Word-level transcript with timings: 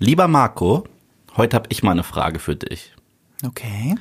Lieber 0.00 0.28
Marco, 0.28 0.84
heute 1.36 1.56
habe 1.56 1.66
ich 1.70 1.82
mal 1.82 1.90
eine 1.90 2.04
Frage 2.04 2.38
für 2.38 2.54
dich. 2.54 2.94
Okay. 3.44 3.96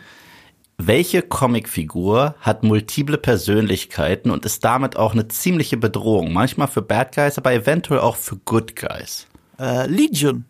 Welche 0.78 1.24
Comicfigur 1.24 2.36
hat 2.40 2.62
multiple 2.62 3.18
Persönlichkeiten 3.18 4.30
und 4.30 4.46
ist 4.46 4.64
damit 4.64 4.96
auch 4.96 5.14
eine 5.14 5.28
ziemliche 5.28 5.76
Bedrohung? 5.76 6.34
Manchmal 6.34 6.68
für 6.68 6.84
Bad 6.84 7.16
Guys, 7.16 7.40
aber 7.40 7.52
eventuell 7.52 8.00
auch 8.02 8.16
für 8.16 8.36
Good 8.38 8.76
Guys. 8.76 9.26
Äh, 9.60 9.88
Legion. 9.88 10.46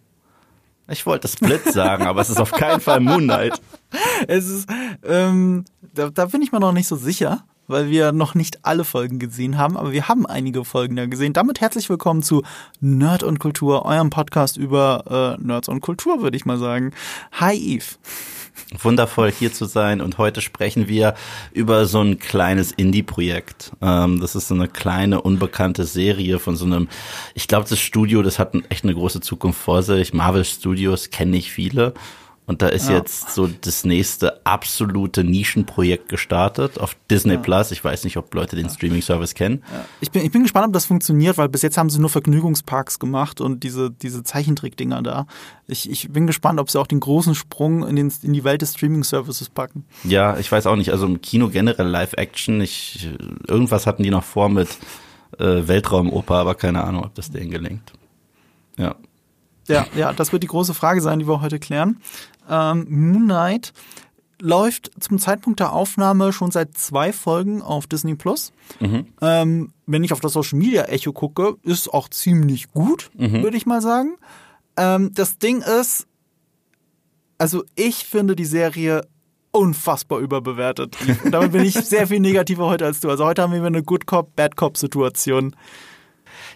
Ich 0.90 1.06
wollte 1.06 1.30
Split 1.30 1.64
sagen, 1.64 2.06
aber 2.08 2.20
es 2.20 2.30
ist 2.30 2.42
auf 2.42 2.52
keinen 2.52 2.82
Fall 2.82 3.00
Moon 3.00 3.24
Knight. 3.24 3.62
Es 4.28 4.48
ist, 4.48 4.68
ähm, 5.06 5.64
da, 5.94 6.10
da 6.10 6.26
bin 6.26 6.42
ich 6.42 6.52
mir 6.52 6.60
noch 6.60 6.74
nicht 6.74 6.88
so 6.88 6.98
sicher, 6.98 7.46
weil 7.68 7.90
wir 7.90 8.12
noch 8.12 8.34
nicht 8.34 8.66
alle 8.66 8.84
Folgen 8.84 9.20
gesehen 9.20 9.58
haben, 9.58 9.78
aber 9.78 9.92
wir 9.92 10.08
haben 10.08 10.26
einige 10.26 10.64
Folgen 10.66 10.96
da 10.96 11.06
gesehen. 11.06 11.34
Damit 11.34 11.62
herzlich 11.62 11.90
willkommen 11.90 12.24
zu 12.24 12.44
Nerd 12.80 13.24
und 13.24 13.40
Kultur, 13.40 13.86
eurem 13.86 14.10
Podcast 14.10 14.58
über 14.58 15.38
äh, 15.40 15.44
Nerds 15.46 15.68
und 15.68 15.82
Kultur, 15.82 16.22
würde 16.22 16.38
ich 16.38 16.46
mal 16.46 16.58
sagen. 16.58 16.94
Hi 17.34 17.56
Eve. 17.56 17.86
Wundervoll 18.82 19.32
hier 19.32 19.54
zu 19.54 19.66
sein 19.66 20.02
und 20.02 20.18
heute 20.18 20.42
sprechen 20.42 20.88
wir 20.88 21.14
über 21.52 21.86
so 21.86 22.02
ein 22.02 22.18
kleines 22.20 22.72
Indie-Projekt. 22.72 23.72
Ähm, 23.82 24.20
das 24.20 24.36
ist 24.36 24.48
so 24.48 24.56
eine 24.56 24.68
kleine 24.68 25.22
unbekannte 25.22 25.84
Serie 25.84 26.40
von 26.40 26.56
so 26.56 26.66
einem, 26.66 26.88
ich 27.34 27.48
glaube 27.48 27.68
das 27.70 27.80
Studio, 27.80 28.24
das 28.24 28.40
hat 28.40 28.56
echt 28.70 28.84
eine 28.84 28.96
große 28.96 29.22
Zukunft 29.22 29.60
vor 29.60 29.84
sich. 29.84 30.14
Marvel 30.14 30.44
Studios 30.44 31.12
kenne 31.12 31.38
ich 31.38 31.52
viele 31.52 31.94
und 32.48 32.62
da 32.62 32.70
ist 32.70 32.88
ja. 32.88 32.96
jetzt 32.96 33.32
so 33.32 33.48
das 33.48 33.84
nächste 33.84 34.46
absolute 34.46 35.26
Nischenprojekt 35.26 36.08
gestartet 36.08 36.80
auf 36.80 36.96
Disney 37.12 37.34
ja. 37.34 37.40
Plus. 37.40 37.72
Ich 37.72 37.84
weiß 37.84 38.06
nicht, 38.06 38.16
ob 38.16 38.34
Leute 38.34 38.56
den 38.56 38.70
Streaming-Service 38.70 39.36
kennen. 39.36 39.64
Ja. 39.70 39.86
Ich, 40.00 40.12
bin, 40.12 40.24
ich 40.24 40.32
bin 40.32 40.44
gespannt, 40.44 40.68
ob 40.68 40.72
das 40.74 40.86
funktioniert, 40.86 41.38
weil 41.38 41.50
bis 41.50 41.62
jetzt 41.62 41.78
haben 41.78 41.90
sie 41.90 42.00
nur 42.00 42.10
Vergnügungsparks 42.10 43.00
gemacht 43.00 43.42
und 43.42 43.64
diese, 43.64 43.92
diese 43.92 44.24
Zeichentrickdinger 44.24 45.04
da. 45.04 45.28
Ich, 45.68 45.92
ich 45.92 46.10
bin 46.10 46.26
gespannt, 46.26 46.62
ob 46.62 46.72
sie 46.72 46.80
auch 46.80 46.88
den 46.88 47.02
großen 47.02 47.36
Sprung 47.36 47.86
in, 47.86 47.98
den, 47.98 48.14
in 48.24 48.32
die 48.32 48.46
Welt 48.46 48.62
des 48.62 48.72
Streaming-Services 48.76 49.50
packen. 49.50 49.86
Ja, 50.06 50.38
ich 50.38 50.50
weiß 50.50 50.68
auch 50.68 50.78
nicht. 50.78 50.94
Also 50.94 51.06
im 51.06 51.20
Kino 51.20 51.50
generell 51.50 51.88
Live-Action. 51.88 52.62
Ich, 52.62 53.10
irgendwas 53.46 53.86
hatten 53.86 54.04
die 54.04 54.10
noch 54.10 54.24
vor 54.24 54.48
mit 54.48 54.70
äh, 55.38 55.68
Weltraumoper, 55.68 56.36
aber 56.36 56.56
keine 56.56 56.86
Ahnung, 56.86 57.04
ob 57.04 57.14
das 57.14 57.30
denen 57.30 57.52
gelingt. 57.52 57.92
Ja. 58.78 58.96
Ja, 59.68 59.86
ja, 59.96 60.14
das 60.14 60.32
wird 60.32 60.44
die 60.44 60.48
große 60.48 60.74
Frage 60.74 61.02
sein, 61.02 61.20
die 61.20 61.28
wir 61.28 61.42
heute 61.42 61.60
klären. 61.60 62.02
Ähm, 62.50 62.86
Moon 62.90 63.26
Knight 63.26 63.74
läuft 64.40 64.92
zum 65.00 65.20
Zeitpunkt 65.20 65.60
der 65.60 65.74
Aufnahme 65.74 66.32
schon 66.32 66.52
seit 66.52 66.78
zwei 66.78 67.12
Folgen 67.12 67.62
auf 67.62 67.88
Disney 67.88 68.16
Plus. 68.16 68.54
Mhm. 68.80 69.08
Ähm, 69.22 69.74
wenn 69.86 70.04
ich 70.04 70.14
auf 70.14 70.20
das 70.20 70.34
Social 70.34 70.60
Media 70.60 70.84
Echo 70.84 71.12
gucke, 71.12 71.56
ist 71.64 71.92
auch 71.94 72.10
ziemlich 72.10 72.72
gut, 72.72 73.10
mhm. 73.16 73.44
würde 73.44 73.58
ich 73.58 73.66
mal 73.66 73.82
sagen. 73.82 74.18
Ähm, 74.78 75.12
das 75.14 75.40
Ding 75.40 75.62
ist, 75.62 76.08
also 77.38 77.64
ich 77.76 78.06
finde 78.06 78.36
die 78.36 78.46
Serie 78.46 79.02
unfassbar 79.52 80.20
überbewertet. 80.20 80.96
Und 81.24 81.32
damit 81.32 81.52
bin 81.52 81.64
ich 81.64 81.74
sehr 81.84 82.08
viel 82.08 82.20
negativer 82.20 82.68
heute 82.68 82.86
als 82.86 83.00
du. 83.00 83.10
Also 83.10 83.26
heute 83.26 83.42
haben 83.42 83.54
wir 83.54 83.64
eine 83.64 83.84
Good 83.84 84.06
Cop, 84.06 84.36
Bad 84.36 84.56
Cop 84.56 84.78
Situation. 84.78 85.56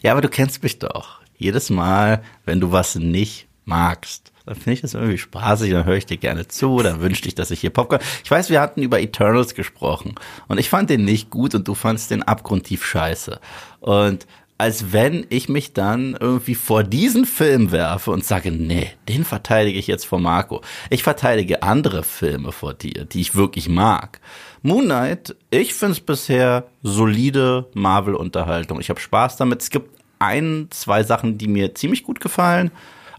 Ja, 0.01 0.11
aber 0.11 0.21
du 0.21 0.29
kennst 0.29 0.61
mich 0.61 0.77
doch. 0.77 1.20
Jedes 1.41 1.71
Mal, 1.71 2.21
wenn 2.45 2.59
du 2.59 2.71
was 2.71 2.95
nicht 2.95 3.47
magst, 3.65 4.31
dann 4.45 4.55
finde 4.55 4.73
ich 4.73 4.81
das 4.81 4.93
irgendwie 4.93 5.17
spaßig, 5.17 5.71
dann 5.71 5.85
höre 5.85 5.95
ich 5.95 6.05
dir 6.05 6.17
gerne 6.17 6.47
zu, 6.47 6.79
dann 6.79 7.01
wünschte 7.01 7.27
ich, 7.27 7.35
dass 7.35 7.49
ich 7.49 7.61
hier 7.61 7.71
Popcorn. 7.71 8.01
Ich 8.23 8.29
weiß, 8.29 8.49
wir 8.51 8.61
hatten 8.61 8.83
über 8.83 9.01
Eternals 9.01 9.55
gesprochen 9.55 10.15
und 10.47 10.59
ich 10.59 10.69
fand 10.69 10.91
den 10.91 11.03
nicht 11.03 11.31
gut 11.31 11.55
und 11.55 11.67
du 11.67 11.73
fandst 11.73 12.11
den 12.11 12.21
abgrundtief 12.21 12.85
scheiße. 12.85 13.39
Und 13.79 14.27
als 14.59 14.93
wenn 14.93 15.25
ich 15.29 15.49
mich 15.49 15.73
dann 15.73 16.15
irgendwie 16.19 16.53
vor 16.53 16.83
diesen 16.83 17.25
Film 17.25 17.71
werfe 17.71 18.11
und 18.11 18.23
sage, 18.23 18.51
nee, 18.51 18.91
den 19.09 19.25
verteidige 19.25 19.79
ich 19.79 19.87
jetzt 19.87 20.05
vor 20.05 20.19
Marco. 20.19 20.61
Ich 20.91 21.01
verteidige 21.01 21.63
andere 21.63 22.03
Filme 22.03 22.51
vor 22.51 22.75
dir, 22.75 23.05
die 23.05 23.21
ich 23.21 23.33
wirklich 23.33 23.67
mag. 23.67 24.19
Moon 24.61 24.85
Knight, 24.85 25.35
ich 25.49 25.73
finde 25.73 25.93
es 25.93 25.99
bisher 25.99 26.65
solide 26.83 27.71
Marvel-Unterhaltung. 27.73 28.79
Ich 28.79 28.91
habe 28.91 28.99
Spaß 28.99 29.37
damit. 29.37 29.63
Es 29.63 29.71
gibt 29.71 30.00
ein, 30.21 30.67
zwei 30.69 31.03
Sachen, 31.03 31.37
die 31.37 31.47
mir 31.47 31.75
ziemlich 31.75 32.03
gut 32.03 32.19
gefallen 32.19 32.71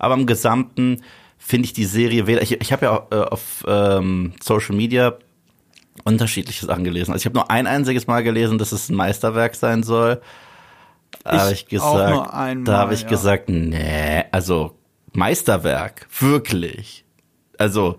aber 0.03 0.15
im 0.15 0.27
Gesamten 0.27 1.01
finde 1.39 1.67
ich 1.67 1.73
die 1.73 1.85
Serie 1.85 2.27
weder. 2.27 2.43
Ich, 2.43 2.61
ich 2.61 2.73
habe 2.73 2.87
ja 2.87 3.07
äh, 3.13 3.25
auf 3.25 3.65
ähm, 3.69 4.33
Social 4.43 4.75
Media 4.75 5.15
unterschiedliches 6.05 6.69
angelesen. 6.69 7.13
Also 7.13 7.23
ich 7.23 7.27
habe 7.27 7.37
nur 7.37 7.51
ein 7.53 7.69
einziges 7.69 8.09
Mal 8.09 8.25
gelesen, 8.25 8.59
dass 8.59 8.73
es 8.73 8.89
ein 8.89 8.97
Meisterwerk 8.97 9.55
sein 9.55 9.85
soll. 9.85 10.21
Da 11.23 11.43
habe 11.43 11.53
ich 11.53 11.67
gesagt, 11.67 12.67
da 12.67 12.79
habe 12.79 12.95
ich 12.95 13.03
ja. 13.03 13.09
gesagt, 13.09 13.49
nee, 13.49 14.25
also 14.33 14.77
Meisterwerk, 15.13 16.09
wirklich. 16.19 17.05
Also 17.59 17.99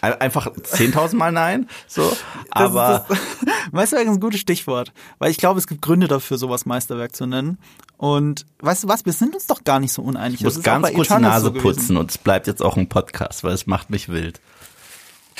Einfach 0.00 0.48
10.000 0.48 1.16
Mal 1.16 1.32
nein, 1.32 1.68
so. 1.86 2.16
Aber. 2.50 3.06
Das, 3.08 3.18
das, 3.40 3.48
Meisterwerk 3.72 4.06
ist 4.06 4.14
ein 4.14 4.20
gutes 4.20 4.40
Stichwort, 4.40 4.92
weil 5.18 5.30
ich 5.30 5.36
glaube, 5.36 5.58
es 5.58 5.66
gibt 5.66 5.82
Gründe 5.82 6.08
dafür, 6.08 6.38
sowas 6.38 6.66
Meisterwerk 6.66 7.14
zu 7.14 7.26
nennen. 7.26 7.58
Und 7.96 8.46
weißt 8.60 8.84
du 8.84 8.88
was, 8.88 9.04
wir 9.04 9.12
sind 9.12 9.34
uns 9.34 9.46
doch 9.46 9.64
gar 9.64 9.78
nicht 9.78 9.92
so 9.92 10.02
uneinig. 10.02 10.40
Ich 10.40 10.44
muss 10.44 10.62
ganz 10.62 10.92
kurz 10.92 11.08
die 11.08 11.20
Nase 11.20 11.46
so 11.46 11.52
putzen 11.52 11.96
und 11.96 12.10
es 12.10 12.18
bleibt 12.18 12.46
jetzt 12.46 12.62
auch 12.62 12.76
ein 12.76 12.88
Podcast, 12.88 13.44
weil 13.44 13.52
es 13.52 13.66
macht 13.66 13.90
mich 13.90 14.08
wild. 14.08 14.40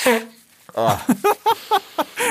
Oh. 0.76 0.92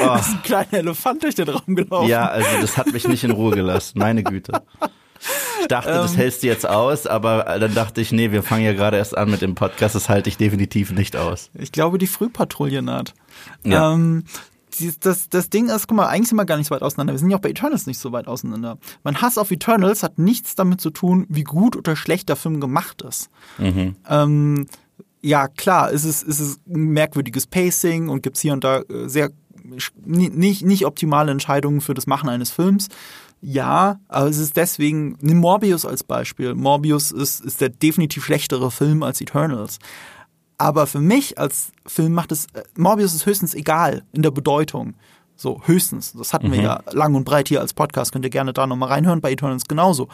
Oh. 0.02 0.16
Ist 0.16 0.30
ein 0.30 0.42
kleiner 0.44 0.74
Elefant 0.76 1.24
durch 1.24 1.36
den 1.36 1.50
Raum 1.50 1.76
gelaufen. 1.76 2.08
Ja, 2.08 2.28
also 2.28 2.48
das 2.62 2.78
hat 2.78 2.94
mich 2.94 3.06
nicht 3.06 3.26
in 3.26 3.32
Ruhe 3.32 3.54
gelassen, 3.54 4.00
meine 4.00 4.24
Güte. 4.24 4.62
Ich 5.62 5.68
dachte, 5.68 5.90
das 5.90 6.12
ähm. 6.12 6.18
hältst 6.18 6.44
du 6.44 6.48
jetzt 6.48 6.68
aus, 6.68 7.06
aber 7.06 7.44
dann 7.60 7.74
dachte 7.74 8.02
ich, 8.02 8.12
nee, 8.12 8.32
wir 8.32 8.44
fangen 8.44 8.64
ja 8.64 8.74
gerade 8.74 8.98
erst 8.98 9.18
an 9.18 9.30
mit 9.30 9.42
dem 9.42 9.56
Podcast, 9.56 9.96
das 9.96 10.10
halte 10.10 10.30
ich 10.30 10.38
definitiv 10.38 10.92
nicht 10.92 11.16
aus. 11.16 11.50
Ich 11.54 11.72
glaube, 11.72 11.98
die 11.98 12.08
Frühpatrouille 12.08 12.82
naht. 12.82 13.14
Ja. 13.64 13.94
Ähm, 13.94 14.24
das, 15.02 15.30
das 15.30 15.50
Ding 15.50 15.70
ist, 15.70 15.88
guck 15.88 15.98
mal, 15.98 16.08
eigentlich 16.08 16.30
sind 16.30 16.38
wir 16.38 16.46
gar 16.46 16.58
nicht 16.58 16.68
so 16.68 16.76
weit 16.76 16.84
auseinander. 16.84 17.14
Wir 17.14 17.20
sind 17.20 17.30
ja 17.30 17.38
auch 17.38 17.42
bei 17.42 17.50
Eternals 17.50 17.86
nicht 17.86 18.00
so 18.00 18.12
weit 18.12 18.28
auseinander. 18.28 18.78
Mein 19.04 19.22
Hass 19.22 19.38
auf 19.38 19.52
Eternals 19.52 20.04
hat 20.04 20.20
nichts 20.20 20.56
damit 20.56 20.80
zu 20.80 20.90
tun, 20.90 21.26
wie 21.28 21.44
gut 21.44 21.76
oder 21.76 21.96
schlecht 21.96 22.30
der 22.30 22.36
Film 22.36 22.62
gemacht 22.62 23.02
ist. 23.02 23.30
Mhm. 23.58 23.96
Ähm, 24.08 24.68
ja, 25.22 25.48
klar, 25.50 25.92
ist 25.92 26.06
es 26.06 26.24
ist 26.24 26.40
es 26.40 26.60
ein 26.68 26.94
merkwürdiges 26.94 27.48
Pacing 27.48 28.08
und 28.08 28.24
gibt's 28.24 28.40
hier 28.40 28.54
und 28.54 28.64
da 28.64 28.80
äh, 28.82 29.10
sehr 29.10 29.32
nicht, 30.06 30.66
nicht 30.66 30.86
optimale 30.86 31.32
Entscheidungen 31.32 31.82
für 31.82 31.94
das 31.94 32.08
Machen 32.08 32.30
eines 32.30 32.50
Films. 32.50 32.88
Ja, 33.42 34.00
aber 34.08 34.28
es 34.28 34.38
ist 34.38 34.58
deswegen, 34.58 35.18
nimm 35.22 35.38
Morbius 35.38 35.86
als 35.86 36.04
Beispiel. 36.04 36.56
Morbius 36.56 37.12
ist, 37.12 37.40
ist 37.40 37.62
der 37.62 37.70
definitiv 37.70 38.26
schlechtere 38.26 38.70
Film 38.70 39.02
als 39.02 39.22
Eternals. 39.22 39.80
Aber 40.58 40.88
für 40.88 41.00
mich 41.00 41.38
als 41.38 41.72
Film 41.86 42.14
macht 42.14 42.34
es, 42.34 42.48
äh, 42.54 42.64
Morbius 42.76 43.14
ist 43.14 43.26
höchstens 43.26 43.54
egal 43.54 44.04
in 44.12 44.24
der 44.24 44.32
Bedeutung. 44.32 44.96
So, 45.38 45.62
höchstens. 45.66 46.12
Das 46.14 46.34
hatten 46.34 46.48
mhm. 46.48 46.54
wir 46.54 46.62
ja 46.62 46.84
lang 46.92 47.16
und 47.16 47.24
breit 47.24 47.48
hier 47.48 47.62
als 47.62 47.74
Podcast. 47.74 48.12
Könnt 48.12 48.26
ihr 48.26 48.32
gerne 48.32 48.52
da 48.52 48.68
nochmal 48.68 48.90
reinhören. 48.90 49.22
Bei 49.22 49.32
Eternals 49.32 49.66
genauso. 49.66 50.10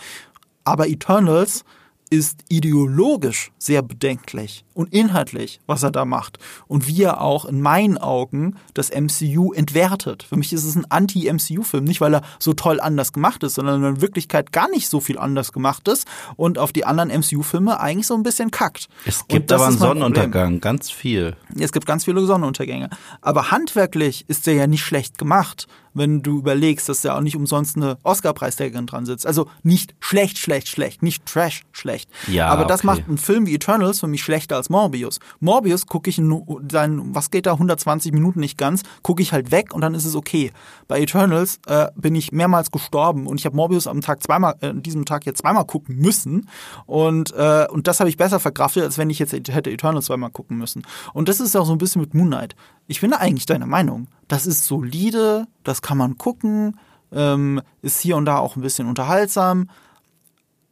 Aber 0.63 0.87
Eternals 0.87 1.63
ist 2.11 2.43
ideologisch 2.49 3.51
sehr 3.57 3.81
bedenklich 3.81 4.64
und 4.75 4.93
inhaltlich, 4.93 5.59
was 5.65 5.81
er 5.81 5.89
da 5.89 6.05
macht. 6.05 6.37
Und 6.67 6.87
wie 6.87 7.01
er 7.01 7.21
auch 7.21 7.45
in 7.45 7.61
meinen 7.61 7.97
Augen 7.97 8.57
das 8.73 8.91
MCU 8.91 9.53
entwertet. 9.53 10.23
Für 10.23 10.35
mich 10.35 10.53
ist 10.53 10.65
es 10.65 10.75
ein 10.75 10.85
Anti-MCU-Film, 10.89 11.85
nicht 11.85 12.01
weil 12.01 12.13
er 12.13 12.21
so 12.37 12.53
toll 12.53 12.79
anders 12.79 13.13
gemacht 13.13 13.41
ist, 13.43 13.55
sondern 13.55 13.83
in 13.83 14.01
Wirklichkeit 14.01 14.51
gar 14.51 14.69
nicht 14.69 14.89
so 14.89 14.99
viel 14.99 15.17
anders 15.17 15.53
gemacht 15.53 15.87
ist 15.87 16.07
und 16.35 16.59
auf 16.59 16.73
die 16.73 16.85
anderen 16.85 17.09
MCU-Filme 17.09 17.79
eigentlich 17.79 18.07
so 18.07 18.13
ein 18.13 18.23
bisschen 18.23 18.51
kackt. 18.51 18.89
Es 19.05 19.27
gibt 19.27 19.51
aber 19.51 19.67
einen 19.67 19.77
Sonnenuntergang, 19.77 20.59
ganz 20.59 20.91
viel. 20.91 21.35
Es 21.57 21.71
gibt 21.71 21.85
ganz 21.85 22.03
viele 22.05 22.25
Sonnenuntergänge. 22.25 22.89
Aber 23.21 23.51
handwerklich 23.51 24.25
ist 24.27 24.45
der 24.45 24.55
ja 24.55 24.67
nicht 24.67 24.83
schlecht 24.83 25.17
gemacht 25.17 25.67
wenn 25.95 26.21
du 26.21 26.37
überlegst, 26.37 26.87
dass 26.89 27.01
da 27.01 27.17
auch 27.17 27.21
nicht 27.21 27.35
umsonst 27.35 27.77
eine 27.77 27.97
Oscar-Preisträgerin 28.03 28.85
dran 28.85 29.05
sitzt. 29.05 29.25
Also 29.25 29.49
nicht 29.63 29.95
schlecht, 29.99 30.37
schlecht, 30.37 30.67
schlecht, 30.67 31.01
nicht 31.01 31.25
Trash, 31.25 31.63
schlecht. 31.71 32.09
Ja, 32.27 32.49
Aber 32.49 32.65
das 32.65 32.81
okay. 32.81 32.87
macht 32.87 33.07
einen 33.07 33.17
Film 33.17 33.47
wie 33.47 33.55
Eternals 33.55 34.01
für 34.01 34.07
mich 34.07 34.21
schlechter 34.21 34.57
als 34.57 34.64
Morbius. 34.69 35.19
Morbius 35.39 35.85
gucke 35.85 36.09
ich 36.09 36.15
seinen, 36.15 37.15
was 37.15 37.31
geht 37.31 37.45
da, 37.45 37.53
120 37.53 38.11
Minuten 38.11 38.39
nicht 38.39 38.57
ganz, 38.57 38.83
gucke 39.01 39.21
ich 39.21 39.33
halt 39.33 39.51
weg 39.51 39.73
und 39.73 39.81
dann 39.81 39.93
ist 39.93 40.05
es 40.05 40.15
okay. 40.15 40.51
Bei 40.87 40.99
Eternals 40.99 41.59
äh, 41.67 41.87
bin 41.95 42.15
ich 42.15 42.31
mehrmals 42.31 42.71
gestorben 42.71 43.27
und 43.27 43.39
ich 43.39 43.45
habe 43.45 43.55
Morbius 43.55 43.87
am 43.87 44.01
Tag 44.01 44.23
zweimal, 44.23 44.55
äh, 44.61 44.67
an 44.67 44.83
diesem 44.83 45.05
Tag 45.05 45.25
jetzt 45.25 45.39
zweimal 45.39 45.65
gucken 45.65 45.97
müssen 45.97 46.49
und, 46.85 47.33
äh, 47.33 47.67
und 47.69 47.87
das 47.87 47.99
habe 47.99 48.09
ich 48.09 48.17
besser 48.17 48.39
verkraftet, 48.39 48.83
als 48.83 48.97
wenn 48.97 49.09
ich 49.09 49.19
jetzt 49.19 49.33
hätte 49.33 49.71
Eternals 49.71 50.05
zweimal 50.05 50.31
gucken 50.31 50.57
müssen. 50.57 50.83
Und 51.13 51.29
das 51.29 51.39
ist 51.39 51.55
auch 51.55 51.65
so 51.65 51.71
ein 51.71 51.77
bisschen 51.77 52.01
mit 52.01 52.13
Moon 52.13 52.27
Knight. 52.27 52.55
Ich 52.87 53.01
bin 53.01 53.13
eigentlich 53.13 53.45
deiner 53.45 53.65
Meinung. 53.65 54.07
Das 54.27 54.45
ist 54.45 54.65
solide, 54.65 55.47
das 55.63 55.81
kann 55.81 55.97
man 55.97 56.17
gucken, 56.17 56.77
ähm, 57.11 57.61
ist 57.81 58.01
hier 58.01 58.17
und 58.17 58.25
da 58.25 58.37
auch 58.37 58.55
ein 58.55 58.61
bisschen 58.61 58.87
unterhaltsam. 58.87 59.69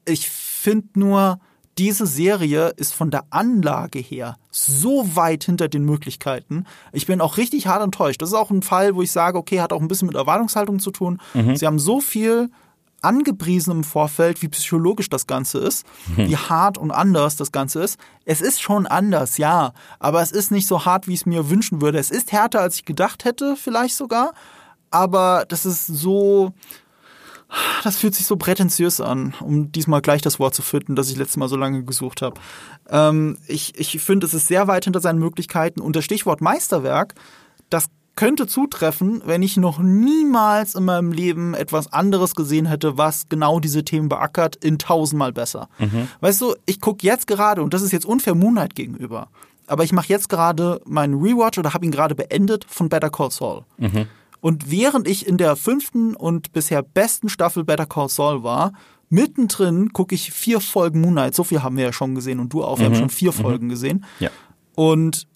Ich 0.06 0.30
finde 0.30 1.00
nur, 1.00 1.40
diese 1.78 2.06
Serie 2.06 2.70
ist 2.78 2.94
von 2.94 3.10
der 3.12 3.24
Anlage 3.31 4.00
her 4.00 4.38
so 4.52 5.16
weit 5.16 5.44
hinter 5.44 5.68
den 5.68 5.84
Möglichkeiten. 5.86 6.66
Ich 6.92 7.08
bin 7.08 7.20
auch 7.22 7.38
richtig 7.38 7.68
hart 7.68 7.81
enttäuscht. 7.84 8.22
Das 8.22 8.30
ist 8.30 8.36
auch 8.36 8.52
ein 8.52 8.62
Fall, 8.62 8.96
wo 8.96 9.02
ich 9.02 9.12
sage, 9.12 9.38
okay, 9.38 9.60
hat 9.62 9.74
auch 9.74 9.81
ein 9.81 9.88
bisschen 9.88 10.08
mit 10.08 10.16
Erwartungshaltung 10.16 10.80
zu 10.80 10.92
tun. 10.92 11.20
Mhm. 11.34 11.56
Sie 11.56 11.66
haben 11.66 11.80
so 11.80 12.00
viel 12.00 12.50
angepriesen 13.02 13.72
im 13.72 13.84
Vorfeld, 13.84 14.42
wie 14.42 14.48
psychologisch 14.48 15.10
das 15.10 15.28
Ganze 15.28 15.58
ist, 15.60 15.86
Hm. 16.16 16.30
wie 16.30 16.38
hart 16.38 16.78
und 16.78 16.92
anders 16.92 17.36
das 17.36 17.52
Ganze 17.52 17.84
ist. 17.84 18.00
Es 18.24 18.40
ist 18.40 18.62
schon 18.62 18.88
anders, 18.88 19.38
ja, 19.38 19.74
aber 20.00 20.22
es 20.22 20.31
ist 20.31 20.52
nicht 20.52 20.68
so 20.68 20.86
hart, 20.86 21.08
wie 21.08 21.14
ich 21.14 21.22
es 21.22 21.26
mir 21.26 21.50
wünschen 21.50 21.81
würde. 21.81 21.98
Es 21.98 22.12
ist 22.12 22.31
härter, 22.31 22.62
als 22.62 22.76
ich 22.76 22.86
gedacht 22.86 23.26
hätte, 23.26 23.58
vielleicht 23.58 23.96
sogar, 23.96 24.34
aber 24.90 25.44
das 25.50 25.66
ist 25.66 25.86
so, 25.88 26.54
das 27.84 27.98
fühlt 27.98 28.16
sich 28.16 28.26
so 28.26 28.36
prätentiös 28.36 29.02
an, 29.02 29.34
um 29.40 29.72
diesmal 29.72 30.02
gleich 30.02 30.22
das 30.22 30.40
Wort 30.40 30.56
zu 30.56 30.62
finden, 30.62 30.96
das 30.96 31.10
ich 31.10 31.18
letztes 31.18 31.38
Mal 31.38 31.50
so 31.50 31.56
lange 31.56 31.84
gesucht 31.84 32.22
habe. 32.22 32.40
Ähm, 32.90 33.38
ich 33.48 33.80
ich 33.80 34.02
finde, 34.02 34.26
es 34.26 34.34
ist 34.34 34.48
sehr 34.48 34.68
weit 34.68 34.86
hinter 34.86 35.00
seinen 35.00 35.20
Möglichkeiten 35.20 35.82
und 35.82 35.96
das 35.96 36.06
Stichwort 36.06 36.42
Meisterwerk, 36.42 37.16
das 37.70 37.90
könnte 38.16 38.46
zutreffen, 38.46 39.24
wenn 39.26 39.42
ich 39.42 39.58
noch 39.58 39.80
niemals 39.80 40.76
in 40.76 40.86
meinem 40.86 41.12
Leben 41.12 41.56
etwas 41.56 41.92
anderes 41.92 42.36
gesehen 42.36 42.68
hätte, 42.68 42.98
was 42.98 43.28
genau 43.28 43.60
diese 43.60 43.84
Themen 43.84 44.08
beackert, 44.08 44.56
in 44.56 44.78
tausendmal 44.78 45.34
besser. 45.34 45.68
Weißt 46.22 46.40
du, 46.42 46.56
ich 46.68 46.80
gucke 46.80 47.06
jetzt 47.06 47.26
gerade, 47.26 47.64
und 47.64 47.74
das 47.74 47.82
ist 47.82 47.92
jetzt 47.92 48.06
unfair 48.06 48.36
Moonlight 48.36 48.76
gegenüber, 48.76 49.30
aber 49.66 49.84
ich 49.84 49.94
mache 49.94 50.10
jetzt 50.10 50.30
gerade 50.30 50.80
meinen 50.86 51.16
Rewatch 51.16 51.58
oder 51.58 51.74
habe 51.74 51.86
ihn 51.86 51.92
gerade 51.92 52.14
beendet 52.14 52.66
von 52.68 52.88
Better 52.90 53.10
Call 53.10 53.32
Saul. 53.32 53.64
Und 54.44 54.69
während 54.69 55.07
ich 55.07 55.25
in 55.25 55.38
der 55.38 55.56
fünften 55.56 56.18
und 56.18 56.51
bisher 56.51 56.84
besten 56.84 57.30
Staffel 57.30 57.63
Better 57.63 57.86
Call 57.86 58.10
Saul 58.10 58.44
war, 58.44 58.74
mittendrin 59.07 59.94
gucke 59.94 60.16
ich 60.16 60.34
vier 60.34 60.60
Folgen 60.60 61.00
Moonlight. 61.00 61.34
So 61.34 61.45
viel 61.45 61.63
haben 61.63 61.78
wir 61.78 61.86
ja 61.86 61.94
schon 61.94 62.13
gesehen 62.13 62.42
und 62.42 62.51
du 62.51 62.62
auch. 62.62 62.78
Wir 62.78 62.88
haben 62.88 62.95
schon 62.95 63.10
vier 63.10 63.31
Folgen 63.31 63.69
gesehen. 63.69 64.04
Ja. 64.19 64.31
Und 64.75 65.30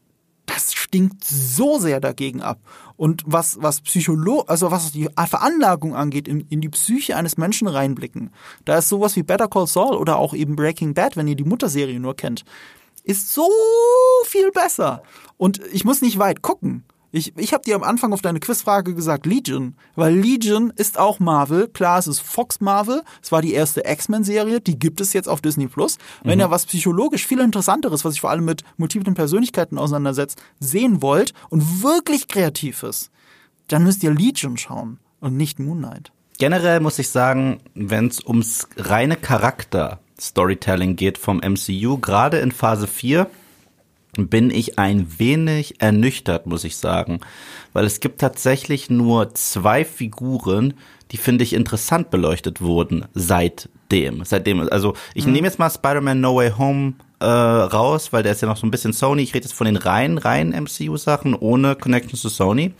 das 0.45 0.73
stinkt 0.73 1.23
so 1.23 1.79
sehr 1.79 2.01
dagegen 2.01 2.41
ab. 2.41 2.59
Und 2.97 3.23
was, 3.25 3.57
was 3.61 3.79
Psycholo, 3.79 4.41
also 4.41 4.71
was 4.71 4.91
die 4.91 5.07
Veranlagung 5.15 5.95
angeht, 5.95 6.27
in, 6.27 6.41
in 6.41 6.59
die 6.59 6.67
Psyche 6.67 7.15
eines 7.15 7.37
Menschen 7.37 7.69
reinblicken, 7.69 8.31
da 8.65 8.77
ist 8.77 8.89
sowas 8.89 9.15
wie 9.15 9.23
Better 9.23 9.47
Call 9.47 9.67
Saul 9.67 9.95
oder 9.95 10.17
auch 10.17 10.33
eben 10.33 10.57
Breaking 10.57 10.93
Bad, 10.93 11.15
wenn 11.15 11.29
ihr 11.29 11.37
die 11.37 11.45
Mutterserie 11.45 12.01
nur 12.01 12.17
kennt, 12.17 12.43
ist 13.05 13.33
so 13.33 13.47
viel 14.25 14.51
besser. 14.51 15.01
Und 15.37 15.61
ich 15.71 15.85
muss 15.85 16.01
nicht 16.01 16.19
weit 16.19 16.41
gucken. 16.41 16.83
Ich, 17.11 17.37
ich 17.37 17.53
habe 17.53 17.63
dir 17.63 17.75
am 17.75 17.83
Anfang 17.83 18.11
auf 18.11 18.21
deine 18.21 18.39
Quizfrage 18.39 18.93
gesagt 18.93 19.25
Legion, 19.25 19.75
weil 19.95 20.13
Legion 20.13 20.71
ist 20.75 20.99
auch 20.99 21.19
Marvel. 21.19 21.69
Klar, 21.69 21.99
es 21.99 22.07
ist 22.07 22.19
Fox 22.19 22.59
Marvel. 22.59 23.01
Es 23.21 23.31
war 23.31 23.41
die 23.41 23.53
erste 23.53 23.83
X-Men-Serie, 23.85 24.59
die 24.59 24.77
gibt 24.77 24.99
es 24.99 25.13
jetzt 25.13 25.29
auf 25.29 25.41
Disney 25.41 25.67
Plus. 25.67 25.97
Wenn 26.23 26.39
ihr 26.39 26.51
was 26.51 26.65
psychologisch 26.65 27.25
viel 27.25 27.39
interessanteres, 27.39 28.03
was 28.03 28.13
sich 28.13 28.21
vor 28.21 28.29
allem 28.29 28.45
mit 28.45 28.63
multiplen 28.75 29.15
Persönlichkeiten 29.15 29.77
auseinandersetzt, 29.77 30.41
sehen 30.59 31.01
wollt 31.01 31.33
und 31.49 31.81
wirklich 31.81 32.27
kreativ 32.27 32.83
ist, 32.83 33.09
dann 33.67 33.83
müsst 33.83 34.03
ihr 34.03 34.13
Legion 34.13 34.57
schauen 34.57 34.99
und 35.21 35.37
nicht 35.37 35.59
Moonlight. 35.59 36.11
Generell 36.37 36.81
muss 36.81 36.99
ich 36.99 37.09
sagen, 37.09 37.61
wenn 37.73 38.07
es 38.07 38.23
ums 38.23 38.67
reine 38.77 39.15
Charakter-Storytelling 39.15 40.95
geht 40.95 41.17
vom 41.17 41.37
MCU, 41.37 41.97
gerade 41.97 42.39
in 42.39 42.51
Phase 42.51 42.85
4, 42.85 43.27
bin 44.17 44.49
ich 44.49 44.79
ein 44.79 45.19
wenig 45.19 45.79
ernüchtert, 45.79 46.47
muss 46.47 46.63
ich 46.63 46.77
sagen. 46.77 47.19
Weil 47.73 47.85
es 47.85 47.99
gibt 47.99 48.19
tatsächlich 48.19 48.89
nur 48.89 49.33
zwei 49.35 49.85
Figuren, 49.85 50.73
die 51.11 51.17
finde 51.17 51.43
ich 51.43 51.53
interessant 51.53 52.09
beleuchtet 52.09 52.61
wurden 52.61 53.05
seitdem. 53.13 54.23
Seitdem, 54.25 54.67
also 54.69 54.95
ich 55.13 55.25
nehme 55.25 55.47
jetzt 55.47 55.59
mal 55.59 55.69
Spider-Man 55.69 56.19
No 56.19 56.35
Way 56.35 56.53
Home 56.57 56.93
äh, 57.19 57.25
raus, 57.25 58.11
weil 58.11 58.23
der 58.23 58.33
ist 58.33 58.41
ja 58.41 58.47
noch 58.47 58.57
so 58.57 58.67
ein 58.67 58.71
bisschen 58.71 58.93
Sony. 58.93 59.21
Ich 59.23 59.33
rede 59.33 59.45
jetzt 59.45 59.53
von 59.53 59.65
den 59.65 59.77
reinen, 59.77 60.17
reinen 60.17 60.51
MCU-Sachen 60.63 61.33
ohne 61.33 61.75
Connection 61.75 62.17
zu 62.17 62.29
Sony. 62.29 62.73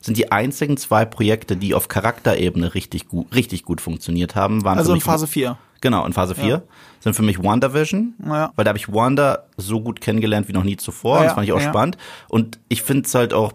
Sind 0.00 0.16
die 0.16 0.32
einzigen 0.32 0.76
zwei 0.76 1.04
Projekte, 1.04 1.56
die 1.56 1.74
auf 1.74 1.88
Charakterebene 1.88 2.74
richtig 2.74 3.08
gut, 3.08 3.34
richtig 3.34 3.64
gut 3.64 3.80
funktioniert 3.80 4.34
haben, 4.34 4.64
waren 4.64 4.78
Also 4.78 4.94
in 4.94 5.00
Phase 5.00 5.26
4. 5.26 5.56
Genau, 5.82 6.06
in 6.06 6.14
Phase 6.14 6.34
4 6.34 6.62
sind 7.00 7.14
für 7.14 7.22
mich 7.22 7.42
WandaVision, 7.42 8.14
Ja. 8.24 8.52
weil 8.56 8.64
da 8.64 8.70
habe 8.70 8.78
ich 8.78 8.90
Wanda 8.90 9.44
so 9.56 9.80
gut 9.80 10.00
kennengelernt 10.00 10.48
wie 10.48 10.52
noch 10.52 10.64
nie 10.64 10.76
zuvor. 10.76 11.16
Ja, 11.16 11.20
und 11.20 11.26
das 11.26 11.34
fand 11.34 11.46
ich 11.46 11.52
auch 11.52 11.60
ja. 11.60 11.68
spannend. 11.68 11.98
Und 12.28 12.58
ich 12.68 12.82
finde 12.82 13.04
es 13.06 13.14
halt 13.14 13.34
auch 13.34 13.52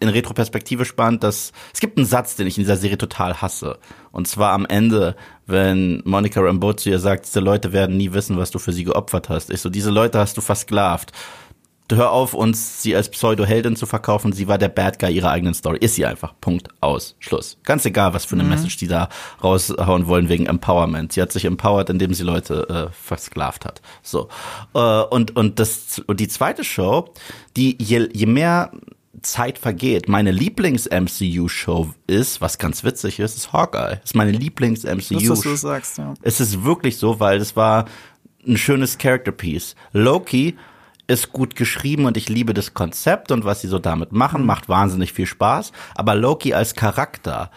in 0.00 0.08
Retroperspektive 0.08 0.84
spannend, 0.84 1.22
dass 1.22 1.52
es 1.72 1.80
gibt 1.80 1.96
einen 1.96 2.06
Satz, 2.06 2.36
den 2.36 2.46
ich 2.46 2.56
in 2.58 2.64
dieser 2.64 2.76
Serie 2.76 2.98
total 2.98 3.40
hasse. 3.40 3.78
Und 4.12 4.28
zwar 4.28 4.52
am 4.52 4.66
Ende, 4.66 5.16
wenn 5.46 6.02
Monica 6.04 6.40
Rambeau 6.40 6.72
zu 6.72 6.90
ihr 6.90 6.98
sagt, 6.98 7.26
diese 7.26 7.40
Leute 7.40 7.72
werden 7.72 7.96
nie 7.96 8.12
wissen, 8.12 8.36
was 8.36 8.50
du 8.50 8.58
für 8.58 8.72
sie 8.72 8.84
geopfert 8.84 9.28
hast. 9.28 9.50
Ich 9.50 9.60
so, 9.60 9.70
diese 9.70 9.90
Leute 9.90 10.18
hast 10.18 10.36
du 10.36 10.40
versklavt. 10.40 11.12
Hör 11.90 12.12
auf, 12.12 12.34
uns 12.34 12.82
sie 12.82 12.94
als 12.94 13.08
Pseudo-Heldin 13.08 13.74
zu 13.74 13.86
verkaufen. 13.86 14.32
Sie 14.32 14.46
war 14.46 14.58
der 14.58 14.68
Bad 14.68 14.98
Guy 14.98 15.10
ihrer 15.10 15.30
eigenen 15.30 15.54
Story. 15.54 15.78
Ist 15.80 15.94
sie 15.94 16.04
einfach. 16.04 16.34
Punkt. 16.40 16.68
Aus. 16.80 17.16
Schluss. 17.18 17.58
Ganz 17.64 17.86
egal, 17.86 18.12
was 18.12 18.26
für 18.26 18.34
eine 18.34 18.44
Message 18.44 18.76
die 18.76 18.88
da 18.88 19.08
raushauen 19.42 20.06
wollen 20.06 20.28
wegen 20.28 20.46
Empowerment. 20.46 21.12
Sie 21.12 21.22
hat 21.22 21.32
sich 21.32 21.44
empowered, 21.44 21.88
indem 21.90 22.12
sie 22.12 22.24
Leute 22.24 22.90
äh, 22.90 22.92
versklavt 22.92 23.64
hat. 23.64 23.80
So. 24.02 24.28
Äh, 24.74 24.78
und, 24.78 25.34
und, 25.36 25.58
das, 25.58 26.02
und 26.06 26.20
die 26.20 26.28
zweite 26.28 26.62
Show, 26.62 27.12
die 27.56 27.76
je, 27.80 28.08
je 28.12 28.26
mehr 28.26 28.70
Zeit 29.22 29.58
vergeht, 29.58 30.08
meine 30.08 30.30
Lieblings-MCU-Show 30.30 31.94
ist, 32.06 32.40
was 32.40 32.58
ganz 32.58 32.84
witzig 32.84 33.18
ist, 33.18 33.36
ist 33.36 33.52
Hawkeye. 33.52 34.00
Ist 34.04 34.14
meine 34.14 34.32
Das, 35.28 35.30
was 35.30 35.40
du 35.40 35.56
sagst, 35.56 35.98
ja. 35.98 36.14
Es 36.22 36.40
ist 36.40 36.64
wirklich 36.64 36.98
so, 36.98 37.18
weil 37.20 37.40
es 37.40 37.56
war 37.56 37.86
ein 38.46 38.56
schönes 38.56 38.98
Character 38.98 39.32
Piece. 39.32 39.74
Loki 39.92 40.56
ist 41.08 41.32
gut 41.32 41.56
geschrieben 41.56 42.04
und 42.04 42.16
ich 42.16 42.28
liebe 42.28 42.54
das 42.54 42.74
Konzept 42.74 43.32
und 43.32 43.44
was 43.44 43.62
sie 43.62 43.66
so 43.66 43.78
damit 43.78 44.12
machen, 44.12 44.46
macht 44.46 44.68
wahnsinnig 44.68 45.12
viel 45.12 45.26
Spaß. 45.26 45.72
Aber 45.94 46.14
Loki 46.14 46.54
als 46.54 46.74
Charakter 46.74 47.50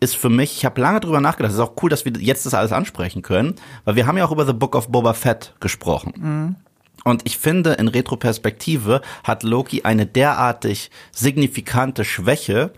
ist 0.00 0.16
für 0.16 0.28
mich, 0.28 0.58
ich 0.58 0.64
habe 0.64 0.80
lange 0.80 1.00
drüber 1.00 1.20
nachgedacht, 1.20 1.50
es 1.50 1.58
ist 1.58 1.64
auch 1.64 1.82
cool, 1.82 1.90
dass 1.90 2.04
wir 2.04 2.12
jetzt 2.18 2.44
das 2.44 2.54
alles 2.54 2.72
ansprechen 2.72 3.22
können, 3.22 3.54
weil 3.84 3.96
wir 3.96 4.06
haben 4.06 4.18
ja 4.18 4.26
auch 4.26 4.32
über 4.32 4.44
The 4.44 4.52
Book 4.52 4.74
of 4.74 4.88
Boba 4.88 5.14
Fett 5.14 5.54
gesprochen. 5.60 6.56
Und 7.04 7.22
ich 7.24 7.38
finde, 7.38 7.74
in 7.74 7.88
Retroperspektive 7.88 9.00
hat 9.22 9.44
Loki 9.44 9.82
eine 9.82 10.04
derartig 10.04 10.90
signifikante 11.12 12.04
Schwäche, 12.04 12.72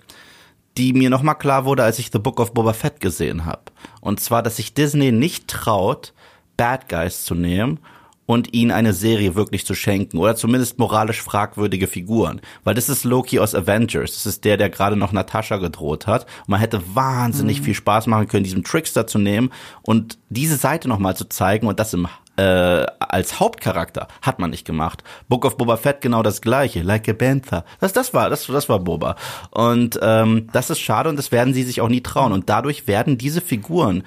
die 0.76 0.92
mir 0.92 1.10
nochmal 1.10 1.36
klar 1.36 1.64
wurde, 1.64 1.82
als 1.82 1.98
ich 1.98 2.10
The 2.12 2.18
Book 2.18 2.40
of 2.40 2.52
Boba 2.52 2.74
Fett 2.74 3.00
gesehen 3.00 3.46
habe. 3.46 3.62
Und 4.02 4.20
zwar, 4.20 4.42
dass 4.42 4.56
sich 4.56 4.74
Disney 4.74 5.12
nicht 5.12 5.48
traut, 5.48 6.12
Bad 6.56 6.90
Guys 6.90 7.24
zu 7.24 7.34
nehmen 7.34 7.80
und 8.30 8.54
ihnen 8.54 8.70
eine 8.70 8.92
Serie 8.92 9.34
wirklich 9.34 9.66
zu 9.66 9.74
schenken 9.74 10.16
oder 10.16 10.36
zumindest 10.36 10.78
moralisch 10.78 11.20
fragwürdige 11.20 11.88
Figuren. 11.88 12.40
Weil 12.62 12.76
das 12.76 12.88
ist 12.88 13.02
Loki 13.02 13.40
aus 13.40 13.56
Avengers. 13.56 14.12
Das 14.12 14.24
ist 14.24 14.44
der, 14.44 14.56
der 14.56 14.70
gerade 14.70 14.94
noch 14.94 15.10
Natascha 15.10 15.56
gedroht 15.56 16.06
hat. 16.06 16.26
Und 16.42 16.50
man 16.50 16.60
hätte 16.60 16.80
wahnsinnig 16.94 17.60
viel 17.60 17.74
Spaß 17.74 18.06
machen 18.06 18.28
können, 18.28 18.44
diesen 18.44 18.62
Trickster 18.62 19.08
zu 19.08 19.18
nehmen 19.18 19.50
und 19.82 20.16
diese 20.28 20.54
Seite 20.54 20.88
nochmal 20.88 21.16
zu 21.16 21.28
zeigen 21.28 21.66
und 21.66 21.80
das 21.80 21.92
im 21.92 22.06
äh, 22.36 22.86
als 23.00 23.40
Hauptcharakter 23.40 24.06
hat 24.22 24.38
man 24.38 24.50
nicht 24.50 24.64
gemacht. 24.64 25.02
Book 25.28 25.44
of 25.44 25.56
Boba 25.56 25.76
Fett 25.76 26.00
genau 26.00 26.22
das 26.22 26.40
gleiche, 26.40 26.82
like 26.82 27.08
a 27.08 27.12
Panther. 27.12 27.64
Das, 27.80 27.92
das 27.92 28.14
war, 28.14 28.30
das, 28.30 28.46
das 28.46 28.68
war 28.68 28.78
Boba. 28.78 29.16
Und 29.50 29.98
ähm, 30.00 30.46
das 30.52 30.70
ist 30.70 30.78
schade 30.78 31.08
und 31.08 31.16
das 31.16 31.32
werden 31.32 31.52
sie 31.52 31.64
sich 31.64 31.80
auch 31.80 31.88
nie 31.88 32.00
trauen. 32.00 32.32
Und 32.32 32.48
dadurch 32.48 32.86
werden 32.86 33.18
diese 33.18 33.40
Figuren, 33.40 34.04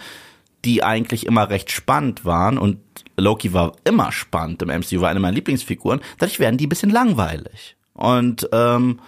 die 0.64 0.82
eigentlich 0.82 1.26
immer 1.26 1.50
recht 1.50 1.72
spannend 1.72 2.24
waren 2.24 2.58
und 2.58 2.78
Loki 3.18 3.54
war 3.54 3.74
immer 3.84 4.12
spannend 4.12 4.62
im 4.62 4.70
MCU, 4.70 5.02
war 5.02 5.10
eine 5.10 5.20
meiner 5.20 5.36
Lieblingsfiguren, 5.36 6.02
dadurch 6.18 6.40
werden 6.40 6.58
die 6.58 6.66
ein 6.68 6.70
bisschen 6.70 6.90
langweilig. 6.90 7.76
Und 7.94 8.50
ähm, 8.52 9.00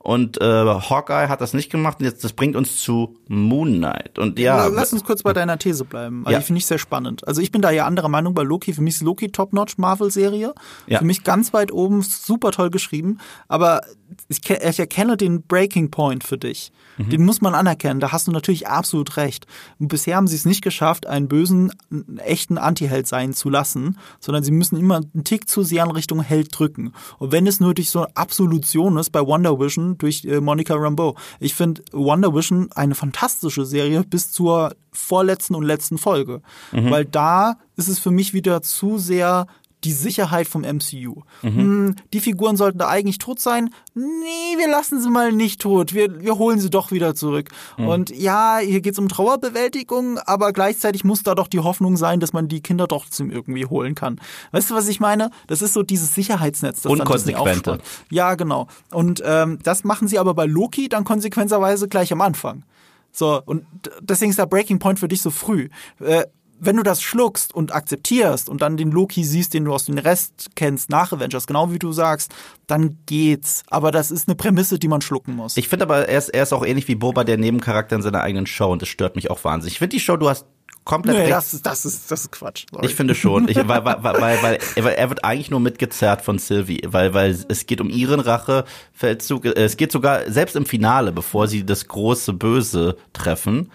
und 0.00 0.40
äh, 0.40 0.44
Hawkeye 0.44 1.28
hat 1.28 1.40
das 1.42 1.52
nicht 1.52 1.70
gemacht 1.70 1.98
und 1.98 2.06
jetzt 2.06 2.22
das 2.24 2.32
bringt 2.32 2.56
uns 2.56 2.80
zu 2.80 3.16
Moon 3.28 3.74
Knight. 3.78 4.18
Und 4.18 4.38
ja, 4.38 4.66
Lass 4.68 4.92
uns 4.92 5.04
kurz 5.04 5.22
bei 5.22 5.32
deiner 5.34 5.58
These 5.58 5.84
bleiben, 5.84 6.24
weil 6.24 6.32
Ja. 6.32 6.38
die 6.38 6.44
finde 6.46 6.58
ich 6.60 6.66
sehr 6.66 6.78
spannend. 6.78 7.26
Also 7.28 7.42
ich 7.42 7.50
bin 7.52 7.60
da 7.60 7.70
ja 7.70 7.84
anderer 7.84 8.08
Meinung 8.08 8.32
bei 8.32 8.42
Loki. 8.42 8.72
Für 8.72 8.80
mich 8.80 8.94
ist 8.94 9.02
Loki 9.02 9.30
Top-Notch 9.30 9.76
Marvel-Serie. 9.76 10.54
Ja. 10.86 10.98
Für 11.00 11.04
mich 11.04 11.24
ganz 11.24 11.52
weit 11.52 11.72
oben, 11.72 12.00
super 12.02 12.52
toll 12.52 12.70
geschrieben. 12.70 13.18
Aber 13.48 13.82
ich, 14.28 14.48
ich 14.48 14.78
erkenne 14.78 15.16
den 15.16 15.42
Breaking 15.42 15.90
Point 15.90 16.24
für 16.24 16.38
dich. 16.38 16.72
Mhm. 16.96 17.10
Den 17.10 17.24
muss 17.24 17.40
man 17.40 17.54
anerkennen. 17.54 18.00
Da 18.00 18.12
hast 18.12 18.26
du 18.26 18.32
natürlich 18.32 18.68
absolut 18.68 19.16
recht. 19.16 19.46
Und 19.78 19.88
bisher 19.88 20.16
haben 20.16 20.26
sie 20.26 20.36
es 20.36 20.44
nicht 20.44 20.62
geschafft, 20.62 21.06
einen 21.06 21.28
bösen, 21.28 21.72
einen 21.90 22.18
echten 22.18 22.58
Antiheld 22.58 23.06
sein 23.06 23.32
zu 23.32 23.50
lassen, 23.50 23.98
sondern 24.20 24.42
sie 24.42 24.50
müssen 24.50 24.76
immer 24.76 24.96
einen 24.96 25.24
Tick 25.24 25.48
zu 25.48 25.62
sehr 25.62 25.84
in 25.84 25.90
Richtung 25.90 26.20
Held 26.20 26.58
drücken. 26.58 26.92
Und 27.18 27.32
wenn 27.32 27.46
es 27.46 27.60
nur 27.60 27.74
durch 27.74 27.90
so 27.90 28.00
eine 28.00 28.16
Absolution 28.16 28.96
ist, 28.96 29.10
bei 29.10 29.20
Wonder 29.20 29.58
Vision 29.58 29.98
durch 29.98 30.24
äh, 30.24 30.40
Monica 30.40 30.74
Rambeau. 30.74 31.14
Ich 31.40 31.54
finde 31.54 31.82
Wonder 31.92 32.34
Vision 32.34 32.70
eine 32.74 32.94
fantastische 32.94 33.64
Serie 33.64 34.04
bis 34.04 34.32
zur 34.32 34.74
vorletzten 34.92 35.54
und 35.54 35.64
letzten 35.64 35.98
Folge. 35.98 36.42
Weil 36.72 37.04
da 37.04 37.56
ist 37.76 37.88
es 37.88 37.98
für 37.98 38.10
mich 38.10 38.34
wieder 38.34 38.62
zu 38.62 38.98
sehr 38.98 39.46
die 39.84 39.92
Sicherheit 39.92 40.48
vom 40.48 40.62
MCU. 40.62 41.22
Hm, 41.42 41.94
die 42.12 42.20
Figuren 42.20 42.56
sollten 42.56 42.78
da 42.78 42.88
eigentlich 42.88 43.18
tot 43.18 43.38
sein. 43.38 43.70
Nee, 43.94 44.58
wir 44.58 44.68
lassen 44.68 45.00
sie 45.00 45.08
mal 45.08 45.32
nicht 45.32 45.60
tot. 45.60 45.94
Wir, 45.94 46.20
wir 46.20 46.38
holen 46.38 46.58
sie 46.58 46.70
doch 46.70 46.90
wieder 46.90 47.14
zurück. 47.14 47.50
Und 47.76 48.10
ja, 48.10 48.58
hier 48.58 48.80
geht's 48.80 48.98
um 48.98 49.08
Trauerbewältigung, 49.08 50.18
aber 50.18 50.52
gleichzeitig 50.52 51.04
muss 51.04 51.22
da 51.22 51.34
doch 51.34 51.48
die 51.48 51.60
Hoffnung 51.60 51.96
sein, 51.96 52.18
dass 52.18 52.32
man 52.32 52.48
die 52.48 52.60
Kinder 52.60 52.88
trotzdem 52.88 53.30
irgendwie 53.30 53.66
holen 53.66 53.94
kann. 53.94 54.20
Weißt 54.50 54.70
du, 54.70 54.74
was 54.74 54.88
ich 54.88 55.00
meine? 55.00 55.30
Das 55.46 55.62
ist 55.62 55.74
so 55.74 55.82
dieses 55.82 56.14
Sicherheitsnetz, 56.14 56.82
das 56.82 56.92
Unkonsequente. 56.92 57.78
Ja, 58.10 58.34
genau. 58.34 58.66
Und 58.90 59.22
ähm, 59.24 59.58
das 59.62 59.84
machen 59.84 60.08
sie 60.08 60.18
aber 60.18 60.34
bei 60.34 60.46
Loki 60.46 60.88
dann 60.88 61.04
konsequenterweise 61.04 61.88
gleich 61.88 62.12
am 62.12 62.20
Anfang. 62.20 62.64
So, 63.12 63.42
und 63.44 63.64
deswegen 64.00 64.30
ist 64.30 64.38
der 64.38 64.46
Breaking 64.46 64.78
Point 64.78 64.98
für 64.98 65.08
dich 65.08 65.22
so 65.22 65.30
früh. 65.30 65.68
Äh, 66.00 66.24
wenn 66.60 66.76
du 66.76 66.82
das 66.82 67.02
schluckst 67.02 67.54
und 67.54 67.74
akzeptierst 67.74 68.48
und 68.48 68.62
dann 68.62 68.76
den 68.76 68.90
Loki 68.90 69.24
siehst, 69.24 69.54
den 69.54 69.64
du 69.64 69.72
aus 69.72 69.86
dem 69.86 69.98
Rest 69.98 70.50
kennst 70.54 70.90
nach 70.90 71.12
Avengers, 71.12 71.46
genau 71.46 71.72
wie 71.72 71.78
du 71.78 71.92
sagst, 71.92 72.34
dann 72.66 72.98
geht's. 73.06 73.62
Aber 73.68 73.90
das 73.90 74.10
ist 74.10 74.28
eine 74.28 74.34
Prämisse, 74.34 74.78
die 74.78 74.88
man 74.88 75.00
schlucken 75.00 75.34
muss. 75.34 75.56
Ich 75.56 75.68
finde 75.68 75.84
aber, 75.84 76.08
er 76.08 76.18
ist, 76.18 76.28
er 76.28 76.42
ist 76.42 76.52
auch 76.52 76.64
ähnlich 76.64 76.88
wie 76.88 76.94
Boba, 76.94 77.24
der 77.24 77.38
Nebencharakter 77.38 77.96
in 77.96 78.02
seiner 78.02 78.22
eigenen 78.22 78.46
Show 78.46 78.70
und 78.72 78.82
das 78.82 78.88
stört 78.88 79.16
mich 79.16 79.30
auch 79.30 79.42
wahnsinnig. 79.44 79.74
Ich 79.74 79.78
finde 79.78 79.96
die 79.96 80.00
Show, 80.00 80.16
du 80.16 80.28
hast 80.28 80.46
komplett 80.88 81.16
nee, 81.16 81.22
recht. 81.22 81.32
das 81.32 81.54
ist, 81.54 81.66
das 81.66 81.84
ist, 81.84 82.10
das 82.10 82.22
ist 82.22 82.32
Quatsch. 82.32 82.64
Sorry. 82.72 82.86
Ich 82.86 82.94
finde 82.94 83.14
schon, 83.14 83.46
ich, 83.48 83.56
weil, 83.56 83.84
weil, 83.84 84.02
weil, 84.02 84.42
weil, 84.42 84.58
weil 84.76 84.94
er 84.94 85.08
wird 85.10 85.22
eigentlich 85.22 85.50
nur 85.50 85.60
mitgezerrt 85.60 86.22
von 86.22 86.38
Sylvie, 86.38 86.80
weil, 86.86 87.12
weil 87.14 87.38
es 87.48 87.66
geht 87.66 87.80
um 87.80 87.90
ihren 87.90 88.20
Rachefeldzug. 88.20 89.44
Es 89.44 89.76
geht 89.76 89.92
sogar 89.92 90.30
selbst 90.30 90.56
im 90.56 90.64
Finale, 90.64 91.12
bevor 91.12 91.46
sie 91.46 91.64
das 91.64 91.86
große 91.88 92.32
Böse 92.32 92.96
treffen, 93.12 93.70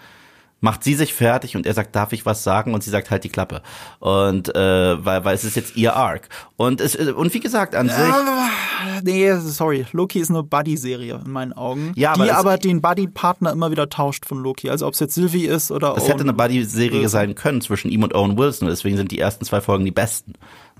macht 0.64 0.82
sie 0.82 0.94
sich 0.94 1.12
fertig 1.12 1.56
und 1.56 1.66
er 1.66 1.74
sagt, 1.74 1.94
darf 1.94 2.12
ich 2.12 2.24
was 2.24 2.42
sagen? 2.42 2.72
Und 2.72 2.82
sie 2.82 2.88
sagt 2.88 3.10
halt 3.10 3.22
die 3.22 3.28
Klappe. 3.28 3.60
Und 4.00 4.52
äh, 4.56 5.04
weil, 5.04 5.22
weil 5.24 5.34
es 5.34 5.44
ist 5.44 5.56
jetzt 5.56 5.76
ihr 5.76 5.94
Arc. 5.94 6.30
Und 6.56 6.80
es 6.80 6.96
und 6.96 7.34
wie 7.34 7.40
gesagt, 7.40 7.74
an 7.74 7.90
sich. 7.90 9.02
nee, 9.02 9.30
sorry. 9.36 9.84
Loki 9.92 10.20
ist 10.20 10.30
eine 10.30 10.42
Buddy-Serie 10.42 11.20
in 11.22 11.30
meinen 11.30 11.52
Augen. 11.52 11.92
Ja, 11.96 12.14
aber 12.14 12.24
die 12.24 12.30
aber 12.32 12.56
den 12.56 12.80
Buddy-Partner 12.80 13.52
immer 13.52 13.70
wieder 13.70 13.90
tauscht 13.90 14.24
von 14.24 14.38
Loki. 14.38 14.70
Also 14.70 14.86
ob 14.86 14.94
es 14.94 15.00
jetzt 15.00 15.14
Sylvie 15.14 15.44
ist 15.44 15.70
oder 15.70 15.94
Es 15.98 16.08
hätte 16.08 16.22
eine 16.22 16.32
Buddy-Serie 16.32 17.10
sein 17.10 17.34
können 17.34 17.60
zwischen 17.60 17.90
ihm 17.90 18.02
und 18.02 18.14
Owen 18.14 18.38
Wilson. 18.38 18.66
Deswegen 18.66 18.96
sind 18.96 19.12
die 19.12 19.18
ersten 19.18 19.44
zwei 19.44 19.60
Folgen 19.60 19.84
die 19.84 19.90
besten. 19.90 20.32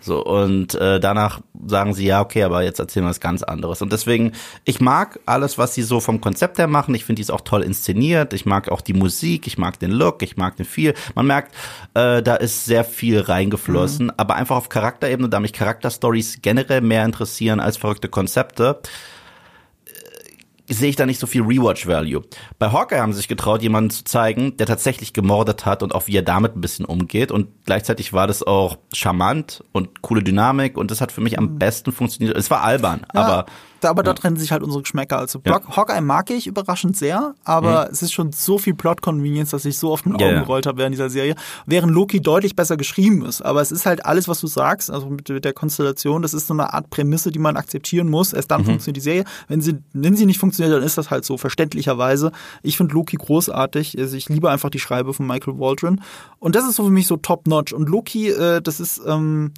So 0.04 0.22
und 0.22 0.74
äh, 0.74 1.00
danach 1.00 1.40
sagen 1.66 1.94
sie 1.94 2.06
ja 2.06 2.20
okay, 2.20 2.42
aber 2.42 2.62
jetzt 2.62 2.78
erzählen 2.78 3.06
wir 3.06 3.10
was 3.10 3.20
ganz 3.20 3.42
anderes. 3.42 3.80
Und 3.80 3.92
deswegen 3.92 4.32
ich 4.64 4.80
mag 4.80 5.18
alles, 5.24 5.56
was 5.56 5.74
sie 5.74 5.82
so 5.82 6.00
vom 6.00 6.20
Konzept 6.20 6.58
her 6.58 6.66
machen. 6.66 6.94
Ich 6.94 7.04
finde 7.04 7.20
die 7.20 7.22
ist 7.22 7.30
auch 7.30 7.40
toll 7.40 7.62
inszeniert. 7.62 8.34
Ich 8.34 8.44
mag 8.44 8.68
auch 8.68 8.82
die 8.82 8.92
Musik. 8.92 9.46
Ich 9.46 9.56
mag 9.56 9.78
den 9.78 9.90
Look. 9.90 10.22
Ich 10.22 10.36
mag 10.36 10.56
den 10.56 10.66
viel. 10.66 10.94
Man 11.14 11.26
merkt, 11.26 11.54
äh, 11.94 12.22
da 12.22 12.34
ist 12.36 12.66
sehr 12.66 12.84
viel 12.84 13.20
reingeflossen. 13.20 14.12
Aber 14.18 14.34
einfach 14.34 14.56
auf 14.56 14.68
Charakterebene, 14.68 15.28
da 15.28 15.40
mich 15.40 15.52
Charakterstories 15.52 16.40
generell 16.42 16.82
mehr 16.82 17.04
interessieren 17.04 17.60
als 17.60 17.76
verrückte 17.78 18.08
Konzepte 18.08 18.80
sehe 20.68 20.88
ich 20.88 20.96
da 20.96 21.06
nicht 21.06 21.20
so 21.20 21.26
viel 21.26 21.42
Rewatch-Value. 21.42 22.22
Bei 22.58 22.72
Hawkeye 22.72 23.00
haben 23.00 23.12
sie 23.12 23.18
sich 23.18 23.28
getraut, 23.28 23.62
jemanden 23.62 23.90
zu 23.90 24.04
zeigen, 24.04 24.56
der 24.56 24.66
tatsächlich 24.66 25.12
gemordet 25.12 25.66
hat 25.66 25.82
und 25.82 25.94
auch 25.94 26.06
wie 26.06 26.16
er 26.16 26.22
damit 26.22 26.56
ein 26.56 26.60
bisschen 26.60 26.86
umgeht. 26.86 27.30
Und 27.30 27.48
gleichzeitig 27.66 28.12
war 28.12 28.26
das 28.26 28.42
auch 28.42 28.78
charmant 28.92 29.62
und 29.72 30.02
coole 30.02 30.22
Dynamik 30.22 30.76
und 30.76 30.90
das 30.90 31.00
hat 31.00 31.12
für 31.12 31.20
mich 31.20 31.38
am 31.38 31.58
besten 31.58 31.92
funktioniert. 31.92 32.36
Es 32.36 32.50
war 32.50 32.62
albern, 32.62 33.06
Ja, 33.14 33.20
aber 33.20 33.46
aber 33.90 34.02
da 34.02 34.12
trennen 34.14 34.36
sich 34.36 34.52
halt 34.52 34.62
unsere 34.62 34.82
Geschmäcker. 34.82 35.18
Also 35.18 35.38
Block, 35.40 35.76
Hawkeye 35.76 36.00
mag 36.00 36.30
ich 36.30 36.46
überraschend 36.46 36.96
sehr, 36.96 37.34
aber 37.44 37.90
es 37.90 38.02
ist 38.02 38.12
schon 38.12 38.32
so 38.32 38.58
viel 38.58 38.74
Plot-Convenience, 38.74 39.50
dass 39.50 39.64
ich 39.64 39.78
so 39.78 39.90
oft 39.90 40.06
mit 40.06 40.14
den 40.16 40.20
Ja, 40.20 40.26
Augen 40.26 40.36
ja. 40.36 40.42
gerollt 40.42 40.66
habe 40.66 40.78
während 40.78 40.94
dieser 40.94 41.10
Serie. 41.10 41.34
Während 41.66 41.92
Loki 41.92 42.20
deutlich 42.20 42.56
besser 42.56 42.76
geschrieben 42.76 43.24
ist. 43.24 43.42
Aber 43.42 43.60
es 43.60 43.72
ist 43.72 43.86
halt 43.86 44.04
alles, 44.06 44.28
was 44.28 44.40
du 44.40 44.46
sagst, 44.46 44.90
also 44.90 45.06
mit, 45.08 45.28
mit 45.28 45.44
der 45.44 45.52
Konstellation, 45.52 46.22
das 46.22 46.34
ist 46.34 46.46
so 46.46 46.54
eine 46.54 46.72
Art 46.72 46.90
Prämisse, 46.90 47.30
die 47.30 47.38
man 47.38 47.56
akzeptieren 47.56 48.08
muss. 48.08 48.32
Erst 48.32 48.50
Mhm. 48.50 48.54
dann 48.54 48.64
funktioniert 48.64 48.96
die 48.96 49.00
Serie. 49.00 49.24
Wenn 49.48 49.60
sie, 49.60 49.78
wenn 49.92 50.16
sie 50.16 50.26
nicht 50.26 50.38
funktioniert, 50.38 50.76
dann 50.76 50.82
ist 50.84 50.98
das 50.98 51.10
halt 51.10 51.24
so, 51.24 51.36
verständlicherweise. 51.36 52.32
Ich 52.62 52.76
finde 52.76 52.94
Loki 52.94 53.16
großartig. 53.16 53.98
Also 53.98 54.16
ich 54.16 54.28
liebe 54.28 54.50
einfach 54.50 54.70
die 54.70 54.78
Schreibe 54.80 55.14
von 55.14 55.26
Michael 55.26 55.58
Waldron. 55.58 56.00
Und 56.38 56.54
das 56.56 56.64
ist 56.68 56.76
so 56.76 56.84
für 56.84 56.90
mich 56.90 57.06
so 57.06 57.16
top-notch. 57.16 57.72
Und 57.72 57.88
Loki, 57.88 58.28
äh, 58.30 58.60
das 58.60 58.80
ist, 58.80 59.00
ähm, 59.06 59.52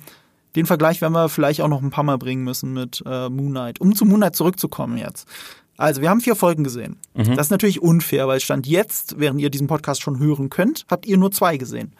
den 0.56 0.66
Vergleich 0.66 1.00
werden 1.00 1.12
wir 1.12 1.28
vielleicht 1.28 1.60
auch 1.60 1.68
noch 1.68 1.82
ein 1.82 1.90
paar 1.90 2.04
Mal 2.04 2.18
bringen 2.18 2.42
müssen 2.42 2.72
mit 2.72 3.02
äh, 3.06 3.28
Moon 3.28 3.50
Knight. 3.50 3.80
Um 3.80 3.94
zu 3.94 4.04
Moon 4.04 4.20
Knight 4.20 4.34
zurückzukommen 4.34 4.96
jetzt. 4.98 5.28
Also, 5.78 6.00
wir 6.00 6.10
haben 6.10 6.20
vier 6.20 6.36
Folgen 6.36 6.64
gesehen. 6.64 6.96
Das 7.14 7.46
ist 7.46 7.50
natürlich 7.50 7.80
unfair, 7.82 8.28
weil 8.28 8.40
Stand 8.40 8.66
jetzt, 8.66 9.18
während 9.18 9.40
ihr 9.40 9.50
diesen 9.50 9.66
Podcast 9.66 10.02
schon 10.02 10.18
hören 10.18 10.50
könnt, 10.50 10.84
habt 10.90 11.06
ihr 11.06 11.16
nur 11.16 11.32
zwei 11.32 11.56
gesehen. 11.56 11.92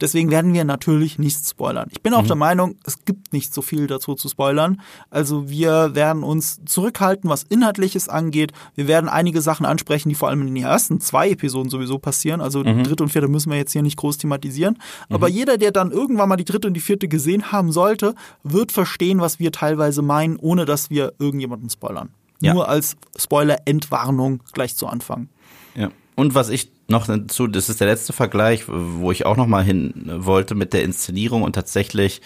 Deswegen 0.00 0.30
werden 0.30 0.52
wir 0.52 0.64
natürlich 0.64 1.18
nichts 1.18 1.50
spoilern. 1.50 1.88
Ich 1.90 2.02
bin 2.02 2.12
auch 2.14 2.26
der 2.26 2.36
Meinung, 2.36 2.76
es 2.84 3.04
gibt 3.04 3.32
nicht 3.32 3.52
so 3.54 3.62
viel 3.62 3.86
dazu 3.86 4.14
zu 4.14 4.28
spoilern. 4.28 4.80
Also, 5.10 5.48
wir 5.48 5.94
werden 5.94 6.22
uns 6.22 6.60
zurückhalten, 6.66 7.30
was 7.30 7.44
Inhaltliches 7.44 8.08
angeht. 8.08 8.52
Wir 8.74 8.88
werden 8.88 9.08
einige 9.08 9.40
Sachen 9.40 9.66
ansprechen, 9.66 10.08
die 10.08 10.14
vor 10.14 10.28
allem 10.28 10.42
in 10.42 10.54
den 10.54 10.64
ersten 10.64 11.00
zwei 11.00 11.30
Episoden 11.30 11.70
sowieso 11.70 11.98
passieren. 11.98 12.40
Also, 12.40 12.62
die 12.62 12.82
dritte 12.82 13.02
und 13.02 13.08
vierte 13.10 13.28
müssen 13.28 13.50
wir 13.50 13.58
jetzt 13.58 13.72
hier 13.72 13.82
nicht 13.82 13.96
groß 13.96 14.18
thematisieren. 14.18 14.78
Aber 15.08 15.28
jeder, 15.28 15.58
der 15.58 15.72
dann 15.72 15.90
irgendwann 15.90 16.28
mal 16.28 16.36
die 16.36 16.44
dritte 16.44 16.68
und 16.68 16.74
die 16.74 16.80
vierte 16.80 17.08
gesehen 17.08 17.52
haben 17.52 17.72
sollte, 17.72 18.14
wird 18.42 18.72
verstehen, 18.72 19.20
was 19.20 19.38
wir 19.38 19.52
teilweise 19.52 20.02
meinen, 20.02 20.36
ohne 20.36 20.64
dass 20.64 20.90
wir 20.90 21.12
irgendjemanden 21.18 21.70
spoilern. 21.70 22.10
Ja. 22.40 22.54
Nur 22.54 22.68
als 22.68 22.96
Spoiler-Entwarnung 23.16 24.40
gleich 24.52 24.76
zu 24.76 24.86
Anfang. 24.86 25.28
Ja. 25.74 25.90
Und 26.14 26.34
was 26.34 26.48
ich 26.48 26.70
noch 26.88 27.06
dazu, 27.06 27.46
das 27.46 27.68
ist 27.68 27.80
der 27.80 27.88
letzte 27.88 28.12
Vergleich, 28.12 28.64
wo 28.66 29.12
ich 29.12 29.26
auch 29.26 29.36
noch 29.36 29.46
mal 29.46 29.64
hin 29.64 29.92
wollte 30.06 30.54
mit 30.54 30.72
der 30.72 30.82
Inszenierung 30.82 31.42
und 31.42 31.52
tatsächlich 31.52 32.22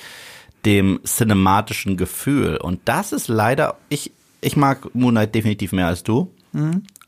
dem 0.64 1.00
cinematischen 1.04 1.96
Gefühl. 1.96 2.56
Und 2.56 2.80
das 2.84 3.12
ist 3.12 3.28
leider, 3.28 3.76
ich, 3.88 4.12
ich 4.40 4.56
mag 4.56 4.94
Moon 4.94 5.14
Knight 5.14 5.34
definitiv 5.34 5.72
mehr 5.72 5.88
als 5.88 6.04
du. 6.04 6.32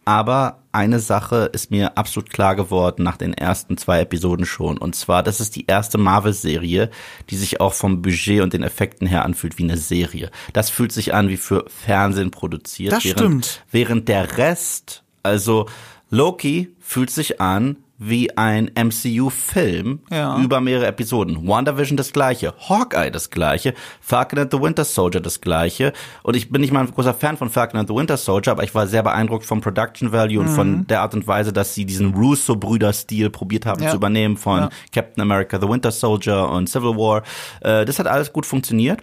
Aber 0.04 0.58
eine 0.74 0.98
Sache 1.00 1.50
ist 1.52 1.70
mir 1.70 1.96
absolut 1.96 2.30
klar 2.30 2.56
geworden 2.56 3.02
nach 3.02 3.16
den 3.16 3.32
ersten 3.32 3.76
zwei 3.76 4.00
Episoden 4.00 4.44
schon. 4.44 4.76
Und 4.76 4.94
zwar, 4.94 5.22
das 5.22 5.40
ist 5.40 5.56
die 5.56 5.66
erste 5.66 5.98
Marvel-Serie, 5.98 6.90
die 7.30 7.36
sich 7.36 7.60
auch 7.60 7.74
vom 7.74 8.02
Budget 8.02 8.42
und 8.42 8.52
den 8.52 8.62
Effekten 8.62 9.06
her 9.06 9.24
anfühlt 9.24 9.58
wie 9.58 9.64
eine 9.64 9.76
Serie. 9.76 10.30
Das 10.52 10.70
fühlt 10.70 10.92
sich 10.92 11.14
an 11.14 11.28
wie 11.28 11.36
für 11.36 11.64
Fernsehen 11.68 12.30
produziert. 12.30 12.92
Das 12.92 13.04
während, 13.04 13.18
stimmt. 13.18 13.64
Während 13.70 14.08
der 14.08 14.36
Rest, 14.36 15.04
also 15.22 15.66
Loki 16.10 16.74
fühlt 16.80 17.10
sich 17.10 17.40
an 17.40 17.76
wie 17.98 18.36
ein 18.36 18.70
MCU-Film 18.74 20.00
Ja. 20.10 20.38
über 20.38 20.60
mehrere 20.60 20.86
Episoden. 20.86 21.46
WandaVision 21.46 21.96
das 21.96 22.12
gleiche, 22.12 22.52
Hawkeye 22.68 23.10
das 23.10 23.30
gleiche, 23.30 23.74
Falcon 24.00 24.38
and 24.40 24.50
the 24.52 24.60
Winter 24.60 24.84
Soldier 24.84 25.20
das 25.20 25.40
gleiche. 25.40 25.92
Und 26.22 26.36
ich 26.36 26.50
bin 26.50 26.60
nicht 26.60 26.72
mal 26.72 26.80
ein 26.80 26.90
großer 26.90 27.14
Fan 27.14 27.36
von 27.36 27.50
Falcon 27.50 27.78
and 27.78 27.88
the 27.88 27.94
Winter 27.94 28.16
Soldier, 28.16 28.52
aber 28.52 28.64
ich 28.64 28.74
war 28.74 28.86
sehr 28.86 29.02
beeindruckt 29.02 29.46
vom 29.46 29.60
Production 29.60 30.10
Value 30.12 30.40
und 30.40 30.50
Mhm. 30.50 30.54
von 30.54 30.86
der 30.88 31.02
Art 31.02 31.14
und 31.14 31.26
Weise, 31.26 31.52
dass 31.52 31.74
sie 31.74 31.84
diesen 31.84 32.14
Russo-Brüder-Stil 32.14 33.30
probiert 33.30 33.66
haben 33.66 33.82
Ja. 33.82 33.90
zu 33.90 33.96
übernehmen 33.96 34.36
von 34.36 34.58
Ja. 34.62 34.70
Captain 34.92 35.22
America, 35.22 35.60
The 35.60 35.68
Winter 35.68 35.90
Soldier 35.92 36.48
und 36.48 36.68
Civil 36.68 36.96
War. 36.96 37.22
Äh, 37.60 37.84
das 37.84 37.98
hat 37.98 38.06
alles 38.06 38.32
gut 38.32 38.44
funktioniert. 38.46 39.00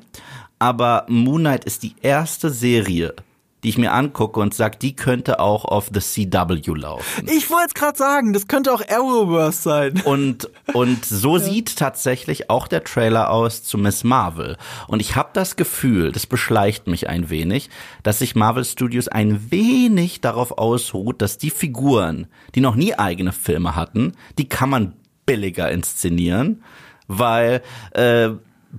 Aber 0.59 1.05
Moon 1.07 1.39
Knight 1.41 1.65
ist 1.65 1.81
die 1.81 1.95
erste 2.01 2.49
Serie, 2.51 3.15
die 3.63 3.69
ich 3.69 3.77
mir 3.77 3.93
angucke 3.93 4.39
und 4.39 4.53
sage, 4.53 4.77
die 4.81 4.95
könnte 4.95 5.39
auch 5.39 5.65
auf 5.65 5.91
The 5.93 5.99
CW 5.99 6.61
laufen. 6.75 7.27
Ich 7.27 7.49
wollte 7.49 7.67
es 7.67 7.73
gerade 7.73 7.97
sagen, 7.97 8.33
das 8.33 8.47
könnte 8.47 8.73
auch 8.73 8.81
Arrowverse 8.87 9.61
sein. 9.61 10.01
Und, 10.03 10.49
und 10.73 11.05
so 11.05 11.37
sieht 11.37 11.75
tatsächlich 11.75 12.49
auch 12.49 12.67
der 12.67 12.83
Trailer 12.83 13.29
aus 13.29 13.63
zu 13.63 13.77
Miss 13.77 14.03
Marvel. 14.03 14.57
Und 14.87 14.99
ich 14.99 15.15
habe 15.15 15.29
das 15.33 15.55
Gefühl, 15.55 16.11
das 16.11 16.25
beschleicht 16.25 16.87
mich 16.87 17.07
ein 17.07 17.29
wenig, 17.29 17.69
dass 18.03 18.19
sich 18.19 18.35
Marvel 18.35 18.65
Studios 18.65 19.07
ein 19.07 19.51
wenig 19.51 20.21
darauf 20.21 20.57
ausruht, 20.57 21.21
dass 21.21 21.37
die 21.37 21.51
Figuren, 21.51 22.27
die 22.55 22.61
noch 22.61 22.75
nie 22.75 22.95
eigene 22.95 23.31
Filme 23.31 23.75
hatten, 23.75 24.13
die 24.37 24.49
kann 24.49 24.69
man 24.69 24.93
billiger 25.25 25.71
inszenieren, 25.71 26.63
weil 27.07 27.61
äh, 27.91 28.29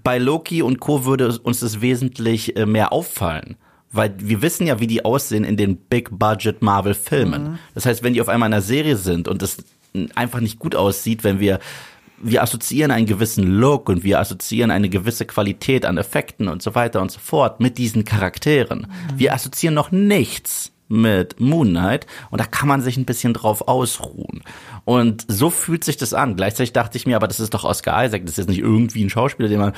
bei 0.02 0.18
Loki 0.18 0.62
und 0.62 0.80
Co. 0.80 1.04
würde 1.04 1.38
uns 1.38 1.60
das 1.60 1.80
wesentlich 1.80 2.56
äh, 2.56 2.66
mehr 2.66 2.92
auffallen. 2.92 3.56
Weil 3.92 4.14
wir 4.18 4.42
wissen 4.42 4.66
ja, 4.66 4.80
wie 4.80 4.86
die 4.86 5.04
aussehen 5.04 5.44
in 5.44 5.56
den 5.56 5.76
Big-Budget-Marvel-Filmen. 5.76 7.58
Das 7.74 7.86
heißt, 7.86 8.02
wenn 8.02 8.14
die 8.14 8.20
auf 8.20 8.28
einmal 8.28 8.48
in 8.48 8.54
einer 8.54 8.62
Serie 8.62 8.96
sind 8.96 9.28
und 9.28 9.42
das 9.42 9.58
einfach 10.14 10.40
nicht 10.40 10.58
gut 10.58 10.74
aussieht, 10.74 11.24
wenn 11.24 11.40
wir 11.40 11.60
wir 12.24 12.42
assoziieren 12.42 12.92
einen 12.92 13.06
gewissen 13.06 13.44
Look 13.44 13.88
und 13.88 14.04
wir 14.04 14.20
assoziieren 14.20 14.70
eine 14.70 14.88
gewisse 14.88 15.26
Qualität 15.26 15.84
an 15.84 15.98
Effekten 15.98 16.46
und 16.46 16.62
so 16.62 16.76
weiter 16.76 17.02
und 17.02 17.10
so 17.10 17.18
fort 17.18 17.58
mit 17.58 17.78
diesen 17.78 18.04
Charakteren. 18.04 18.86
Wir 19.16 19.34
assoziieren 19.34 19.74
noch 19.74 19.90
nichts 19.90 20.70
mit 20.88 21.40
Moon 21.40 21.70
Knight 21.70 22.06
und 22.30 22.40
da 22.40 22.44
kann 22.44 22.68
man 22.68 22.80
sich 22.80 22.96
ein 22.96 23.06
bisschen 23.06 23.34
drauf 23.34 23.66
ausruhen. 23.66 24.42
Und 24.84 25.24
so 25.26 25.50
fühlt 25.50 25.82
sich 25.82 25.96
das 25.96 26.14
an. 26.14 26.36
Gleichzeitig 26.36 26.72
dachte 26.72 26.96
ich 26.96 27.06
mir, 27.06 27.16
aber 27.16 27.26
das 27.26 27.40
ist 27.40 27.54
doch 27.54 27.64
Oscar 27.64 28.04
Isaac, 28.04 28.22
das 28.22 28.32
ist 28.32 28.38
jetzt 28.38 28.48
nicht 28.50 28.60
irgendwie 28.60 29.02
ein 29.02 29.10
Schauspieler, 29.10 29.48
den 29.48 29.58
man 29.58 29.72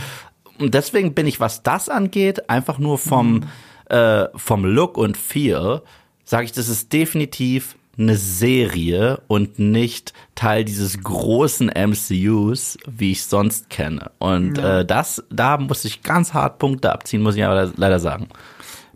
und 0.58 0.74
deswegen 0.74 1.14
bin 1.14 1.26
ich, 1.26 1.40
was 1.40 1.62
das 1.62 1.88
angeht, 1.88 2.48
einfach 2.48 2.78
nur 2.78 2.98
vom 2.98 3.42
äh, 3.86 4.26
vom 4.34 4.64
Look 4.64 4.96
und 4.96 5.16
Feel, 5.16 5.82
sage 6.24 6.44
ich, 6.44 6.52
das 6.52 6.68
ist 6.68 6.92
definitiv 6.92 7.76
eine 7.98 8.16
Serie 8.16 9.20
und 9.28 9.58
nicht 9.58 10.12
Teil 10.34 10.64
dieses 10.64 11.00
großen 11.00 11.68
MCUs, 11.68 12.78
wie 12.86 13.12
ich 13.12 13.24
sonst 13.24 13.70
kenne. 13.70 14.10
Und 14.18 14.58
äh, 14.58 14.84
das, 14.84 15.22
da 15.30 15.58
muss 15.58 15.84
ich 15.84 16.02
ganz 16.02 16.34
hart 16.34 16.58
Punkte 16.58 16.92
abziehen, 16.92 17.22
muss 17.22 17.36
ich 17.36 17.44
aber 17.44 17.72
leider 17.76 18.00
sagen. 18.00 18.28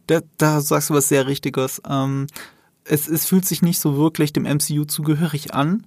Da, 0.07 0.21
da 0.37 0.61
sagst 0.61 0.91
du 0.91 0.95
was 0.95 1.09
sehr 1.09 1.27
Richtiges. 1.27 1.81
Ähm, 1.89 2.27
es, 2.85 3.09
es 3.09 3.27
fühlt 3.27 3.45
sich 3.45 3.63
nicht 3.63 3.79
so 3.79 3.97
wirklich 3.97 4.33
dem 4.33 4.45
MCU 4.45 4.85
zugehörig 4.85 5.55
an. 5.55 5.87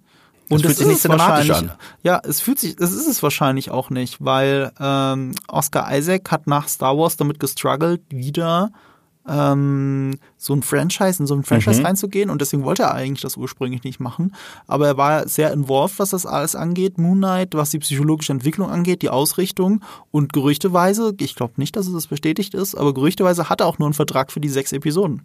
Und 0.50 0.62
fühlt 0.62 0.72
das 0.72 0.78
sich 0.78 0.88
ist 0.88 0.94
nicht 0.94 1.02
cinematisch 1.02 1.50
an. 1.52 1.72
Ja, 2.04 2.22
es 2.24 2.42
fühlt 2.42 2.60
sich, 2.60 2.76
das 2.76 2.92
ist 2.92 3.08
es 3.08 3.24
wahrscheinlich 3.24 3.72
auch 3.72 3.90
nicht, 3.90 4.18
weil 4.20 4.72
ähm, 4.80 5.34
Oscar 5.48 5.96
Isaac 5.98 6.30
hat 6.30 6.48
nach 6.48 6.68
Star 6.68 6.98
Wars 6.98 7.18
damit 7.18 7.40
gestruggelt, 7.40 8.02
wieder 8.10 8.72
ähm, 9.28 10.18
so 10.38 10.54
ein 10.54 10.64
Franchise, 10.64 11.22
in 11.22 11.28
so 11.28 11.36
ein 11.36 11.44
Franchise 11.44 11.80
Mhm. 11.80 11.86
reinzugehen 11.86 12.30
und 12.30 12.42
deswegen 12.42 12.64
wollte 12.64 12.84
er 12.84 12.94
eigentlich 12.94 13.22
das 13.22 13.38
ursprünglich 13.38 13.84
nicht 13.84 14.00
machen. 14.00 14.34
Aber 14.68 14.88
er 14.88 14.98
war 14.98 15.28
sehr 15.28 15.52
involved, 15.54 16.00
was 16.00 16.10
das 16.10 16.26
alles 16.26 16.56
angeht, 16.56 16.98
Moon 16.98 17.18
Knight, 17.18 17.54
was 17.54 17.70
die 17.70 17.80
psychologische 17.80 18.32
Entwicklung 18.32 18.70
angeht, 18.70 19.02
die 19.02 19.10
Ausrichtung 19.10 19.84
und 20.12 20.34
gerüchteweise, 20.34 21.14
ich 21.20 21.36
glaube 21.36 21.54
nicht, 21.58 21.76
dass 21.76 21.88
es 21.88 21.94
das 21.94 22.08
bestätigt 22.08 22.54
ist, 22.54 22.76
aber 22.76 22.94
gerüchteweise 22.94 23.50
hat 23.50 23.62
er 23.62 23.68
auch 23.68 23.80
nur 23.80 23.88
einen 23.88 23.94
Vertrag 23.94 24.32
für 24.32 24.40
die 24.40 24.50
sechs 24.50 24.72
Episoden. 24.72 25.22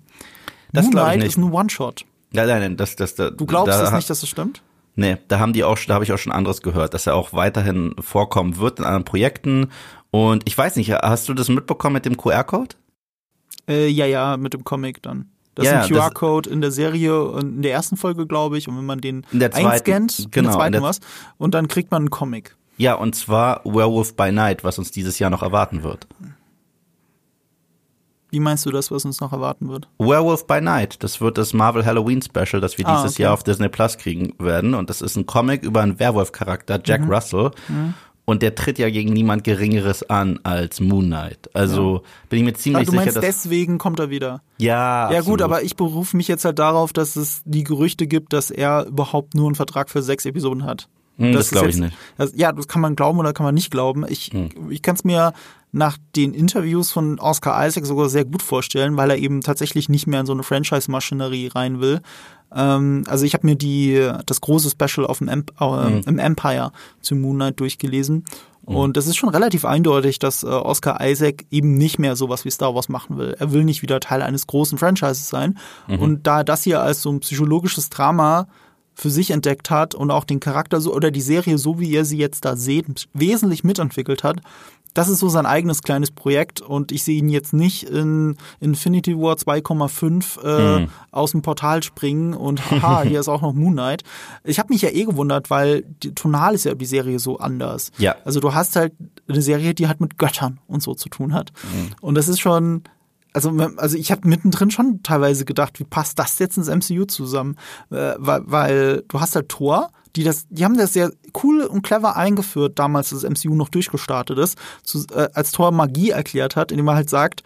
Das 0.72 0.84
Moon 0.84 0.92
Knight 0.94 1.24
ist 1.24 1.38
ein 1.38 1.50
One-Shot. 1.52 2.04
Nein, 2.32 2.48
nein, 2.48 2.60
nein, 2.60 2.76
das, 2.76 2.96
das, 2.96 3.14
da, 3.14 3.30
Du 3.30 3.46
glaubst 3.46 3.80
es 3.80 3.92
nicht, 3.92 4.10
dass 4.10 4.22
es 4.22 4.28
stimmt? 4.28 4.62
Nee, 4.98 5.18
da 5.28 5.38
haben 5.38 5.52
die 5.52 5.62
auch, 5.62 5.78
da 5.86 5.94
habe 5.94 6.04
ich 6.04 6.12
auch 6.12 6.18
schon 6.18 6.32
anderes 6.32 6.62
gehört, 6.62 6.94
dass 6.94 7.06
er 7.06 7.14
auch 7.14 7.32
weiterhin 7.32 7.94
vorkommen 8.00 8.56
wird 8.56 8.78
in 8.78 8.84
anderen 8.84 9.04
Projekten. 9.04 9.68
Und 10.10 10.42
ich 10.46 10.56
weiß 10.56 10.76
nicht, 10.76 10.90
hast 10.90 11.28
du 11.28 11.34
das 11.34 11.48
mitbekommen 11.48 11.94
mit 11.94 12.04
dem 12.06 12.16
QR-Code? 12.16 12.76
Äh, 13.68 13.88
ja, 13.88 14.06
ja, 14.06 14.37
mit 14.37 14.52
dem 14.54 14.64
Comic 14.64 15.02
dann. 15.02 15.30
Das 15.54 15.64
Ja, 15.66 15.80
ist 15.80 15.90
ein 15.90 15.96
QR-Code 15.96 16.50
in 16.50 16.61
der 16.61 16.70
Serie 16.70 17.23
und 17.23 17.56
in 17.56 17.62
der 17.62 17.73
ersten 17.73 17.96
Folge, 17.96 18.26
glaube 18.26 18.58
ich. 18.58 18.68
Und 18.68 18.76
wenn 18.76 18.85
man 18.85 19.00
den 19.00 19.26
In 19.32 19.40
zweiten, 19.40 19.66
einscannt, 19.66 20.18
in 20.18 20.30
genau, 20.30 20.49
der 20.50 20.56
zweiten 20.56 20.66
in 20.75 20.80
der- 20.82 20.88
was, 20.88 21.00
und 21.38 21.54
dann 21.54 21.66
kriegt 21.68 21.90
man 21.90 22.02
einen 22.02 22.11
Comic. 22.11 22.54
Ja, 22.76 22.94
und 22.94 23.14
zwar 23.14 23.62
Werewolf 23.64 24.14
by 24.16 24.30
Night, 24.32 24.62
was 24.64 24.78
uns 24.78 24.90
dieses 24.90 25.18
Jahr 25.18 25.30
noch 25.30 25.42
erwarten 25.42 25.82
wird. 25.82 26.06
Wie 28.30 28.40
meinst 28.40 28.66
du 28.66 28.70
das, 28.73 28.90
was 28.90 29.04
uns 29.04 29.20
noch 29.20 29.32
erwarten 29.32 29.68
wird? 29.68 29.88
Werewolf 29.99 30.46
by 30.46 30.61
Night, 30.61 31.02
das 31.02 31.20
wird 31.20 31.38
das 31.38 31.52
Marvel 31.54 31.87
Halloween 31.87 32.20
Special, 32.20 32.61
das 32.61 32.76
wir 32.76 32.87
Ah, 32.87 32.96
dieses 33.00 33.14
okay. 33.14 33.23
Jahr 33.23 33.32
auf 33.35 33.44
Disney 33.44 33.68
Plus 33.68 33.96
kriegen 33.99 34.35
werden. 34.38 34.75
Und 34.75 34.90
das 34.90 35.00
ist 35.00 35.16
ein 35.16 35.26
Comic 35.26 35.62
über 35.62 35.80
einen 35.80 35.99
Werwolf-Charakter, 35.99 36.80
Jack 36.85 37.02
Mhm. 37.02 37.12
Russell. 37.12 37.50
Und 38.28 38.42
der 38.42 38.54
tritt 38.56 38.78
ja 38.78 38.90
gegen 38.90 39.12
niemand 39.12 39.45
Geringeres 39.45 40.02
an 40.11 40.40
als 40.42 40.80
Moon 40.80 41.06
Knight. 41.06 41.49
Also 41.54 42.02
bin 42.28 42.40
ich 42.40 42.45
mir 42.45 42.54
ziemlich 42.54 42.85
du 42.87 42.90
sicher, 42.90 43.02
meinst, 43.04 43.16
dass. 43.16 43.25
deswegen 43.25 43.78
kommt 43.78 44.00
er 44.00 44.11
wieder. 44.11 44.42
ja, 44.59 45.04
Ja 45.12 45.21
gut, 45.21 45.35
absolut. 45.40 45.42
aber 45.42 45.62
ich 45.62 45.76
berufe 45.76 46.16
mich 46.16 46.26
jetzt 46.26 46.45
halt 46.45 46.59
darauf, 46.59 46.92
dass 46.92 47.14
es 47.16 47.42
die 47.45 47.62
Gerüchte 47.62 48.06
gibt, 48.09 48.33
dass 48.33 48.50
er 48.50 48.85
überhaupt 48.87 49.35
nur 49.37 49.47
einen 49.47 49.54
Vertrag 49.54 49.88
für 49.90 50.02
sechs 50.02 50.26
Episoden 50.26 50.64
hat. 50.64 50.88
Hm, 51.18 51.33
das 51.33 51.47
ist 51.47 51.50
glaube 51.52 51.71
ich 51.71 51.76
nicht. 51.76 51.97
Das, 52.18 52.33
ja, 52.35 52.50
das 52.52 52.66
kann 52.68 52.83
man 52.83 52.97
glauben 52.97 53.18
oder 53.21 53.33
kann 53.33 53.45
man 53.47 53.54
nicht 53.54 53.71
glauben. 53.71 54.04
Ich, 54.09 54.33
Hm. 54.33 54.50
ich 54.71 54.83
kann 54.83 54.97
es 54.97 55.04
mir 55.04 55.33
nach 55.73 55.97
den 56.16 56.35
Interviews 56.35 56.90
von 56.90 57.18
Oscar 57.21 57.64
Isaac 57.66 57.87
sogar 57.87 58.09
sehr 58.09 58.25
gut 58.25 58.42
vorstellen, 58.42 58.97
weil 58.97 59.11
er 59.11 59.18
eben 59.18 59.40
tatsächlich 59.42 59.88
nicht 59.88 60.06
mehr 60.06 60.21
in 60.21 60.26
so 60.26 60.33
eine 60.33 60.42
Franchise-Maschinerie 60.42 61.49
rein 61.49 61.80
will. 61.80 62.00
Ähm, 62.54 63.04
also 63.08 63.24
ich 63.24 63.34
habe 63.34 63.46
mir 63.46 63.56
die 63.56 64.10
das 64.26 64.40
große 64.40 64.70
Special 64.70 65.06
auf 65.06 65.18
dem 65.18 65.28
Emp 65.28 65.52
äh, 65.60 65.64
Hm. 65.64 66.02
im 66.06 66.18
Empire 66.18 66.72
zu 67.00 67.14
Moon 67.16 67.36
Knight 67.36 67.60
durchgelesen. 67.60 68.24
Und 68.64 68.96
das 68.96 69.06
ist 69.06 69.14
schon 69.14 69.28
relativ 69.28 69.64
eindeutig, 69.64 70.18
dass 70.18 70.42
äh, 70.42 70.46
Oscar 70.48 70.98
Isaac 71.00 71.44
eben 71.52 71.78
nicht 71.78 72.00
mehr 72.00 72.16
sowas 72.16 72.44
wie 72.44 72.50
Star 72.50 72.74
Wars 72.74 72.88
machen 72.88 73.16
will. 73.16 73.36
Er 73.38 73.52
will 73.52 73.62
nicht 73.62 73.80
wieder 73.82 74.00
Teil 74.00 74.22
eines 74.22 74.48
großen 74.48 74.76
Franchises 74.76 75.28
sein. 75.28 75.56
Und 75.86 76.26
da 76.26 76.38
er 76.38 76.44
das 76.44 76.64
hier 76.64 76.82
als 76.82 77.00
so 77.00 77.10
ein 77.12 77.20
psychologisches 77.20 77.90
Drama 77.90 78.48
für 78.92 79.10
sich 79.10 79.30
entdeckt 79.30 79.70
hat 79.70 79.94
und 79.94 80.10
auch 80.10 80.24
den 80.24 80.40
Charakter 80.40 80.80
so 80.80 80.92
oder 80.94 81.12
die 81.12 81.20
Serie, 81.20 81.58
so 81.58 81.78
wie 81.78 81.90
ihr 81.90 82.04
sie 82.04 82.18
jetzt 82.18 82.44
da 82.44 82.56
seht, 82.56 83.08
wesentlich 83.12 83.62
mitentwickelt 83.62 84.24
hat. 84.24 84.40
Das 84.96 85.08
ist 85.08 85.18
so 85.18 85.28
sein 85.28 85.44
eigenes 85.44 85.82
kleines 85.82 86.10
Projekt 86.10 86.60
und 86.62 86.90
ich 86.90 87.04
sehe 87.04 87.18
ihn 87.18 87.28
jetzt 87.28 87.52
nicht 87.52 87.82
in 87.82 88.36
Infinity 88.60 89.16
War 89.16 89.36
2,5 89.36 90.42
äh, 90.42 90.78
Hm. 90.80 90.88
aus 91.10 91.32
dem 91.32 91.42
Portal 91.42 91.82
springen 91.82 92.32
und 92.34 92.70
haha, 92.70 93.02
hier 93.06 93.20
ist 93.20 93.28
auch 93.28 93.42
noch 93.42 93.52
Moon 93.52 93.74
Knight. 93.74 94.04
Ich 94.42 94.58
habe 94.58 94.72
mich 94.72 94.82
ja 94.82 94.88
eh 94.88 95.04
gewundert, 95.04 95.50
weil 95.50 95.84
die, 96.02 96.14
tonal 96.14 96.54
ist 96.54 96.64
ja 96.64 96.74
die 96.74 96.86
Serie 96.86 97.18
so 97.18 97.38
anders. 97.38 97.90
Ja. 97.98 98.16
Also 98.24 98.40
du 98.40 98.54
hast 98.54 98.74
halt 98.76 98.94
eine 99.28 99.42
Serie, 99.42 99.74
die 99.74 99.86
halt 99.86 100.00
mit 100.00 100.18
Göttern 100.18 100.60
und 100.66 100.82
so 100.82 100.94
zu 100.94 101.08
tun 101.08 101.34
hat. 101.34 101.52
Und 102.00 102.14
das 102.14 102.28
ist 102.28 102.40
schon, 102.40 102.82
also, 103.37 103.50
also 103.76 103.99
ich 103.99 104.11
habe 104.11 104.26
mittendrin 104.26 104.71
schon 104.71 105.02
teilweise 105.02 105.45
gedacht, 105.45 105.78
wie 105.78 105.85
passt 105.85 106.19
das 106.19 106.38
jetzt 106.38 106.57
ins 106.57 106.69
MCU 106.69 107.05
zusammen? 107.05 107.57
Äh, 107.90 108.14
weil, 108.16 108.40
weil 108.47 109.05
du 109.09 109.21
hast 109.21 109.37
halt 109.37 109.50
Thor, 109.50 109.90
die 110.16 110.25
das, 110.25 110.47
die 110.49 110.64
haben 110.64 110.78
das 110.78 110.95
sehr 110.95 111.12
cool 111.45 111.61
und 111.61 111.83
clever 111.83 112.16
eingeführt, 112.16 112.78
damals 112.78 113.11
das 113.11 113.25
MCU 113.25 113.55
noch 113.55 113.69
durchgestartet 113.69 114.38
ist, 114.38 114.57
zu, 114.83 115.05
äh, 115.12 115.28
als 115.35 115.52
Thor 115.52 115.71
Magie 115.71 116.11
erklärt 116.11 116.57
hat, 116.57 116.73
indem 116.73 116.88
er 116.88 116.95
halt 116.95 117.11
sagt, 117.11 117.43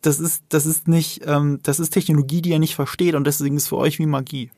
das 0.00 0.18
ist, 0.20 0.42
das 0.48 0.64
ist 0.64 0.88
nicht, 0.88 1.20
ähm, 1.26 1.58
das 1.62 1.80
ist 1.80 1.90
Technologie, 1.90 2.40
die 2.40 2.52
er 2.52 2.58
nicht 2.58 2.74
versteht 2.74 3.14
und 3.14 3.26
deswegen 3.26 3.58
ist 3.58 3.68
für 3.68 3.76
euch 3.76 3.98
wie 3.98 4.06
Magie. 4.06 4.50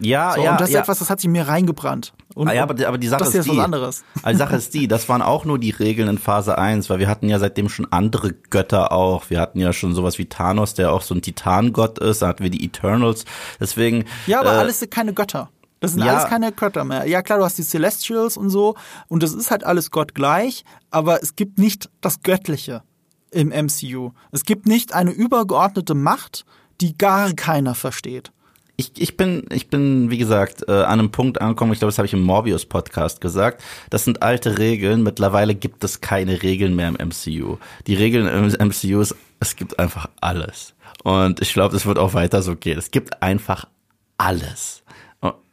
Ja, 0.00 0.34
So, 0.34 0.42
ja, 0.42 0.52
und 0.52 0.60
das 0.60 0.68
ist 0.68 0.74
ja. 0.74 0.80
etwas, 0.80 0.98
das 0.98 1.10
hat 1.10 1.20
sich 1.20 1.30
mir 1.30 1.46
reingebrannt. 1.46 2.12
Und, 2.34 2.48
Ah 2.48 2.52
ja, 2.52 2.62
aber, 2.62 2.86
aber 2.86 2.98
die 2.98 3.08
Sache 3.08 3.24
das 3.24 3.34
ist 3.34 3.46
die, 3.46 3.56
was 3.56 3.64
anderes. 3.64 4.04
Also 4.22 4.30
die 4.30 4.38
Sache 4.38 4.56
ist 4.56 4.74
die, 4.74 4.88
das 4.88 5.08
waren 5.08 5.22
auch 5.22 5.44
nur 5.44 5.58
die 5.58 5.70
Regeln 5.70 6.08
in 6.08 6.18
Phase 6.18 6.56
1, 6.58 6.88
weil 6.88 6.98
wir 6.98 7.08
hatten 7.08 7.28
ja 7.28 7.38
seitdem 7.38 7.68
schon 7.68 7.86
andere 7.90 8.32
Götter 8.32 8.92
auch. 8.92 9.30
Wir 9.30 9.40
hatten 9.40 9.60
ja 9.60 9.72
schon 9.72 9.94
sowas 9.94 10.18
wie 10.18 10.26
Thanos, 10.26 10.74
der 10.74 10.92
auch 10.92 11.02
so 11.02 11.14
ein 11.14 11.22
Titangott 11.22 11.98
ist, 11.98 12.22
da 12.22 12.28
hatten 12.28 12.42
wir 12.42 12.50
die 12.50 12.64
Eternals. 12.64 13.24
Deswegen 13.58 14.04
Ja, 14.26 14.40
aber 14.40 14.54
äh, 14.54 14.58
alles 14.58 14.80
sind 14.80 14.90
keine 14.90 15.12
Götter. 15.12 15.50
Das 15.80 15.92
sind 15.92 16.04
ja. 16.04 16.14
alles 16.14 16.28
keine 16.28 16.52
Götter 16.52 16.84
mehr. 16.84 17.06
Ja, 17.06 17.22
klar, 17.22 17.38
du 17.38 17.44
hast 17.44 17.58
die 17.58 17.62
Celestials 17.62 18.36
und 18.36 18.50
so 18.50 18.76
und 19.08 19.22
das 19.22 19.32
ist 19.32 19.50
halt 19.50 19.64
alles 19.64 19.90
Gott 19.90 20.14
gleich, 20.14 20.64
aber 20.90 21.22
es 21.22 21.36
gibt 21.36 21.58
nicht 21.58 21.90
das 22.00 22.22
Göttliche 22.22 22.82
im 23.30 23.48
MCU. 23.48 24.10
Es 24.30 24.44
gibt 24.44 24.66
nicht 24.66 24.92
eine 24.92 25.10
übergeordnete 25.10 25.94
Macht, 25.94 26.44
die 26.80 26.96
gar 26.96 27.32
keiner 27.32 27.74
versteht. 27.74 28.32
Ich, 28.80 28.92
ich 28.96 29.16
bin, 29.18 29.44
ich 29.50 29.68
bin, 29.68 30.10
wie 30.10 30.16
gesagt, 30.16 30.64
äh, 30.66 30.72
an 30.72 30.98
einem 30.98 31.10
Punkt 31.10 31.40
angekommen, 31.40 31.72
ich 31.72 31.78
glaube, 31.78 31.90
das 31.90 31.98
habe 31.98 32.06
ich 32.06 32.14
im 32.14 32.22
Morbius-Podcast 32.22 33.20
gesagt. 33.20 33.62
Das 33.90 34.04
sind 34.04 34.22
alte 34.22 34.58
Regeln. 34.58 35.02
Mittlerweile 35.02 35.54
gibt 35.54 35.84
es 35.84 36.00
keine 36.00 36.42
Regeln 36.42 36.74
mehr 36.74 36.88
im 36.88 36.94
MCU. 36.94 37.58
Die 37.86 37.94
Regeln 37.94 38.26
im 38.26 38.68
MCU 38.68 39.00
ist, 39.02 39.14
es 39.38 39.54
gibt 39.54 39.78
einfach 39.78 40.08
alles. 40.22 40.74
Und 41.04 41.40
ich 41.42 41.52
glaube, 41.52 41.74
das 41.74 41.84
wird 41.84 41.98
auch 41.98 42.14
weiter 42.14 42.40
so 42.40 42.56
gehen. 42.56 42.78
Es 42.78 42.90
gibt 42.90 43.22
einfach 43.22 43.66
alles. 44.16 44.79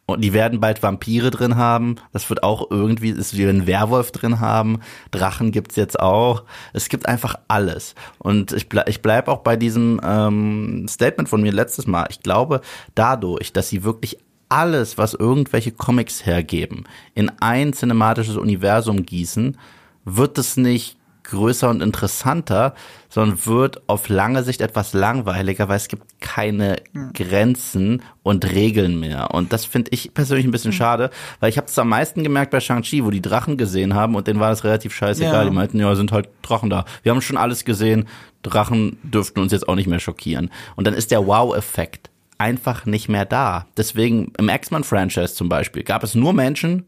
Und- 0.10 0.22
die 0.24 0.32
werden 0.34 0.62
bald 0.62 0.82
Vampire 0.82 1.32
drin 1.32 1.58
haben. 1.58 1.96
Das 2.14 2.30
wird 2.30 2.42
auch 2.42 2.72
irgendwie, 2.72 3.12
es 3.12 3.36
wird 3.38 3.50
einen 3.50 3.68
Werwolf 3.68 4.12
drin 4.12 4.40
haben. 4.40 4.80
Drachen 5.12 5.52
gibt's 5.52 5.76
jetzt 5.76 6.00
auch. 6.00 6.44
Es 6.74 6.88
gibt 6.88 7.08
einfach 7.08 7.36
alles. 7.50 7.94
Und 8.18 8.54
ich, 8.54 8.70
ble 8.70 8.86
ich 8.88 9.02
bleib 9.02 9.28
auch 9.28 9.40
bei 9.40 9.58
diesem 9.58 10.00
ähm, 10.04 10.86
Statement 10.88 11.28
von 11.28 11.42
mir 11.42 11.52
letztes 11.52 11.88
Mal. 11.88 12.08
Ich 12.10 12.22
glaube, 12.22 12.62
dadurch, 12.96 13.52
dass 13.52 13.68
sie 13.70 13.84
wirklich 13.84 14.18
alles, 14.50 14.98
was 14.98 15.14
irgendwelche 15.14 15.74
Comics 15.74 16.26
hergeben, 16.26 16.86
in 17.14 17.30
ein 17.42 17.74
cinematisches 17.74 18.38
Universum 18.38 19.06
gießen, 19.06 19.58
wird 20.06 20.38
es 20.38 20.56
nicht 20.56 20.97
größer 21.28 21.70
und 21.70 21.82
interessanter, 21.82 22.74
sondern 23.10 23.46
wird 23.46 23.88
auf 23.88 24.10
lange 24.10 24.44
Sicht 24.44 24.62
etwas 24.62 24.94
langweiliger, 24.94 25.68
weil 25.70 25.78
es 25.78 25.88
gibt 25.88 26.20
keine 26.20 26.78
Grenzen 27.14 28.02
und 28.24 28.46
Regeln 28.46 29.00
mehr. 29.00 29.34
Und 29.34 29.54
das 29.54 29.66
finde 29.66 29.92
ich 29.92 30.14
persönlich 30.14 30.46
ein 30.46 30.52
bisschen 30.52 30.74
schade, 30.74 31.10
weil 31.40 31.50
ich 31.50 31.58
habe 31.58 31.68
es 31.68 31.78
am 31.78 31.90
meisten 31.90 32.24
gemerkt 32.24 32.52
bei 32.52 32.60
Shang-Chi, 32.60 33.04
wo 33.06 33.12
die 33.12 33.22
Drachen 33.22 33.58
gesehen 33.58 33.94
haben 33.94 34.16
und 34.16 34.28
denen 34.28 34.40
war 34.40 34.50
das 34.50 34.64
relativ 34.64 34.94
scheißegal. 34.94 35.44
Ja. 35.44 35.50
Die 35.50 35.56
meinten, 35.56 35.80
ja, 35.80 35.94
sind 35.96 36.12
halt 36.12 36.30
Drachen 36.42 36.70
da. 36.70 36.86
Wir 37.04 37.12
haben 37.12 37.22
schon 37.22 37.38
alles 37.38 37.66
gesehen, 37.66 38.08
Drachen 38.44 38.98
dürften 39.04 39.40
uns 39.40 39.52
jetzt 39.52 39.68
auch 39.68 39.76
nicht 39.76 39.88
mehr 39.88 40.00
schockieren. 40.00 40.50
Und 40.76 40.88
dann 40.88 40.94
ist 40.94 41.12
der 41.12 41.26
Wow-Effekt 41.28 42.10
einfach 42.38 42.86
nicht 42.86 43.10
mehr 43.10 43.26
da. 43.26 43.66
Deswegen 43.76 44.32
im 44.38 44.50
X-Men-Franchise 44.50 45.34
zum 45.34 45.50
Beispiel 45.50 45.84
gab 45.84 46.04
es 46.04 46.16
nur 46.16 46.34
Menschen 46.34 46.86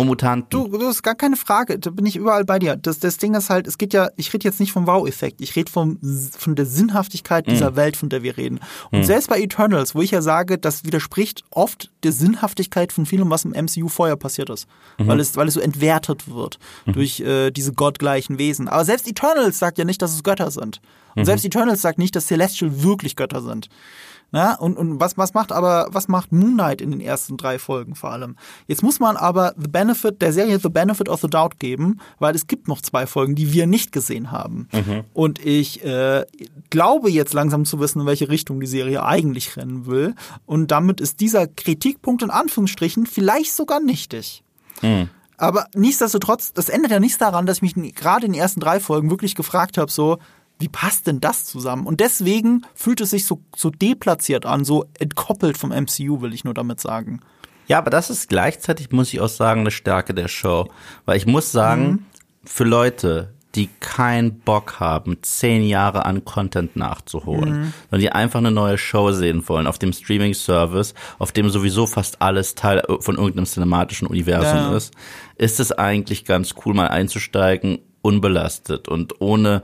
und 0.00 0.08
Mutanten. 0.08 0.48
Du, 0.50 0.68
du 0.68 0.86
hast 0.86 1.02
gar 1.02 1.14
keine 1.14 1.36
Frage, 1.36 1.78
da 1.78 1.90
bin 1.90 2.06
ich 2.06 2.16
überall 2.16 2.44
bei 2.44 2.58
dir. 2.58 2.76
Das, 2.76 2.98
das 2.98 3.16
Ding 3.16 3.34
ist 3.34 3.50
halt, 3.50 3.66
es 3.66 3.78
geht 3.78 3.92
ja, 3.92 4.10
ich 4.16 4.32
rede 4.32 4.44
jetzt 4.44 4.60
nicht 4.60 4.72
vom 4.72 4.86
Wow-Effekt, 4.86 5.40
ich 5.40 5.56
rede 5.56 5.70
vom 5.70 5.98
von 6.38 6.54
der 6.54 6.66
Sinnhaftigkeit 6.66 7.46
dieser 7.46 7.76
Welt, 7.76 7.96
von 7.96 8.08
der 8.08 8.22
wir 8.22 8.36
reden. 8.36 8.60
Und 8.90 9.04
selbst 9.04 9.28
bei 9.28 9.40
Eternals, 9.40 9.94
wo 9.94 10.02
ich 10.02 10.10
ja 10.10 10.22
sage, 10.22 10.58
das 10.58 10.84
widerspricht 10.84 11.44
oft 11.50 11.90
der 12.02 12.12
Sinnhaftigkeit 12.12 12.92
von 12.92 13.06
vielem, 13.06 13.30
was 13.30 13.44
im 13.44 13.50
MCU 13.50 13.88
vorher 13.88 14.16
passiert 14.16 14.50
ist. 14.50 14.66
Weil 14.98 15.20
es, 15.20 15.36
weil 15.36 15.48
es 15.48 15.54
so 15.54 15.60
entwertet 15.60 16.32
wird 16.32 16.58
durch 16.86 17.20
äh, 17.20 17.50
diese 17.50 17.72
gottgleichen 17.72 18.38
Wesen. 18.38 18.68
Aber 18.68 18.84
selbst 18.84 19.08
Eternals 19.08 19.58
sagt 19.58 19.78
ja 19.78 19.84
nicht, 19.84 20.02
dass 20.02 20.14
es 20.14 20.22
Götter 20.22 20.50
sind. 20.50 20.80
Und 21.16 21.24
selbst 21.24 21.44
Eternals 21.44 21.82
sagt 21.82 21.98
nicht, 21.98 22.14
dass 22.14 22.26
Celestial 22.26 22.82
wirklich 22.82 23.16
Götter 23.16 23.42
sind. 23.42 23.68
Na, 24.32 24.54
und, 24.54 24.76
und 24.76 25.00
was, 25.00 25.18
was 25.18 25.34
macht 25.34 25.50
aber, 25.50 25.88
was 25.90 26.08
macht 26.08 26.32
Moon 26.32 26.54
Knight 26.54 26.80
in 26.80 26.90
den 26.92 27.00
ersten 27.00 27.36
drei 27.36 27.58
Folgen 27.58 27.94
vor 27.94 28.12
allem? 28.12 28.36
Jetzt 28.68 28.82
muss 28.82 29.00
man 29.00 29.16
aber 29.16 29.54
the 29.56 29.68
benefit, 29.68 30.22
der 30.22 30.32
Serie 30.32 30.58
the 30.60 30.68
benefit 30.68 31.08
of 31.08 31.20
the 31.20 31.28
doubt 31.28 31.58
geben, 31.58 32.00
weil 32.18 32.34
es 32.34 32.46
gibt 32.46 32.68
noch 32.68 32.80
zwei 32.80 33.06
Folgen, 33.06 33.34
die 33.34 33.52
wir 33.52 33.66
nicht 33.66 33.90
gesehen 33.90 34.30
haben. 34.30 34.68
Und 35.14 35.44
ich 35.44 35.84
äh, 35.84 36.24
glaube 36.70 37.10
jetzt 37.10 37.34
langsam 37.34 37.64
zu 37.64 37.80
wissen, 37.80 38.00
in 38.00 38.06
welche 38.06 38.28
Richtung 38.28 38.60
die 38.60 38.66
Serie 38.66 39.04
eigentlich 39.04 39.56
rennen 39.56 39.86
will. 39.86 40.14
Und 40.46 40.70
damit 40.70 41.00
ist 41.00 41.20
dieser 41.20 41.46
Kritikpunkt 41.48 42.22
in 42.22 42.30
Anführungsstrichen 42.30 43.06
vielleicht 43.06 43.52
sogar 43.52 43.80
nichtig. 43.80 44.44
Aber 45.36 45.66
nichtsdestotrotz, 45.74 46.52
das 46.52 46.68
ändert 46.68 46.92
ja 46.92 47.00
nichts 47.00 47.16
daran, 47.16 47.46
dass 47.46 47.62
ich 47.62 47.74
mich 47.74 47.94
gerade 47.94 48.26
in 48.26 48.32
den 48.32 48.40
ersten 48.40 48.60
drei 48.60 48.78
Folgen 48.78 49.10
wirklich 49.10 49.34
gefragt 49.34 49.78
habe, 49.78 49.90
so, 49.90 50.18
wie 50.60 50.68
passt 50.68 51.06
denn 51.06 51.20
das 51.20 51.46
zusammen? 51.46 51.86
Und 51.86 52.00
deswegen 52.00 52.66
fühlt 52.74 53.00
es 53.00 53.10
sich 53.10 53.26
so, 53.26 53.42
so 53.56 53.70
deplatziert 53.70 54.46
an, 54.46 54.64
so 54.64 54.84
entkoppelt 54.98 55.58
vom 55.58 55.70
MCU, 55.70 56.20
will 56.20 56.34
ich 56.34 56.44
nur 56.44 56.54
damit 56.54 56.80
sagen. 56.80 57.20
Ja, 57.66 57.78
aber 57.78 57.90
das 57.90 58.10
ist 58.10 58.28
gleichzeitig, 58.28 58.90
muss 58.90 59.12
ich 59.12 59.20
auch 59.20 59.28
sagen, 59.28 59.60
eine 59.60 59.70
Stärke 59.70 60.12
der 60.12 60.28
Show. 60.28 60.68
Weil 61.06 61.16
ich 61.16 61.26
muss 61.26 61.50
sagen, 61.50 62.06
für 62.44 62.64
Leute, 62.64 63.32
die 63.54 63.68
keinen 63.80 64.40
Bock 64.40 64.78
haben, 64.80 65.18
zehn 65.22 65.64
Jahre 65.66 66.04
an 66.04 66.24
Content 66.24 66.76
nachzuholen, 66.76 67.60
mhm. 67.60 67.72
sondern 67.90 68.00
die 68.00 68.12
einfach 68.12 68.38
eine 68.38 68.50
neue 68.50 68.78
Show 68.78 69.12
sehen 69.12 69.48
wollen 69.48 69.66
auf 69.66 69.78
dem 69.78 69.92
Streaming-Service, 69.92 70.94
auf 71.18 71.32
dem 71.32 71.50
sowieso 71.50 71.86
fast 71.86 72.22
alles 72.22 72.54
Teil 72.54 72.82
von 73.00 73.16
irgendeinem 73.16 73.46
cinematischen 73.46 74.06
Universum 74.06 74.58
ja. 74.58 74.76
ist, 74.76 74.94
ist 75.36 75.58
es 75.58 75.72
eigentlich 75.72 76.24
ganz 76.24 76.54
cool, 76.64 76.74
mal 76.74 76.88
einzusteigen, 76.88 77.78
unbelastet 78.02 78.88
und 78.88 79.20
ohne 79.20 79.62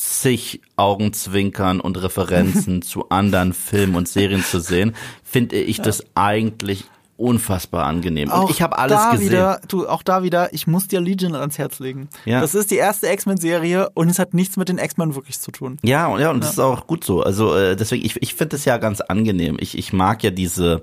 zig 0.00 0.60
Augenzwinkern 0.76 1.80
und 1.80 2.00
Referenzen 2.02 2.82
zu 2.82 3.08
anderen 3.10 3.52
Filmen 3.52 3.94
und 3.94 4.08
Serien 4.08 4.42
zu 4.42 4.60
sehen, 4.60 4.94
finde 5.22 5.56
ich 5.56 5.78
ja. 5.78 5.84
das 5.84 6.04
eigentlich 6.14 6.84
unfassbar 7.18 7.84
angenehm. 7.84 8.30
Auch 8.30 8.44
und 8.44 8.50
ich 8.50 8.62
habe 8.62 8.78
alles 8.78 8.96
da 8.96 9.10
gesehen. 9.10 9.30
Wieder, 9.30 9.60
du, 9.66 9.88
auch 9.88 10.04
da 10.04 10.22
wieder, 10.22 10.54
ich 10.54 10.68
muss 10.68 10.86
dir 10.86 11.00
Legion 11.00 11.34
ans 11.34 11.58
Herz 11.58 11.80
legen. 11.80 12.08
Ja. 12.24 12.40
Das 12.40 12.54
ist 12.54 12.70
die 12.70 12.76
erste 12.76 13.08
X-Men-Serie 13.08 13.90
und 13.94 14.08
es 14.08 14.20
hat 14.20 14.34
nichts 14.34 14.56
mit 14.56 14.68
den 14.68 14.78
X-Men 14.78 15.16
wirklich 15.16 15.40
zu 15.40 15.50
tun. 15.50 15.78
Ja, 15.82 16.06
und, 16.06 16.20
ja, 16.20 16.30
und 16.30 16.36
ja. 16.36 16.40
das 16.40 16.52
ist 16.52 16.60
auch 16.60 16.86
gut 16.86 17.02
so. 17.02 17.22
Also 17.22 17.56
äh, 17.56 17.74
deswegen, 17.74 18.06
ich, 18.06 18.22
ich 18.22 18.34
finde 18.34 18.56
es 18.56 18.64
ja 18.64 18.78
ganz 18.78 19.00
angenehm. 19.00 19.56
Ich, 19.60 19.76
ich 19.76 19.92
mag 19.92 20.22
ja 20.22 20.30
diese 20.30 20.82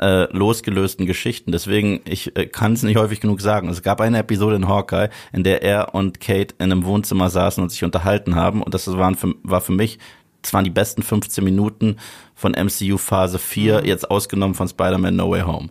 äh, 0.00 0.24
losgelösten 0.36 1.06
Geschichten. 1.06 1.52
Deswegen, 1.52 2.00
ich 2.04 2.36
äh, 2.36 2.46
kann 2.46 2.72
es 2.72 2.82
nicht 2.82 2.96
häufig 2.96 3.20
genug 3.20 3.40
sagen. 3.40 3.68
Es 3.68 3.82
gab 3.82 4.00
eine 4.00 4.18
Episode 4.18 4.56
in 4.56 4.68
Hawkeye, 4.68 5.10
in 5.32 5.44
der 5.44 5.62
er 5.62 5.94
und 5.94 6.20
Kate 6.20 6.54
in 6.58 6.72
einem 6.72 6.84
Wohnzimmer 6.84 7.30
saßen 7.30 7.62
und 7.62 7.70
sich 7.70 7.84
unterhalten 7.84 8.34
haben. 8.34 8.62
Und 8.62 8.74
das 8.74 8.86
waren 8.86 9.14
für, 9.14 9.34
war 9.42 9.60
für 9.60 9.72
mich 9.72 9.98
das 10.42 10.54
waren 10.54 10.64
die 10.64 10.70
besten 10.70 11.02
15 11.02 11.44
Minuten 11.44 11.96
von 12.34 12.52
MCU 12.52 12.96
Phase 12.96 13.38
4, 13.38 13.80
mhm. 13.80 13.86
jetzt 13.86 14.10
ausgenommen 14.10 14.54
von 14.54 14.68
Spider-Man 14.68 15.16
No 15.16 15.30
Way 15.30 15.42
Home. 15.42 15.68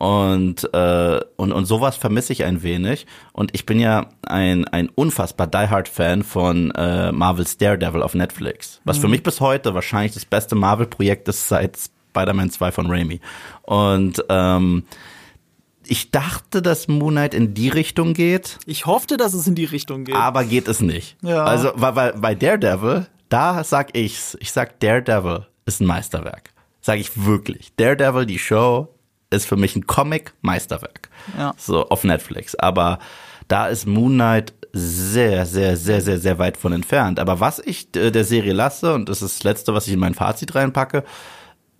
Und, 0.00 0.72
äh, 0.72 1.20
und, 1.36 1.52
und 1.52 1.66
sowas 1.66 1.96
vermisse 1.96 2.32
ich 2.32 2.44
ein 2.44 2.62
wenig. 2.62 3.06
Und 3.32 3.50
ich 3.54 3.66
bin 3.66 3.78
ja 3.78 4.06
ein, 4.26 4.66
ein 4.66 4.88
unfassbar 4.88 5.46
Die-Hard-Fan 5.46 6.22
von 6.22 6.70
äh, 6.70 7.12
Marvel's 7.12 7.58
Daredevil 7.58 8.02
auf 8.02 8.14
Netflix. 8.14 8.80
Was 8.84 8.96
mhm. 8.96 9.02
für 9.02 9.08
mich 9.08 9.22
bis 9.22 9.40
heute 9.40 9.74
wahrscheinlich 9.74 10.14
das 10.14 10.24
beste 10.24 10.54
Marvel-Projekt 10.54 11.28
ist 11.28 11.48
seit 11.48 11.78
Spider-Man 12.10 12.50
2 12.50 12.72
von 12.72 12.86
Raimi. 12.90 13.20
Und 13.62 14.24
ähm, 14.28 14.84
ich 15.86 16.10
dachte, 16.10 16.62
dass 16.62 16.88
Moon 16.88 17.14
Knight 17.14 17.34
in 17.34 17.54
die 17.54 17.68
Richtung 17.68 18.14
geht. 18.14 18.58
Ich 18.66 18.86
hoffte, 18.86 19.16
dass 19.16 19.34
es 19.34 19.46
in 19.46 19.54
die 19.54 19.64
Richtung 19.64 20.04
geht. 20.04 20.14
Aber 20.14 20.44
geht 20.44 20.68
es 20.68 20.80
nicht. 20.80 21.16
Ja. 21.22 21.44
Also, 21.44 21.72
weil, 21.74 21.94
weil 21.94 22.12
bei 22.14 22.34
Daredevil 22.34 23.06
da 23.30 23.64
sag 23.64 23.96
ich's. 23.96 24.36
Ich 24.40 24.52
sag, 24.52 24.80
Daredevil 24.80 25.46
ist 25.64 25.80
ein 25.80 25.86
Meisterwerk. 25.86 26.52
Sag 26.80 26.98
ich 26.98 27.24
wirklich. 27.24 27.72
Daredevil, 27.76 28.26
die 28.26 28.38
Show, 28.38 28.88
ist 29.30 29.46
für 29.46 29.56
mich 29.56 29.76
ein 29.76 29.86
Comic-Meisterwerk. 29.86 31.08
Ja. 31.38 31.54
So 31.56 31.88
auf 31.88 32.04
Netflix. 32.04 32.54
Aber 32.56 32.98
da 33.48 33.68
ist 33.68 33.86
Moon 33.86 34.14
Knight 34.14 34.52
sehr, 34.72 35.46
sehr, 35.46 35.76
sehr, 35.76 36.00
sehr, 36.00 36.18
sehr 36.18 36.38
weit 36.38 36.56
von 36.56 36.72
entfernt. 36.72 37.18
Aber 37.18 37.40
was 37.40 37.58
ich 37.60 37.94
äh, 37.96 38.10
der 38.10 38.24
Serie 38.24 38.52
lasse, 38.52 38.94
und 38.94 39.08
das 39.08 39.22
ist 39.22 39.38
das 39.38 39.44
Letzte, 39.44 39.74
was 39.74 39.86
ich 39.86 39.94
in 39.94 40.00
mein 40.00 40.14
Fazit 40.14 40.54
reinpacke, 40.54 41.04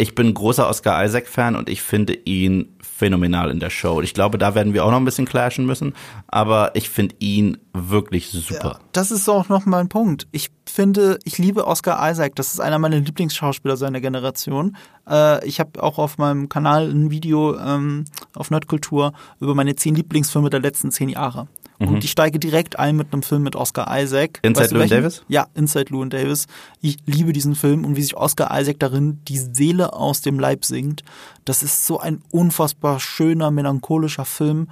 ich 0.00 0.14
bin 0.14 0.32
großer 0.32 0.66
Oscar 0.66 1.04
Isaac-Fan 1.04 1.56
und 1.56 1.68
ich 1.68 1.82
finde 1.82 2.14
ihn 2.14 2.74
phänomenal 2.80 3.50
in 3.50 3.60
der 3.60 3.68
Show. 3.68 4.00
Ich 4.00 4.14
glaube, 4.14 4.38
da 4.38 4.54
werden 4.54 4.72
wir 4.72 4.84
auch 4.84 4.90
noch 4.90 4.96
ein 4.96 5.04
bisschen 5.04 5.26
clashen 5.26 5.66
müssen, 5.66 5.94
aber 6.26 6.74
ich 6.74 6.88
finde 6.88 7.16
ihn 7.18 7.58
wirklich 7.74 8.30
super. 8.30 8.78
Ja, 8.78 8.80
das 8.92 9.10
ist 9.10 9.28
auch 9.28 9.48
noch 9.48 9.66
ein 9.66 9.88
Punkt. 9.88 10.26
Ich 10.32 10.50
finde, 10.64 11.18
ich 11.24 11.36
liebe 11.36 11.66
Oscar 11.66 12.10
Isaac. 12.10 12.34
Das 12.36 12.52
ist 12.52 12.60
einer 12.60 12.78
meiner 12.78 12.98
Lieblingsschauspieler 12.98 13.76
seiner 13.76 14.00
Generation. 14.00 14.76
Äh, 15.08 15.46
ich 15.46 15.60
habe 15.60 15.82
auch 15.82 15.98
auf 15.98 16.16
meinem 16.16 16.48
Kanal 16.48 16.90
ein 16.90 17.10
Video 17.10 17.58
ähm, 17.58 18.06
auf 18.34 18.50
Nerdkultur 18.50 19.12
über 19.38 19.54
meine 19.54 19.76
zehn 19.76 19.94
Lieblingsfilme 19.94 20.48
der 20.48 20.60
letzten 20.60 20.90
zehn 20.90 21.10
Jahre. 21.10 21.48
Mhm. 21.80 21.88
Und 21.88 22.04
ich 22.04 22.10
steige 22.10 22.38
direkt 22.38 22.78
ein 22.78 22.94
mit 22.94 23.12
einem 23.12 23.22
Film 23.22 23.42
mit 23.42 23.56
Oscar 23.56 23.86
Isaac. 24.00 24.38
Inside 24.42 24.60
weißt 24.60 24.72
du 24.72 24.76
Llewyn 24.76 24.88
Davis? 24.90 25.24
Ja, 25.28 25.46
Inside 25.54 25.86
Llewyn 25.90 26.10
Davis. 26.10 26.46
Ich 26.80 26.98
liebe 27.06 27.32
diesen 27.32 27.54
Film 27.54 27.84
und 27.84 27.96
wie 27.96 28.02
sich 28.02 28.16
Oscar 28.16 28.58
Isaac 28.60 28.78
darin 28.78 29.20
die 29.26 29.38
Seele 29.38 29.94
aus 29.94 30.20
dem 30.20 30.38
Leib 30.38 30.64
singt. 30.64 31.02
Das 31.44 31.62
ist 31.62 31.86
so 31.86 31.98
ein 31.98 32.22
unfassbar 32.30 33.00
schöner, 33.00 33.50
melancholischer 33.50 34.26
Film 34.26 34.68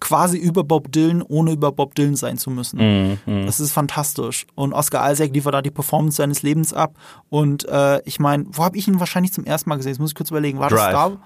quasi 0.00 0.38
über 0.38 0.64
Bob 0.64 0.92
Dylan, 0.92 1.22
ohne 1.22 1.52
über 1.52 1.72
Bob 1.72 1.94
Dylan 1.94 2.16
sein 2.16 2.38
zu 2.38 2.50
müssen. 2.50 2.78
Mm, 2.78 3.18
mm. 3.26 3.46
Das 3.46 3.60
ist 3.60 3.72
fantastisch. 3.72 4.46
Und 4.54 4.72
Oscar 4.72 5.10
Isaac 5.10 5.34
liefert 5.34 5.54
da 5.54 5.62
die 5.62 5.70
Performance 5.70 6.16
seines 6.16 6.42
Lebens 6.42 6.72
ab. 6.72 6.94
Und 7.28 7.68
äh, 7.68 8.00
ich 8.04 8.20
meine, 8.20 8.44
wo 8.48 8.64
habe 8.64 8.78
ich 8.78 8.88
ihn 8.88 9.00
wahrscheinlich 9.00 9.32
zum 9.32 9.44
ersten 9.44 9.68
Mal 9.68 9.76
gesehen? 9.76 9.92
Jetzt 9.92 10.00
muss 10.00 10.10
ich 10.10 10.14
kurz 10.14 10.30
überlegen. 10.30 10.58
War 10.58 10.68
Drive. 10.68 10.92
das 10.92 10.92
da? 10.92 11.18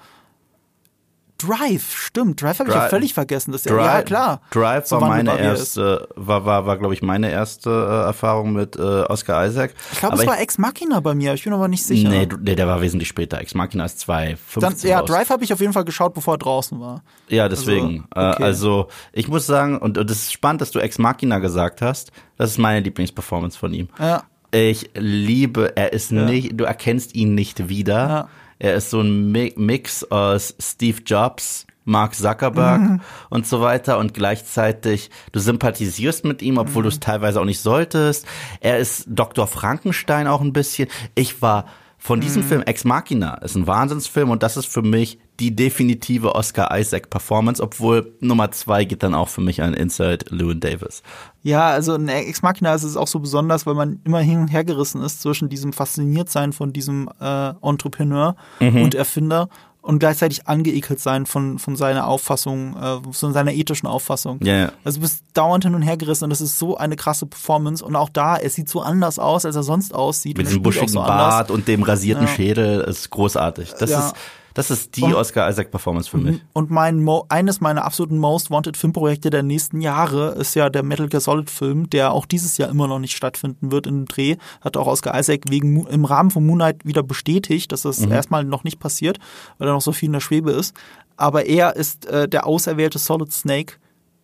Drive, 1.46 1.94
stimmt. 1.96 2.40
Drive 2.40 2.58
habe 2.58 2.70
ich 2.70 2.74
ja 2.74 2.88
völlig 2.88 3.14
vergessen. 3.14 3.52
Das 3.52 3.62
Drive, 3.62 3.84
ja, 3.84 4.02
klar. 4.02 4.40
Drive 4.50 4.90
war 4.90 5.00
meine 5.00 5.38
erste, 5.38 6.08
war, 6.14 6.44
war, 6.44 6.66
war 6.66 6.78
glaube 6.78 6.94
ich, 6.94 7.02
meine 7.02 7.30
erste 7.30 7.70
äh, 7.70 8.06
Erfahrung 8.06 8.52
mit 8.52 8.76
äh, 8.76 8.80
Oscar 8.80 9.46
Isaac. 9.46 9.74
Ich 9.92 9.98
glaube, 9.98 10.16
es 10.16 10.26
war 10.26 10.40
Ex 10.40 10.58
Machina 10.58 11.00
bei 11.00 11.14
mir. 11.14 11.34
Ich 11.34 11.44
bin 11.44 11.52
aber 11.52 11.68
nicht 11.68 11.84
sicher. 11.84 12.08
Nee, 12.08 12.28
nee 12.40 12.54
der 12.54 12.66
war 12.66 12.80
wesentlich 12.80 13.08
später. 13.08 13.40
Ex 13.40 13.54
Machina 13.54 13.84
ist 13.84 14.00
2015 14.00 14.90
Ja, 14.90 15.02
Drive 15.02 15.30
habe 15.30 15.44
ich 15.44 15.52
auf 15.52 15.60
jeden 15.60 15.72
Fall 15.72 15.84
geschaut, 15.84 16.14
bevor 16.14 16.34
er 16.34 16.38
draußen 16.38 16.80
war. 16.80 17.02
Ja, 17.28 17.48
deswegen. 17.48 18.06
Also, 18.10 18.30
okay. 18.30 18.42
äh, 18.42 18.46
also 18.46 18.88
ich 19.12 19.28
muss 19.28 19.46
sagen, 19.46 19.78
und, 19.78 19.98
und 19.98 20.10
es 20.10 20.22
ist 20.22 20.32
spannend, 20.32 20.60
dass 20.60 20.70
du 20.70 20.78
Ex 20.78 20.98
Machina 20.98 21.38
gesagt 21.38 21.82
hast. 21.82 22.12
Das 22.36 22.50
ist 22.50 22.58
meine 22.58 22.80
Lieblingsperformance 22.80 23.58
von 23.58 23.74
ihm. 23.74 23.88
Ja. 23.98 24.24
Ich 24.54 24.90
liebe, 24.94 25.76
er 25.76 25.92
ist 25.92 26.10
ja. 26.10 26.24
nicht, 26.24 26.60
du 26.60 26.64
erkennst 26.64 27.14
ihn 27.14 27.34
nicht 27.34 27.68
wieder. 27.68 28.08
Ja 28.08 28.28
er 28.62 28.76
ist 28.76 28.90
so 28.90 29.00
ein 29.00 29.32
Mix 29.32 30.04
aus 30.04 30.54
Steve 30.60 31.02
Jobs, 31.04 31.66
Mark 31.84 32.14
Zuckerberg 32.14 32.80
mhm. 32.80 33.00
und 33.28 33.44
so 33.44 33.60
weiter 33.60 33.98
und 33.98 34.14
gleichzeitig 34.14 35.10
du 35.32 35.40
sympathisierst 35.40 36.24
mit 36.24 36.42
ihm, 36.42 36.58
obwohl 36.58 36.82
mhm. 36.82 36.84
du 36.84 36.88
es 36.90 37.00
teilweise 37.00 37.40
auch 37.40 37.44
nicht 37.44 37.58
solltest. 37.58 38.24
Er 38.60 38.78
ist 38.78 39.06
Dr. 39.08 39.48
Frankenstein 39.48 40.28
auch 40.28 40.40
ein 40.40 40.52
bisschen. 40.52 40.88
Ich 41.16 41.42
war 41.42 41.66
von 42.04 42.20
diesem 42.20 42.42
mhm. 42.42 42.46
Film 42.48 42.62
Ex 42.62 42.84
Machina 42.84 43.34
ist 43.36 43.54
ein 43.54 43.68
Wahnsinnsfilm 43.68 44.30
und 44.30 44.42
das 44.42 44.56
ist 44.56 44.66
für 44.66 44.82
mich 44.82 45.20
die 45.38 45.54
definitive 45.54 46.34
Oscar 46.34 46.76
Isaac 46.76 47.10
Performance, 47.10 47.62
obwohl 47.62 48.12
Nummer 48.18 48.50
zwei 48.50 48.84
geht 48.84 49.04
dann 49.04 49.14
auch 49.14 49.28
für 49.28 49.40
mich 49.40 49.62
an 49.62 49.72
Inside 49.72 50.24
Lewin 50.30 50.58
Davis. 50.58 51.04
Ja, 51.44 51.68
also 51.68 51.94
in 51.94 52.08
Ex 52.08 52.42
Machina 52.42 52.74
ist 52.74 52.82
es 52.82 52.96
auch 52.96 53.06
so 53.06 53.20
besonders, 53.20 53.66
weil 53.66 53.74
man 53.74 54.00
immer 54.02 54.18
hin 54.18 54.40
und 54.40 54.48
her 54.48 54.64
gerissen 54.64 55.00
ist 55.00 55.22
zwischen 55.22 55.48
diesem 55.48 55.72
Fasziniertsein 55.72 56.52
von 56.52 56.72
diesem 56.72 57.08
äh, 57.20 57.50
Entrepreneur 57.62 58.34
mhm. 58.58 58.82
und 58.82 58.96
Erfinder 58.96 59.48
und 59.82 59.98
gleichzeitig 59.98 60.46
angeekelt 60.46 61.00
sein 61.00 61.26
von, 61.26 61.58
von 61.58 61.76
seiner 61.76 62.06
Auffassung, 62.06 62.76
äh, 62.76 63.12
von 63.12 63.32
seiner 63.32 63.52
ethischen 63.52 63.88
Auffassung. 63.88 64.38
Ja, 64.42 64.56
ja. 64.56 64.72
Also 64.84 64.98
du 64.98 65.02
bist 65.02 65.24
dauernd 65.34 65.64
hin 65.64 65.74
und 65.74 65.82
her 65.82 65.96
gerissen 65.96 66.24
und 66.24 66.30
das 66.30 66.40
ist 66.40 66.58
so 66.58 66.76
eine 66.76 66.96
krasse 66.96 67.26
Performance 67.26 67.84
und 67.84 67.96
auch 67.96 68.08
da, 68.08 68.36
er 68.36 68.48
sieht 68.48 68.68
so 68.68 68.80
anders 68.80 69.18
aus, 69.18 69.44
als 69.44 69.56
er 69.56 69.64
sonst 69.64 69.94
aussieht. 69.94 70.38
Mit 70.38 70.46
diesem 70.46 70.62
buschigen 70.62 70.88
so 70.88 71.00
Bart 71.00 71.50
und 71.50 71.66
dem 71.68 71.82
rasierten 71.82 72.26
ja. 72.26 72.32
Schädel 72.32 72.80
ist 72.82 73.10
großartig. 73.10 73.72
Das 73.78 73.90
ist 73.90 74.14
das 74.54 74.70
ist 74.70 74.96
die 74.96 75.02
und, 75.02 75.14
Oscar 75.14 75.48
Isaac 75.48 75.70
Performance 75.70 76.10
für 76.10 76.18
mich. 76.18 76.40
Und 76.52 76.70
mein 76.70 77.02
Mo 77.02 77.24
eines 77.28 77.60
meiner 77.60 77.84
absoluten 77.84 78.18
Most 78.18 78.50
Wanted 78.50 78.76
Filmprojekte 78.76 79.30
der 79.30 79.42
nächsten 79.42 79.80
Jahre 79.80 80.30
ist 80.32 80.54
ja 80.54 80.68
der 80.70 80.82
Metal 80.82 81.08
Gear 81.08 81.20
Solid 81.20 81.50
Film, 81.50 81.88
der 81.90 82.12
auch 82.12 82.26
dieses 82.26 82.58
Jahr 82.58 82.68
immer 82.68 82.86
noch 82.86 82.98
nicht 82.98 83.16
stattfinden 83.16 83.72
wird 83.72 83.86
im 83.86 84.06
Dreh. 84.06 84.36
Hat 84.60 84.76
auch 84.76 84.86
Oscar 84.86 85.18
Isaac 85.18 85.42
wegen 85.48 85.86
im 85.86 86.04
Rahmen 86.04 86.30
von 86.30 86.46
Moonlight 86.46 86.84
wieder 86.84 87.02
bestätigt, 87.02 87.72
dass 87.72 87.82
das 87.82 88.00
mhm. 88.00 88.12
erstmal 88.12 88.44
noch 88.44 88.64
nicht 88.64 88.78
passiert, 88.78 89.18
weil 89.58 89.68
er 89.68 89.74
noch 89.74 89.82
so 89.82 89.92
viel 89.92 90.08
in 90.08 90.14
der 90.14 90.20
Schwebe 90.20 90.52
ist. 90.52 90.74
Aber 91.16 91.46
er 91.46 91.76
ist 91.76 92.06
äh, 92.06 92.28
der 92.28 92.46
auserwählte 92.46 92.98
Solid 92.98 93.32
Snake 93.32 93.74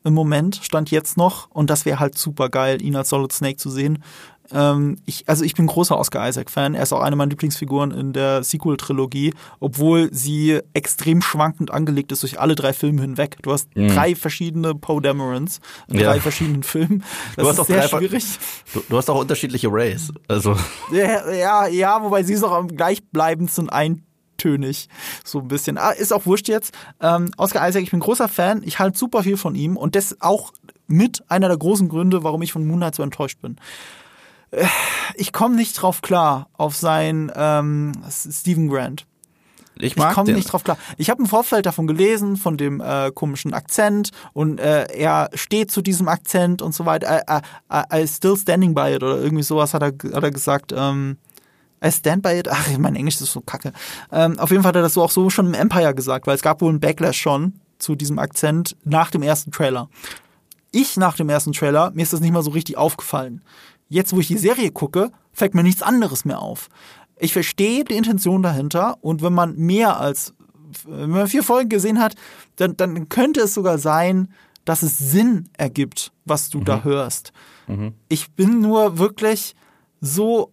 im 0.04 0.14
Moment, 0.14 0.60
stand 0.62 0.90
jetzt 0.90 1.16
noch. 1.16 1.50
Und 1.50 1.70
das 1.70 1.84
wäre 1.84 2.00
halt 2.00 2.16
super 2.16 2.48
geil, 2.48 2.82
ihn 2.82 2.96
als 2.96 3.10
Solid 3.10 3.32
Snake 3.32 3.56
zu 3.56 3.70
sehen. 3.70 4.02
Ähm, 4.52 4.96
ich, 5.04 5.28
also 5.28 5.44
ich 5.44 5.54
bin 5.54 5.66
großer 5.66 5.98
Oscar 5.98 6.28
Isaac-Fan. 6.28 6.74
Er 6.74 6.82
ist 6.82 6.92
auch 6.92 7.00
eine 7.00 7.16
meiner 7.16 7.30
Lieblingsfiguren 7.30 7.90
in 7.90 8.12
der 8.12 8.42
Sequel-Trilogie, 8.42 9.34
obwohl 9.60 10.12
sie 10.12 10.60
extrem 10.74 11.22
schwankend 11.22 11.70
angelegt 11.70 12.12
ist 12.12 12.22
durch 12.22 12.40
alle 12.40 12.54
drei 12.54 12.72
Filme 12.72 13.02
hinweg. 13.02 13.36
Du 13.42 13.52
hast 13.52 13.74
mhm. 13.76 13.88
drei 13.88 14.14
verschiedene 14.14 14.74
Poe 14.74 15.00
Damerons 15.00 15.60
in 15.88 15.98
ja. 15.98 16.10
drei 16.10 16.20
verschiedenen 16.20 16.62
Filmen. 16.62 17.04
Das 17.36 17.42
du 17.42 17.48
hast 17.48 17.54
ist 17.54 17.60
auch 17.60 17.66
sehr 17.66 17.88
schwierig. 17.88 18.24
Du, 18.72 18.82
du, 18.88 18.96
hast 18.96 19.10
auch 19.10 19.20
unterschiedliche 19.20 19.68
Rays. 19.68 20.12
Also. 20.28 20.56
Ja, 20.92 21.30
ja, 21.32 21.66
ja, 21.66 22.02
wobei 22.02 22.22
sie 22.22 22.34
ist 22.34 22.42
auch 22.42 22.52
am 22.52 22.68
gleichbleibendsten 22.68 23.68
ein 23.68 24.04
tönig. 24.38 24.88
So 25.24 25.40
ein 25.40 25.48
bisschen. 25.48 25.76
Ah, 25.76 25.90
ist 25.90 26.12
auch 26.12 26.24
wurscht 26.24 26.48
jetzt. 26.48 26.72
Ähm, 27.00 27.30
Oscar 27.36 27.68
Isaac, 27.68 27.82
ich 27.82 27.90
bin 27.90 28.00
großer 28.00 28.28
Fan. 28.28 28.62
Ich 28.64 28.78
halte 28.78 28.96
super 28.96 29.22
viel 29.22 29.36
von 29.36 29.54
ihm 29.54 29.76
und 29.76 29.96
das 29.96 30.16
auch 30.20 30.52
mit 30.86 31.22
einer 31.28 31.48
der 31.48 31.58
großen 31.58 31.88
Gründe, 31.88 32.24
warum 32.24 32.40
ich 32.42 32.52
von 32.52 32.66
Moonlight 32.66 32.94
so 32.94 33.02
enttäuscht 33.02 33.40
bin. 33.42 33.56
Äh, 34.50 34.66
ich 35.14 35.32
komme 35.32 35.56
nicht 35.56 35.74
drauf 35.74 36.02
klar 36.02 36.48
auf 36.56 36.76
sein 36.76 37.32
ähm, 37.34 37.92
Stephen 38.10 38.68
Grant. 38.68 39.06
Ich, 39.80 39.96
ich 39.96 40.08
komme 40.08 40.32
nicht 40.32 40.52
drauf 40.52 40.64
klar. 40.64 40.76
Ich 40.96 41.08
habe 41.08 41.22
im 41.22 41.28
Vorfeld 41.28 41.64
davon 41.64 41.86
gelesen, 41.86 42.36
von 42.36 42.56
dem 42.56 42.80
äh, 42.80 43.12
komischen 43.12 43.54
Akzent 43.54 44.10
und 44.32 44.58
äh, 44.58 44.86
er 44.92 45.30
steht 45.34 45.70
zu 45.70 45.82
diesem 45.82 46.08
Akzent 46.08 46.62
und 46.62 46.74
so 46.74 46.84
weiter. 46.84 47.22
I, 47.28 47.40
I, 47.72 48.02
I 48.02 48.08
still 48.08 48.36
standing 48.36 48.74
by 48.74 48.94
it 48.94 49.04
oder 49.04 49.18
irgendwie 49.18 49.44
sowas 49.44 49.74
hat 49.74 49.82
er, 49.82 49.92
hat 50.14 50.24
er 50.24 50.30
gesagt. 50.30 50.72
Ähm, 50.76 51.16
I 51.84 51.92
stand 51.92 52.22
by 52.22 52.30
it. 52.30 52.48
Ach, 52.48 52.66
mein 52.78 52.96
Englisch 52.96 53.20
ist 53.20 53.32
so 53.32 53.40
kacke. 53.40 53.72
Ähm, 54.10 54.36
auf 54.40 54.50
jeden 54.50 54.62
Fall 54.64 54.70
hat 54.70 54.76
er 54.76 54.82
das 54.82 54.94
so 54.94 55.02
auch 55.02 55.12
so 55.12 55.30
schon 55.30 55.46
im 55.46 55.54
Empire 55.54 55.94
gesagt, 55.94 56.26
weil 56.26 56.34
es 56.34 56.42
gab 56.42 56.60
wohl 56.60 56.70
einen 56.70 56.80
Backlash 56.80 57.18
schon 57.18 57.60
zu 57.78 57.94
diesem 57.94 58.18
Akzent 58.18 58.76
nach 58.82 59.12
dem 59.12 59.22
ersten 59.22 59.52
Trailer 59.52 59.88
ich 60.72 60.96
nach 60.96 61.16
dem 61.16 61.28
ersten 61.28 61.52
Trailer, 61.52 61.90
mir 61.92 62.02
ist 62.02 62.12
das 62.12 62.20
nicht 62.20 62.32
mal 62.32 62.42
so 62.42 62.50
richtig 62.50 62.76
aufgefallen. 62.76 63.42
Jetzt, 63.88 64.12
wo 64.12 64.20
ich 64.20 64.28
die 64.28 64.38
Serie 64.38 64.70
gucke, 64.70 65.10
fällt 65.32 65.54
mir 65.54 65.62
nichts 65.62 65.82
anderes 65.82 66.24
mehr 66.24 66.40
auf. 66.40 66.68
Ich 67.18 67.32
verstehe 67.32 67.84
die 67.84 67.96
Intention 67.96 68.42
dahinter 68.42 68.98
und 69.00 69.22
wenn 69.22 69.32
man 69.32 69.56
mehr 69.56 69.98
als 69.98 70.34
wenn 70.84 71.10
man 71.10 71.28
vier 71.28 71.42
Folgen 71.42 71.68
gesehen 71.68 71.98
hat, 71.98 72.14
dann, 72.56 72.76
dann 72.76 73.08
könnte 73.08 73.40
es 73.40 73.54
sogar 73.54 73.78
sein, 73.78 74.28
dass 74.64 74.82
es 74.82 74.98
Sinn 74.98 75.48
ergibt, 75.56 76.12
was 76.24 76.50
du 76.50 76.58
mhm. 76.58 76.64
da 76.64 76.84
hörst. 76.84 77.32
Mhm. 77.66 77.94
Ich 78.08 78.32
bin 78.32 78.60
nur 78.60 78.98
wirklich 78.98 79.54
so 80.00 80.52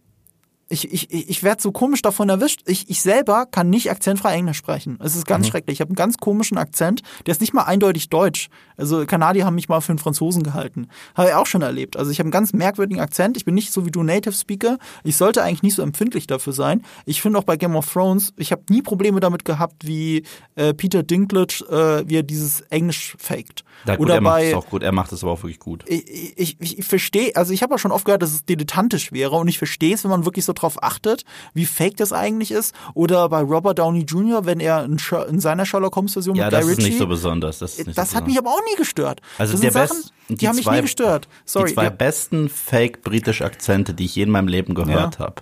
ich, 0.68 0.92
ich, 0.92 1.14
ich 1.30 1.44
werde 1.44 1.62
so 1.62 1.72
komisch 1.72 2.02
davon 2.02 2.28
erwischt. 2.28 2.62
Ich, 2.66 2.90
ich 2.90 3.02
selber 3.02 3.46
kann 3.46 3.70
nicht 3.70 3.92
akzentfrei 3.92 4.34
Englisch 4.34 4.58
sprechen. 4.58 4.98
Es 5.04 5.16
ist 5.16 5.28
ganz 5.28 5.46
mhm. 5.46 5.52
schrecklich. 5.52 5.76
Ich 5.76 5.82
habe 5.82 5.90
einen 5.90 5.96
ganz 5.96 6.18
komischen 6.18 6.58
Akzent. 6.58 7.02
Der 7.26 7.34
ist 7.34 7.42
nicht 7.42 7.54
mal 7.54 7.64
eindeutig 7.64 8.10
deutsch. 8.10 8.50
Also 8.76 9.06
Kanadier 9.06 9.46
haben 9.46 9.56
mich 9.56 9.70
mal 9.70 9.82
für 9.82 9.92
einen 9.92 10.00
Franzosen 10.00 10.42
gehalten. 10.42 10.88
Habe 11.14 11.30
ich 11.30 11.36
auch 11.36 11.46
schon 11.46 11.62
erlebt. 11.62 11.98
Also 11.98 12.10
ich 12.10 12.18
habe 12.18 12.26
einen 12.26 12.32
ganz 12.32 12.52
merkwürdigen 12.54 13.00
Akzent. 13.00 13.38
Ich 13.38 13.46
bin 13.46 13.54
nicht 13.54 13.72
so 13.72 13.86
wie 13.86 13.92
du 13.92 14.02
Native 14.02 14.34
Speaker. 14.34 14.80
Ich 15.04 15.18
sollte 15.18 15.44
eigentlich 15.44 15.62
nicht 15.62 15.76
so 15.76 15.84
empfindlich 15.84 16.26
dafür 16.26 16.54
sein. 16.54 16.82
Ich 17.06 17.22
finde 17.22 17.38
auch 17.38 17.44
bei 17.44 17.58
Game 17.58 17.76
of 17.76 17.92
Thrones, 17.92 18.34
ich 18.36 18.52
habe 18.52 18.64
nie 18.70 18.82
Probleme 18.82 19.20
damit 19.20 19.46
gehabt, 19.46 19.86
wie 19.86 20.24
äh, 20.56 20.74
Peter 20.74 21.04
Dinklage, 21.04 21.64
äh, 21.70 22.10
wie 22.10 22.18
er 22.18 22.24
dieses 22.24 22.62
Englisch 22.62 23.16
faked. 23.20 23.64
Ja, 23.86 23.98
gut, 23.98 24.08
Oder 24.08 24.16
er 24.16 24.22
macht 24.22 24.42
es 24.42 24.54
auch 24.56 24.68
gut. 24.68 24.82
Er 24.82 24.92
macht 24.92 25.12
es 25.12 25.24
aber 25.24 25.34
auch 25.34 25.44
wirklich 25.44 25.60
gut. 25.60 25.84
Ich, 25.88 26.38
ich, 26.38 26.58
ich, 26.60 26.80
ich 26.80 26.86
verstehe, 26.86 27.36
also 27.36 27.54
ich 27.54 27.62
habe 27.62 27.76
auch 27.76 27.80
schon 27.80 27.92
oft 27.92 28.06
gehört, 28.06 28.24
dass 28.24 28.34
es 28.34 28.46
dilettantisch 28.46 29.12
wäre 29.12 29.36
und 29.36 29.48
ich 29.48 29.60
verstehe 29.60 29.94
es, 29.94 30.04
wenn 30.04 30.12
man 30.12 30.26
wirklich 30.26 30.44
so 30.44 30.55
drauf 30.56 30.82
achtet, 30.84 31.24
wie 31.54 31.66
fake 31.66 31.98
das 31.98 32.14
eigentlich 32.14 32.52
ist. 32.52 32.76
Oder 32.94 33.30
bei 33.30 33.42
Robert 33.42 33.80
Downey 33.80 34.02
Jr., 34.02 34.46
wenn 34.46 34.60
er 34.60 34.84
in, 34.84 34.98
in 35.30 35.40
seiner 35.40 35.66
Sherlock 35.66 35.96
Holmes 35.96 36.14
Version 36.14 36.36
ja, 36.36 36.46
mit 36.46 36.54
Guy 36.54 36.60
Ritchie. 36.62 36.76
das 36.76 36.84
ist 36.84 36.90
nicht 36.90 37.00
so 37.00 37.08
besonders. 37.08 37.60
Das, 37.60 37.76
das 37.76 37.86
so 37.86 37.90
hat 37.90 37.96
besonders. 37.96 38.28
mich 38.28 38.38
aber 38.38 38.50
auch 38.52 38.62
nie 38.70 38.76
gestört. 38.78 39.22
Also 39.38 39.54
das 39.54 39.62
der 39.62 39.72
Sachen, 39.72 39.98
best, 39.98 40.14
die, 40.30 40.36
die 40.36 40.48
haben 40.48 40.56
zwei, 40.56 40.72
mich 40.72 40.78
nie 40.78 40.82
gestört. 40.84 41.28
Sorry. 41.46 41.70
Die 41.70 41.76
zwei 41.76 41.84
ja. 41.86 41.90
besten 41.90 42.50
fake 42.50 43.02
britisch 43.04 43.42
Akzente, 43.42 43.94
die 43.94 44.06
ich 44.06 44.16
je 44.16 44.24
in 44.24 44.30
meinem 44.30 44.48
Leben 44.48 44.74
gehört 44.76 45.20
ja. 45.20 45.26
habe, 45.26 45.42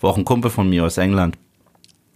wo 0.00 0.08
auch 0.08 0.16
ein 0.16 0.24
Kumpel 0.24 0.50
von 0.50 0.68
mir 0.68 0.84
aus 0.84 0.98
England 0.98 1.36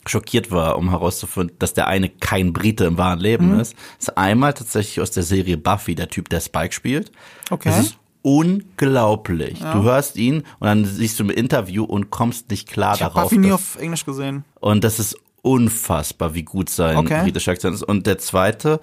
schockiert 0.07 0.51
war, 0.51 0.79
um 0.79 0.90
herauszufinden, 0.90 1.57
dass 1.59 1.74
der 1.74 1.87
eine 1.87 2.09
kein 2.09 2.53
Brite 2.53 2.85
im 2.85 2.98
wahren 2.98 3.18
Leben 3.18 3.55
mhm. 3.55 3.61
ist, 3.61 3.74
ist 3.98 4.16
einmal 4.16 4.55
tatsächlich 4.55 5.01
aus 5.01 5.11
der 5.11 5.22
Serie 5.22 5.57
Buffy, 5.57 5.94
der 5.94 6.09
Typ, 6.09 6.29
der 6.31 6.40
Spike 6.40 6.72
spielt. 6.72 7.12
Okay. 7.51 7.68
Das 7.68 7.81
ist 7.81 7.97
unglaublich. 8.22 9.61
Ja. 9.61 9.74
Du 9.74 9.83
hörst 9.83 10.16
ihn 10.16 10.38
und 10.59 10.66
dann 10.66 10.85
siehst 10.85 11.18
du 11.18 11.24
im 11.24 11.31
Interview 11.31 11.85
und 11.85 12.11
kommst 12.11 12.50
nicht 12.50 12.68
klar 12.68 12.94
ich 12.94 13.00
darauf. 13.00 13.33
Ich 13.33 13.38
habe 13.38 13.46
nie 13.46 13.52
auf 13.52 13.76
Englisch 13.78 14.04
gesehen. 14.04 14.44
Und 14.61 14.85
das 14.85 14.98
ist 14.98 15.16
unfassbar, 15.42 16.35
wie 16.35 16.42
gut 16.42 16.68
sein 16.68 16.96
okay. 16.96 17.22
britischer 17.22 17.52
Akzent 17.52 17.74
ist. 17.74 17.83
Und 17.83 18.07
der 18.07 18.18
zweite 18.18 18.81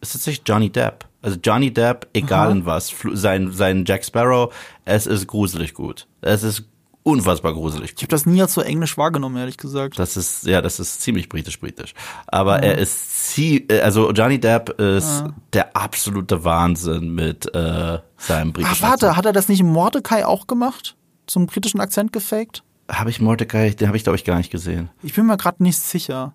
ist 0.00 0.12
tatsächlich 0.12 0.46
Johnny 0.46 0.70
Depp. 0.70 1.06
Also 1.22 1.38
Johnny 1.42 1.72
Depp, 1.72 2.08
egal 2.12 2.46
Aha. 2.46 2.52
in 2.52 2.66
was, 2.66 2.94
sein, 3.12 3.50
sein 3.52 3.84
Jack 3.84 4.04
Sparrow, 4.04 4.54
es 4.84 5.06
ist 5.06 5.26
gruselig 5.26 5.74
gut. 5.74 6.06
Es 6.20 6.42
ist 6.42 6.64
unfassbar 7.06 7.52
gruselig. 7.52 7.92
Ich 7.96 8.02
habe 8.02 8.08
das 8.08 8.26
nie 8.26 8.42
als 8.42 8.54
so 8.54 8.60
englisch 8.60 8.98
wahrgenommen, 8.98 9.36
ehrlich 9.36 9.56
gesagt. 9.56 9.98
Das 9.98 10.16
ist 10.16 10.44
ja, 10.44 10.60
das 10.60 10.80
ist 10.80 11.00
ziemlich 11.00 11.28
britisch 11.28 11.60
britisch. 11.60 11.94
Aber 12.26 12.58
mhm. 12.58 12.64
er 12.64 12.78
ist 12.78 13.40
also 13.82 14.10
Johnny 14.10 14.40
Depp 14.40 14.70
ist 14.80 15.20
ja. 15.20 15.34
der 15.52 15.76
absolute 15.76 16.44
Wahnsinn 16.44 17.14
mit 17.14 17.54
äh, 17.54 17.98
seinem 18.16 18.52
britischen. 18.52 18.76
Ach, 18.78 18.82
warte, 18.82 19.06
Akzent. 19.06 19.16
hat 19.16 19.26
er 19.26 19.32
das 19.32 19.48
nicht 19.48 19.60
im 19.60 19.68
Mordecai 19.68 20.26
auch 20.26 20.48
gemacht? 20.48 20.96
Zum 21.26 21.46
britischen 21.46 21.80
Akzent 21.80 22.12
gefaked? 22.12 22.64
Habe 22.90 23.10
ich 23.10 23.20
Mordecai, 23.20 23.70
den 23.70 23.86
habe 23.86 23.96
ich 23.96 24.02
glaube 24.02 24.16
ich 24.16 24.24
gar 24.24 24.38
nicht 24.38 24.50
gesehen. 24.50 24.90
Ich 25.02 25.14
bin 25.14 25.26
mir 25.26 25.36
gerade 25.36 25.62
nicht 25.62 25.78
sicher. 25.78 26.34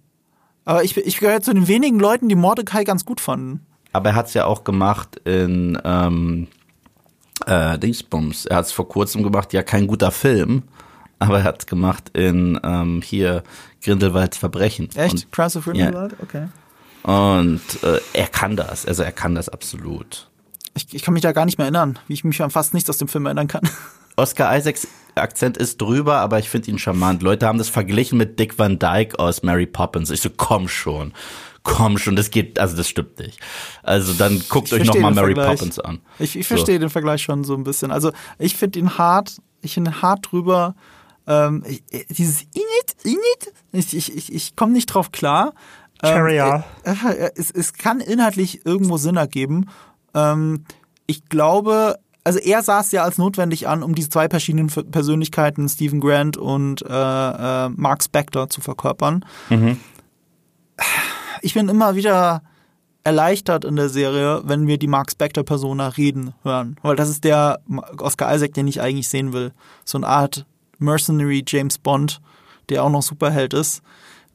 Aber 0.64 0.84
ich, 0.84 0.96
ich 0.96 1.18
gehöre 1.18 1.42
zu 1.42 1.54
den 1.54 1.68
wenigen 1.68 2.00
Leuten, 2.00 2.30
die 2.30 2.36
Mordecai 2.36 2.84
ganz 2.84 3.04
gut 3.04 3.20
fanden. 3.20 3.66
Aber 3.94 4.10
er 4.10 4.16
hat 4.16 4.28
es 4.28 4.34
ja 4.34 4.46
auch 4.46 4.64
gemacht 4.64 5.18
in 5.26 5.78
ähm, 5.84 6.48
äh, 7.46 7.78
Dingsbums. 7.78 8.46
Er 8.46 8.58
hat 8.58 8.66
es 8.66 8.72
vor 8.72 8.88
kurzem 8.88 9.24
gemacht, 9.24 9.54
ja 9.54 9.64
kein 9.64 9.88
guter 9.88 10.12
Film, 10.12 10.64
aber 11.20 11.40
er 11.40 11.44
hat 11.44 11.62
es 11.62 11.66
gemacht 11.66 12.10
in 12.14 12.60
ähm, 12.64 13.02
hier 13.04 13.44
Grindelwalds 13.84 14.38
Verbrechen. 14.38 14.90
Echt? 14.96 15.14
Und, 15.14 15.32
Crimes 15.32 15.56
of 15.56 15.66
Grindelwald? 15.66 16.14
Ja. 16.14 16.18
Okay. 16.24 16.48
Und 17.04 17.62
äh, 17.84 18.00
er 18.14 18.28
kann 18.28 18.56
das, 18.56 18.86
also 18.86 19.04
er 19.04 19.12
kann 19.12 19.36
das 19.36 19.50
absolut. 19.50 20.30
Ich, 20.74 20.94
ich 20.94 21.02
kann 21.02 21.14
mich 21.14 21.24
da 21.24 21.32
gar 21.32 21.46
nicht 21.46 21.58
mehr 21.58 21.66
erinnern, 21.66 22.00
wie 22.08 22.14
ich 22.14 22.24
mich 22.24 22.42
an 22.42 22.52
fast 22.52 22.74
nichts 22.74 22.90
aus 22.90 22.98
dem 22.98 23.08
Film 23.08 23.26
erinnern 23.26 23.48
kann. 23.48 23.68
Oscar 24.16 24.56
Isaacs 24.56 24.88
Akzent 25.16 25.58
ist 25.58 25.82
drüber, 25.82 26.18
aber 26.18 26.40
ich 26.40 26.50
finde 26.50 26.72
ihn 26.72 26.78
charmant. 26.78 27.22
Leute 27.22 27.46
haben 27.46 27.58
das 27.58 27.68
verglichen 27.68 28.18
mit 28.18 28.40
Dick 28.40 28.58
Van 28.58 28.80
Dyke 28.80 29.20
aus 29.20 29.44
Mary 29.44 29.66
Poppins. 29.66 30.10
Ich 30.10 30.22
so, 30.22 30.30
komm 30.30 30.70
schon 30.70 31.12
komm 31.64 31.98
schon, 31.98 32.16
das 32.16 32.32
geht, 32.32 32.60
also 32.60 32.76
das 32.76 32.88
stimmt 32.88 33.20
nicht. 33.20 33.40
Also 33.84 34.14
dann 34.14 34.42
guckt 34.50 34.72
ich 34.72 34.82
euch 34.82 34.88
nochmal 34.88 35.14
Mary 35.14 35.34
Vergleich. 35.34 35.60
Poppins 35.60 35.80
an. 35.80 36.00
Ich, 36.20 36.36
ich 36.36 36.48
verstehe 36.48 36.76
so. 36.76 36.80
den 36.80 36.90
Vergleich 36.90 37.22
schon 37.22 37.44
so 37.44 37.54
ein 37.56 37.64
bisschen. 37.64 37.92
Also 37.92 38.12
ich 38.40 38.56
finde 38.56 38.80
ihn 38.80 38.98
hart, 38.98 39.38
ich 39.62 39.74
finde 39.74 39.92
ihn 39.92 40.02
hart 40.02 40.32
drüber. 40.32 40.76
Ähm, 41.28 41.64
ich, 41.68 41.84
dieses 42.10 42.42
Init, 42.42 42.96
Init, 43.04 43.54
ich, 43.72 43.96
ich, 43.96 44.16
ich, 44.16 44.34
ich 44.34 44.56
komme 44.56 44.74
nicht 44.74 44.88
drauf 44.88 45.12
klar. 45.12 45.54
Ähm, 46.04 46.26
äh, 46.28 47.32
es, 47.36 47.52
es 47.52 47.74
kann 47.74 48.00
inhaltlich 48.00 48.66
irgendwo 48.66 48.98
Sinn 48.98 49.18
ergeben. 49.18 49.68
Ähm, 50.16 50.66
ich 51.06 51.30
glaube, 51.30 52.00
also 52.24 52.40
er 52.40 52.64
sah 52.64 52.80
es 52.80 52.92
ja 52.92 53.04
als 53.04 53.20
notwendig 53.20 53.68
an, 53.68 53.84
um 53.84 53.94
diese 53.94 54.10
zwei 54.10 54.28
verschiedenen 54.30 54.68
Persönlichkeiten, 54.68 55.70
Stephen 55.70 56.00
Grant 56.00 56.38
und 56.38 56.82
äh, 56.82 56.86
äh, 56.88 57.70
Mark 57.70 58.04
Spector, 58.04 58.50
zu 58.50 58.62
verkörpern. 58.62 59.26
Mhm 59.50 59.78
ich 61.42 61.54
bin 61.54 61.70
immer 61.70 61.96
wieder 61.96 62.44
erleichtert 63.04 63.66
in 63.66 63.76
der 63.76 63.90
Serie, 63.90 64.42
wenn 64.46 64.68
wir 64.68 64.78
die 64.78 64.88
Mark 64.88 65.12
Spector 65.12 65.44
Persona 65.44 65.90
reden 65.90 66.34
hören, 66.44 66.76
weil 66.82 66.96
das 66.96 67.10
ist 67.10 67.24
der 67.24 67.60
Oscar 67.98 68.34
Isaac, 68.34 68.54
den 68.54 68.68
ich 68.68 68.82
eigentlich 68.82 69.10
sehen 69.10 69.34
will. 69.34 69.54
So 69.86 69.98
eine 69.98 70.08
Art 70.08 70.46
Mercenary 70.78 71.44
James 71.48 71.78
Bond, 71.78 72.22
der 72.70 72.84
auch 72.84 72.90
noch 72.90 73.02
Superheld 73.02 73.54
ist. 73.54 73.82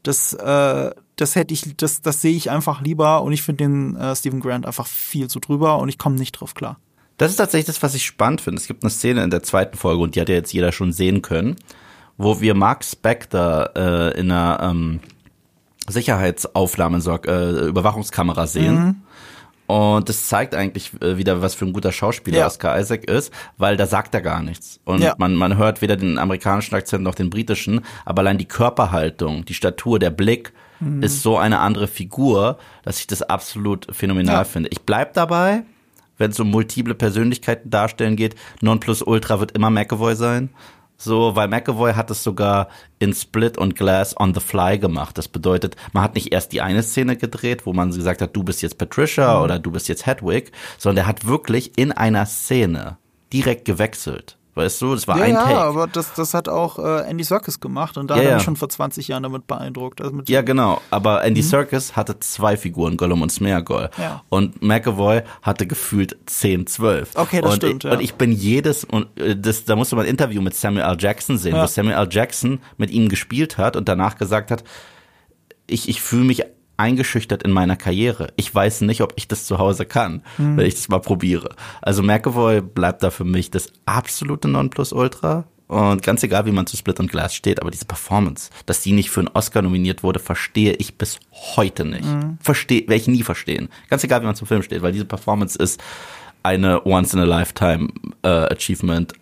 Das, 0.02 0.32
äh, 0.34 0.90
das 1.16 1.34
hätte 1.34 1.54
ich, 1.54 1.76
das, 1.76 2.02
das 2.02 2.20
sehe 2.20 2.36
ich 2.36 2.50
einfach 2.50 2.80
lieber 2.80 3.22
und 3.22 3.32
ich 3.32 3.42
finde 3.42 3.64
den 3.64 3.96
äh, 3.96 4.14
Stephen 4.14 4.40
Grant 4.40 4.66
einfach 4.66 4.86
viel 4.86 5.28
zu 5.28 5.40
drüber 5.40 5.78
und 5.78 5.88
ich 5.88 5.98
komme 5.98 6.16
nicht 6.16 6.32
drauf 6.32 6.54
klar. 6.54 6.78
Das 7.18 7.30
ist 7.30 7.36
tatsächlich 7.36 7.66
das, 7.66 7.82
was 7.82 7.94
ich 7.94 8.04
spannend 8.04 8.40
finde. 8.40 8.60
Es 8.60 8.66
gibt 8.66 8.82
eine 8.82 8.90
Szene 8.90 9.24
in 9.24 9.30
der 9.30 9.42
zweiten 9.42 9.76
Folge 9.76 10.02
und 10.02 10.14
die 10.14 10.20
hat 10.20 10.28
ja 10.28 10.34
jetzt 10.34 10.52
jeder 10.52 10.70
schon 10.70 10.92
sehen 10.92 11.22
können, 11.22 11.56
wo 12.18 12.40
wir 12.40 12.54
Mark 12.54 12.84
Spector 12.84 13.70
äh, 13.74 14.20
in 14.20 14.30
einer 14.30 14.60
ähm, 14.62 15.00
Sicherheitsaufnahmen, 15.88 17.02
äh, 17.26 17.66
Überwachungskamera 17.66 18.46
sehen. 18.46 18.74
Mhm. 18.74 18.96
Und 19.66 20.08
das 20.08 20.28
zeigt 20.28 20.54
eigentlich 20.54 20.92
äh, 21.00 21.16
wieder, 21.16 21.42
was 21.42 21.54
für 21.54 21.64
ein 21.64 21.72
guter 21.72 21.90
Schauspieler 21.90 22.38
ja. 22.38 22.46
Oscar 22.46 22.78
Isaac 22.78 23.04
ist, 23.04 23.32
weil 23.58 23.76
da 23.76 23.86
sagt 23.86 24.14
er 24.14 24.20
gar 24.20 24.42
nichts. 24.42 24.80
Und 24.84 25.02
ja. 25.02 25.14
man, 25.18 25.34
man 25.34 25.56
hört 25.56 25.82
weder 25.82 25.96
den 25.96 26.18
amerikanischen 26.18 26.74
Akzent 26.76 27.02
noch 27.02 27.16
den 27.16 27.30
britischen, 27.30 27.80
aber 28.04 28.20
allein 28.20 28.38
die 28.38 28.46
Körperhaltung, 28.46 29.44
die 29.44 29.54
Statur, 29.54 29.98
der 29.98 30.10
Blick 30.10 30.52
mhm. 30.78 31.02
ist 31.02 31.22
so 31.22 31.36
eine 31.36 31.58
andere 31.58 31.88
Figur, 31.88 32.58
dass 32.84 33.00
ich 33.00 33.08
das 33.08 33.22
absolut 33.22 33.88
phänomenal 33.90 34.36
ja. 34.36 34.44
finde. 34.44 34.68
Ich 34.70 34.82
bleib 34.82 35.14
dabei, 35.14 35.64
wenn 36.16 36.30
es 36.30 36.40
um 36.40 36.50
multiple 36.50 36.94
Persönlichkeiten 36.94 37.68
darstellen 37.68 38.16
geht, 38.16 38.36
Nonplusultra 38.60 39.40
wird 39.40 39.52
immer 39.52 39.70
McAvoy 39.70 40.14
sein. 40.14 40.50
So, 40.98 41.36
weil 41.36 41.48
McAvoy 41.48 41.92
hat 41.92 42.10
es 42.10 42.22
sogar 42.22 42.68
in 42.98 43.12
Split 43.12 43.58
und 43.58 43.76
Glass 43.76 44.18
on 44.18 44.34
the 44.34 44.40
fly 44.40 44.78
gemacht. 44.78 45.18
Das 45.18 45.28
bedeutet, 45.28 45.76
man 45.92 46.02
hat 46.02 46.14
nicht 46.14 46.32
erst 46.32 46.52
die 46.52 46.62
eine 46.62 46.82
Szene 46.82 47.16
gedreht, 47.16 47.66
wo 47.66 47.72
man 47.72 47.90
gesagt 47.90 48.22
hat, 48.22 48.34
du 48.34 48.42
bist 48.42 48.62
jetzt 48.62 48.78
Patricia 48.78 49.36
mhm. 49.36 49.44
oder 49.44 49.58
du 49.58 49.70
bist 49.70 49.88
jetzt 49.88 50.06
Hedwig, 50.06 50.52
sondern 50.78 51.04
er 51.04 51.08
hat 51.08 51.26
wirklich 51.26 51.76
in 51.76 51.92
einer 51.92 52.24
Szene 52.24 52.96
direkt 53.32 53.66
gewechselt. 53.66 54.35
Weißt 54.56 54.80
du, 54.80 54.94
das 54.94 55.06
war 55.06 55.18
ja, 55.18 55.24
ein 55.24 55.34
Take. 55.34 55.50
Ja, 55.50 55.64
aber 55.64 55.86
das, 55.86 56.14
das 56.14 56.32
hat 56.32 56.48
auch 56.48 56.78
äh, 56.78 57.10
Andy 57.10 57.24
Serkis 57.24 57.60
gemacht 57.60 57.98
und 57.98 58.08
da 58.08 58.14
ja, 58.16 58.22
hat 58.22 58.28
er 58.28 58.34
mich 58.36 58.44
schon 58.44 58.56
vor 58.56 58.70
20 58.70 59.06
Jahren 59.06 59.22
damit 59.22 59.46
beeindruckt. 59.46 60.00
Also 60.00 60.22
ja, 60.26 60.40
genau. 60.40 60.80
Aber 60.90 61.22
Andy 61.24 61.42
mhm. 61.42 61.46
Serkis 61.46 61.94
hatte 61.94 62.18
zwei 62.20 62.56
Figuren, 62.56 62.96
Gollum 62.96 63.20
und 63.20 63.30
Smeagol. 63.30 63.90
Ja. 63.98 64.22
Und 64.30 64.62
McAvoy 64.62 65.24
hatte 65.42 65.66
gefühlt 65.66 66.16
10, 66.24 66.68
12. 66.68 67.10
Okay, 67.16 67.42
das 67.42 67.52
und 67.52 67.56
stimmt. 67.58 67.84
Ich, 67.84 67.90
ja. 67.90 67.96
Und 67.98 68.02
ich 68.02 68.14
bin 68.14 68.32
jedes, 68.32 68.84
und 68.84 69.08
äh, 69.20 69.36
das, 69.36 69.66
da 69.66 69.76
musste 69.76 69.94
man 69.94 70.06
ein 70.06 70.10
Interview 70.10 70.40
mit 70.40 70.54
Samuel 70.54 70.86
L. 70.86 70.96
Jackson 70.98 71.36
sehen, 71.36 71.54
ja. 71.54 71.62
wo 71.62 71.66
Samuel 71.66 71.96
L. 71.96 72.08
Jackson 72.10 72.60
mit 72.78 72.90
ihm 72.90 73.10
gespielt 73.10 73.58
hat 73.58 73.76
und 73.76 73.90
danach 73.90 74.16
gesagt 74.16 74.50
hat, 74.50 74.64
ich, 75.66 75.90
ich 75.90 76.00
fühle 76.00 76.24
mich 76.24 76.44
eingeschüchtert 76.76 77.42
in 77.42 77.50
meiner 77.50 77.76
Karriere. 77.76 78.32
Ich 78.36 78.54
weiß 78.54 78.82
nicht, 78.82 79.00
ob 79.00 79.12
ich 79.16 79.28
das 79.28 79.44
zu 79.44 79.58
Hause 79.58 79.86
kann, 79.86 80.22
mhm. 80.38 80.56
wenn 80.56 80.66
ich 80.66 80.74
das 80.74 80.88
mal 80.88 81.00
probiere. 81.00 81.54
Also 81.82 82.02
McAvoy 82.02 82.60
bleibt 82.60 83.02
da 83.02 83.10
für 83.10 83.24
mich 83.24 83.50
das 83.50 83.72
absolute 83.84 84.48
Nonplusultra. 84.48 85.44
Und 85.68 86.02
ganz 86.04 86.22
egal, 86.22 86.46
wie 86.46 86.52
man 86.52 86.68
zu 86.68 86.76
Split 86.76 87.00
und 87.00 87.10
Glass 87.10 87.34
steht, 87.34 87.60
aber 87.60 87.72
diese 87.72 87.86
Performance, 87.86 88.50
dass 88.66 88.82
die 88.82 88.92
nicht 88.92 89.10
für 89.10 89.20
einen 89.20 89.30
Oscar 89.34 89.62
nominiert 89.62 90.04
wurde, 90.04 90.20
verstehe 90.20 90.74
ich 90.74 90.96
bis 90.96 91.18
heute 91.32 91.84
nicht. 91.84 92.04
Mhm. 92.04 92.38
Verstehe, 92.40 92.82
werde 92.82 92.94
ich 92.94 93.08
nie 93.08 93.24
verstehen. 93.24 93.68
Ganz 93.90 94.04
egal, 94.04 94.22
wie 94.22 94.26
man 94.26 94.36
zum 94.36 94.46
Film 94.46 94.62
steht, 94.62 94.82
weil 94.82 94.92
diese 94.92 95.06
Performance 95.06 95.58
ist 95.58 95.82
eine 96.44 96.86
Once-in-a-Lifetime 96.86 97.88
äh, 98.22 98.28
Achievement 98.28 99.14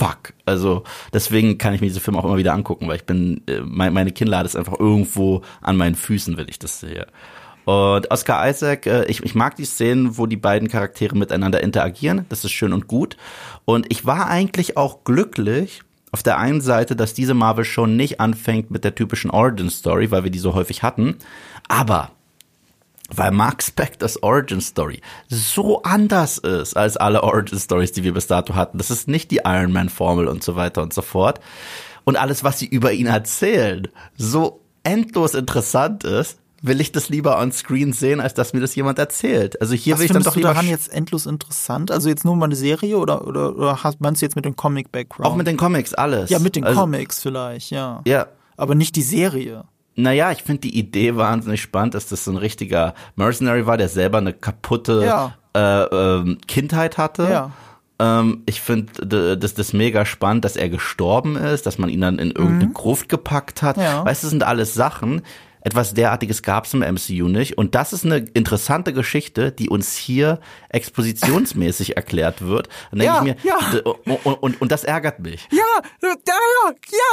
fuck. 0.00 0.32
Also 0.46 0.84
deswegen 1.12 1.58
kann 1.58 1.74
ich 1.74 1.82
mir 1.82 1.88
diese 1.88 2.00
Filme 2.00 2.18
auch 2.18 2.24
immer 2.24 2.38
wieder 2.38 2.54
angucken, 2.54 2.88
weil 2.88 2.96
ich 2.96 3.04
bin, 3.04 3.42
äh, 3.46 3.60
meine 3.60 4.12
Kinnlade 4.12 4.46
ist 4.46 4.56
einfach 4.56 4.80
irgendwo 4.80 5.42
an 5.60 5.76
meinen 5.76 5.94
Füßen, 5.94 6.38
wenn 6.38 6.48
ich 6.48 6.58
das 6.58 6.80
sehe. 6.80 7.06
Und 7.66 8.10
Oscar 8.10 8.48
Isaac, 8.48 8.86
äh, 8.86 9.04
ich, 9.04 9.22
ich 9.22 9.34
mag 9.34 9.56
die 9.56 9.66
Szenen, 9.66 10.16
wo 10.16 10.24
die 10.24 10.38
beiden 10.38 10.68
Charaktere 10.68 11.16
miteinander 11.16 11.62
interagieren. 11.62 12.24
Das 12.30 12.44
ist 12.44 12.52
schön 12.52 12.72
und 12.72 12.86
gut. 12.86 13.18
Und 13.66 13.92
ich 13.92 14.06
war 14.06 14.28
eigentlich 14.28 14.78
auch 14.78 15.04
glücklich, 15.04 15.82
auf 16.12 16.22
der 16.22 16.38
einen 16.38 16.62
Seite, 16.62 16.96
dass 16.96 17.12
diese 17.12 17.34
Marvel 17.34 17.64
schon 17.64 17.96
nicht 17.96 18.20
anfängt 18.20 18.70
mit 18.70 18.84
der 18.84 18.94
typischen 18.94 19.30
Origin 19.30 19.68
Story, 19.68 20.10
weil 20.10 20.24
wir 20.24 20.30
die 20.30 20.38
so 20.38 20.54
häufig 20.54 20.82
hatten. 20.82 21.16
Aber 21.68 22.10
weil 23.14 23.30
Mark 23.30 23.62
Spectors 23.62 24.22
Origin 24.22 24.60
Story 24.60 25.00
so 25.28 25.82
anders 25.82 26.38
ist 26.38 26.76
als 26.76 26.96
alle 26.96 27.22
Origin 27.22 27.58
Stories, 27.58 27.92
die 27.92 28.04
wir 28.04 28.14
bis 28.14 28.26
dato 28.26 28.54
hatten. 28.54 28.78
Das 28.78 28.90
ist 28.90 29.08
nicht 29.08 29.30
die 29.30 29.40
Iron 29.44 29.72
Man 29.72 29.88
Formel 29.88 30.28
und 30.28 30.42
so 30.42 30.56
weiter 30.56 30.82
und 30.82 30.92
so 30.92 31.02
fort. 31.02 31.40
Und 32.04 32.16
alles, 32.16 32.44
was 32.44 32.58
sie 32.58 32.66
über 32.66 32.92
ihn 32.92 33.06
erzählen, 33.06 33.88
so 34.16 34.60
endlos 34.82 35.34
interessant 35.34 36.04
ist, 36.04 36.38
will 36.62 36.80
ich 36.80 36.92
das 36.92 37.08
lieber 37.08 37.38
on 37.38 37.52
screen 37.52 37.92
sehen, 37.92 38.20
als 38.20 38.34
dass 38.34 38.52
mir 38.52 38.60
das 38.60 38.74
jemand 38.74 38.98
erzählt. 38.98 39.60
Also 39.60 39.74
hier 39.74 39.94
Was 39.94 40.00
will 40.00 40.06
ich 40.06 40.12
dann 40.12 40.22
doch 40.22 40.34
du 40.34 40.40
daran 40.40 40.68
jetzt 40.68 40.92
endlos 40.92 41.26
interessant? 41.26 41.90
Also 41.90 42.08
jetzt 42.08 42.24
nur 42.24 42.36
mal 42.36 42.46
eine 42.46 42.56
Serie 42.56 42.98
oder, 42.98 43.26
oder, 43.26 43.56
oder 43.56 43.82
hast, 43.82 44.00
meinst 44.00 44.20
du 44.20 44.26
jetzt 44.26 44.36
mit 44.36 44.44
dem 44.44 44.56
Comic-Background? 44.56 45.26
auch 45.26 45.36
mit 45.36 45.46
den 45.46 45.56
Comics 45.56 45.94
alles. 45.94 46.30
Ja, 46.30 46.38
mit 46.38 46.56
den 46.56 46.64
also, 46.64 46.80
Comics 46.80 47.22
vielleicht, 47.22 47.70
ja. 47.70 48.02
Ja, 48.06 48.26
Aber 48.56 48.74
nicht 48.74 48.96
die 48.96 49.02
Serie. 49.02 49.64
Naja, 50.02 50.32
ich 50.32 50.42
finde 50.42 50.62
die 50.62 50.78
Idee 50.78 51.16
wahnsinnig 51.16 51.60
spannend, 51.62 51.94
dass 51.94 52.08
das 52.08 52.24
so 52.24 52.30
ein 52.30 52.36
richtiger 52.36 52.94
Mercenary 53.16 53.66
war, 53.66 53.76
der 53.76 53.88
selber 53.88 54.18
eine 54.18 54.32
kaputte 54.32 55.04
Ja. 55.04 55.34
äh, 55.54 55.84
ähm, 55.84 56.38
Kindheit 56.46 56.98
hatte. 56.98 57.28
Ja. 57.30 57.50
Ähm, 57.98 58.42
ich 58.46 58.60
finde 58.60 59.36
das, 59.36 59.54
das 59.54 59.72
mega 59.72 60.04
spannend, 60.06 60.44
dass 60.44 60.56
er 60.56 60.68
gestorben 60.68 61.36
ist, 61.36 61.66
dass 61.66 61.78
man 61.78 61.90
ihn 61.90 62.00
dann 62.00 62.18
in 62.18 62.30
irgendeine 62.30 62.72
Gruft 62.72 63.08
gepackt 63.08 63.62
hat. 63.62 63.76
Mhm. 63.76 63.82
Ja. 63.82 64.04
Weißt 64.04 64.22
du, 64.22 64.26
das 64.26 64.30
sind 64.30 64.42
alles 64.42 64.74
Sachen. 64.74 65.22
Etwas 65.62 65.94
derartiges 65.94 66.42
gab 66.42 66.64
es 66.64 66.74
im 66.74 66.80
MCU 66.80 67.28
nicht. 67.28 67.58
Und 67.58 67.74
das 67.74 67.92
ist 67.92 68.04
eine 68.04 68.18
interessante 68.18 68.92
Geschichte, 68.92 69.52
die 69.52 69.68
uns 69.68 69.94
hier 69.96 70.40
expositionsmäßig 70.70 71.96
erklärt 71.96 72.42
wird. 72.42 72.68
Dann 72.90 73.00
Ja, 73.02 73.16
ich 73.18 73.22
mir, 73.22 73.36
ja. 73.42 73.58
d- 73.72 73.80
und, 73.80 74.42
und, 74.42 74.60
und 74.60 74.72
das 74.72 74.84
ärgert 74.84 75.20
mich. 75.20 75.48
Ja, 75.50 75.58
ja, 76.02 76.14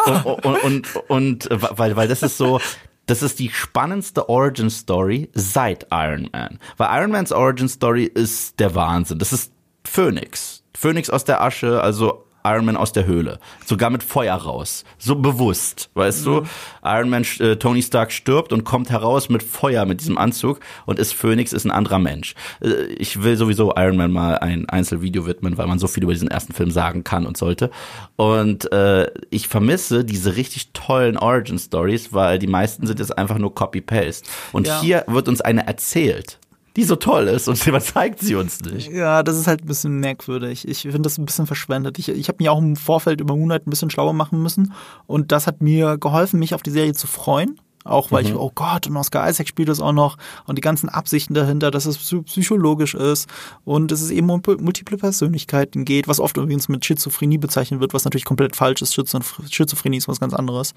ja. 0.07 0.21
Und, 0.21 0.45
und, 0.45 0.63
und, 0.63 0.95
und 1.09 1.51
äh, 1.51 1.57
weil, 1.77 1.95
weil 1.95 2.07
das 2.07 2.23
ist 2.23 2.37
so, 2.37 2.59
das 3.05 3.21
ist 3.23 3.39
die 3.39 3.49
spannendste 3.49 4.27
Origin 4.29 4.69
Story 4.69 5.29
seit 5.33 5.87
Iron 5.91 6.29
Man. 6.31 6.59
Weil 6.77 6.99
Iron 6.99 7.11
Mans 7.11 7.31
Origin 7.31 7.69
Story 7.69 8.03
ist 8.05 8.59
der 8.59 8.75
Wahnsinn. 8.75 9.19
Das 9.19 9.33
ist 9.33 9.51
Phoenix. 9.85 10.63
Phoenix 10.77 11.09
aus 11.09 11.23
der 11.25 11.41
Asche, 11.41 11.81
also 11.81 12.26
Iron 12.43 12.65
Man 12.65 12.77
aus 12.77 12.91
der 12.93 13.05
Höhle. 13.05 13.39
Sogar 13.65 13.89
mit 13.89 14.03
Feuer 14.03 14.35
raus. 14.35 14.83
So 14.97 15.15
bewusst, 15.15 15.89
weißt 15.95 16.25
du? 16.25 16.43
Iron 16.83 17.09
Man, 17.09 17.25
äh, 17.39 17.55
Tony 17.57 17.81
Stark 17.81 18.11
stirbt 18.11 18.53
und 18.53 18.63
kommt 18.63 18.89
heraus 18.89 19.29
mit 19.29 19.43
Feuer, 19.43 19.85
mit 19.85 19.99
diesem 20.01 20.17
Anzug 20.17 20.59
und 20.85 20.99
ist 20.99 21.13
Phoenix, 21.13 21.51
ist 21.53 21.65
ein 21.65 21.71
anderer 21.71 21.99
Mensch. 21.99 22.35
Äh, 22.61 22.85
ich 22.93 23.21
will 23.23 23.35
sowieso 23.37 23.73
Iron 23.75 23.97
Man 23.97 24.11
mal 24.11 24.37
ein 24.39 24.69
Einzelvideo 24.69 25.25
widmen, 25.25 25.57
weil 25.57 25.67
man 25.67 25.79
so 25.79 25.87
viel 25.87 26.03
über 26.03 26.13
diesen 26.13 26.29
ersten 26.29 26.53
Film 26.53 26.71
sagen 26.71 27.03
kann 27.03 27.25
und 27.25 27.37
sollte. 27.37 27.69
Und 28.15 28.71
äh, 28.71 29.11
ich 29.29 29.47
vermisse 29.47 30.05
diese 30.05 30.35
richtig 30.35 30.71
tollen 30.73 31.17
Origin 31.17 31.59
Stories, 31.59 32.13
weil 32.13 32.39
die 32.39 32.47
meisten 32.47 32.87
sind 32.87 32.99
jetzt 32.99 33.17
einfach 33.17 33.37
nur 33.37 33.53
Copy-Paste. 33.53 34.27
Und 34.53 34.67
Ja. 34.67 34.81
hier 34.81 35.03
wird 35.07 35.27
uns 35.27 35.41
eine 35.41 35.67
erzählt, 35.67 36.39
die 36.77 36.83
so 36.85 36.95
toll 36.95 37.27
ist 37.27 37.49
und 37.49 37.57
jemand 37.65 37.83
zeigt 37.83 38.19
sie 38.19 38.35
uns 38.35 38.61
nicht. 38.61 38.89
Ja, 38.89 39.21
das 39.23 39.37
ist 39.37 39.47
halt 39.47 39.63
ein 39.63 39.67
bisschen 39.67 39.99
merkwürdig. 39.99 40.65
Ich 40.65 40.83
finde 40.83 41.01
das 41.01 41.17
ein 41.17 41.25
bisschen 41.25 41.47
verschwendet. 41.47 41.99
Ich, 41.99 42.07
ich 42.07 42.29
habe 42.29 42.37
mich 42.39 42.47
auch 42.47 42.59
im 42.59 42.77
Vorfeld 42.77 43.19
über 43.19 43.35
Moonlight 43.35 43.67
ein 43.67 43.69
bisschen 43.71 43.89
schlauer 43.89 44.13
machen 44.13 44.41
müssen 44.41 44.71
und 45.07 45.33
das 45.33 45.47
hat 45.47 45.61
mir 45.61 45.97
geholfen, 45.97 46.39
mich 46.39 46.53
auf 46.55 46.63
die 46.63 46.71
Serie 46.71 46.93
zu 46.93 47.07
freuen. 47.07 47.59
Auch 47.83 48.11
weil 48.11 48.25
ich, 48.25 48.35
oh 48.35 48.51
Gott, 48.53 48.85
und 48.87 48.97
Oscar 48.97 49.29
Isaac 49.29 49.47
spielt 49.47 49.69
das 49.69 49.79
auch 49.79 49.93
noch 49.93 50.17
und 50.45 50.57
die 50.57 50.61
ganzen 50.61 50.89
Absichten 50.89 51.33
dahinter, 51.33 51.71
dass 51.71 51.85
es 51.85 51.97
psy- 51.97 52.21
psychologisch 52.23 52.95
ist 52.95 53.29
und 53.63 53.91
dass 53.93 54.01
es 54.01 54.09
eben 54.11 54.29
um 54.29 54.41
multiple 54.59 54.97
Persönlichkeiten 54.97 55.85
geht, 55.85 56.09
was 56.09 56.19
oft 56.19 56.35
übrigens 56.35 56.67
mit 56.67 56.83
Schizophrenie 56.83 57.37
bezeichnet 57.37 57.79
wird, 57.79 57.93
was 57.93 58.03
natürlich 58.03 58.25
komplett 58.25 58.57
falsch 58.57 58.81
ist. 58.81 58.93
Schizo- 58.93 59.21
Schizophrenie 59.49 59.95
ist 59.95 60.09
was 60.09 60.19
ganz 60.19 60.33
anderes. 60.33 60.73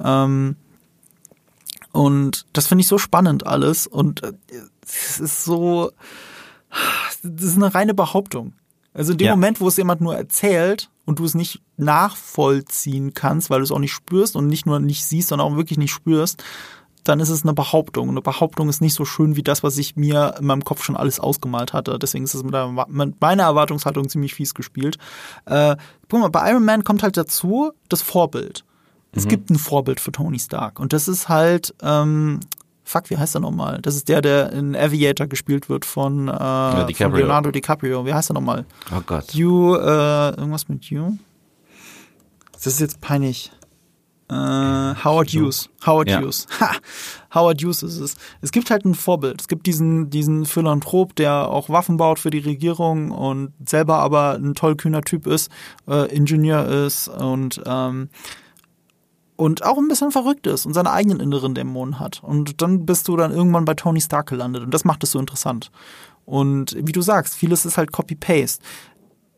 Ähm, 0.00 0.54
und 1.92 2.46
das 2.52 2.66
finde 2.68 2.82
ich 2.82 2.88
so 2.88 2.98
spannend 2.98 3.46
alles 3.46 3.86
und 3.88 4.22
äh, 4.22 4.32
es 4.84 5.20
ist 5.20 5.44
so, 5.44 5.90
das 7.22 7.44
ist 7.44 7.56
eine 7.56 7.74
reine 7.74 7.94
Behauptung. 7.94 8.54
Also 8.92 9.12
in 9.12 9.18
dem 9.18 9.26
Ja. 9.26 9.32
Moment, 9.32 9.60
wo 9.60 9.68
es 9.68 9.76
jemand 9.76 10.00
nur 10.00 10.16
erzählt 10.16 10.90
und 11.04 11.18
du 11.18 11.24
es 11.24 11.34
nicht 11.34 11.60
nachvollziehen 11.76 13.12
kannst, 13.14 13.50
weil 13.50 13.58
du 13.58 13.64
es 13.64 13.72
auch 13.72 13.78
nicht 13.78 13.92
spürst 13.92 14.36
und 14.36 14.46
nicht 14.46 14.66
nur 14.66 14.78
nicht 14.78 15.04
siehst, 15.04 15.28
sondern 15.28 15.48
auch 15.52 15.56
wirklich 15.56 15.78
nicht 15.78 15.92
spürst, 15.92 16.42
dann 17.02 17.20
ist 17.20 17.28
es 17.28 17.42
eine 17.42 17.52
Behauptung. 17.52 18.08
Und 18.08 18.14
eine 18.14 18.22
Behauptung 18.22 18.68
ist 18.68 18.80
nicht 18.80 18.94
so 18.94 19.04
schön 19.04 19.36
wie 19.36 19.42
das, 19.42 19.62
was 19.62 19.76
ich 19.78 19.96
mir 19.96 20.36
in 20.38 20.46
meinem 20.46 20.64
Kopf 20.64 20.82
schon 20.84 20.96
alles 20.96 21.20
ausgemalt 21.20 21.72
hatte. 21.72 21.98
Deswegen 21.98 22.24
ist 22.24 22.34
es 22.34 22.42
mit, 22.42 22.54
der, 22.54 22.86
mit 22.88 23.20
meiner 23.20 23.42
Erwartungshaltung 23.42 24.08
ziemlich 24.08 24.34
fies 24.34 24.54
gespielt. 24.54 24.96
Äh, 25.44 25.76
guck 26.08 26.20
mal, 26.20 26.30
bei 26.30 26.50
Iron 26.50 26.64
Man 26.64 26.84
kommt 26.84 27.02
halt 27.02 27.16
dazu 27.16 27.72
das 27.88 28.00
Vorbild. 28.00 28.64
Es 29.16 29.28
gibt 29.28 29.50
ein 29.50 29.58
Vorbild 29.58 30.00
für 30.00 30.10
Tony 30.10 30.40
Stark. 30.40 30.80
Und 30.80 30.92
das 30.92 31.06
ist 31.06 31.28
halt, 31.28 31.74
ähm, 31.82 32.40
fuck, 32.84 33.10
wie 33.10 33.16
heißt 33.16 33.34
er 33.34 33.40
nochmal? 33.40 33.80
Das 33.82 33.96
ist 33.96 34.08
der, 34.08 34.20
der 34.20 34.52
in 34.52 34.76
Aviator 34.76 35.26
gespielt 35.26 35.68
wird 35.68 35.84
von, 35.84 36.28
äh, 36.28 36.32
von 36.32 36.86
DiCaprio. 36.86 37.16
Leonardo 37.18 37.50
DiCaprio. 37.50 38.06
Wie 38.06 38.14
heißt 38.14 38.30
er 38.30 38.34
nochmal? 38.34 38.64
Oh 38.94 39.00
Gott. 39.04 39.32
You, 39.34 39.74
äh, 39.76 40.28
irgendwas 40.36 40.68
mit 40.68 40.84
You? 40.84 41.16
Das 42.52 42.66
ist 42.66 42.80
jetzt 42.80 43.00
peinlich. 43.00 43.50
Äh, 44.30 44.34
Howard 44.34 45.28
Hughes. 45.34 45.68
Howard 45.84 46.08
Ja. 46.08 46.20
Hughes. 46.20 46.46
Ha! 46.60 46.70
Howard 47.34 47.62
Hughes 47.62 47.82
ist 47.82 47.98
es. 47.98 48.14
Es 48.40 48.52
gibt 48.52 48.70
halt 48.70 48.84
ein 48.86 48.94
Vorbild. 48.94 49.40
Es 49.42 49.48
gibt 49.48 49.66
diesen, 49.66 50.08
diesen 50.08 50.46
Philanthrop, 50.46 51.14
der 51.14 51.48
auch 51.50 51.68
Waffen 51.68 51.98
baut 51.98 52.18
für 52.18 52.30
die 52.30 52.38
Regierung 52.38 53.10
und 53.10 53.52
selber 53.66 53.98
aber 53.98 54.34
ein 54.34 54.54
tollkühner 54.54 55.02
Typ 55.02 55.26
ist, 55.26 55.50
äh, 55.88 56.06
Ingenieur 56.14 56.66
ist 56.86 57.08
und, 57.08 57.60
ähm, 57.66 58.08
und 59.36 59.64
auch 59.64 59.78
ein 59.78 59.88
bisschen 59.88 60.10
verrückt 60.10 60.46
ist 60.46 60.66
und 60.66 60.74
seine 60.74 60.92
eigenen 60.92 61.20
inneren 61.20 61.54
Dämonen 61.54 61.98
hat. 61.98 62.22
Und 62.22 62.62
dann 62.62 62.86
bist 62.86 63.08
du 63.08 63.16
dann 63.16 63.32
irgendwann 63.32 63.64
bei 63.64 63.74
Tony 63.74 64.00
Stark 64.00 64.28
gelandet 64.28 64.62
und 64.62 64.72
das 64.72 64.84
macht 64.84 65.02
es 65.04 65.10
so 65.10 65.18
interessant. 65.18 65.70
Und 66.24 66.76
wie 66.78 66.92
du 66.92 67.02
sagst, 67.02 67.34
vieles 67.34 67.64
ist 67.66 67.76
halt 67.76 67.92
Copy-Paste. 67.92 68.62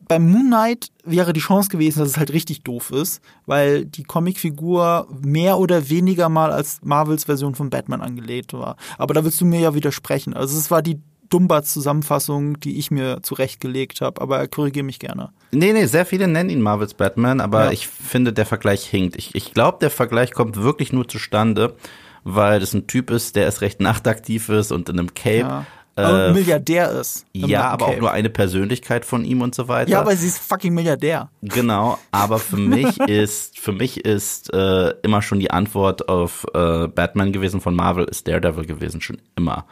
Beim 0.07 0.31
Moon 0.31 0.47
Knight 0.47 0.89
wäre 1.03 1.33
die 1.33 1.41
Chance 1.41 1.67
gewesen, 1.67 1.99
dass 1.99 2.09
es 2.09 2.17
halt 2.17 2.31
richtig 2.31 2.61
doof 2.61 2.91
ist, 2.91 3.21
weil 3.45 3.83
die 3.85 4.03
Comicfigur 4.03 5.07
mehr 5.21 5.57
oder 5.57 5.89
weniger 5.89 6.29
mal 6.29 6.53
als 6.53 6.79
Marvels 6.81 7.25
Version 7.25 7.55
von 7.55 7.69
Batman 7.69 8.01
angelegt 8.01 8.53
war. 8.53 8.77
Aber 8.97 9.13
da 9.13 9.25
willst 9.25 9.41
du 9.41 9.45
mir 9.45 9.59
ja 9.59 9.73
widersprechen. 9.73 10.33
Also 10.33 10.57
es 10.57 10.71
war 10.71 10.81
die 10.81 11.01
Dumbat-Zusammenfassung, 11.29 12.59
die 12.59 12.77
ich 12.77 12.91
mir 12.91 13.19
zurechtgelegt 13.21 14.01
habe, 14.01 14.21
aber 14.21 14.47
korrigiere 14.47 14.85
mich 14.85 14.99
gerne. 14.99 15.29
Nee, 15.51 15.73
nee, 15.73 15.85
sehr 15.85 16.05
viele 16.05 16.27
nennen 16.27 16.49
ihn 16.49 16.61
Marvels 16.61 16.93
Batman, 16.93 17.39
aber 17.41 17.65
Ja. 17.65 17.71
ich 17.71 17.87
finde, 17.87 18.33
der 18.33 18.45
Vergleich 18.45 18.85
hinkt. 18.85 19.15
Ich, 19.17 19.35
ich 19.35 19.53
glaube, 19.53 19.77
der 19.81 19.89
Vergleich 19.89 20.31
kommt 20.33 20.57
wirklich 20.57 20.91
nur 20.93 21.07
zustande, 21.07 21.75
weil 22.23 22.59
das 22.59 22.73
ein 22.73 22.87
Typ 22.87 23.09
ist, 23.11 23.35
der 23.35 23.43
erst 23.45 23.61
recht 23.61 23.79
nachtaktiv 23.79 24.49
ist 24.49 24.71
und 24.71 24.89
in 24.89 24.99
einem 24.99 25.13
Cape. 25.13 25.37
Ja. 25.39 25.65
Äh, 25.95 26.31
Milliardär 26.31 26.91
ist. 26.91 27.25
ja, 27.33 27.63
aber 27.69 27.85
auch 27.85 27.87
Batcave. 27.87 28.01
nur 28.01 28.11
eine 28.11 28.29
Persönlichkeit 28.29 29.03
von 29.03 29.25
ihm 29.25 29.41
und 29.41 29.55
so 29.55 29.67
weiter. 29.67 29.89
Ja, 29.89 29.99
aber 30.01 30.15
sie 30.15 30.27
ist 30.27 30.37
fucking 30.37 30.71
Milliardär. 30.71 31.29
Genau, 31.41 31.97
aber 32.11 32.37
für 32.37 32.57
mich 32.57 32.99
ist 33.07 33.57
für 33.57 33.71
mich 33.71 34.05
ist 34.05 34.53
äh, 34.53 34.89
immer 35.01 35.23
schon 35.23 35.39
die 35.39 35.49
Antwort 35.49 36.07
auf 36.07 36.45
äh, 36.53 36.87
Batman 36.87 37.31
gewesen 37.31 37.61
von 37.61 37.75
Marvel 37.75 38.03
ist 38.05 38.27
Daredevil 38.27 38.65
gewesen 38.67 39.01
schon 39.01 39.17
immer. 39.35 39.65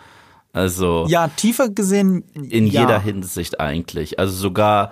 Also 0.56 1.06
Ja, 1.08 1.28
tiefer 1.28 1.70
gesehen. 1.70 2.24
in 2.34 2.66
ja. 2.68 2.82
jeder 2.82 3.00
Hinsicht 3.02 3.60
eigentlich. 3.60 4.20
Also 4.20 4.34
sogar 4.36 4.92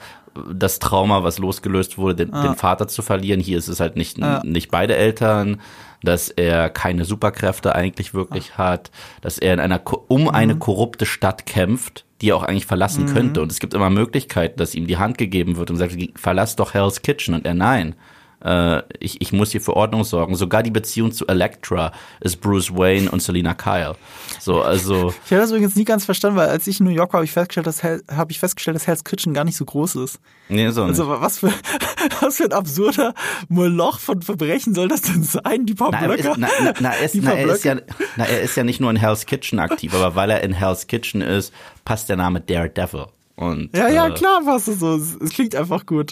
das 0.52 0.80
Trauma, 0.80 1.23
was 1.23 1.38
losgelöst 1.38 1.97
wurde, 1.97 2.26
den, 2.26 2.34
Ah. 2.34 2.41
den 2.43 2.56
Vater 2.56 2.88
zu 2.88 3.02
verlieren. 3.02 3.39
Hier 3.39 3.58
ist 3.58 3.67
es 3.67 3.80
halt 3.80 3.95
nicht 3.95 4.17
nicht 4.43 4.71
beide 4.71 4.95
Eltern, 4.95 5.62
dass 6.04 6.30
er 6.30 6.69
keine 6.69 7.06
Superkräfte 7.06 7.76
eigentlich 7.76 8.13
wirklich 8.13 8.52
Ah. 8.56 8.71
hat, 8.71 8.91
dass 9.21 9.38
er 9.38 9.54
in 9.54 9.60
einer 9.60 9.82
um 10.08 10.23
Mhm. 10.23 10.30
eine 10.30 10.56
korrupte 10.58 11.06
Stadt 11.06 11.45
kämpft, 11.45 12.04
die 12.21 12.30
er 12.32 12.36
auch 12.38 12.43
eigentlich 12.43 12.65
verlassen 12.65 13.06
könnte. 13.06 13.41
Und 13.41 13.52
es 13.52 13.60
gibt 13.60 13.73
immer 13.76 13.89
Möglichkeiten, 13.91 14.58
dass 14.58 14.73
ihm 14.76 14.88
die 14.88 14.97
Hand 14.97 15.17
gegeben 15.17 15.56
wird 15.56 15.69
und 15.69 15.78
sagt, 15.78 15.95
verlass 16.15 16.56
doch 16.56 16.73
Hell's 16.73 17.02
Kitchen. 17.04 17.36
Und 17.36 17.45
er 17.45 17.54
nein. 17.54 17.95
Äh, 18.43 18.84
ich, 18.99 19.21
ich 19.21 19.32
muss 19.32 19.51
hier 19.51 19.62
für 19.62 19.75
Ordnung 19.75 20.03
sorgen. 20.03 20.36
Sogar 20.36 20.63
die 20.63 20.71
Beziehung 20.71 21.12
zu 21.12 21.25
Elektra 21.27 21.91
ist 22.19 22.41
Bruce 22.41 22.73
Wayne 22.75 23.10
und 23.10 23.21
Selina 23.21 23.53
Kyle. 23.53 23.95
So, 24.39 24.62
also 24.62 25.13
Ich 25.25 25.32
habe 25.32 25.41
das 25.41 25.51
übrigens 25.51 25.75
nie 25.75 25.86
ganz 25.86 26.06
verstanden, 26.06 26.38
weil 26.38 26.49
als 26.49 26.67
ich 26.67 26.79
in 26.79 26.86
New 26.86 26.91
York 26.91 27.13
war, 27.13 27.19
habe 27.19 27.25
ich 27.25 27.32
festgestellt, 27.32 27.67
dass 27.67 27.83
habe 27.83 28.31
ich 28.31 28.39
festgestellt, 28.39 28.75
dass 28.75 28.85
Hell's 28.87 29.04
Kitchen 29.04 29.33
gar 29.33 29.44
nicht 29.46 29.56
so 29.56 29.65
groß 29.65 29.96
ist. 29.96 30.19
nee, 30.50 30.69
so 30.69 30.81
nicht. 30.85 31.00
Also 31.00 31.08
was 31.10 31.39
für 31.39 31.54
was 32.21 32.37
für 32.37 32.46
ein 32.46 32.54
absurder 32.54 33.13
Moloch 33.50 34.00
von 34.00 34.21
Verbrechen 34.21 34.73
soll 34.75 34.87
das 34.89 35.02
denn 35.02 35.23
sein? 35.23 35.65
Die 35.65 35.73
paar 35.73 35.89
Na, 35.91 36.02
er 36.02 36.08
Blöcke. 36.08 36.29
ist, 36.29 36.37
na, 36.37 36.48
na, 36.62 36.73
na, 36.79 36.89
er 36.94 37.06
ist, 37.06 37.15
na, 37.15 37.31
er 37.31 37.39
ja, 37.39 37.46
Blöcke. 37.46 37.85
na, 38.17 38.25
er 38.25 38.41
ist 38.41 38.58
ja 38.58 38.63
nicht 38.63 38.79
nur 38.81 38.89
in 38.91 38.98
Hell's 38.98 39.25
Kitchen 39.25 39.60
aktiv, 39.60 39.94
aber 39.94 40.15
weil 40.15 40.29
er 40.29 40.44
in 40.44 40.54
Hell's 40.54 40.87
Kitchen 40.87 41.21
ist, 41.21 41.54
passt 41.85 42.10
der 42.10 42.17
Name 42.17 42.41
Daredevil. 42.41 43.06
Und, 43.35 43.75
ja, 43.75 43.87
ja, 43.89 44.08
äh, 44.10 44.13
klar, 44.13 44.41
passt 44.46 44.67
es 44.67 44.79
so. 44.79 44.96
Es 44.96 45.29
klingt 45.31 45.56
einfach 45.56 45.85
gut. 45.85 46.12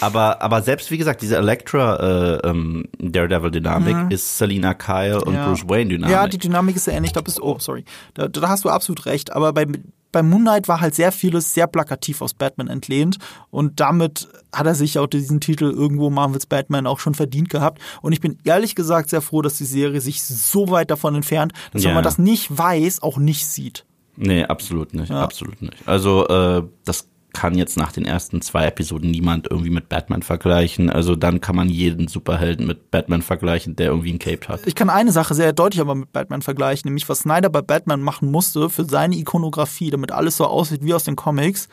Aber, 0.00 0.42
aber 0.42 0.62
selbst 0.62 0.90
wie 0.90 0.98
gesagt, 0.98 1.22
diese 1.22 1.36
Elektra 1.36 1.96
äh, 1.96 2.48
ähm, 2.48 2.84
Daredevil-Dynamik 2.98 3.96
mhm. 3.96 4.10
ist 4.10 4.38
Selina 4.38 4.74
Kyle 4.74 5.22
und 5.22 5.34
ja. 5.34 5.48
Bruce 5.48 5.68
Wayne-Dynamik. 5.68 6.12
Ja, 6.12 6.26
die 6.26 6.38
Dynamik 6.38 6.76
ist 6.76 6.84
sehr 6.84 6.94
ähnlich. 6.94 7.12
Da 7.12 7.20
bist 7.20 7.40
oh, 7.40 7.58
sorry. 7.58 7.84
Da, 8.14 8.28
da 8.28 8.48
hast 8.48 8.64
du 8.64 8.68
absolut 8.68 9.06
recht. 9.06 9.32
Aber 9.32 9.52
bei, 9.52 9.66
bei 10.12 10.22
Moon 10.22 10.42
Knight 10.42 10.68
war 10.68 10.80
halt 10.80 10.94
sehr 10.94 11.12
vieles 11.12 11.54
sehr 11.54 11.66
plakativ 11.66 12.20
aus 12.20 12.34
Batman 12.34 12.68
entlehnt. 12.68 13.18
Und 13.50 13.80
damit 13.80 14.28
hat 14.54 14.66
er 14.66 14.74
sich 14.74 14.98
auch 14.98 15.06
diesen 15.06 15.40
Titel 15.40 15.64
irgendwo 15.64 16.10
Marvel's 16.10 16.46
Batman 16.46 16.86
auch 16.86 16.98
schon 16.98 17.14
verdient 17.14 17.48
gehabt. 17.48 17.80
Und 18.02 18.12
ich 18.12 18.20
bin 18.20 18.38
ehrlich 18.44 18.74
gesagt 18.74 19.08
sehr 19.08 19.22
froh, 19.22 19.42
dass 19.42 19.56
die 19.56 19.64
Serie 19.64 20.00
sich 20.00 20.22
so 20.22 20.70
weit 20.70 20.90
davon 20.90 21.14
entfernt, 21.14 21.52
dass 21.72 21.82
yeah. 21.82 21.90
wenn 21.90 21.94
man 21.96 22.04
das 22.04 22.18
nicht 22.18 22.56
weiß, 22.56 23.02
auch 23.02 23.18
nicht 23.18 23.46
sieht. 23.46 23.84
Nee, 24.16 24.44
absolut 24.44 24.94
nicht. 24.94 25.10
Ja. 25.10 25.22
Absolut 25.22 25.60
nicht. 25.60 25.76
Also, 25.86 26.26
äh, 26.28 26.62
das 26.84 27.08
kann 27.36 27.54
jetzt 27.58 27.76
nach 27.76 27.92
den 27.92 28.06
ersten 28.06 28.40
zwei 28.40 28.64
Episoden 28.66 29.10
niemand 29.10 29.48
irgendwie 29.50 29.68
mit 29.68 29.90
Batman 29.90 30.22
vergleichen. 30.22 30.88
Also 30.88 31.16
dann 31.16 31.42
kann 31.42 31.54
man 31.54 31.68
jeden 31.68 32.08
Superhelden 32.08 32.66
mit 32.66 32.90
Batman 32.90 33.20
vergleichen, 33.20 33.76
der 33.76 33.88
irgendwie 33.88 34.14
ein 34.14 34.18
Cape 34.18 34.48
hat. 34.48 34.60
Ich 34.66 34.74
kann 34.74 34.88
eine 34.88 35.12
Sache 35.12 35.34
sehr 35.34 35.52
deutlich 35.52 35.82
aber 35.82 35.94
mit 35.94 36.12
Batman 36.12 36.40
vergleichen, 36.40 36.88
nämlich 36.88 37.06
was 37.10 37.20
Snyder 37.20 37.50
bei 37.50 37.60
Batman 37.60 38.00
machen 38.00 38.30
musste 38.30 38.70
für 38.70 38.86
seine 38.86 39.16
Ikonografie, 39.16 39.90
damit 39.90 40.12
alles 40.12 40.38
so 40.38 40.46
aussieht 40.46 40.82
wie 40.82 40.94
aus 40.94 41.04
den 41.04 41.14
Comics, 41.14 41.68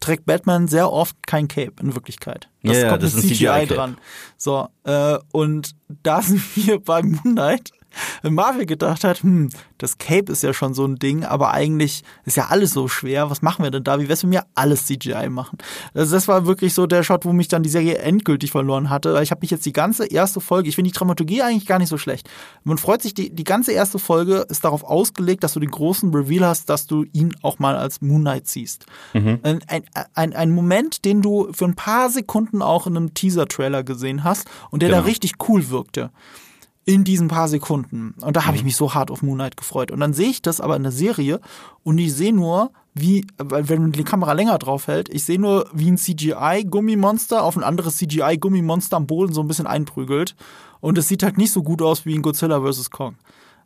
trägt 0.00 0.26
Batman 0.26 0.66
sehr 0.66 0.90
oft 0.90 1.16
kein 1.28 1.46
Cape 1.46 1.74
in 1.80 1.94
Wirklichkeit. 1.94 2.48
Das 2.64 2.76
ja, 2.76 2.88
kommt 2.88 3.02
ja, 3.02 3.08
das 3.08 3.14
mit 3.14 3.24
CGI, 3.24 3.36
CGI 3.36 3.66
dran. 3.66 3.96
So, 4.36 4.66
äh, 4.82 5.18
und 5.30 5.76
da 6.02 6.22
sind 6.22 6.42
wir 6.56 6.80
bei 6.80 7.02
Moon 7.02 7.38
Marvel 8.22 8.66
gedacht 8.66 9.04
hat, 9.04 9.22
hm, 9.22 9.50
das 9.78 9.98
Cape 9.98 10.32
ist 10.32 10.42
ja 10.42 10.52
schon 10.52 10.74
so 10.74 10.84
ein 10.84 10.96
Ding, 10.96 11.24
aber 11.24 11.52
eigentlich 11.52 12.02
ist 12.24 12.36
ja 12.36 12.46
alles 12.48 12.72
so 12.72 12.88
schwer. 12.88 13.30
Was 13.30 13.42
machen 13.42 13.64
wir 13.64 13.70
denn 13.70 13.84
da? 13.84 14.00
Wie 14.00 14.08
wär's, 14.08 14.22
wenn 14.22 14.32
wir 14.32 14.44
alles 14.54 14.86
CGI 14.86 15.28
machen? 15.28 15.58
Also 15.92 16.14
das 16.14 16.28
war 16.28 16.46
wirklich 16.46 16.74
so 16.74 16.86
der 16.86 17.02
Shot, 17.02 17.24
wo 17.24 17.32
mich 17.32 17.48
dann 17.48 17.62
die 17.62 17.68
Serie 17.68 17.98
endgültig 17.98 18.50
verloren 18.50 18.90
hatte. 18.90 19.18
Ich 19.22 19.30
habe 19.30 19.40
mich 19.42 19.50
jetzt 19.50 19.66
die 19.66 19.72
ganze 19.72 20.06
erste 20.06 20.40
Folge, 20.40 20.68
ich 20.68 20.74
finde 20.74 20.90
die 20.90 20.96
Dramaturgie 20.96 21.42
eigentlich 21.42 21.66
gar 21.66 21.78
nicht 21.78 21.88
so 21.88 21.98
schlecht. 21.98 22.28
Man 22.64 22.78
freut 22.78 23.02
sich, 23.02 23.14
die, 23.14 23.34
die 23.34 23.44
ganze 23.44 23.72
erste 23.72 23.98
Folge 23.98 24.46
ist 24.48 24.64
darauf 24.64 24.84
ausgelegt, 24.84 25.44
dass 25.44 25.54
du 25.54 25.60
den 25.60 25.70
großen 25.70 26.12
Reveal 26.14 26.46
hast, 26.46 26.68
dass 26.70 26.86
du 26.86 27.04
ihn 27.12 27.34
auch 27.42 27.58
mal 27.58 27.76
als 27.76 28.00
Moon 28.00 28.22
Knight 28.22 28.48
siehst. 28.48 28.86
Mhm. 29.12 29.40
Ein, 29.42 29.60
ein, 29.68 29.84
ein, 30.14 30.32
ein 30.32 30.50
Moment, 30.50 31.04
den 31.04 31.22
du 31.22 31.52
für 31.52 31.64
ein 31.64 31.76
paar 31.76 32.10
Sekunden 32.10 32.62
auch 32.62 32.86
in 32.86 32.96
einem 32.96 33.14
Teaser-Trailer 33.14 33.82
gesehen 33.84 34.24
hast 34.24 34.48
und 34.70 34.82
der 34.82 34.90
genau. 34.90 35.02
da 35.02 35.06
richtig 35.06 35.34
cool 35.48 35.68
wirkte 35.70 36.10
in 36.84 37.04
diesen 37.04 37.28
paar 37.28 37.48
Sekunden. 37.48 38.14
Und 38.20 38.36
da 38.36 38.46
habe 38.46 38.56
ich 38.56 38.62
mhm. 38.62 38.66
mich 38.66 38.76
so 38.76 38.94
hart 38.94 39.10
auf 39.10 39.22
Moonlight 39.22 39.56
gefreut. 39.56 39.90
Und 39.90 40.00
dann 40.00 40.12
sehe 40.12 40.28
ich 40.28 40.42
das 40.42 40.60
aber 40.60 40.76
in 40.76 40.82
der 40.82 40.92
Serie 40.92 41.40
und 41.82 41.98
ich 41.98 42.12
sehe 42.14 42.34
nur, 42.34 42.72
wie, 42.94 43.26
wenn 43.38 43.92
die 43.92 44.04
Kamera 44.04 44.32
länger 44.32 44.58
drauf 44.58 44.86
hält, 44.86 45.08
ich 45.08 45.24
sehe 45.24 45.40
nur, 45.40 45.68
wie 45.72 45.90
ein 45.90 45.96
CGI-Gummimonster 45.96 47.42
auf 47.42 47.56
ein 47.56 47.64
anderes 47.64 47.96
CGI-Gummimonster 47.96 48.96
am 48.96 49.06
Boden 49.06 49.32
so 49.32 49.40
ein 49.40 49.48
bisschen 49.48 49.66
einprügelt. 49.66 50.36
Und 50.80 50.98
es 50.98 51.08
sieht 51.08 51.22
halt 51.22 51.38
nicht 51.38 51.52
so 51.52 51.62
gut 51.62 51.80
aus 51.80 52.04
wie 52.04 52.14
in 52.14 52.22
Godzilla 52.22 52.60
vs. 52.60 52.90
Kong. 52.90 53.16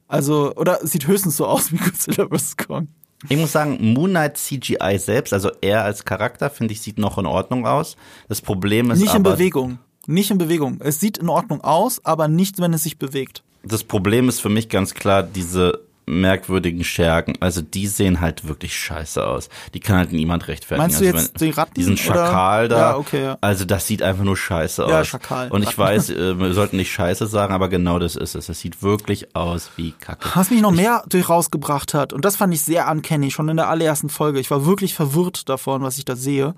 Also, 0.07 0.55
oder 0.55 0.83
es 0.83 0.93
sieht 0.93 1.07
höchstens 1.07 1.37
so 1.37 1.47
aus 1.47 1.73
wie 1.73 1.77
Godzilla 1.85 2.29
vs. 2.29 2.57
Kong. 2.57 2.89
Ich 3.29 3.37
muss 3.37 3.51
sagen, 3.51 3.95
Moon 3.95 4.11
Knight 4.11 4.39
CGI 4.39 4.97
selbst, 4.99 5.33
also 5.33 5.51
er 5.61 5.83
als 5.83 6.05
Charakter, 6.05 6.51
finde 6.51 6.73
ich, 6.73 6.81
sieht 6.81 6.99
noch 6.99 7.19
in 7.19 7.27
Ordnung 7.27 7.67
aus. 7.67 7.97
Das 8.29 8.41
Problem 8.41 8.93
ist 8.93 9.01
Nicht 9.01 9.11
aber, 9.11 9.17
in 9.17 9.37
Bewegung 9.37 9.79
nicht 10.09 10.31
in 10.31 10.39
Bewegung. 10.39 10.79
Es 10.81 11.01
sieht 11.01 11.19
in 11.19 11.29
Ordnung 11.29 11.61
aus, 11.61 12.05
aber 12.05 12.29
nicht, 12.29 12.61
wenn 12.61 12.73
es 12.73 12.83
sich 12.83 12.99
bewegt. 12.99 13.43
Das 13.63 13.85
Problem 13.85 14.29
ist 14.29 14.41
für 14.41 14.49
mich 14.49 14.69
ganz 14.69 14.95
klar 14.95 15.23
diese 15.23 15.81
merkwürdigen 16.09 16.85
Schergen. 16.85 17.35
Also 17.41 17.61
die 17.61 17.87
sehen 17.87 18.21
halt 18.21 18.49
wirklich 18.49 18.75
scheiße 18.75 19.25
aus. 19.25 19.49
Die 19.75 19.81
kann 19.81 19.97
halt 19.97 20.13
niemand 20.13 20.49
rechtfertigen. 20.49 20.83
Meinst 20.83 21.01
du 21.01 21.07
also 21.07 21.19
jetzt 21.19 21.41
den 21.41 21.53
Ratten? 21.53 21.75
Diesen 21.75 21.97
Schakal 21.97 22.67
oder? 22.67 22.77
da. 22.77 22.81
Ja, 22.91 22.97
okay, 22.97 23.23
ja. 23.23 23.39
Also 23.41 23.65
das 23.65 23.87
sieht 23.87 24.03
einfach 24.03 24.25
nur 24.25 24.37
scheiße 24.37 24.85
aus. 24.85 24.91
Ja, 24.91 25.05
Schakal. 25.05 25.51
Und 25.51 25.63
ich 25.63 25.69
Ratten. 25.69 25.79
weiß, 25.79 26.11
äh, 26.11 26.39
wir 26.39 26.55
sollten 26.55 26.77
nicht 26.77 26.91
scheiße 26.91 27.27
sagen, 27.27 27.53
aber 27.53 27.69
genau 27.69 27.99
das 27.99 28.17
ist 28.17 28.35
es. 28.35 28.49
Es 28.49 28.61
sieht 28.61 28.83
wirklich 28.83 29.37
aus 29.37 29.71
wie 29.77 29.93
Kacke. 29.93 30.31
Was 30.35 30.51
mich 30.51 30.63
noch 30.63 30.73
mehr 30.73 31.05
durch 31.09 31.29
rausgebracht 31.29 31.95
hat, 31.95 32.13
und 32.13 32.25
das 32.25 32.37
fand 32.37 32.55
ich 32.55 32.63
sehr 32.63 32.91
uncanny, 32.91 33.31
schon 33.31 33.49
in 33.49 33.59
der 33.59 33.69
allerersten 33.69 34.09
Folge. 34.09 34.41
Ich 34.41 34.51
war 34.51 34.65
wirklich 34.65 34.95
verwirrt 34.95 35.49
davon, 35.49 35.83
was 35.83 35.99
ich 35.99 36.05
da 36.05 36.17
sehe. 36.17 36.55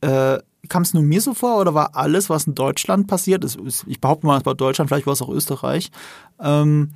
Äh, 0.00 0.38
kam 0.68 0.82
es 0.82 0.94
nur 0.94 1.02
mir 1.02 1.20
so 1.20 1.34
vor 1.34 1.60
oder 1.60 1.74
war 1.74 1.94
alles, 1.94 2.28
was 2.28 2.46
in 2.46 2.54
Deutschland 2.54 3.06
passiert 3.06 3.44
ist, 3.44 3.58
ich 3.86 4.00
behaupte 4.00 4.26
mal, 4.26 4.38
es 4.38 4.46
war 4.46 4.54
Deutschland, 4.54 4.90
vielleicht 4.90 5.06
war 5.06 5.12
es 5.12 5.22
auch 5.22 5.28
Österreich, 5.28 5.90
ähm, 6.40 6.90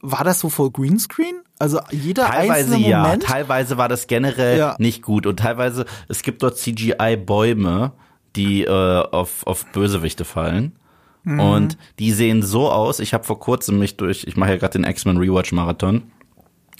war 0.00 0.22
das 0.22 0.38
so 0.38 0.48
voll 0.48 0.70
Greenscreen? 0.70 1.40
Also 1.58 1.80
jeder 1.90 2.26
teilweise 2.26 2.74
einzelne 2.74 2.88
ja, 2.88 3.02
Moment? 3.02 3.22
teilweise 3.24 3.78
war 3.78 3.88
das 3.88 4.06
generell 4.06 4.58
ja. 4.58 4.76
nicht 4.78 5.02
gut 5.02 5.26
und 5.26 5.38
teilweise, 5.38 5.86
es 6.08 6.22
gibt 6.22 6.42
dort 6.42 6.58
CGI-Bäume, 6.58 7.92
die 8.36 8.64
äh, 8.64 8.68
auf, 8.70 9.46
auf 9.46 9.66
Bösewichte 9.72 10.24
fallen. 10.24 10.76
Mhm. 11.22 11.40
Und 11.40 11.78
die 11.98 12.12
sehen 12.12 12.42
so 12.42 12.70
aus. 12.70 13.00
Ich 13.00 13.14
habe 13.14 13.24
vor 13.24 13.38
kurzem 13.38 13.78
mich 13.78 13.96
durch, 13.96 14.26
ich 14.26 14.36
mache 14.36 14.50
ja 14.50 14.56
gerade 14.56 14.78
den 14.78 14.84
X-Men 14.84 15.16
Rewatch 15.16 15.52
Marathon 15.52 16.02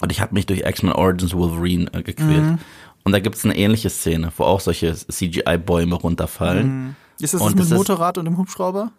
und 0.00 0.12
ich 0.12 0.20
habe 0.20 0.34
mich 0.34 0.46
durch 0.46 0.60
X-Men 0.60 0.92
Origins 0.92 1.34
Wolverine 1.34 1.90
äh, 1.94 2.02
gequält. 2.02 2.42
Mhm. 2.42 2.58
Und 3.04 3.12
da 3.12 3.20
gibt 3.20 3.36
es 3.36 3.44
eine 3.44 3.56
ähnliche 3.56 3.90
Szene, 3.90 4.32
wo 4.36 4.44
auch 4.44 4.60
solche 4.60 4.94
CGI-Bäume 4.94 5.94
runterfallen. 5.94 6.66
Mhm. 6.66 6.96
Ist 7.20 7.34
das, 7.34 7.42
das 7.42 7.54
mit 7.54 7.70
dem 7.70 7.76
Motorrad 7.76 8.18
und 8.18 8.24
dem 8.24 8.38
Hubschrauber? 8.38 8.90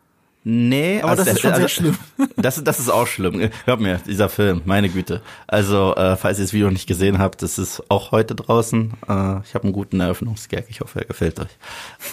Nee, 0.47 1.01
aber 1.01 1.09
also 1.09 1.23
das 1.23 1.33
ist 1.33 1.41
schon 1.41 1.51
also, 1.51 1.61
sehr 1.61 1.69
schlimm. 1.69 1.97
Das, 2.37 2.63
das 2.63 2.79
ist 2.79 2.89
auch 2.89 3.07
schlimm. 3.07 3.49
Glaub 3.65 3.79
mir, 3.79 3.99
dieser 4.05 4.29
Film, 4.29 4.61
meine 4.65 4.89
Güte. 4.89 5.23
Also, 5.47 5.95
äh, 5.95 6.15
falls 6.17 6.37
ihr 6.37 6.43
das 6.43 6.53
Video 6.53 6.69
nicht 6.69 6.85
gesehen 6.85 7.17
habt, 7.17 7.41
das 7.41 7.57
ist 7.57 7.81
auch 7.89 8.11
heute 8.11 8.35
draußen. 8.35 8.93
Äh, 9.07 9.39
ich 9.39 9.55
habe 9.55 9.63
einen 9.63 9.73
guten 9.73 9.99
Eröffnungsgag, 9.99 10.65
ich 10.69 10.81
hoffe, 10.81 10.99
er 10.99 11.05
gefällt 11.05 11.39
euch. 11.39 11.57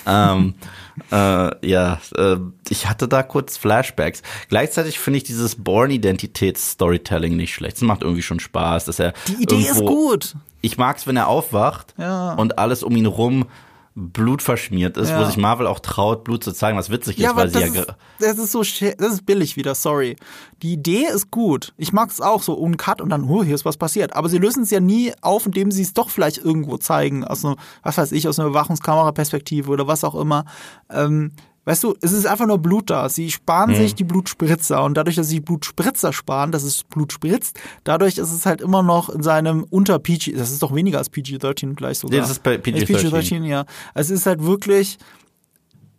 ähm, 0.07 0.55
äh, 1.12 1.68
ja, 1.68 2.01
äh, 2.16 2.36
ich 2.70 2.88
hatte 2.88 3.07
da 3.07 3.22
kurz 3.22 3.59
Flashbacks. 3.59 4.22
Gleichzeitig 4.49 4.99
finde 4.99 5.18
ich 5.18 5.24
dieses 5.24 5.57
Born-Identitäts-Storytelling 5.57 7.36
nicht 7.36 7.53
schlecht. 7.53 7.76
Es 7.76 7.82
macht 7.82 8.01
irgendwie 8.01 8.22
schon 8.22 8.40
Spaß, 8.40 8.86
dass 8.86 8.99
er. 8.99 9.12
Die 9.28 9.43
Idee 9.43 9.61
ist 9.61 9.80
gut. 9.80 10.36
Ich 10.62 10.78
mag's, 10.78 11.06
wenn 11.06 11.16
er 11.16 11.28
aufwacht 11.28 11.94
ja. 11.98 12.32
und 12.34 12.58
alles 12.58 12.82
um 12.82 12.96
ihn 12.96 13.06
rum 13.06 13.46
Blut 13.94 14.40
verschmiert 14.40 14.96
ist, 14.96 15.10
ja. 15.10 15.20
wo 15.20 15.24
sich 15.24 15.36
Marvel 15.36 15.66
auch 15.66 15.78
traut, 15.78 16.24
Blut 16.24 16.42
zu 16.42 16.52
zeigen, 16.52 16.78
was 16.78 16.88
witzig 16.88 17.18
ist, 17.18 17.24
ja, 17.24 17.36
weil 17.36 17.50
sie 17.50 17.60
ja. 17.60 17.66
Ist, 17.66 17.94
das 18.20 18.38
ist 18.38 18.52
so, 18.52 18.60
das 18.60 19.12
ist 19.12 19.26
billig 19.26 19.56
wieder, 19.56 19.74
sorry. 19.74 20.16
Die 20.62 20.72
Idee 20.72 21.08
ist 21.12 21.30
gut. 21.30 21.74
Ich 21.76 21.92
mag 21.92 22.08
es 22.08 22.22
auch 22.22 22.42
so, 22.42 22.58
un 22.58 22.78
Cut 22.78 23.02
und 23.02 23.10
dann, 23.10 23.24
oh, 23.24 23.44
hier 23.44 23.54
ist 23.54 23.66
was 23.66 23.76
passiert. 23.76 24.16
Aber 24.16 24.30
sie 24.30 24.38
lösen 24.38 24.62
es 24.62 24.70
ja 24.70 24.80
nie 24.80 25.12
auf, 25.20 25.44
indem 25.44 25.70
sie 25.70 25.82
es 25.82 25.92
doch 25.92 26.08
vielleicht 26.08 26.38
irgendwo 26.38 26.78
zeigen, 26.78 27.24
aus 27.24 27.44
einer, 27.44 27.56
was 27.82 27.98
weiß 27.98 28.12
ich, 28.12 28.26
aus 28.28 28.38
einer 28.38 28.48
Überwachungskameraperspektive 28.48 29.70
oder 29.70 29.86
was 29.86 30.04
auch 30.04 30.14
immer. 30.14 30.46
Ähm, 30.88 31.32
Weißt 31.64 31.84
du, 31.84 31.94
es 32.00 32.10
ist 32.10 32.26
einfach 32.26 32.46
nur 32.46 32.58
Blut 32.58 32.90
da. 32.90 33.08
Sie 33.08 33.30
sparen 33.30 33.70
mhm. 33.70 33.76
sich 33.76 33.94
die 33.94 34.02
Blutspritzer 34.04 34.82
und 34.82 34.94
dadurch, 34.94 35.16
dass 35.16 35.28
sie 35.28 35.40
Blutspritzer 35.40 36.12
sparen, 36.12 36.50
dass 36.50 36.64
es 36.64 36.82
Blut 36.82 37.12
spritzt, 37.12 37.58
dadurch 37.84 38.18
ist 38.18 38.32
es 38.32 38.46
halt 38.46 38.60
immer 38.60 38.82
noch 38.82 39.08
in 39.08 39.22
seinem 39.22 39.64
unter 39.70 39.98
PG, 40.00 40.32
das 40.32 40.50
ist 40.50 40.62
doch 40.62 40.74
weniger 40.74 40.98
als 40.98 41.10
PG-13 41.10 41.74
gleich 41.74 42.00
sogar. 42.00 42.20
das 42.20 42.30
ist 42.30 42.42
bei 42.42 42.56
PG-13. 42.56 42.86
PG-13, 42.86 43.44
ja. 43.44 43.64
Es 43.94 44.10
ist 44.10 44.26
halt 44.26 44.42
wirklich, 44.42 44.98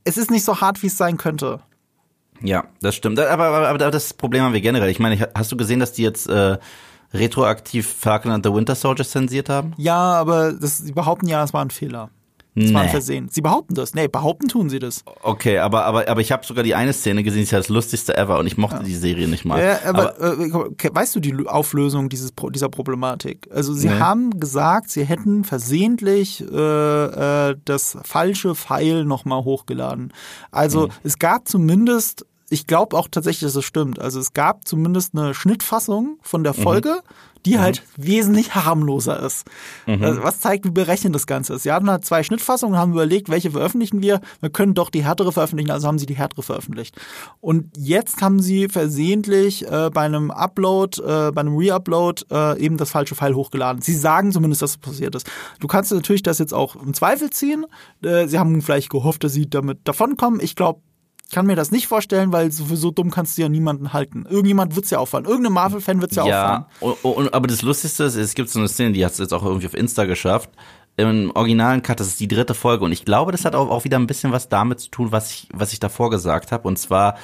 es 0.03 0.17
ist 0.17 0.31
nicht 0.31 0.43
so 0.43 0.59
hart, 0.59 0.83
wie 0.83 0.87
es 0.87 0.97
sein 0.97 1.17
könnte. 1.17 1.61
Ja, 2.41 2.65
das 2.81 2.95
stimmt. 2.95 3.19
Aber, 3.19 3.45
aber, 3.45 3.69
aber 3.69 3.91
das 3.91 4.13
Problem 4.13 4.43
haben 4.43 4.53
wir 4.53 4.59
generell. 4.59 4.89
Ich 4.89 4.99
meine, 4.99 5.29
hast 5.33 5.51
du 5.51 5.55
gesehen, 5.55 5.79
dass 5.79 5.93
die 5.93 6.03
jetzt 6.03 6.27
äh, 6.27 6.57
retroaktiv 7.13 7.87
Falcon 7.87 8.31
and 8.31 8.45
the 8.45 8.53
Winter 8.53 8.75
Soldier 8.75 9.05
zensiert 9.05 9.47
haben? 9.47 9.73
Ja, 9.77 9.95
aber 9.95 10.51
das, 10.51 10.79
sie 10.79 10.91
behaupten 10.91 11.27
ja, 11.27 11.41
es 11.41 11.53
war 11.53 11.63
ein 11.63 11.69
Fehler. 11.69 12.09
Das 12.55 12.65
nee. 12.65 12.73
war 12.73 12.81
ein 12.81 12.89
Versehen. 12.89 13.29
Sie 13.31 13.41
behaupten 13.41 13.73
das. 13.73 13.95
Nee, 13.95 14.07
behaupten 14.07 14.47
tun 14.47 14.69
sie 14.69 14.77
das. 14.77 15.03
Okay, 15.23 15.57
aber, 15.57 15.85
aber, 15.85 16.07
aber 16.07 16.21
ich 16.21 16.31
habe 16.31 16.45
sogar 16.45 16.63
die 16.63 16.75
eine 16.75 16.93
Szene 16.93 17.23
gesehen, 17.23 17.39
die 17.39 17.43
ist 17.43 17.51
ja 17.51 17.57
das 17.57 17.69
lustigste 17.69 18.15
ever 18.15 18.37
und 18.37 18.45
ich 18.45 18.57
mochte 18.57 18.77
ja. 18.77 18.83
die 18.83 18.95
Serie 18.95 19.27
nicht 19.27 19.43
mal. 19.43 19.61
Ja, 19.61 19.79
aber, 19.85 20.15
aber 20.19 20.67
äh, 20.69 20.89
weißt 20.93 21.15
du 21.15 21.19
die 21.19 21.47
Auflösung 21.47 22.09
dieses, 22.09 22.31
dieser 22.51 22.69
Problematik? 22.69 23.47
Also 23.51 23.73
sie 23.73 23.89
nee. 23.89 23.99
haben 23.99 24.39
gesagt, 24.39 24.91
sie 24.91 25.03
hätten 25.03 25.43
versehentlich 25.43 26.41
äh, 26.41 27.49
äh, 27.49 27.55
das 27.65 27.97
falsche 28.03 28.53
Pfeil 28.53 29.05
nochmal 29.05 29.43
hochgeladen. 29.43 30.13
Also 30.51 30.83
hm. 30.83 30.91
es 31.03 31.17
gab 31.17 31.47
zumindest 31.47 32.25
ich 32.53 32.67
glaube 32.67 32.95
auch 32.97 33.07
tatsächlich, 33.09 33.41
dass 33.41 33.55
es 33.55 33.65
stimmt. 33.65 33.99
Also 33.99 34.19
es 34.19 34.33
gab 34.33 34.67
zumindest 34.67 35.15
eine 35.15 35.33
Schnittfassung 35.33 36.19
von 36.21 36.43
der 36.43 36.53
mhm. 36.55 36.61
Folge, 36.61 36.89
mhm 36.89 37.33
die 37.45 37.55
mhm. 37.55 37.61
halt 37.61 37.83
wesentlich 37.97 38.55
harmloser 38.55 39.19
ist. 39.21 39.45
Mhm. 39.85 40.03
Also 40.03 40.23
was 40.23 40.39
zeigt, 40.39 40.65
wie 40.65 40.71
berechnet 40.71 41.13
das 41.13 41.27
Ganze 41.27 41.53
ist. 41.53 41.63
Sie 41.63 41.71
hatten 41.71 41.89
halt 41.89 42.05
zwei 42.05 42.23
Schnittfassungen, 42.23 42.77
haben 42.77 42.93
überlegt, 42.93 43.29
welche 43.29 43.51
veröffentlichen 43.51 44.01
wir. 44.01 44.21
Wir 44.39 44.49
können 44.49 44.73
doch 44.73 44.89
die 44.89 45.03
härtere 45.03 45.31
veröffentlichen, 45.31 45.71
also 45.71 45.87
haben 45.87 45.99
sie 45.99 46.05
die 46.05 46.15
härtere 46.15 46.43
veröffentlicht. 46.43 46.95
Und 47.41 47.75
jetzt 47.77 48.21
haben 48.21 48.39
sie 48.39 48.69
versehentlich 48.69 49.69
äh, 49.69 49.89
bei 49.93 50.01
einem 50.01 50.31
Upload, 50.31 51.01
äh, 51.01 51.31
bei 51.31 51.41
einem 51.41 51.55
Reupload 51.55 52.23
äh, 52.31 52.59
eben 52.59 52.77
das 52.77 52.91
falsche 52.91 53.15
File 53.15 53.35
hochgeladen. 53.35 53.81
Sie 53.81 53.95
sagen 53.95 54.31
zumindest, 54.31 54.61
dass 54.61 54.71
es 54.71 54.77
passiert 54.77 55.15
ist. 55.15 55.29
Du 55.59 55.67
kannst 55.67 55.91
natürlich 55.91 56.23
das 56.23 56.39
jetzt 56.39 56.53
auch 56.53 56.75
im 56.75 56.93
Zweifel 56.93 57.29
ziehen. 57.29 57.65
Äh, 58.03 58.27
sie 58.27 58.39
haben 58.39 58.61
vielleicht 58.61 58.89
gehofft, 58.89 59.23
dass 59.23 59.33
sie 59.33 59.49
damit 59.49 59.79
davonkommen. 59.83 60.39
Ich 60.41 60.55
glaube, 60.55 60.81
kann 61.33 61.45
mir 61.45 61.55
das 61.55 61.71
nicht 61.71 61.87
vorstellen, 61.87 62.31
weil 62.31 62.51
so, 62.51 62.63
so 62.75 62.91
dumm 62.91 63.09
kannst 63.11 63.37
du 63.37 63.41
ja 63.41 63.49
niemanden 63.49 63.91
halten. 63.91 64.25
Irgendjemand 64.29 64.75
wird's 64.75 64.91
ja 64.91 64.99
auffallen. 64.99 65.25
Irgendein 65.25 65.53
Marvel-Fan 65.53 65.99
wird's 65.99 66.15
ja, 66.15 66.25
ja 66.25 66.67
auffallen. 66.79 66.97
Und, 67.01 67.15
und, 67.15 67.33
aber 67.33 67.47
das 67.47 67.61
Lustigste 67.61 68.03
ist, 68.03 68.15
es 68.15 68.35
gibt 68.35 68.49
so 68.49 68.59
eine 68.59 68.67
Szene, 68.67 68.93
die 68.93 69.03
hat 69.03 69.13
es 69.13 69.17
jetzt 69.17 69.33
auch 69.33 69.43
irgendwie 69.43 69.67
auf 69.67 69.73
Insta 69.73 70.05
geschafft. 70.05 70.51
im 70.95 71.31
originalen 71.31 71.81
Cut, 71.81 71.99
das 71.99 72.07
ist 72.07 72.19
die 72.19 72.27
dritte 72.27 72.53
Folge 72.53 72.85
und 72.85 72.91
ich 72.91 73.03
glaube, 73.03 73.31
das 73.31 73.45
hat 73.45 73.55
auch, 73.55 73.69
auch 73.69 73.83
wieder 73.83 73.97
ein 73.97 74.07
bisschen 74.07 74.31
was 74.31 74.47
damit 74.47 74.79
zu 74.79 74.91
tun, 74.91 75.11
was 75.11 75.31
ich, 75.31 75.49
was 75.51 75.73
ich 75.73 75.79
davor 75.79 76.09
gesagt 76.09 76.51
habe 76.51 76.67
und 76.67 76.77
zwar 76.77 77.15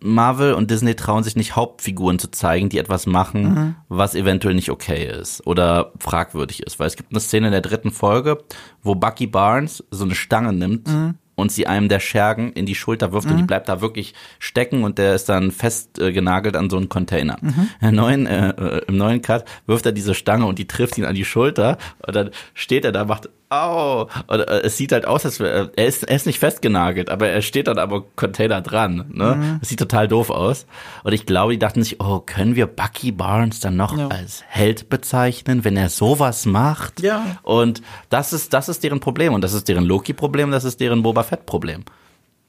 Marvel 0.00 0.54
und 0.54 0.70
Disney 0.70 0.94
trauen 0.94 1.24
sich 1.24 1.34
nicht 1.34 1.56
Hauptfiguren 1.56 2.20
zu 2.20 2.30
zeigen, 2.30 2.68
die 2.68 2.78
etwas 2.78 3.06
machen, 3.06 3.42
mhm. 3.42 3.74
was 3.88 4.14
eventuell 4.14 4.54
nicht 4.54 4.70
okay 4.70 5.10
ist 5.10 5.44
oder 5.44 5.92
fragwürdig 5.98 6.62
ist, 6.62 6.78
weil 6.78 6.86
es 6.86 6.94
gibt 6.94 7.10
eine 7.10 7.20
Szene 7.20 7.48
in 7.48 7.52
der 7.52 7.62
dritten 7.62 7.90
Folge, 7.90 8.38
wo 8.80 8.94
Bucky 8.94 9.26
Barnes 9.26 9.84
so 9.90 10.04
eine 10.04 10.14
Stange 10.14 10.52
nimmt 10.52 10.86
mhm 10.86 11.14
und 11.38 11.52
sie 11.52 11.68
einem 11.68 11.88
der 11.88 12.00
Schergen 12.00 12.52
in 12.52 12.66
die 12.66 12.74
Schulter 12.74 13.12
wirft 13.12 13.26
mhm. 13.26 13.32
und 13.32 13.36
die 13.38 13.42
mhm. 13.44 13.46
bleibt 13.46 13.68
da 13.68 13.80
wirklich 13.80 14.12
stecken 14.40 14.82
und 14.82 14.98
der 14.98 15.14
ist 15.14 15.28
dann 15.28 15.52
fest 15.52 16.00
äh, 16.00 16.12
genagelt 16.12 16.56
an 16.56 16.68
so 16.68 16.76
einen 16.76 16.88
Container. 16.88 17.38
Mhm. 17.40 17.68
Im, 17.80 17.94
neuen, 17.94 18.26
äh, 18.26 18.48
äh, 18.50 18.82
Im 18.88 18.96
neuen 18.96 19.22
Cut 19.22 19.44
wirft 19.66 19.86
er 19.86 19.92
diese 19.92 20.14
Stange 20.14 20.46
und 20.46 20.58
die 20.58 20.66
trifft 20.66 20.98
ihn 20.98 21.04
an 21.04 21.14
die 21.14 21.24
Schulter 21.24 21.78
und 22.04 22.16
dann 22.16 22.30
steht 22.54 22.84
er 22.84 22.90
da, 22.90 23.04
macht 23.04 23.28
au. 23.50 24.08
Und, 24.26 24.40
äh, 24.40 24.60
es 24.62 24.76
sieht 24.76 24.92
halt 24.92 25.06
aus, 25.06 25.24
als 25.24 25.40
wäre 25.40 25.70
er 25.76 25.86
ist, 25.86 26.04
er 26.04 26.16
ist 26.16 26.26
nicht 26.26 26.38
festgenagelt, 26.38 27.10
aber 27.10 27.28
er 27.28 27.42
steht 27.42 27.68
dann 27.68 27.78
aber 27.78 28.04
Container 28.16 28.60
dran. 28.60 29.06
Ne? 29.12 29.34
Mhm. 29.34 29.56
Das 29.60 29.68
sieht 29.68 29.78
total 29.78 30.08
doof 30.08 30.30
aus. 30.30 30.66
Und 31.04 31.12
ich 31.12 31.26
glaube, 31.26 31.52
die 31.52 31.58
dachten 31.58 31.82
sich, 31.82 32.00
oh, 32.00 32.20
können 32.20 32.56
wir 32.56 32.66
Bucky 32.66 33.12
Barnes 33.12 33.60
dann 33.60 33.76
noch 33.76 33.96
ja. 33.96 34.08
als 34.08 34.42
Held 34.46 34.88
bezeichnen, 34.88 35.64
wenn 35.64 35.76
er 35.76 35.88
sowas 35.88 36.46
macht? 36.46 37.00
Ja. 37.00 37.38
Und 37.42 37.82
das 38.10 38.32
ist, 38.32 38.52
das 38.52 38.68
ist 38.68 38.82
deren 38.82 39.00
Problem. 39.00 39.34
Und 39.34 39.42
das 39.42 39.52
ist 39.52 39.68
deren 39.68 39.84
Loki-Problem, 39.84 40.50
das 40.50 40.64
ist 40.64 40.80
deren 40.80 41.02
Boba 41.02 41.22
Fett-Problem. 41.22 41.84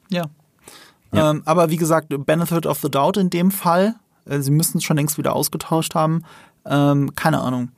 Ja. 0.09 0.25
ja. 1.13 1.31
Ähm, 1.31 1.43
aber 1.45 1.69
wie 1.69 1.77
gesagt, 1.77 2.07
Benefit 2.25 2.65
of 2.65 2.79
the 2.79 2.89
Doubt 2.89 3.17
in 3.17 3.29
dem 3.29 3.51
Fall. 3.51 3.95
Äh, 4.25 4.39
sie 4.39 4.51
müssen 4.51 4.79
es 4.79 4.83
schon 4.83 4.97
längst 4.97 5.17
wieder 5.17 5.35
ausgetauscht 5.35 5.95
haben. 5.95 6.23
Ähm, 6.65 7.15
keine 7.15 7.39
Ahnung. 7.39 7.69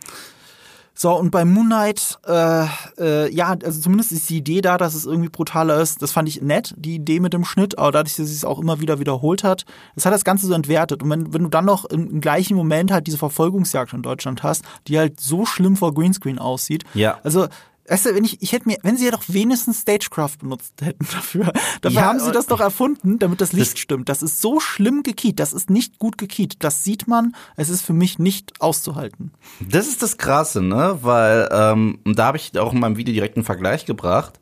So, 0.93 1.17
und 1.17 1.31
bei 1.31 1.45
Moon 1.45 1.67
Knight, 1.67 2.19
äh, 2.27 2.65
äh, 2.99 3.33
ja, 3.33 3.55
also 3.63 3.79
zumindest 3.79 4.11
ist 4.11 4.29
die 4.29 4.37
Idee 4.37 4.61
da, 4.61 4.77
dass 4.77 4.93
es 4.93 5.05
irgendwie 5.05 5.29
brutaler 5.29 5.81
ist. 5.81 6.01
Das 6.01 6.11
fand 6.11 6.27
ich 6.27 6.41
nett, 6.41 6.73
die 6.77 6.95
Idee 6.95 7.19
mit 7.19 7.33
dem 7.33 7.45
Schnitt, 7.45 7.77
aber 7.79 7.91
dadurch, 7.91 8.15
dass 8.17 8.27
es 8.27 8.33
sich 8.33 8.45
auch 8.45 8.59
immer 8.59 8.81
wieder 8.81 8.99
wiederholt 8.99 9.43
hat, 9.43 9.65
das 9.95 10.05
hat 10.05 10.13
das 10.13 10.23
Ganze 10.23 10.47
so 10.47 10.53
entwertet. 10.53 11.01
Und 11.01 11.09
wenn, 11.09 11.33
wenn 11.33 11.43
du 11.43 11.49
dann 11.49 11.65
noch 11.65 11.85
im, 11.85 12.09
im 12.09 12.21
gleichen 12.21 12.55
Moment 12.55 12.91
halt 12.91 13.07
diese 13.07 13.17
Verfolgungsjagd 13.17 13.93
in 13.93 14.01
Deutschland 14.01 14.43
hast, 14.43 14.63
die 14.87 14.99
halt 14.99 15.19
so 15.19 15.45
schlimm 15.45 15.75
vor 15.75 15.93
Greenscreen 15.93 16.39
aussieht. 16.39 16.83
Ja. 16.93 17.19
Also 17.23 17.47
Weißt 17.91 18.05
du, 18.05 18.15
wenn 18.15 18.23
ich, 18.23 18.41
ich 18.41 18.53
hätte 18.53 18.69
mir, 18.69 18.77
wenn 18.83 18.95
sie 18.95 19.03
ja 19.03 19.11
doch 19.11 19.23
wenigstens 19.27 19.81
Stagecraft 19.81 20.37
benutzt 20.39 20.75
hätten 20.81 21.05
dafür. 21.13 21.51
Dafür 21.81 21.99
ja, 21.99 22.07
haben 22.07 22.21
sie 22.21 22.31
das 22.31 22.45
doch 22.47 22.61
erfunden, 22.61 23.19
damit 23.19 23.41
das 23.41 23.51
Licht 23.51 23.73
das 23.73 23.79
stimmt. 23.79 24.07
Das 24.07 24.23
ist 24.23 24.39
so 24.39 24.61
schlimm 24.61 25.03
gekiet. 25.03 25.41
Das 25.41 25.51
ist 25.51 25.69
nicht 25.69 25.99
gut 25.99 26.17
gekiet. 26.17 26.63
Das 26.63 26.85
sieht 26.85 27.09
man. 27.09 27.35
Es 27.57 27.67
ist 27.67 27.81
für 27.81 27.91
mich 27.91 28.17
nicht 28.17 28.61
auszuhalten. 28.61 29.33
Das 29.59 29.89
ist 29.89 30.01
das 30.01 30.17
Krasse, 30.17 30.61
ne? 30.61 30.99
Weil, 31.01 31.49
ähm, 31.51 31.99
da 32.05 32.27
habe 32.27 32.37
ich 32.37 32.57
auch 32.57 32.71
in 32.71 32.79
meinem 32.79 32.95
Video 32.95 33.13
direkt 33.13 33.35
einen 33.35 33.43
Vergleich 33.43 33.85
gebracht 33.85 34.39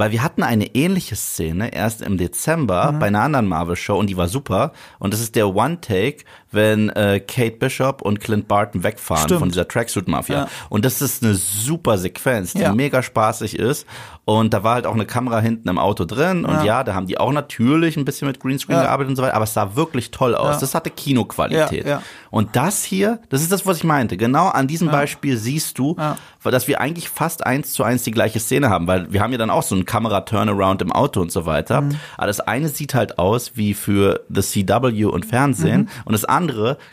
weil 0.00 0.12
wir 0.12 0.22
hatten 0.22 0.42
eine 0.42 0.74
ähnliche 0.74 1.14
Szene 1.14 1.74
erst 1.74 2.00
im 2.00 2.16
Dezember 2.16 2.90
mhm. 2.90 2.98
bei 3.00 3.06
einer 3.08 3.20
anderen 3.20 3.46
Marvel-Show 3.46 3.98
und 3.98 4.08
die 4.08 4.16
war 4.16 4.28
super. 4.28 4.72
Und 4.98 5.12
das 5.12 5.20
ist 5.20 5.36
der 5.36 5.54
One-Take, 5.54 6.24
wenn 6.52 6.88
äh, 6.90 7.20
Kate 7.20 7.56
Bishop 7.56 8.02
und 8.02 8.20
Clint 8.20 8.48
Barton 8.48 8.82
wegfahren 8.82 9.24
Stimmt. 9.24 9.40
von 9.40 9.48
dieser 9.50 9.68
Tracksuit-Mafia. 9.68 10.38
Ja. 10.40 10.48
Und 10.68 10.84
das 10.84 11.00
ist 11.00 11.22
eine 11.22 11.34
super 11.34 11.98
Sequenz, 11.98 12.52
die 12.52 12.60
ja. 12.60 12.74
mega 12.74 13.02
spaßig 13.02 13.58
ist. 13.58 13.86
Und 14.24 14.54
da 14.54 14.62
war 14.62 14.74
halt 14.74 14.86
auch 14.86 14.94
eine 14.94 15.06
Kamera 15.06 15.40
hinten 15.40 15.68
im 15.68 15.78
Auto 15.78 16.04
drin. 16.04 16.44
Und 16.44 16.54
ja, 16.58 16.64
ja 16.64 16.84
da 16.84 16.94
haben 16.94 17.06
die 17.06 17.18
auch 17.18 17.32
natürlich 17.32 17.96
ein 17.96 18.04
bisschen 18.04 18.28
mit 18.28 18.38
Greenscreen 18.38 18.78
gearbeitet 18.78 19.10
und 19.10 19.16
so 19.16 19.22
weiter. 19.22 19.34
Aber 19.34 19.44
es 19.44 19.54
sah 19.54 19.74
wirklich 19.74 20.10
toll 20.12 20.34
aus. 20.34 20.58
Das 20.58 20.74
hatte 20.74 20.90
Kinoqualität. 20.90 21.86
Und 22.30 22.54
das 22.54 22.84
hier, 22.84 23.20
das 23.28 23.42
ist 23.42 23.50
das, 23.50 23.66
was 23.66 23.78
ich 23.78 23.84
meinte. 23.84 24.16
Genau 24.16 24.48
an 24.48 24.68
diesem 24.68 24.88
Beispiel 24.88 25.36
siehst 25.36 25.78
du, 25.78 25.96
dass 26.44 26.68
wir 26.68 26.80
eigentlich 26.80 27.08
fast 27.08 27.44
eins 27.44 27.72
zu 27.72 27.82
eins 27.82 28.04
die 28.04 28.12
gleiche 28.12 28.38
Szene 28.40 28.70
haben. 28.70 28.86
Weil 28.86 29.12
wir 29.12 29.20
haben 29.20 29.32
ja 29.32 29.38
dann 29.38 29.50
auch 29.50 29.64
so 29.64 29.74
einen 29.74 29.84
Kamera-Turnaround 29.84 30.82
im 30.82 30.92
Auto 30.92 31.20
und 31.20 31.32
so 31.32 31.46
weiter. 31.46 31.80
Mhm. 31.80 31.96
Aber 32.16 32.26
das 32.28 32.40
eine 32.40 32.68
sieht 32.68 32.94
halt 32.94 33.18
aus 33.18 33.52
wie 33.56 33.74
für 33.74 34.20
The 34.28 34.42
CW 34.42 35.06
und 35.06 35.26
Fernsehen. 35.26 35.82
Mhm. 35.82 35.88
Und 36.04 36.12
das 36.12 36.24
andere 36.24 36.39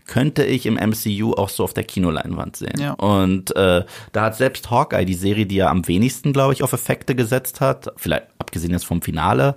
könnte 0.06 0.44
ich 0.44 0.66
im 0.66 0.76
MCU 0.76 1.34
auch 1.34 1.50
so 1.50 1.64
auf 1.64 1.74
der 1.74 1.84
Kinoleinwand 1.84 2.56
sehen. 2.56 2.80
Ja. 2.80 2.94
Und 2.94 3.56
äh, 3.56 3.86
da 4.12 4.22
hat 4.24 4.36
selbst 4.36 4.70
Hawkeye, 4.70 5.06
die 5.06 5.14
Serie, 5.14 5.46
die 5.46 5.56
ja 5.56 5.70
am 5.70 5.88
wenigsten, 5.88 6.34
glaube 6.34 6.54
ich, 6.54 6.64
auf 6.64 6.74
Effekte 6.74 7.16
gesetzt 7.16 7.62
hat, 7.62 7.92
vielleicht 7.98 8.28
abgesehen 8.40 8.72
jetzt 8.72 8.86
vom 8.86 9.02
Finale, 9.02 9.56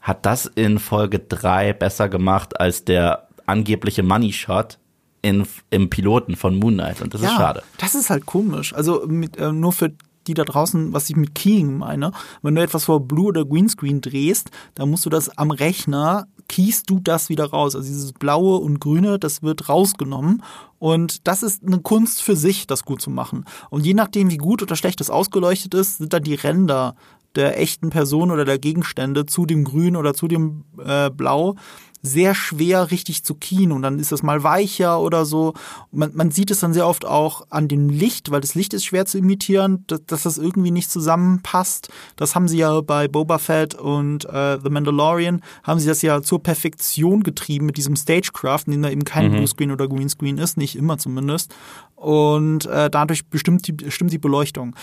hat 0.00 0.24
das 0.24 0.46
in 0.46 0.78
Folge 0.78 1.18
drei 1.18 1.72
besser 1.72 2.08
gemacht 2.08 2.60
als 2.60 2.84
der 2.84 3.28
angebliche 3.46 4.02
Money 4.02 4.32
Shot 4.32 4.78
in, 5.22 5.46
im 5.70 5.90
Piloten 5.90 6.36
von 6.36 6.56
Moon 6.56 6.74
Knight. 6.74 7.02
Und 7.02 7.14
das 7.14 7.22
ja, 7.22 7.28
ist 7.28 7.36
schade. 7.36 7.62
Das 7.78 7.94
ist 7.94 8.10
halt 8.10 8.26
komisch. 8.26 8.72
Also 8.74 9.04
mit, 9.06 9.36
äh, 9.36 9.52
nur 9.52 9.72
für 9.72 9.92
die 10.28 10.34
da 10.34 10.44
draußen, 10.44 10.92
was 10.92 11.08
ich 11.10 11.16
mit 11.16 11.34
Keying 11.34 11.78
meine. 11.78 12.12
Wenn 12.42 12.54
du 12.54 12.62
etwas 12.62 12.84
vor 12.84 13.00
Blue 13.00 13.26
oder 13.26 13.44
Greenscreen 13.44 14.00
drehst, 14.00 14.50
dann 14.74 14.90
musst 14.90 15.06
du 15.06 15.10
das 15.10 15.36
am 15.36 15.50
Rechner, 15.50 16.26
kiehst 16.48 16.90
du 16.90 16.98
das 17.00 17.28
wieder 17.28 17.50
raus. 17.50 17.76
Also 17.76 17.86
dieses 17.86 18.12
blaue 18.12 18.58
und 18.58 18.80
grüne, 18.80 19.18
das 19.18 19.42
wird 19.42 19.68
rausgenommen. 19.68 20.42
Und 20.78 21.26
das 21.26 21.42
ist 21.42 21.64
eine 21.64 21.80
Kunst 21.80 22.22
für 22.22 22.36
sich, 22.36 22.66
das 22.66 22.84
gut 22.84 23.00
zu 23.00 23.10
machen. 23.10 23.44
Und 23.70 23.84
je 23.84 23.94
nachdem, 23.94 24.30
wie 24.30 24.38
gut 24.38 24.62
oder 24.62 24.76
schlecht 24.76 25.00
das 25.00 25.10
ausgeleuchtet 25.10 25.74
ist, 25.74 25.98
sind 25.98 26.12
dann 26.12 26.22
die 26.22 26.34
Ränder 26.34 26.94
der 27.34 27.60
echten 27.60 27.90
Person 27.90 28.30
oder 28.30 28.44
der 28.44 28.58
Gegenstände 28.58 29.26
zu 29.26 29.46
dem 29.46 29.64
Grün 29.64 29.96
oder 29.96 30.14
zu 30.14 30.28
dem 30.28 30.64
äh, 30.84 31.10
Blau 31.10 31.56
sehr 32.02 32.34
schwer 32.34 32.90
richtig 32.90 33.24
zu 33.24 33.34
kien 33.34 33.72
und 33.72 33.82
dann 33.82 33.98
ist 33.98 34.12
es 34.12 34.22
mal 34.22 34.42
weicher 34.42 35.00
oder 35.00 35.24
so. 35.24 35.54
Man, 35.90 36.14
man 36.14 36.30
sieht 36.30 36.50
es 36.50 36.60
dann 36.60 36.72
sehr 36.72 36.86
oft 36.86 37.04
auch 37.04 37.46
an 37.50 37.66
dem 37.66 37.88
Licht, 37.88 38.30
weil 38.30 38.40
das 38.40 38.54
Licht 38.54 38.72
ist 38.72 38.84
schwer 38.84 39.06
zu 39.06 39.18
imitieren, 39.18 39.84
dass, 39.88 40.04
dass 40.06 40.22
das 40.22 40.38
irgendwie 40.38 40.70
nicht 40.70 40.90
zusammenpasst. 40.90 41.88
Das 42.16 42.34
haben 42.34 42.46
sie 42.46 42.58
ja 42.58 42.80
bei 42.82 43.08
Boba 43.08 43.38
Fett 43.38 43.74
und 43.74 44.24
äh, 44.26 44.58
The 44.62 44.70
Mandalorian, 44.70 45.42
haben 45.64 45.80
sie 45.80 45.88
das 45.88 46.02
ja 46.02 46.22
zur 46.22 46.42
Perfektion 46.42 47.22
getrieben 47.22 47.66
mit 47.66 47.76
diesem 47.76 47.96
Stagecraft, 47.96 48.64
in 48.66 48.72
dem 48.72 48.82
da 48.82 48.90
eben 48.90 49.04
kein 49.04 49.28
mhm. 49.28 49.36
Bluescreen 49.36 49.72
oder 49.72 49.88
Greenscreen 49.88 50.38
ist, 50.38 50.56
nicht 50.56 50.76
immer 50.76 50.98
zumindest. 50.98 51.54
Und 51.96 52.66
äh, 52.66 52.88
dadurch 52.90 53.26
bestimmt 53.26 53.66
die, 53.66 53.72
bestimmt 53.72 54.12
die 54.12 54.18
Beleuchtung. 54.18 54.76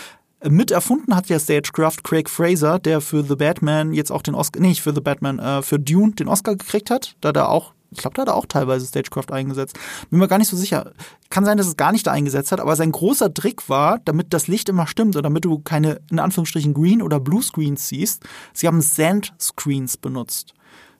Mit 0.44 0.70
erfunden 0.72 1.16
hat 1.16 1.28
ja 1.28 1.40
Stagecraft 1.40 2.04
Craig 2.04 2.30
Fraser, 2.30 2.78
der 2.78 3.02
für 3.02 3.24
The 3.24 3.36
Batman 3.36 3.94
jetzt 3.94 4.12
auch 4.12 4.22
den 4.22 4.36
Oscar, 4.36 4.60
nee, 4.60 4.70
nicht 4.70 4.82
für 4.82 4.94
The 4.94 5.02
Batman, 5.02 5.40
äh, 5.40 5.62
für 5.62 5.80
Dune 5.80 6.14
den 6.14 6.28
Oscar 6.28 6.56
gekriegt 6.56 6.90
hat, 6.90 7.16
da 7.22 7.32
da 7.32 7.48
auch 7.48 7.74
ich 7.92 8.02
glaube, 8.02 8.16
da 8.16 8.24
hat 8.24 8.30
er 8.30 8.36
auch 8.36 8.46
teilweise 8.46 8.86
Stagecraft 8.86 9.32
eingesetzt. 9.32 9.78
Bin 10.10 10.20
mir 10.20 10.28
gar 10.28 10.38
nicht 10.38 10.50
so 10.50 10.58
sicher. 10.58 10.92
Kann 11.30 11.46
sein, 11.46 11.58
dass 11.58 11.68
es 11.68 11.78
gar 11.78 11.94
nicht 11.94 12.06
da 12.06 12.12
eingesetzt 12.12 12.52
hat, 12.52 12.60
aber 12.60 12.76
sein 12.76 12.92
großer 12.92 13.34
Trick 13.34 13.70
war, 13.70 14.00
damit 14.04 14.34
das 14.34 14.48
Licht 14.48 14.68
immer 14.68 14.88
stimmt 14.88 15.16
und 15.16 15.24
damit 15.24 15.46
du 15.46 15.60
keine, 15.60 16.02
in 16.12 16.20
Anführungsstrichen, 16.20 16.74
Green- 16.74 17.02
oder 17.02 17.22
Blue-Screens 17.22 17.88
siehst, 17.88 18.24
sie 18.54 18.68
haben 18.68 18.82
Sand-Screens 18.82 19.98
benutzt. 19.98 20.55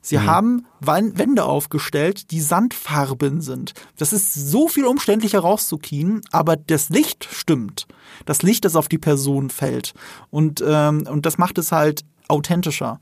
Sie 0.06 0.18
mhm. 0.18 0.26
haben 0.26 0.66
Wände 0.80 1.44
aufgestellt, 1.44 2.30
die 2.30 2.40
sandfarben 2.40 3.40
sind. 3.40 3.74
Das 3.96 4.12
ist 4.12 4.34
so 4.34 4.68
viel 4.68 4.84
umständlicher 4.84 5.40
rauszukien, 5.40 6.20
aber 6.30 6.54
das 6.56 6.90
Licht 6.90 7.26
stimmt. 7.28 7.88
Das 8.24 8.42
Licht, 8.42 8.64
das 8.64 8.76
auf 8.76 8.86
die 8.86 8.98
Person 8.98 9.50
fällt. 9.50 9.94
Und, 10.30 10.62
ähm, 10.64 11.08
und 11.10 11.26
das 11.26 11.38
macht 11.38 11.58
es 11.58 11.72
halt 11.72 12.04
authentischer. 12.28 13.00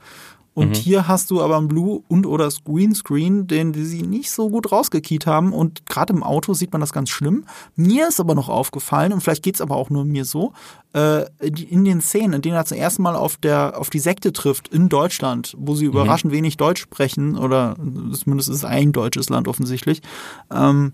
Und 0.55 0.71
mhm. 0.71 0.75
hier 0.75 1.09
hast 1.09 1.31
du 1.31 1.43
aber 1.43 1.59
ein 1.59 1.69
Blue 1.69 2.03
und 2.09 2.27
oder 2.27 2.49
Greenscreen, 2.65 3.49
den 3.49 3.75
sie 3.75 4.03
nicht 4.03 4.31
so 4.31 4.49
gut 4.51 4.71
rausgekiet 4.71 5.27
haben. 5.27 5.53
Und 5.53 5.87
gerade 5.87 6.13
im 6.13 6.23
Auto 6.23 6.55
sieht 6.55 6.73
man 6.73 6.81
das 6.81 6.93
ganz 6.93 7.11
schlimm. 7.11 7.45
Mir 7.75 8.09
ist 8.09 8.21
aber 8.21 8.37
noch 8.37 8.49
aufgefallen, 8.49 9.13
und 9.13 9.21
vielleicht 9.21 9.43
geht's 9.43 9.61
aber 9.61 9.77
auch 9.77 9.91
nur 9.91 10.05
mir 10.05 10.25
so, 10.25 10.53
äh, 10.95 11.25
in 11.41 11.85
den 11.85 12.01
Szenen, 12.01 12.35
in 12.35 12.43
denen 12.43 12.55
er 12.55 12.65
zum 12.65 12.79
ersten 12.79 13.03
Mal 13.03 13.17
auf, 13.17 13.37
der, 13.37 13.79
auf 13.79 13.91
die 13.91 13.99
Sekte 13.99 14.33
trifft 14.33 14.69
in 14.69 14.89
Deutschland, 14.89 15.57
wo 15.59 15.75
sie 15.75 15.87
mhm. 15.87 15.93
überraschend 15.93 16.33
wenig 16.33 16.57
Deutsch 16.57 16.83
sprechen, 16.83 17.37
oder 17.37 17.77
zumindest 18.13 18.49
ist 18.49 18.59
es 18.59 18.65
ein 18.65 18.93
deutsches 18.93 19.29
Land 19.29 19.49
offensichtlich, 19.49 20.03
ähm, 20.53 20.93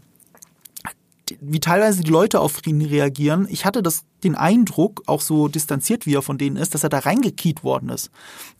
wie 1.41 1.61
teilweise 1.61 2.03
die 2.03 2.11
Leute 2.11 2.41
auf 2.41 2.66
ihn 2.66 2.83
reagieren. 2.83 3.47
Ich 3.51 3.64
hatte 3.64 3.83
das, 3.83 4.05
den 4.24 4.35
Eindruck, 4.35 5.03
auch 5.07 5.20
so 5.20 5.49
distanziert 5.49 6.07
wie 6.07 6.14
er 6.14 6.22
von 6.22 6.39
denen 6.39 6.57
ist, 6.57 6.74
dass 6.74 6.83
er 6.83 6.89
da 6.89 7.01
reingekiet 7.01 7.62
worden 7.64 7.89
ist. 7.89 8.11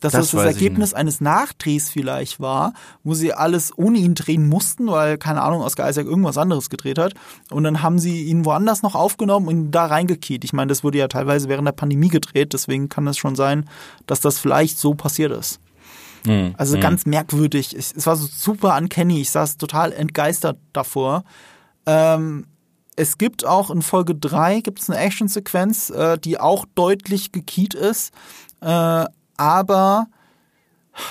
Dass 0.01 0.13
das 0.13 0.31
das, 0.31 0.43
das 0.43 0.55
Ergebnis 0.55 0.95
eines 0.95 1.21
Nachdrehs 1.21 1.91
vielleicht 1.91 2.41
war, 2.41 2.73
wo 3.05 3.15
sie 3.15 3.33
alles 3.33 3.77
ohne 3.77 3.99
ihn 3.99 4.15
drehen 4.15 4.49
mussten, 4.49 4.87
weil, 4.89 5.19
keine 5.19 5.43
Ahnung, 5.43 5.63
Oscar 5.63 5.89
Isaac 5.89 6.07
irgendwas 6.07 6.39
anderes 6.39 6.71
gedreht 6.71 6.99
hat. 6.99 7.15
Und 7.51 7.65
dann 7.65 7.83
haben 7.83 7.99
sie 7.99 8.25
ihn 8.25 8.45
woanders 8.45 8.83
noch 8.83 8.95
aufgenommen 8.95 9.49
und 9.49 9.71
da 9.71 9.87
reingekiet. 9.87 10.45
Ich 10.45 10.53
meine, 10.53 10.69
das 10.69 10.85
wurde 10.85 10.99
ja 10.99 11.09
teilweise 11.09 11.49
während 11.49 11.67
der 11.67 11.73
Pandemie 11.73 12.09
gedreht, 12.09 12.53
deswegen 12.53 12.89
kann 12.89 13.07
es 13.07 13.19
schon 13.19 13.35
sein, 13.35 13.69
dass 14.07 14.21
das 14.21 14.39
vielleicht 14.39 14.79
so 14.79 14.95
passiert 14.95 15.33
ist. 15.33 15.61
Mhm. 16.27 16.55
Also 16.57 16.77
mhm. 16.77 16.81
ganz 16.81 17.07
merkwürdig. 17.07 17.75
Es 17.75 18.07
war 18.07 18.17
so 18.17 18.27
super 18.27 18.77
uncanny. 18.77 19.21
Ich 19.21 19.31
saß 19.31 19.57
total 19.57 19.93
entgeistert 19.93 20.59
davor. 20.73 21.25
Ähm, 21.87 22.47
es 23.01 23.17
gibt 23.17 23.47
auch 23.47 23.71
in 23.71 23.81
Folge 23.81 24.15
3 24.15 24.61
gibt 24.61 24.81
es 24.81 24.91
eine 24.91 24.99
Action-Sequenz, 24.99 25.89
äh, 25.89 26.19
die 26.19 26.39
auch 26.39 26.67
deutlich 26.75 27.33
gekiet 27.33 27.73
ist, 27.73 28.13
äh, 28.61 29.05
aber 29.37 30.07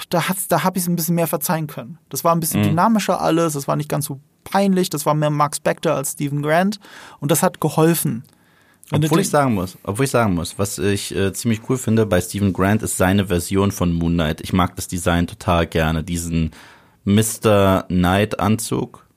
da, 0.10 0.24
da 0.50 0.64
habe 0.64 0.78
ich 0.78 0.84
es 0.84 0.88
ein 0.88 0.96
bisschen 0.96 1.16
mehr 1.16 1.26
verzeihen 1.26 1.66
können. 1.66 1.98
Das 2.10 2.24
war 2.24 2.34
ein 2.34 2.40
bisschen 2.40 2.62
mhm. 2.62 2.66
dynamischer 2.66 3.20
alles, 3.20 3.54
das 3.54 3.68
war 3.68 3.76
nicht 3.76 3.90
ganz 3.90 4.06
so 4.06 4.20
peinlich, 4.44 4.92
das 4.92 5.08
war 5.08 5.16
mehr 5.16 5.32
Mark 5.32 5.56
Spector 5.56 5.94
als 5.94 6.12
Stephen 6.12 6.44
Grant 6.44 6.80
und 7.20 7.32
das 7.32 7.42
hat 7.42 7.60
geholfen. 7.60 8.24
Obwohl 8.92 9.22
ich 9.22 9.30
sagen 9.30 9.56
muss, 9.56 9.78
obwohl 9.84 10.06
ich 10.06 10.12
sagen 10.12 10.36
muss, 10.36 10.58
was 10.58 10.78
ich 10.78 11.16
äh, 11.16 11.34
ziemlich 11.34 11.62
cool 11.70 11.78
finde 11.78 12.06
bei 12.06 12.22
Stephen 12.22 12.54
Grant 12.54 12.84
ist 12.84 12.98
seine 12.98 13.28
Version 13.28 13.72
von 13.72 13.94
Moon 13.94 14.14
Knight. 14.14 14.42
Ich 14.42 14.54
mag 14.54 14.76
das 14.76 14.88
Design 14.88 15.26
total 15.26 15.66
gerne, 15.66 16.04
diesen 16.04 16.52
Mr. 17.04 17.86
Knight 17.88 18.40
Anzug. 18.40 19.09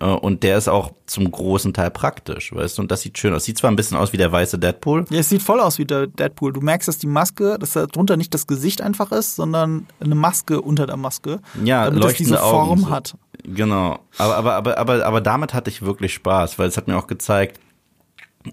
Äh, 0.00 0.06
und 0.06 0.42
der 0.42 0.58
ist 0.58 0.68
auch 0.68 0.92
zum 1.06 1.30
großen 1.30 1.72
Teil 1.72 1.90
praktisch, 1.90 2.52
weißt 2.52 2.78
du? 2.78 2.82
Und 2.82 2.90
das 2.90 3.02
sieht 3.02 3.18
schön 3.18 3.34
aus. 3.34 3.44
Sieht 3.44 3.58
zwar 3.58 3.70
ein 3.70 3.76
bisschen 3.76 3.96
aus 3.96 4.12
wie 4.12 4.16
der 4.16 4.30
weiße 4.30 4.58
Deadpool. 4.58 5.04
Ja, 5.10 5.20
es 5.20 5.28
sieht 5.28 5.42
voll 5.42 5.60
aus 5.60 5.78
wie 5.78 5.84
der 5.84 6.06
Deadpool. 6.06 6.52
Du 6.52 6.60
merkst, 6.60 6.88
dass 6.88 6.98
die 6.98 7.06
Maske, 7.06 7.58
dass 7.58 7.72
darunter 7.72 8.16
nicht 8.16 8.32
das 8.34 8.46
Gesicht 8.46 8.80
einfach 8.80 9.12
ist, 9.12 9.36
sondern 9.36 9.86
eine 10.00 10.14
Maske 10.14 10.60
unter 10.60 10.86
der 10.86 10.96
Maske. 10.96 11.40
Ja, 11.64 11.90
damit 11.90 12.04
es 12.04 12.14
diese 12.14 12.42
Augen 12.42 12.66
Form 12.66 12.80
so. 12.80 12.90
hat. 12.90 13.16
Genau. 13.44 13.98
Aber, 14.18 14.36
aber, 14.36 14.54
aber, 14.56 14.78
aber, 14.78 15.06
aber 15.06 15.20
damit 15.20 15.54
hatte 15.54 15.70
ich 15.70 15.82
wirklich 15.82 16.14
Spaß, 16.14 16.58
weil 16.58 16.68
es 16.68 16.76
hat 16.76 16.88
mir 16.88 16.96
auch 16.96 17.06
gezeigt, 17.06 17.60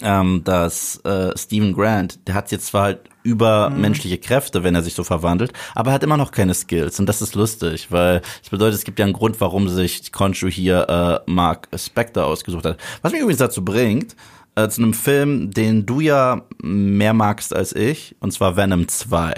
ähm, 0.01 0.43
dass 0.43 0.97
äh, 1.05 1.37
Stephen 1.37 1.73
Grant, 1.73 2.27
der 2.27 2.35
hat 2.35 2.51
jetzt 2.51 2.67
zwar 2.67 2.83
halt 2.83 3.09
übermenschliche 3.25 4.17
Kräfte, 4.19 4.63
wenn 4.63 4.75
er 4.75 4.83
sich 4.83 4.93
so 4.93 5.03
verwandelt, 5.03 5.51
aber 5.73 5.91
er 5.91 5.95
hat 5.95 6.03
immer 6.03 6.17
noch 6.17 6.31
keine 6.31 6.53
Skills 6.53 6.99
und 6.99 7.07
das 7.07 7.21
ist 7.21 7.35
lustig, 7.35 7.87
weil 7.91 8.21
das 8.41 8.49
bedeutet, 8.49 8.75
es 8.75 8.83
gibt 8.83 8.99
ja 8.99 9.05
einen 9.05 9.13
Grund, 9.13 9.41
warum 9.41 9.67
sich 9.67 10.11
Conchu 10.11 10.47
hier 10.47 11.23
äh, 11.27 11.31
Mark 11.31 11.67
Spector 11.75 12.25
ausgesucht 12.25 12.65
hat. 12.65 12.77
Was 13.01 13.11
mich 13.11 13.21
übrigens 13.21 13.39
dazu 13.39 13.65
bringt, 13.65 14.15
äh, 14.55 14.69
zu 14.69 14.81
einem 14.81 14.93
Film, 14.93 15.51
den 15.51 15.85
du 15.85 15.99
ja 15.99 16.43
mehr 16.61 17.13
magst 17.13 17.55
als 17.55 17.75
ich, 17.75 18.15
und 18.19 18.31
zwar 18.31 18.55
Venom 18.55 18.87
2. 18.87 19.33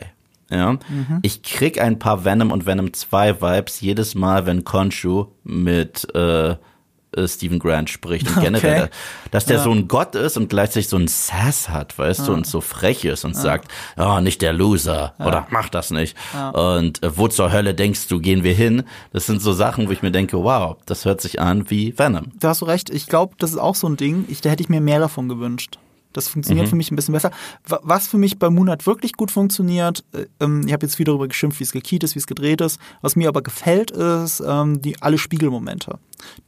Ja, 0.49 0.73
mhm. 0.73 1.19
ich 1.23 1.43
krieg 1.43 1.81
ein 1.81 1.99
paar 1.99 2.23
Venom 2.23 2.51
und 2.51 2.65
Venom 2.65 2.93
2 2.93 3.41
Vibes 3.41 3.81
jedes 3.81 4.15
Mal, 4.15 4.45
wenn 4.45 4.63
Conchu 4.63 5.27
mit 5.43 6.07
äh, 6.15 6.55
äh, 7.15 7.27
Stephen 7.27 7.59
Grant 7.59 7.89
spricht 7.89 8.27
und 8.27 8.41
generell, 8.41 8.83
okay. 8.83 8.91
dass 9.31 9.45
der 9.45 9.57
ja. 9.57 9.63
so 9.63 9.71
ein 9.71 9.87
Gott 9.87 10.15
ist 10.15 10.37
und 10.37 10.49
gleichzeitig 10.49 10.89
so 10.89 10.97
ein 10.97 11.07
Sass 11.07 11.69
hat, 11.69 11.97
weißt 11.97 12.21
ja. 12.21 12.25
du, 12.27 12.33
und 12.33 12.47
so 12.47 12.61
frech 12.61 13.05
ist 13.05 13.25
und 13.25 13.35
ja. 13.35 13.41
sagt, 13.41 13.71
oh, 13.97 14.19
nicht 14.19 14.41
der 14.41 14.53
Loser 14.53 15.13
oder 15.19 15.47
mach 15.49 15.69
das 15.69 15.91
nicht. 15.91 16.15
Und 16.53 17.03
äh, 17.03 17.17
wo 17.17 17.27
zur 17.27 17.51
Hölle 17.51 17.73
denkst 17.73 18.07
du, 18.07 18.19
gehen 18.19 18.43
wir 18.43 18.53
hin? 18.53 18.83
Das 19.13 19.25
sind 19.25 19.41
so 19.41 19.53
Sachen, 19.53 19.87
wo 19.87 19.91
ich 19.91 20.01
mir 20.01 20.11
denke, 20.11 20.37
wow, 20.43 20.77
das 20.85 21.05
hört 21.05 21.21
sich 21.21 21.39
an 21.39 21.69
wie 21.69 21.97
Venom. 21.97 22.31
Da 22.39 22.49
hast 22.49 22.61
du 22.61 22.65
recht. 22.65 22.89
Ich 22.89 23.07
glaube, 23.07 23.35
das 23.39 23.51
ist 23.51 23.57
auch 23.57 23.75
so 23.75 23.87
ein 23.87 23.97
Ding. 23.97 24.25
Ich, 24.27 24.41
da 24.41 24.49
hätte 24.49 24.63
ich 24.63 24.69
mir 24.69 24.81
mehr 24.81 24.99
davon 24.99 25.29
gewünscht. 25.29 25.77
Das 26.17 26.27
funktioniert 26.27 26.65
mhm. 26.65 26.69
für 26.71 26.75
mich 26.75 26.89
ein 26.89 26.95
bisschen 26.95 27.13
besser. 27.13 27.29
Was 27.63 28.07
für 28.07 28.17
mich 28.17 28.39
bei 28.39 28.49
Moonlight 28.49 28.87
wirklich 28.87 29.13
gut 29.13 29.29
funktioniert, 29.29 30.03
äh, 30.13 30.25
ähm, 30.39 30.63
ich 30.65 30.73
habe 30.73 30.83
jetzt 30.83 30.95
viel 30.95 31.05
darüber 31.05 31.27
geschimpft, 31.27 31.59
wie 31.59 31.63
es 31.63 31.71
gekiet 31.71 32.03
ist, 32.03 32.15
wie 32.15 32.19
es 32.19 32.25
gedreht 32.25 32.59
ist. 32.59 32.79
Was 33.01 33.15
mir 33.15 33.27
aber 33.27 33.43
gefällt, 33.43 33.91
ist 33.91 34.41
ähm, 34.45 34.81
die 34.81 34.99
alle 34.99 35.19
Spiegelmomente. 35.19 35.99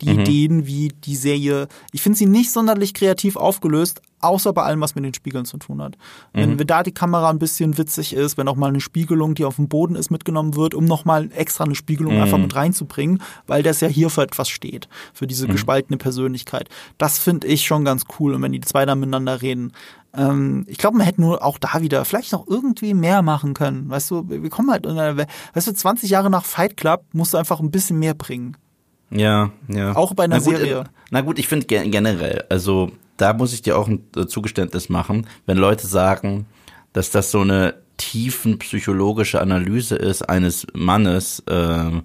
Die 0.02 0.10
mhm. 0.10 0.20
Ideen, 0.22 0.66
wie 0.66 0.88
die 0.88 1.16
Serie. 1.16 1.68
Ich 1.92 2.02
finde 2.02 2.18
sie 2.18 2.26
nicht 2.26 2.52
sonderlich 2.52 2.96
kreativ 2.96 3.36
aufgelöst, 3.36 4.02
außer 4.22 4.54
bei 4.54 4.64
allem, 4.64 4.82
was 4.82 4.96
mit 4.96 5.04
den 5.04 5.14
Spiegeln 5.14 5.46
zu 5.46 5.58
tun 5.58 5.82
hat. 5.82 5.98
Wenn, 6.34 6.52
mhm. 6.52 6.60
wenn 6.60 6.68
da 6.68 6.84
die 6.84 6.94
Kamera 6.94 7.30
ein 7.30 7.40
bisschen 7.40 7.78
witzig 7.78 8.14
ist, 8.14 8.38
wenn 8.38 8.48
auch 8.48 8.56
mal 8.56 8.70
eine 8.70 8.82
Spiegelung, 8.82 9.36
die 9.36 9.46
auf 9.46 9.58
dem 9.58 9.68
Boden 9.68 9.96
ist, 9.96 10.10
mitgenommen 10.10 10.56
wird, 10.56 10.74
um 10.74 10.86
nochmal 10.86 11.30
extra 11.34 11.64
eine 11.64 11.76
Spiegelung 11.76 12.16
mhm. 12.16 12.22
einfach 12.22 12.38
mit 12.38 12.56
reinzubringen, 12.56 13.22
weil 13.48 13.64
das 13.64 13.82
ja 13.82 13.88
hier 13.88 14.10
für 14.10 14.24
etwas 14.24 14.50
steht, 14.50 14.88
für 15.14 15.28
diese 15.28 15.48
mhm. 15.48 15.54
gespaltene 15.54 15.98
Persönlichkeit. 15.98 16.70
Das 16.98 17.20
finde 17.20 17.48
ich 17.48 17.66
schon 17.66 17.86
ganz 17.86 18.06
cool. 18.20 18.34
Und 18.34 18.42
wenn 18.42 18.52
die 18.52 18.62
zwei 18.62 18.86
da 18.86 18.96
miteinander 18.96 19.42
reden, 19.42 19.74
ähm, 20.14 20.66
ich 20.68 20.78
glaube, 20.78 20.98
man 20.98 21.06
hätte 21.06 21.22
nur 21.22 21.44
auch 21.44 21.58
da 21.58 21.82
wieder 21.82 22.04
vielleicht 22.06 22.32
noch 22.32 22.48
irgendwie 22.48 22.94
mehr 22.94 23.22
machen 23.22 23.54
können. 23.54 23.90
Weißt 23.90 24.10
du, 24.12 24.30
wir 24.30 24.50
kommen 24.50 24.72
halt, 24.72 24.86
weißt 24.86 25.68
du, 25.68 25.74
20 25.74 26.10
Jahre 26.10 26.30
nach 26.30 26.46
Fight 26.46 26.78
Club 26.78 27.04
musst 27.14 27.34
du 27.34 27.38
einfach 27.38 27.60
ein 27.60 27.72
bisschen 27.72 28.00
mehr 28.00 28.14
bringen. 28.14 28.58
Ja, 29.12 29.52
ja. 29.68 29.96
Auch 29.96 30.14
bei 30.14 30.26
einer 30.26 30.38
na 30.38 30.44
gut, 30.44 30.58
Serie. 30.58 30.84
Na 31.10 31.22
gut, 31.22 31.40
ich 31.40 31.48
finde 31.48 31.66
generell, 31.66 32.46
also 32.50 32.92
da 33.22 33.34
muss 33.34 33.54
ich 33.54 33.62
dir 33.62 33.78
auch 33.78 33.88
ein 33.88 34.06
äh, 34.16 34.26
Zugeständnis 34.26 34.90
machen, 34.90 35.28
wenn 35.46 35.58
Leute 35.58 35.88
sagen, 35.88 36.46
dass 36.94 37.12
das 37.12 37.32
so 37.32 37.42
eine 37.42 37.76
tiefen 37.98 38.60
psychologische 38.60 39.42
Analyse 39.42 39.96
ist 39.96 40.24
eines 40.24 40.66
Mannes, 40.74 41.44
äh, 41.48 42.02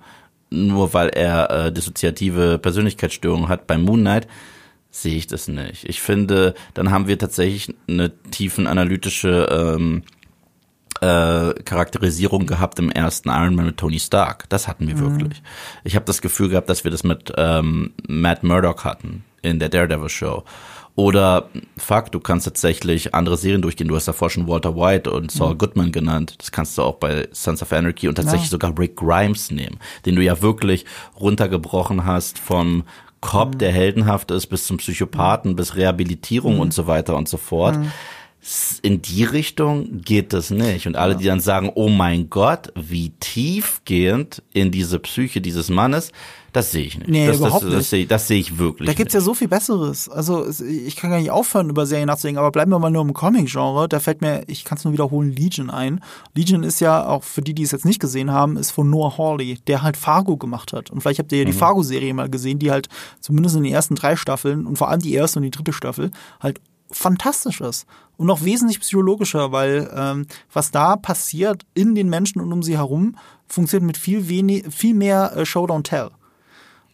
nur 0.51 0.93
weil 0.93 1.09
er 1.09 1.51
äh, 1.51 1.73
dissoziative 1.73 2.59
Persönlichkeitsstörungen 2.59 3.49
hat 3.49 3.67
bei 3.67 3.79
Moon 3.79 4.01
Knight, 4.01 4.27
sehe 4.91 5.17
ich 5.17 5.27
das 5.27 5.49
nicht. 5.49 5.89
Ich 5.89 6.01
finde, 6.01 6.55
dann 6.75 6.91
haben 6.91 7.09
wir 7.09 7.19
tatsächlich 7.19 7.75
eine 7.89 8.13
tiefen 8.31 8.67
analytische 8.67 9.49
ähm, 9.51 10.03
äh, 11.01 11.55
Charakterisierung 11.65 12.47
gehabt 12.47 12.79
im 12.79 12.91
ersten 12.91 13.29
Iron 13.29 13.55
Man 13.55 13.67
mit 13.67 13.77
Tony 13.77 13.99
Stark. 13.99 14.49
Das 14.49 14.69
hatten 14.69 14.87
wir 14.87 14.97
mhm. 14.97 15.21
wirklich. 15.21 15.43
Ich 15.83 15.97
habe 15.97 16.05
das 16.05 16.23
Gefühl 16.23 16.49
gehabt, 16.49 16.69
dass 16.69 16.85
wir 16.85 16.91
das 16.91 17.05
mit 17.05 17.33
ähm, 17.37 17.93
Matt 18.07 18.43
Murdock 18.43 18.85
hatten 18.85 19.25
in 19.43 19.59
der 19.59 19.69
Daredevil 19.69 20.09
Show. 20.09 20.45
Oder 20.97 21.49
fuck, 21.77 22.13
du 22.13 22.21
kannst 22.21 22.47
tatsächlich 22.47 23.15
andere 23.15 23.37
Serien 23.37 23.63
durchgehen. 23.63 23.89
Du 23.89 23.97
hast 23.97 24.07
davor 24.07 24.31
schon 24.31 24.47
Walter 24.47 24.77
White 24.77 25.11
und 25.11 25.33
Saul 25.33 25.55
mhm. 25.55 25.59
Goodman 25.59 25.93
genannt. 25.93 26.37
Das 26.39 26.53
kannst 26.53 26.79
du 26.79 26.83
auch 26.83 26.97
bei 26.97 27.29
Sons 27.33 27.63
of 27.63 27.73
Anarchy 27.73 28.07
und 28.07 28.15
tatsächlich 28.15 28.47
ja. 28.47 28.51
sogar 28.51 28.79
Rick 28.79 28.97
Grimes 28.97 29.51
nehmen, 29.51 29.79
den 30.07 30.15
du 30.15 30.23
ja 30.23 30.41
wirklich 30.41 30.85
runtergebrochen 31.19 32.05
hast 32.05 32.39
vom 32.39 32.85
Cop, 33.21 33.55
mhm. 33.55 33.59
der 33.59 33.73
heldenhaft 33.73 34.31
ist, 34.31 34.47
bis 34.47 34.67
zum 34.67 34.77
Psychopathen, 34.77 35.53
mhm. 35.53 35.57
bis 35.57 35.75
Rehabilitierung 35.75 36.55
mhm. 36.55 36.61
und 36.61 36.75
so 36.75 36.87
weiter 36.87 37.17
und 37.17 37.29
so 37.29 37.39
fort. 37.39 37.77
In 38.83 39.01
die 39.01 39.25
Richtung 39.25 40.03
geht 40.03 40.35
das 40.35 40.51
nicht. 40.51 40.87
Und 40.87 40.97
alle, 40.97 41.17
die 41.17 41.25
dann 41.25 41.41
sagen, 41.41 41.73
oh 41.75 41.89
mein 41.89 42.29
Gott, 42.29 42.73
wie 42.75 43.11
tiefgehend 43.19 44.43
in 44.53 44.71
diese 44.71 44.99
Psyche 44.99 45.41
dieses 45.41 45.71
Mannes, 45.71 46.13
das 46.53 46.71
sehe 46.71 46.85
ich 46.85 46.99
nicht. 46.99 47.09
Nee, 47.09 47.27
das, 47.27 47.39
überhaupt 47.39 47.65
das, 47.65 47.71
das, 47.71 47.79
nicht. 47.79 47.89
sehe, 47.89 48.07
das 48.07 48.29
sehe 48.29 48.39
ich 48.39 48.59
wirklich. 48.59 48.87
Da 48.87 48.93
gibt's 48.93 49.15
nicht. 49.15 49.23
ja 49.23 49.25
so 49.25 49.35
viel 49.35 49.49
Besseres. 49.49 50.11
Also 50.11 50.47
ich 50.63 50.95
kann 50.95 51.11
gar 51.11 51.19
nicht 51.19 51.31
aufhören, 51.31 51.71
über 51.71 51.87
Serien 51.87 52.07
nachzudenken, 52.07 52.39
aber 52.39 52.53
bleiben 52.53 52.71
wir 52.71 52.79
mal 52.79 52.91
nur 52.91 53.03
im 53.03 53.15
Comic-Genre. 53.15 53.89
Da 53.89 53.99
fällt 53.99 54.21
mir, 54.21 54.45
ich 54.47 54.63
kann 54.65 54.77
es 54.77 54.85
nur 54.85 54.93
wiederholen, 54.93 55.33
Legion 55.33 55.71
ein. 55.71 56.01
Legion 56.35 56.63
ist 56.63 56.81
ja, 56.81 57.07
auch 57.07 57.25
für 57.25 57.41
die, 57.41 57.55
die 57.55 57.63
es 57.63 57.73
jetzt 57.73 57.87
nicht 57.87 57.99
gesehen 57.99 58.31
haben, 58.31 58.57
ist 58.59 58.73
von 58.73 58.89
Noah 58.91 59.19
Hawley, 59.19 59.59
der 59.67 59.83
halt 59.83 59.97
Fargo 59.97 60.37
gemacht 60.37 60.73
hat. 60.73 60.91
Und 60.91 61.01
vielleicht 61.01 61.19
habt 61.19 61.33
ihr 61.33 61.39
ja 61.39 61.45
die 61.45 61.53
mhm. 61.53 61.57
Fargo-Serie 61.57 62.13
mal 62.13 62.29
gesehen, 62.29 62.59
die 62.59 62.71
halt 62.71 62.89
zumindest 63.21 63.57
in 63.57 63.65
den 63.65 63.73
ersten 63.73 63.95
drei 63.95 64.15
Staffeln 64.15 64.67
und 64.67 64.77
vor 64.77 64.91
allem 64.91 65.01
die 65.01 65.15
erste 65.15 65.39
und 65.39 65.45
die 65.45 65.51
dritte 65.51 65.73
Staffel 65.73 66.11
halt 66.41 66.61
fantastisch 66.95 67.61
ist 67.61 67.87
und 68.17 68.27
noch 68.27 68.45
wesentlich 68.45 68.81
psychologischer, 68.81 69.53
weil 69.53 69.91
ähm, 69.95 70.27
was 70.53 70.71
da 70.71 70.97
passiert 70.97 71.67
in 71.75 71.95
den 71.95 72.09
Menschen 72.09 72.41
und 72.41 72.53
um 72.53 72.63
sie 72.63 72.77
herum, 72.77 73.17
funktioniert 73.47 73.87
mit 73.87 73.97
viel 73.97 74.29
wenig, 74.29 74.65
viel 74.73 74.95
mehr 74.95 75.37
äh, 75.37 75.45
Show 75.45 75.67
Don't 75.67 75.85
Tell. 75.85 76.11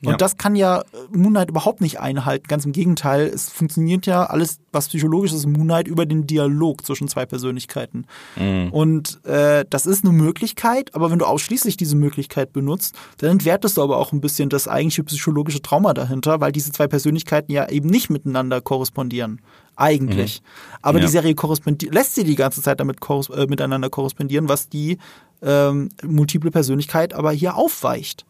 Und 0.03 0.13
ja. 0.13 0.17
das 0.17 0.39
kann 0.39 0.57
ja 0.57 0.83
Moonlight 1.13 1.51
überhaupt 1.51 1.83
nicht 1.83 2.01
einhalten. 2.01 2.47
Ganz 2.49 2.65
im 2.65 2.73
Gegenteil, 2.73 3.27
es 3.27 3.51
funktioniert 3.51 4.07
ja 4.07 4.25
alles, 4.25 4.59
was 4.73 4.89
psychologisch 4.89 5.33
ist, 5.33 5.47
Moonlight 5.47 5.89
über 5.89 6.07
den 6.07 6.27
Dialog 6.27 6.87
zwischen 6.87 7.07
zwei 7.07 7.27
Persönlichkeiten. 7.27 8.07
Mhm. 8.37 8.73
Und 8.73 9.25
äh, 9.27 9.67
das 9.69 9.85
ist 9.85 10.05
eine 10.05 10.15
Möglichkeit, 10.15 10.95
aber 10.95 11.11
wenn 11.11 11.19
du 11.19 11.27
ausschließlich 11.27 11.77
diese 11.77 11.97
Möglichkeit 11.97 12.55
benutzt, 12.55 12.95
dann 13.19 13.31
entwertest 13.31 13.77
du 13.77 13.83
aber 13.83 13.99
auch 13.99 14.13
ein 14.13 14.23
bisschen 14.23 14.49
das 14.49 14.69
eigentliche 14.69 15.05
psychologische 15.05 15.61
Trauma 15.61 15.93
dahinter, 15.93 16.41
weil 16.41 16.53
diese 16.53 16.73
zwei 16.73 16.87
Persönlichkeiten 16.87 17.53
ja 17.53 17.69
eben 17.69 17.91
nicht 17.91 18.09
miteinander 18.09 18.63
korrespondieren. 18.63 19.43
Eigentlich. 19.77 20.41
Mhm. 20.41 20.79
Aber 20.83 20.99
ja. 20.99 21.07
die 21.07 21.11
Serie 21.11 21.35
korrespondiert, 21.35 21.93
lässt 21.93 22.15
sie 22.15 22.25
die 22.25 22.37
ganze 22.37 22.63
Zeit 22.63 22.81
damit 22.81 23.01
korres 23.01 23.29
äh, 23.29 23.47
miteinander 23.47 23.91
korrespondieren, 23.91 24.49
was 24.49 24.69
die 24.69 24.97
ähm, 25.43 25.91
multiple 26.03 26.51
Persönlichkeit 26.51 27.13
aber 27.13 27.33
hier 27.33 27.57
aufweicht. 27.57 28.25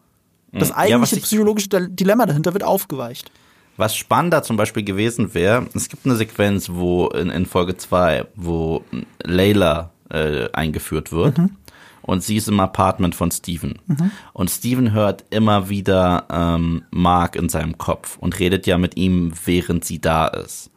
Das 0.53 0.69
hm. 0.69 0.75
eigentliche 0.75 1.15
ja, 1.17 1.21
psychologische 1.21 1.69
Dilemma 1.69 2.25
dahinter 2.25 2.53
wird 2.53 2.63
aufgeweicht. 2.63 3.31
Was 3.77 3.95
spannender 3.95 4.43
zum 4.43 4.57
Beispiel 4.57 4.83
gewesen 4.83 5.33
wäre, 5.33 5.67
es 5.73 5.89
gibt 5.89 6.05
eine 6.05 6.15
Sequenz, 6.15 6.69
wo 6.69 7.07
in, 7.07 7.29
in 7.29 7.45
Folge 7.45 7.77
2, 7.77 8.27
wo 8.35 8.83
Layla 9.23 9.91
äh, 10.09 10.49
eingeführt 10.51 11.11
wird. 11.11 11.37
Mhm. 11.37 11.57
Und 12.01 12.23
sie 12.23 12.35
ist 12.35 12.49
im 12.49 12.59
Apartment 12.59 13.15
von 13.15 13.31
Steven. 13.31 13.79
Mhm. 13.87 14.11
Und 14.33 14.49
Steven 14.49 14.91
hört 14.91 15.23
immer 15.29 15.69
wieder 15.69 16.25
ähm, 16.29 16.83
Mark 16.89 17.35
in 17.35 17.47
seinem 17.47 17.77
Kopf 17.77 18.17
und 18.17 18.39
redet 18.39 18.67
ja 18.67 18.77
mit 18.77 18.97
ihm, 18.97 19.33
während 19.45 19.85
sie 19.85 19.99
da 19.99 20.27
ist. 20.27 20.71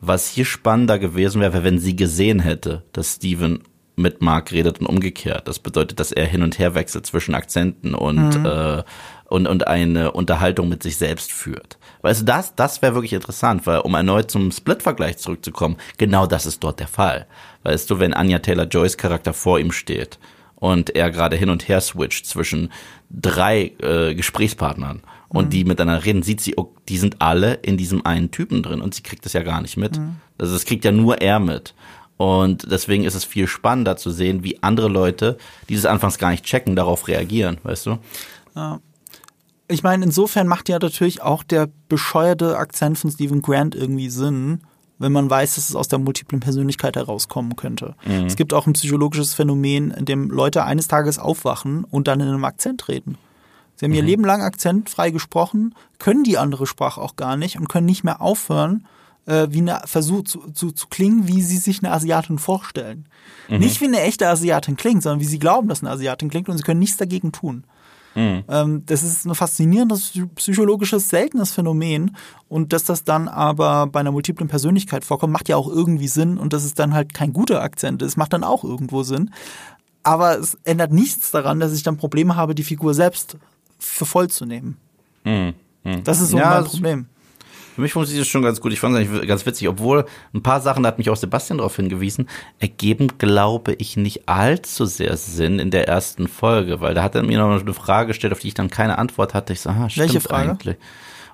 Was 0.00 0.28
hier 0.28 0.44
spannender 0.44 0.98
gewesen 0.98 1.40
wäre, 1.42 1.62
wenn 1.62 1.78
sie 1.78 1.96
gesehen 1.96 2.40
hätte, 2.40 2.84
dass 2.92 3.16
Steven 3.16 3.60
mit 4.00 4.22
Mark 4.22 4.52
redet 4.52 4.80
und 4.80 4.86
umgekehrt. 4.86 5.46
Das 5.48 5.58
bedeutet, 5.58 6.00
dass 6.00 6.12
er 6.12 6.26
hin 6.26 6.42
und 6.42 6.58
her 6.58 6.74
wechselt 6.74 7.06
zwischen 7.06 7.34
Akzenten 7.34 7.94
und, 7.94 8.38
mhm. 8.38 8.46
äh, 8.46 8.82
und, 9.26 9.46
und 9.46 9.66
eine 9.66 10.12
Unterhaltung 10.12 10.68
mit 10.68 10.82
sich 10.82 10.96
selbst 10.96 11.32
führt. 11.32 11.78
Weißt 12.02 12.22
du, 12.22 12.24
das, 12.24 12.54
das 12.54 12.82
wäre 12.82 12.94
wirklich 12.94 13.12
interessant, 13.12 13.66
weil 13.66 13.80
um 13.80 13.94
erneut 13.94 14.30
zum 14.30 14.50
Split-Vergleich 14.50 15.18
zurückzukommen, 15.18 15.76
genau 15.98 16.26
das 16.26 16.46
ist 16.46 16.64
dort 16.64 16.80
der 16.80 16.88
Fall. 16.88 17.26
Weißt 17.62 17.90
du, 17.90 17.98
wenn 17.98 18.14
Anya 18.14 18.38
Taylor-Joys 18.38 18.96
Charakter 18.96 19.32
vor 19.32 19.58
ihm 19.58 19.72
steht 19.72 20.18
und 20.56 20.94
er 20.96 21.10
gerade 21.10 21.36
hin 21.36 21.50
und 21.50 21.68
her 21.68 21.80
switcht 21.80 22.26
zwischen 22.26 22.72
drei 23.10 23.72
äh, 23.82 24.14
Gesprächspartnern 24.14 25.02
und 25.28 25.46
mhm. 25.46 25.50
die 25.50 25.64
miteinander 25.64 26.04
reden, 26.04 26.22
sieht 26.22 26.40
sie, 26.40 26.54
oh, 26.56 26.74
die 26.88 26.98
sind 26.98 27.20
alle 27.20 27.54
in 27.54 27.76
diesem 27.76 28.04
einen 28.04 28.30
Typen 28.30 28.62
drin 28.62 28.80
und 28.80 28.94
sie 28.94 29.02
kriegt 29.02 29.24
das 29.24 29.32
ja 29.32 29.42
gar 29.42 29.60
nicht 29.60 29.76
mit. 29.76 29.98
Mhm. 29.98 30.16
Also 30.38 30.54
das 30.54 30.64
kriegt 30.64 30.84
ja 30.84 30.92
nur 30.92 31.20
er 31.20 31.38
mit. 31.38 31.74
Und 32.20 32.70
deswegen 32.70 33.04
ist 33.04 33.14
es 33.14 33.24
viel 33.24 33.46
spannender 33.46 33.96
zu 33.96 34.10
sehen, 34.10 34.44
wie 34.44 34.62
andere 34.62 34.88
Leute, 34.88 35.38
die 35.70 35.74
das 35.74 35.86
anfangs 35.86 36.18
gar 36.18 36.28
nicht 36.28 36.44
checken, 36.44 36.76
darauf 36.76 37.08
reagieren, 37.08 37.56
weißt 37.62 37.86
du? 37.86 37.98
Ja. 38.54 38.80
Ich 39.68 39.82
meine, 39.82 40.04
insofern 40.04 40.46
macht 40.46 40.68
ja 40.68 40.78
natürlich 40.78 41.22
auch 41.22 41.42
der 41.42 41.70
bescheuerte 41.88 42.58
Akzent 42.58 42.98
von 42.98 43.10
Stephen 43.10 43.40
Grant 43.40 43.74
irgendwie 43.74 44.10
Sinn, 44.10 44.60
wenn 44.98 45.12
man 45.12 45.30
weiß, 45.30 45.54
dass 45.54 45.70
es 45.70 45.74
aus 45.74 45.88
der 45.88 45.98
multiplen 45.98 46.40
Persönlichkeit 46.40 46.94
herauskommen 46.96 47.56
könnte. 47.56 47.94
Mhm. 48.04 48.26
Es 48.26 48.36
gibt 48.36 48.52
auch 48.52 48.66
ein 48.66 48.74
psychologisches 48.74 49.32
Phänomen, 49.32 49.90
in 49.90 50.04
dem 50.04 50.28
Leute 50.28 50.64
eines 50.64 50.88
Tages 50.88 51.18
aufwachen 51.18 51.84
und 51.84 52.06
dann 52.06 52.20
in 52.20 52.28
einem 52.28 52.44
Akzent 52.44 52.86
reden. 52.88 53.16
Sie 53.76 53.86
haben 53.86 53.92
mhm. 53.92 53.96
ihr 53.96 54.02
Leben 54.02 54.26
lang 54.26 54.42
akzentfrei 54.42 55.10
gesprochen, 55.10 55.74
können 55.98 56.22
die 56.22 56.36
andere 56.36 56.66
Sprache 56.66 57.00
auch 57.00 57.16
gar 57.16 57.38
nicht 57.38 57.56
und 57.56 57.70
können 57.70 57.86
nicht 57.86 58.04
mehr 58.04 58.20
aufhören, 58.20 58.84
äh, 59.26 59.48
wie 59.50 59.58
eine 59.58 59.82
Versuch 59.84 60.24
zu, 60.24 60.50
zu, 60.52 60.72
zu 60.72 60.88
klingen, 60.88 61.28
wie 61.28 61.42
sie 61.42 61.58
sich 61.58 61.82
eine 61.82 61.92
Asiatin 61.92 62.38
vorstellen. 62.38 63.06
Mhm. 63.48 63.58
Nicht 63.58 63.80
wie 63.80 63.86
eine 63.86 64.00
echte 64.00 64.28
Asiatin 64.28 64.76
klingt, 64.76 65.02
sondern 65.02 65.20
wie 65.20 65.26
sie 65.26 65.38
glauben, 65.38 65.68
dass 65.68 65.82
eine 65.82 65.90
Asiatin 65.90 66.30
klingt 66.30 66.48
und 66.48 66.58
sie 66.58 66.64
können 66.64 66.80
nichts 66.80 66.96
dagegen 66.96 67.32
tun. 67.32 67.64
Mhm. 68.14 68.44
Ähm, 68.48 68.82
das 68.86 69.02
ist 69.02 69.24
ein 69.24 69.34
faszinierendes 69.34 70.12
psychologisches, 70.34 71.08
seltenes 71.08 71.52
Phänomen. 71.52 72.16
Und 72.48 72.72
dass 72.72 72.84
das 72.84 73.04
dann 73.04 73.28
aber 73.28 73.86
bei 73.86 74.00
einer 74.00 74.12
multiplen 74.12 74.48
Persönlichkeit 74.48 75.04
vorkommt, 75.04 75.32
macht 75.32 75.48
ja 75.48 75.56
auch 75.56 75.68
irgendwie 75.68 76.08
Sinn. 76.08 76.38
Und 76.38 76.52
dass 76.52 76.64
es 76.64 76.74
dann 76.74 76.94
halt 76.94 77.14
kein 77.14 77.32
guter 77.32 77.62
Akzent 77.62 78.02
ist, 78.02 78.16
macht 78.16 78.32
dann 78.32 78.44
auch 78.44 78.64
irgendwo 78.64 79.02
Sinn. 79.02 79.30
Aber 80.02 80.38
es 80.38 80.58
ändert 80.64 80.92
nichts 80.92 81.30
daran, 81.30 81.60
dass 81.60 81.74
ich 81.74 81.82
dann 81.82 81.96
Probleme 81.96 82.34
habe, 82.34 82.54
die 82.54 82.64
Figur 82.64 82.94
selbst 82.94 83.36
für 83.78 84.06
voll 84.06 84.28
zu 84.28 84.46
nehmen. 84.46 84.76
Mhm. 85.24 85.54
Mhm. 85.84 86.04
Das 86.04 86.20
ist 86.20 86.30
so 86.30 86.38
ja, 86.38 86.50
mein 86.50 86.64
Problem. 86.64 87.06
Für 87.74 87.80
mich 87.80 87.92
funktioniert 87.92 88.24
das 88.24 88.28
schon 88.28 88.42
ganz 88.42 88.60
gut. 88.60 88.72
Ich 88.72 88.80
fand 88.80 88.96
es 88.96 89.00
eigentlich 89.00 89.28
ganz 89.28 89.46
witzig, 89.46 89.68
obwohl 89.68 90.04
ein 90.34 90.42
paar 90.42 90.60
Sachen, 90.60 90.82
da 90.82 90.88
hat 90.88 90.98
mich 90.98 91.10
auch 91.10 91.16
Sebastian 91.16 91.58
darauf 91.58 91.76
hingewiesen, 91.76 92.28
ergeben, 92.58 93.18
glaube 93.18 93.74
ich, 93.74 93.96
nicht 93.96 94.28
allzu 94.28 94.84
sehr 94.84 95.16
Sinn 95.16 95.58
in 95.58 95.70
der 95.70 95.88
ersten 95.88 96.28
Folge, 96.28 96.80
weil 96.80 96.94
da 96.94 97.02
hat 97.02 97.14
er 97.14 97.22
mir 97.22 97.38
noch 97.38 97.60
eine 97.60 97.74
Frage 97.74 98.08
gestellt, 98.08 98.32
auf 98.32 98.40
die 98.40 98.48
ich 98.48 98.54
dann 98.54 98.70
keine 98.70 98.98
Antwort 98.98 99.34
hatte. 99.34 99.52
Ich 99.52 99.60
so, 99.60 99.70
ah, 99.70 99.88
stimmt 99.88 100.08
Welche 100.08 100.20
Frage? 100.20 100.50
eigentlich. 100.50 100.76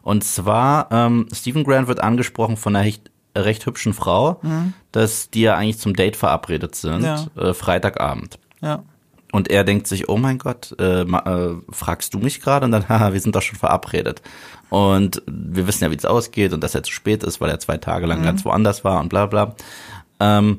Und 0.03 0.23
zwar, 0.23 0.89
ähm, 0.93 1.27
Stephen 1.33 1.65
Grant 1.65 1.89
wird 1.89 2.01
angesprochen 2.01 2.57
von 2.57 2.77
einer 2.77 2.85
recht, 2.85 3.11
recht 3.37 3.67
hübschen 3.67 3.93
Frau, 3.93 4.39
mhm. 4.43 4.73
dass 4.93 5.31
die 5.31 5.43
ja 5.43 5.57
eigentlich 5.57 5.79
zum 5.79 5.95
Date 5.95 6.17
verabredet 6.17 6.77
sind, 6.77 7.03
ja. 7.03 7.27
äh, 7.37 7.55
Freitagabend. 7.55 8.39
Ja. 8.61 8.85
Und 9.33 9.51
er 9.51 9.65
denkt 9.65 9.87
sich, 9.87 10.09
oh 10.09 10.17
mein 10.17 10.39
Gott, 10.39 10.75
äh, 10.79 11.03
äh, 11.03 11.57
fragst 11.71 12.15
du 12.15 12.19
mich 12.19 12.41
gerade? 12.41 12.65
Und 12.65 12.73
dann, 12.73 12.89
haha, 12.89 13.13
wir 13.13 13.21
sind 13.21 13.35
doch 13.35 13.43
schon 13.43 13.59
verabredet. 13.59 14.23
Und 14.71 15.23
wir 15.27 15.67
wissen 15.67 15.85
ja, 15.85 15.91
wie 15.91 15.97
es 15.97 16.05
ausgeht 16.05 16.53
und 16.53 16.63
dass 16.63 16.75
er 16.75 16.83
zu 16.83 16.93
spät 16.93 17.23
ist, 17.23 17.41
weil 17.41 17.51
er 17.51 17.61
zwei 17.61 17.79
Tage 17.79 18.07
lang 18.07 18.21
mhm. 18.21 18.25
ganz 18.25 18.45
woanders 18.45 18.85
war 18.85 19.01
und 19.01 19.09
bla 19.09 19.27
bla. 19.27 19.55
Ähm, 20.21 20.59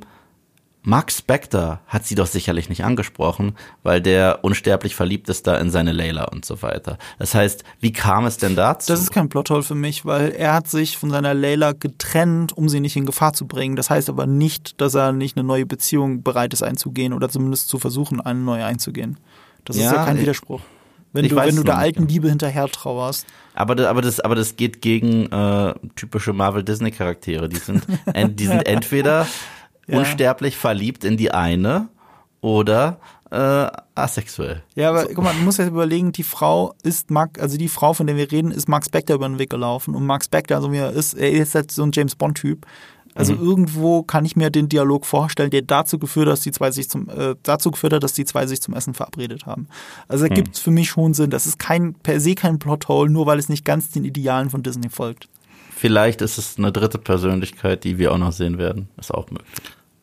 Mark 0.88 1.12
Spector 1.12 1.82
hat 1.88 2.06
sie 2.06 2.16
doch 2.16 2.28
sicherlich 2.28 2.70
nicht 2.70 2.86
angesprochen, 2.86 3.58
weil 3.84 4.02
der 4.02 4.40
unsterblich 4.44 4.96
verliebt 4.96 5.28
ist 5.28 5.46
da 5.46 5.58
in 5.58 5.70
seine 5.70 5.92
Layla 5.92 6.24
und 6.24 6.46
so 6.46 6.62
weiter. 6.62 6.98
Das 7.20 7.36
heißt, 7.36 7.66
wie 7.82 7.92
kam 7.92 8.26
es 8.26 8.38
denn 8.38 8.56
dazu? 8.56 8.94
Das 8.94 9.02
ist 9.02 9.12
kein 9.12 9.28
Plothole 9.28 9.64
für 9.64 9.76
mich, 9.76 10.06
weil 10.06 10.30
er 10.32 10.54
hat 10.54 10.70
sich 10.70 10.98
von 10.98 11.10
seiner 11.10 11.34
Layla 11.34 11.74
getrennt, 11.74 12.56
um 12.56 12.70
sie 12.70 12.80
nicht 12.80 12.96
in 12.96 13.06
Gefahr 13.06 13.34
zu 13.34 13.48
bringen. 13.48 13.76
Das 13.76 13.90
heißt 13.90 14.08
aber 14.08 14.28
nicht, 14.28 14.80
dass 14.80 14.96
er 14.96 15.12
nicht 15.12 15.36
eine 15.36 15.46
neue 15.46 15.66
Beziehung 15.66 16.24
bereit 16.24 16.54
ist 16.54 16.64
einzugehen 16.64 17.12
oder 17.12 17.28
zumindest 17.28 17.68
zu 17.68 17.80
versuchen, 17.80 18.22
eine 18.22 18.40
neue 18.40 18.64
einzugehen. 18.64 19.18
Das 19.66 19.76
ja, 19.76 19.88
ist 19.88 19.92
ja 19.92 20.06
kein 20.06 20.22
Widerspruch. 20.22 20.62
Wenn 21.12 21.28
du, 21.28 21.36
wenn 21.36 21.56
du 21.58 21.64
der 21.64 21.78
alten 21.78 22.08
Liebe 22.08 22.30
hinterher 22.30 22.70
trauerst. 22.70 23.26
Aber, 23.58 23.74
das, 23.74 23.88
aber, 23.88 24.02
das, 24.04 24.20
aber 24.20 24.36
das 24.36 24.56
geht 24.56 24.84
gegen 24.84 25.32
äh, 25.32 25.74
typische 25.96 26.32
Marvel-Disney-Charaktere. 26.32 27.50
Die 27.50 27.58
sind, 27.58 27.88
die 28.16 28.46
sind 28.46 28.68
entweder 28.68 29.28
ja. 29.88 29.98
unsterblich 29.98 30.56
verliebt 30.56 31.04
in 31.04 31.18
die 31.18 31.32
eine 31.32 31.90
oder 32.40 33.00
äh, 33.32 33.68
asexuell. 33.96 34.62
Ja, 34.76 34.90
aber 34.90 35.02
so. 35.02 35.08
guck 35.16 35.24
mal, 35.24 35.34
du 35.34 35.42
musst 35.42 35.58
jetzt 35.58 35.70
überlegen, 35.70 36.12
die 36.12 36.22
Frau 36.22 36.76
ist 36.84 37.10
Mark, 37.10 37.42
also 37.42 37.58
die 37.58 37.68
Frau, 37.68 37.94
von 37.94 38.06
der 38.06 38.16
wir 38.16 38.32
reden, 38.32 38.52
ist 38.52 38.70
Mark 38.70 38.86
Spector 38.86 39.16
über 39.16 39.28
den 39.28 39.40
Weg 39.40 39.50
gelaufen. 39.50 39.96
Und 39.96 40.06
Mark 40.06 40.24
Spector, 40.24 40.58
also 40.58 40.72
wie 40.72 40.78
er 40.78 40.92
ist, 40.92 41.16
er 41.16 41.32
ist 41.32 41.56
halt 41.56 41.72
so 41.72 41.82
ein 41.82 41.92
James 41.92 42.16
Bond-Typ. 42.16 42.64
Also 43.18 43.34
mhm. 43.34 43.42
irgendwo 43.42 44.04
kann 44.04 44.26
ich 44.26 44.36
mir 44.36 44.52
den 44.52 44.70
Dialog 44.70 45.06
vorstellen, 45.06 45.50
der 45.50 45.64
dazu 45.64 45.98
geführt 45.98 46.28
hat, 46.28 46.34
dass 46.34 46.42
die 46.42 46.52
zwei 46.52 46.70
sich 46.72 46.88
zum 46.90 47.10
äh, 47.10 47.36
dazu 47.42 47.72
geführt 47.72 47.94
hat, 47.94 48.04
dass 48.04 48.14
die 48.14 48.26
zwei 48.26 48.46
sich 48.46 48.62
zum 48.62 48.76
Essen 48.76 48.94
verabredet 48.94 49.46
haben. 49.46 49.68
Also 50.08 50.26
da 50.26 50.32
mhm. 50.32 50.36
gibt 50.36 50.56
es 50.56 50.60
für 50.60 50.72
mich 50.72 50.90
schon 50.90 51.14
Sinn. 51.16 51.32
Das 51.32 51.48
ist 51.48 51.58
kein 51.58 51.96
per 51.96 52.20
se 52.20 52.36
kein 52.36 52.60
Plothole, 52.60 53.10
nur 53.10 53.26
weil 53.26 53.40
es 53.40 53.50
nicht 53.50 53.66
ganz 53.66 53.90
den 53.90 54.06
Idealen 54.06 54.52
von 54.52 54.62
Disney 54.62 54.90
folgt. 54.90 55.28
Vielleicht 55.76 56.22
ist 56.22 56.38
es 56.38 56.58
eine 56.58 56.72
dritte 56.72 57.00
Persönlichkeit, 57.00 57.84
die 57.84 57.98
wir 57.98 58.12
auch 58.12 58.18
noch 58.18 58.32
sehen 58.32 58.58
werden. 58.58 58.88
Ist 58.98 59.14
auch 59.14 59.30
möglich. 59.32 59.50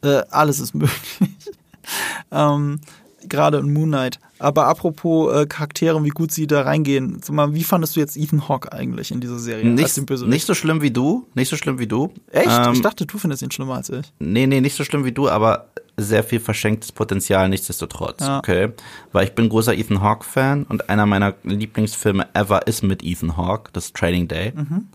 Äh, 0.02 0.22
alles 0.30 0.58
ist 0.58 0.74
möglich. 0.74 1.20
ähm, 2.32 2.80
Gerade 3.28 3.58
in 3.58 3.72
Moon 3.72 3.88
Knight. 3.88 4.18
Aber 4.38 4.66
apropos 4.66 5.34
äh, 5.34 5.46
Charaktere, 5.46 6.02
wie 6.04 6.10
gut 6.10 6.30
sie 6.30 6.46
da 6.46 6.62
reingehen. 6.62 7.20
Sag 7.22 7.34
mal, 7.34 7.54
wie 7.54 7.64
fandest 7.64 7.96
du 7.96 8.00
jetzt 8.00 8.16
Ethan 8.16 8.48
Hawke 8.48 8.72
eigentlich 8.72 9.10
in 9.10 9.20
dieser 9.20 9.38
Serie? 9.38 9.64
Nicht, 9.64 9.96
nicht 10.26 10.46
so 10.46 10.54
schlimm 10.54 10.82
wie 10.82 10.90
du. 10.90 11.26
Nicht 11.34 11.48
so 11.48 11.56
schlimm 11.56 11.78
wie 11.78 11.86
du. 11.86 12.12
Echt? 12.30 12.48
Ähm, 12.48 12.72
ich 12.72 12.82
dachte, 12.82 13.06
du 13.06 13.18
findest 13.18 13.42
ihn 13.42 13.50
schlimmer 13.50 13.76
als 13.76 13.90
ich. 13.90 14.12
Nee, 14.18 14.46
nee, 14.46 14.60
nicht 14.60 14.76
so 14.76 14.84
schlimm 14.84 15.04
wie 15.04 15.12
du, 15.12 15.28
aber 15.28 15.68
sehr 15.96 16.24
viel 16.24 16.40
verschenktes 16.40 16.92
Potenzial 16.92 17.48
nichtsdestotrotz. 17.48 18.20
Ja. 18.20 18.38
Okay. 18.38 18.70
Weil 19.12 19.24
ich 19.24 19.34
bin 19.34 19.48
großer 19.48 19.74
Ethan 19.74 20.02
Hawke-Fan 20.02 20.64
und 20.64 20.88
einer 20.90 21.06
meiner 21.06 21.34
Lieblingsfilme 21.44 22.26
ever 22.34 22.66
ist 22.66 22.82
mit 22.82 23.04
Ethan 23.04 23.36
Hawke, 23.36 23.70
das 23.72 23.92
Training 23.92 24.28
Day. 24.28 24.52
Mhm. 24.54 24.88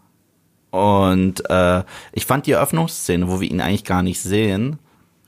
Und 0.71 1.49
äh, 1.49 1.84
ich 2.11 2.25
fand 2.25 2.45
die 2.45 2.51
Eröffnungsszene, 2.51 3.27
wo 3.27 3.39
wir 3.41 3.49
ihn 3.49 3.61
eigentlich 3.61 3.86
gar 3.86 4.03
nicht 4.03 4.21
sehen, 4.21 4.77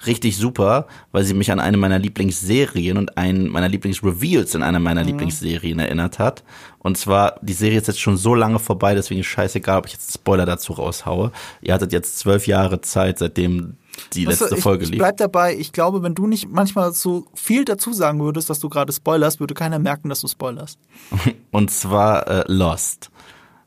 richtig 0.06 0.38
super, 0.38 0.88
weil 1.12 1.24
sie 1.24 1.34
mich 1.34 1.52
an 1.52 1.60
eine 1.60 1.78
meiner 1.78 2.00
Lieblingsserien 2.00 2.98
und 2.98 3.18
einen 3.18 3.50
meiner 3.50 3.70
Lieblingsreveals 3.70 4.56
in 4.56 4.64
einer 4.64 4.80
meiner 4.80 5.02
mhm. 5.02 5.08
Lieblingsserien 5.08 5.80
erinnert 5.80 6.20
hat. 6.20 6.44
Und 6.80 6.98
zwar, 6.98 7.36
die 7.42 7.54
Serie 7.54 7.78
ist 7.78 7.88
jetzt 7.88 8.00
schon 8.00 8.18
so 8.18 8.34
lange 8.34 8.60
vorbei, 8.60 8.96
deswegen 8.96 9.22
ist 9.22 9.28
scheißegal, 9.28 9.80
ob 9.80 9.86
ich 9.86 9.94
jetzt 9.94 10.10
einen 10.10 10.22
Spoiler 10.22 10.46
dazu 10.46 10.74
raushaue. 10.74 11.32
Ihr 11.62 11.74
hattet 11.74 11.94
jetzt 11.94 12.20
zwölf 12.20 12.48
Jahre 12.48 12.82
Zeit, 12.82 13.20
seitdem 13.20 13.78
die 14.14 14.26
letzte 14.26 14.50
du, 14.50 14.58
Folge 14.58 14.86
lief. 14.86 14.94
Ich 14.94 15.00
bleib 15.00 15.18
dabei. 15.18 15.56
Ich 15.56 15.74
glaube, 15.74 16.02
wenn 16.02 16.16
du 16.16 16.26
nicht 16.26 16.50
manchmal 16.50 16.94
so 16.94 17.26
viel 17.34 17.66
dazu 17.66 17.94
sagen 17.94 18.20
würdest, 18.20 18.50
dass 18.50 18.60
du 18.60 18.70
gerade 18.70 18.92
spoilerst, 18.94 19.40
würde 19.40 19.54
keiner 19.54 19.80
merken, 19.80 20.10
dass 20.10 20.22
du 20.22 20.28
spoilerst. 20.28 20.80
Und 21.52 21.72
zwar 21.72 22.28
äh, 22.28 22.44
Lost. 22.48 23.12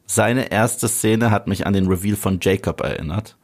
Seine 0.07 0.51
erste 0.51 0.89
Szene 0.89 1.31
hat 1.31 1.47
mich 1.47 1.67
an 1.67 1.73
den 1.73 1.87
Reveal 1.87 2.17
von 2.17 2.39
Jacob 2.41 2.81
erinnert 2.83 3.37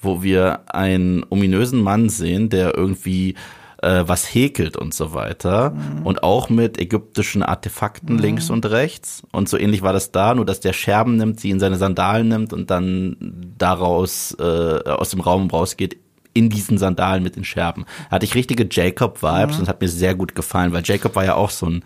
wo 0.00 0.22
wir 0.22 0.60
einen 0.66 1.24
ominösen 1.28 1.80
Mann 1.80 2.08
sehen, 2.08 2.48
der 2.48 2.76
irgendwie 2.76 3.34
äh, 3.82 4.04
was 4.06 4.32
häkelt 4.34 4.76
und 4.76 4.94
so 4.94 5.12
weiter. 5.14 5.70
Mhm. 5.70 6.06
Und 6.06 6.22
auch 6.22 6.48
mit 6.48 6.80
ägyptischen 6.80 7.42
Artefakten 7.42 8.16
mhm. 8.16 8.22
links 8.22 8.50
und 8.50 8.66
rechts. 8.66 9.22
Und 9.32 9.48
so 9.48 9.58
ähnlich 9.58 9.82
war 9.82 9.92
das 9.92 10.12
da, 10.12 10.34
nur 10.34 10.44
dass 10.44 10.60
der 10.60 10.72
Scherben 10.72 11.16
nimmt, 11.16 11.40
sie 11.40 11.50
in 11.50 11.60
seine 11.60 11.76
Sandalen 11.76 12.28
nimmt 12.28 12.52
und 12.52 12.70
dann 12.70 13.16
daraus 13.58 14.36
äh, 14.38 14.42
aus 14.42 15.10
dem 15.10 15.20
Raum 15.20 15.50
rausgeht 15.50 15.98
in 16.32 16.50
diesen 16.50 16.76
Sandalen 16.76 17.22
mit 17.22 17.36
den 17.36 17.44
Scherben. 17.44 17.86
Hatte 18.10 18.26
ich 18.26 18.34
richtige 18.34 18.66
Jacob-Vibes 18.70 19.56
mhm. 19.56 19.62
und 19.62 19.68
hat 19.68 19.80
mir 19.80 19.88
sehr 19.88 20.14
gut 20.14 20.34
gefallen, 20.34 20.72
weil 20.72 20.82
Jacob 20.84 21.14
war 21.14 21.24
ja 21.24 21.34
auch 21.34 21.50
so 21.50 21.66
ein, 21.66 21.82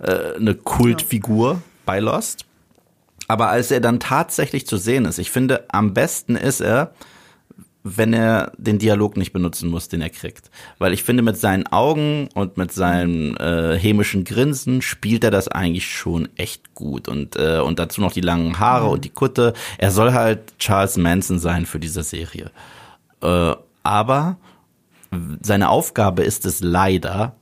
äh, 0.00 0.36
eine 0.36 0.54
Kultfigur 0.54 1.60
bei 1.84 2.00
Lost. 2.00 2.46
Aber 3.26 3.50
als 3.50 3.70
er 3.70 3.80
dann 3.80 4.00
tatsächlich 4.00 4.66
zu 4.66 4.78
sehen 4.78 5.04
ist, 5.04 5.18
ich 5.18 5.30
finde, 5.30 5.66
am 5.68 5.92
besten 5.92 6.34
ist 6.34 6.60
er, 6.60 6.92
wenn 7.84 8.12
er 8.12 8.52
den 8.58 8.78
Dialog 8.78 9.16
nicht 9.16 9.32
benutzen 9.32 9.70
muss, 9.70 9.88
den 9.88 10.02
er 10.02 10.10
kriegt. 10.10 10.50
Weil 10.78 10.92
ich 10.92 11.02
finde, 11.02 11.22
mit 11.22 11.36
seinen 11.36 11.66
Augen 11.66 12.28
und 12.34 12.56
mit 12.56 12.72
seinem 12.72 13.36
äh, 13.36 13.78
hämischen 13.78 14.24
Grinsen 14.24 14.82
spielt 14.82 15.24
er 15.24 15.30
das 15.30 15.48
eigentlich 15.48 15.90
schon 15.90 16.28
echt 16.36 16.74
gut. 16.74 17.08
Und, 17.08 17.36
äh, 17.36 17.60
und 17.60 17.78
dazu 17.78 18.00
noch 18.00 18.12
die 18.12 18.20
langen 18.20 18.58
Haare 18.58 18.86
mhm. 18.86 18.92
und 18.92 19.04
die 19.04 19.10
Kutte. 19.10 19.52
Er 19.78 19.90
soll 19.90 20.12
halt 20.12 20.58
Charles 20.58 20.96
Manson 20.96 21.38
sein 21.38 21.66
für 21.66 21.78
diese 21.78 22.02
Serie. 22.02 22.50
Äh, 23.22 23.54
aber 23.82 24.36
seine 25.40 25.70
Aufgabe 25.70 26.22
ist 26.22 26.44
es 26.44 26.60
leider, 26.60 27.34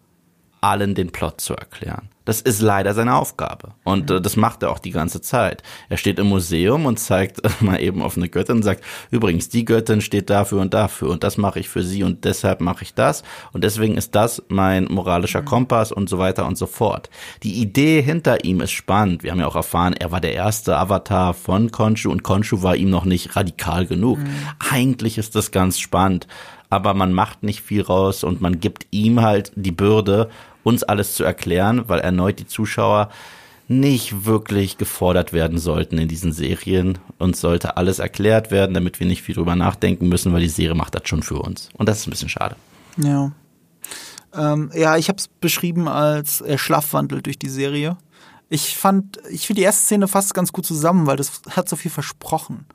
allen 0.61 0.95
den 0.95 1.11
Plot 1.11 1.41
zu 1.41 1.55
erklären. 1.55 2.09
Das 2.27 2.43
ist 2.43 2.61
leider 2.61 2.93
seine 2.93 3.15
Aufgabe. 3.15 3.71
Und 3.85 4.11
äh, 4.11 4.21
das 4.21 4.37
macht 4.37 4.63
er 4.63 4.71
auch 4.71 4.79
die 4.79 4.91
ganze 4.91 5.23
Zeit. 5.23 5.63
Er 5.89 5.97
steht 5.97 6.19
im 6.19 6.27
Museum 6.27 6.85
und 6.85 6.99
zeigt 6.99 7.43
äh, 7.45 7.49
mal 7.61 7.81
eben 7.81 8.03
auf 8.03 8.19
eine 8.19 8.29
Göttin 8.29 8.57
und 8.57 8.63
sagt, 8.63 8.85
übrigens, 9.11 9.49
die 9.49 9.65
Göttin 9.65 10.03
steht 10.03 10.29
dafür 10.29 10.61
und 10.61 10.75
dafür 10.75 11.11
und 11.11 11.25
das 11.25 11.39
mache 11.39 11.61
ich 11.61 11.71
für 11.71 11.83
sie 11.83 12.03
und 12.03 12.25
deshalb 12.25 12.61
mache 12.61 12.83
ich 12.83 12.93
das 12.93 13.23
und 13.53 13.65
deswegen 13.65 13.97
ist 13.97 14.15
das 14.15 14.43
mein 14.49 14.85
moralischer. 14.85 15.47
Kompass 15.47 15.93
und 15.93 16.09
so 16.09 16.19
weiter 16.19 16.47
und 16.47 16.59
so 16.59 16.67
fort. 16.67 17.09
Die 17.43 17.63
Idee 17.63 18.03
hinter 18.03 18.45
ihm 18.45 18.61
ist 18.61 18.73
spannend. 18.73 19.23
Wir 19.23 19.31
haben 19.31 19.39
ja 19.39 19.47
auch 19.47 19.57
erfahren, 19.57 19.95
er 19.95 20.11
war 20.11 20.21
der 20.21 20.35
erste 20.35 20.77
Avatar 20.77 21.33
von 21.33 21.71
Konshu 21.71 22.11
und 22.11 22.25
Konshu 22.25 22.63
war 22.63 22.77
ihm 22.77 22.91
noch 22.91 23.05
nicht 23.05 23.37
radikal 23.37 23.87
genug. 23.87 24.19
Mhm. 24.19 24.27
Eigentlich 24.71 25.17
ist 25.17 25.37
das 25.37 25.53
ganz 25.53 25.79
spannend 25.79 26.27
aber 26.69 26.95
man 26.95 27.13
macht 27.13 27.43
nicht 27.43 27.61
viel 27.61 27.83
raus 27.83 28.25
und 28.25 28.41
man 28.41 28.59
gibt 28.59 28.87
ihm 28.91 29.23
halt 29.23 29.53
die 29.55 29.71
Bürde 29.71 30.29
uns 30.67 30.83
alles 30.83 31.15
zu 31.15 31.23
erklären, 31.23 31.85
weil 31.87 32.01
erneut 32.01 32.41
die 32.41 32.47
Zuschauer 32.47 33.11
nicht 33.69 34.25
wirklich 34.25 34.79
gefordert 34.79 35.33
werden 35.33 35.59
sollten 35.59 35.97
in 35.97 36.09
diesen 36.09 36.33
Serien. 36.33 36.99
Uns 37.19 37.41
sollte 37.41 37.77
alles 37.77 38.01
erklärt 38.01 38.51
werden, 38.51 38.75
damit 38.75 38.99
wir 38.99 39.07
nicht 39.07 39.23
viel 39.23 39.37
drüber 39.37 39.55
nachdenken 39.55 40.09
müssen, 40.09 40.33
weil 40.33 40.41
die 40.41 40.49
Serie 40.49 40.75
macht 40.75 40.97
das 40.97 41.03
schon 41.07 41.23
für 41.23 41.39
uns. 41.39 41.69
Und 41.75 41.89
das 41.89 42.01
ist 42.01 42.09
ein 42.09 42.11
bisschen 42.11 42.29
schade. 42.29 42.57
Ja. 42.97 43.31
Ähm, 44.35 44.73
ja, 44.75 44.97
ich 44.97 45.09
habe 45.09 45.19
es 45.19 45.29
beschrieben 45.29 45.87
als 45.87 46.41
er 46.41 46.59
schlafwandelt 46.59 47.27
durch 47.27 47.39
die 47.39 47.49
Serie. 47.49 47.97
Ich 48.49 48.77
fand, 48.77 49.21
ich 49.31 49.47
finde 49.47 49.61
die 49.61 49.65
erste 49.65 49.85
Szene 49.85 50.09
fast 50.09 50.35
ganz 50.35 50.53
gut 50.53 50.67
zusammen, 50.67 51.07
weil 51.07 51.17
das 51.17 51.43
hat 51.51 51.69
so 51.69 51.77
viel 51.77 51.93
versprochen. 51.93 52.67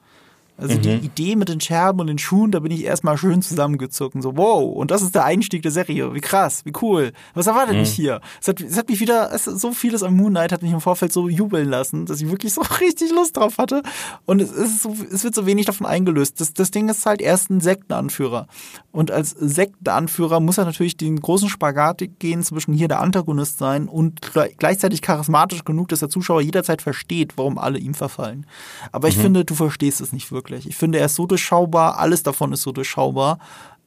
Also 0.62 0.76
mhm. 0.76 0.82
die 0.82 0.94
Idee 0.98 1.36
mit 1.36 1.50
den 1.50 1.60
Scherben 1.60 2.00
und 2.02 2.08
den 2.08 2.20
Schuhen, 2.20 2.52
da 2.52 2.60
bin 2.60 2.72
ich 2.72 2.84
erstmal 2.84 3.18
schön 3.18 3.42
zusammengezogen. 3.42 4.22
So, 4.22 4.38
wow, 4.38 4.76
und 4.76 4.92
das 4.92 5.02
ist 5.02 5.16
der 5.16 5.26
Einstieg 5.26 5.64
der 5.64 5.72
Serie. 5.72 6.14
Wie 6.14 6.22
krass, 6.22 6.64
wie 6.66 6.74
cool. 6.84 7.14
Was 7.34 7.48
erwartet 7.48 7.74
mhm. 7.74 7.82
mich 7.82 7.92
hier? 7.92 8.22
Es 8.40 8.48
hat, 8.48 8.62
es 8.62 8.78
hat 8.78 8.88
mich 8.88 9.00
wieder, 9.00 9.34
es, 9.34 9.46
so 9.46 9.72
vieles 9.72 10.04
am 10.04 10.16
Moon 10.16 10.30
Knight 10.30 10.52
hat 10.52 10.62
mich 10.62 10.72
im 10.72 10.80
Vorfeld 10.80 11.12
so 11.12 11.28
jubeln 11.28 11.68
lassen, 11.68 12.06
dass 12.06 12.22
ich 12.22 12.30
wirklich 12.30 12.54
so 12.54 12.62
richtig 12.80 13.12
Lust 13.12 13.38
drauf 13.38 13.58
hatte. 13.58 13.82
Und 14.26 14.40
es, 14.40 14.52
ist 14.52 14.84
so, 14.84 14.96
es 15.12 15.24
wird 15.24 15.34
so 15.34 15.48
wenig 15.48 15.66
davon 15.66 15.88
eingelöst. 15.88 16.40
Das, 16.40 16.54
das 16.54 16.70
Ding 16.70 16.90
ist 16.90 17.08
halt 17.08 17.22
erst 17.22 17.50
ein 17.50 17.60
Sektenanführer. 17.60 18.46
Und 18.92 19.10
als 19.10 19.32
Sektenanführer 19.32 20.40
muss 20.40 20.60
er 20.60 20.66
natürlich 20.66 20.96
den 20.96 21.20
großen 21.20 21.50
Spagat 21.50 22.04
gehen 22.20 22.44
zwischen 22.44 22.74
hier 22.74 22.88
der 22.88 23.00
Antagonist 23.00 23.58
sein 23.58 23.88
und 23.88 24.22
gleichzeitig 24.60 25.02
charismatisch 25.02 25.64
genug, 25.64 25.88
dass 25.88 26.02
der 26.02 26.10
Zuschauer 26.10 26.42
jederzeit 26.42 26.84
versteht, 26.84 27.34
warum 27.38 27.58
alle 27.58 27.80
ihm 27.80 27.96
verfallen. 27.96 28.46
Aber 28.92 29.08
ich 29.08 29.18
mhm. 29.18 29.22
finde, 29.22 29.46
du 29.46 29.56
verstehst 29.56 30.02
es 30.02 30.14
nicht 30.14 30.32
wirklich. 30.32 30.51
Ich 30.58 30.76
finde, 30.76 31.00
er 31.00 31.06
ist 31.06 31.16
so 31.16 31.26
durchschaubar, 31.26 31.98
alles 31.98 32.24
davon 32.24 32.54
ist 32.54 32.62
so 32.62 32.72
durchschaubar. 32.72 33.40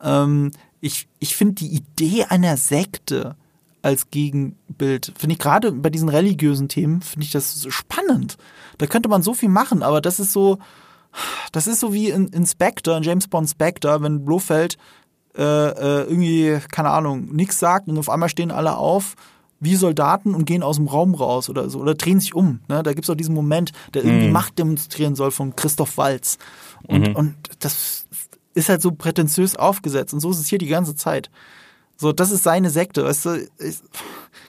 Ähm, 0.02 0.50
ich 0.80 1.08
ich 1.18 1.36
finde 1.36 1.54
die 1.54 1.74
Idee 1.74 2.24
einer 2.24 2.56
Sekte 2.56 3.36
als 3.82 4.10
Gegenbild, 4.10 5.12
finde 5.16 5.34
ich 5.34 5.38
gerade 5.38 5.70
bei 5.70 5.90
diesen 5.90 6.08
religiösen 6.08 6.68
Themen, 6.68 7.02
finde 7.02 7.26
ich 7.26 7.32
das 7.32 7.54
so 7.54 7.70
spannend. 7.70 8.38
Da 8.78 8.86
könnte 8.86 9.10
man 9.10 9.22
so 9.22 9.34
viel 9.34 9.50
machen, 9.50 9.82
aber 9.82 10.00
das 10.00 10.20
ist 10.20 10.32
so, 10.32 10.58
das 11.52 11.66
ist 11.66 11.80
so 11.80 11.92
wie 11.92 12.08
in, 12.08 12.28
in 12.28 12.46
James 13.02 13.28
Bond 13.28 13.50
Spectre, 13.50 14.02
wenn 14.02 14.24
Blofeld 14.24 14.78
äh, 15.36 15.42
äh, 15.42 16.02
irgendwie, 16.04 16.58
keine 16.70 16.90
Ahnung, 16.90 17.34
nichts 17.34 17.58
sagt 17.58 17.88
und 17.88 17.98
auf 17.98 18.08
einmal 18.08 18.28
stehen 18.28 18.50
alle 18.50 18.76
auf 18.76 19.16
wie 19.64 19.76
Soldaten 19.76 20.34
und 20.34 20.44
gehen 20.44 20.62
aus 20.62 20.76
dem 20.76 20.86
Raum 20.86 21.14
raus 21.14 21.48
oder 21.48 21.68
so 21.68 21.80
oder 21.80 21.94
drehen 21.94 22.20
sich 22.20 22.34
um. 22.34 22.60
Ne? 22.68 22.82
Da 22.82 22.92
gibt 22.92 23.04
es 23.04 23.10
auch 23.10 23.16
diesen 23.16 23.34
Moment, 23.34 23.72
der 23.94 24.04
irgendwie 24.04 24.26
mhm. 24.26 24.32
Macht 24.32 24.58
demonstrieren 24.58 25.14
soll 25.14 25.30
von 25.30 25.56
Christoph 25.56 25.96
Walz. 25.96 26.38
Und, 26.86 27.08
mhm. 27.08 27.16
und 27.16 27.34
das 27.60 28.06
ist 28.54 28.68
halt 28.68 28.82
so 28.82 28.92
prätentiös 28.92 29.56
aufgesetzt 29.56 30.14
und 30.14 30.20
so 30.20 30.30
ist 30.30 30.38
es 30.38 30.46
hier 30.46 30.58
die 30.58 30.66
ganze 30.66 30.94
Zeit. 30.94 31.30
So, 31.96 32.12
das 32.12 32.30
ist 32.30 32.42
seine 32.42 32.70
Sekte. 32.70 33.04
Weißt 33.04 33.26
du, 33.26 33.48
ich, 33.58 33.78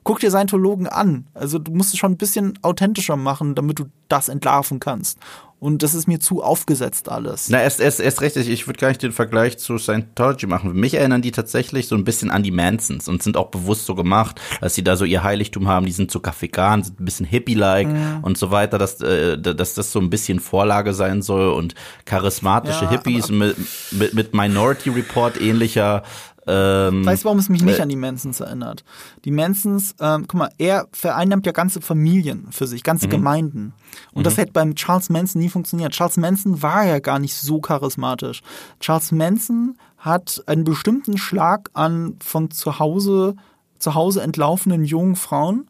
guck 0.03 0.19
dir 0.19 0.29
Scientologen 0.29 0.87
an. 0.87 1.27
Also 1.33 1.59
du 1.59 1.71
musst 1.71 1.93
es 1.93 1.99
schon 1.99 2.13
ein 2.13 2.17
bisschen 2.17 2.57
authentischer 2.61 3.15
machen, 3.15 3.55
damit 3.55 3.79
du 3.79 3.85
das 4.07 4.29
entlarven 4.29 4.79
kannst. 4.79 5.19
Und 5.57 5.81
das 5.81 5.95
ist 5.95 6.05
mir 6.07 6.19
zu 6.19 6.43
aufgesetzt 6.43 7.09
alles. 7.09 7.49
Na, 7.49 7.61
erst, 7.61 7.79
erst, 7.79 7.99
erst 7.99 8.21
recht, 8.21 8.35
ich 8.35 8.67
würde 8.67 8.79
gar 8.79 8.89
nicht 8.89 9.01
den 9.01 9.13
Vergleich 9.13 9.57
zu 9.57 9.77
Scientology 9.79 10.45
machen. 10.45 10.73
Mich 10.73 10.93
erinnern 10.93 11.23
die 11.23 11.31
tatsächlich 11.31 11.87
so 11.87 11.95
ein 11.95 12.03
bisschen 12.03 12.29
an 12.29 12.43
die 12.43 12.51
Mansons 12.51 13.07
und 13.07 13.23
sind 13.23 13.35
auch 13.35 13.47
bewusst 13.47 13.85
so 13.85 13.95
gemacht, 13.95 14.39
dass 14.61 14.75
sie 14.75 14.83
da 14.83 14.95
so 14.95 15.05
ihr 15.05 15.23
Heiligtum 15.23 15.67
haben, 15.67 15.85
die 15.85 15.91
sind 15.91 16.11
so 16.11 16.19
Kaffeegan, 16.19 16.83
sind 16.83 16.99
ein 16.99 17.05
bisschen 17.05 17.25
hippie-like 17.25 17.87
mhm. 17.87 18.19
und 18.21 18.37
so 18.37 18.51
weiter, 18.51 18.77
dass, 18.77 19.01
äh, 19.01 19.39
dass 19.39 19.73
das 19.73 19.91
so 19.91 19.99
ein 19.99 20.11
bisschen 20.11 20.39
Vorlage 20.39 20.93
sein 20.93 21.21
soll 21.23 21.49
und 21.49 21.73
charismatische 22.03 22.85
ja, 22.85 22.91
Hippies 22.91 23.29
mit, 23.29 23.55
mit, 23.91 24.13
mit 24.13 24.35
Minority 24.35 24.89
Report 24.89 25.41
ähnlicher 25.41 26.03
ähm, 26.47 27.05
weißt 27.05 27.23
du, 27.23 27.25
warum 27.25 27.39
es 27.39 27.49
mich 27.49 27.63
nicht 27.63 27.79
an 27.79 27.89
die 27.89 27.95
Mansons 27.95 28.39
erinnert? 28.39 28.83
Die 29.23 29.31
Mansons, 29.31 29.95
ähm, 29.99 30.25
guck 30.27 30.39
mal, 30.39 30.49
er 30.57 30.87
vereinnahmt 30.91 31.45
ja 31.45 31.51
ganze 31.51 31.81
Familien 31.81 32.47
für 32.51 32.67
sich, 32.67 32.83
ganze 32.83 33.07
mhm. 33.07 33.11
Gemeinden. 33.11 33.73
Und 34.13 34.21
mhm. 34.21 34.23
das 34.23 34.37
hätte 34.37 34.51
beim 34.51 34.75
Charles 34.75 35.09
Manson 35.09 35.41
nie 35.41 35.49
funktioniert. 35.49 35.93
Charles 35.93 36.17
Manson 36.17 36.61
war 36.61 36.85
ja 36.85 36.99
gar 36.99 37.17
nicht 37.17 37.33
so 37.33 37.59
charismatisch. 37.59 38.43
Charles 38.79 39.11
Manson 39.11 39.77
hat 39.97 40.43
einen 40.45 40.63
bestimmten 40.63 41.17
Schlag 41.17 41.71
an 41.73 42.15
von 42.23 42.51
zu 42.51 42.77
Hause, 42.77 43.35
zu 43.79 43.95
Hause 43.95 44.21
entlaufenen 44.21 44.85
jungen 44.85 45.15
Frauen, 45.15 45.67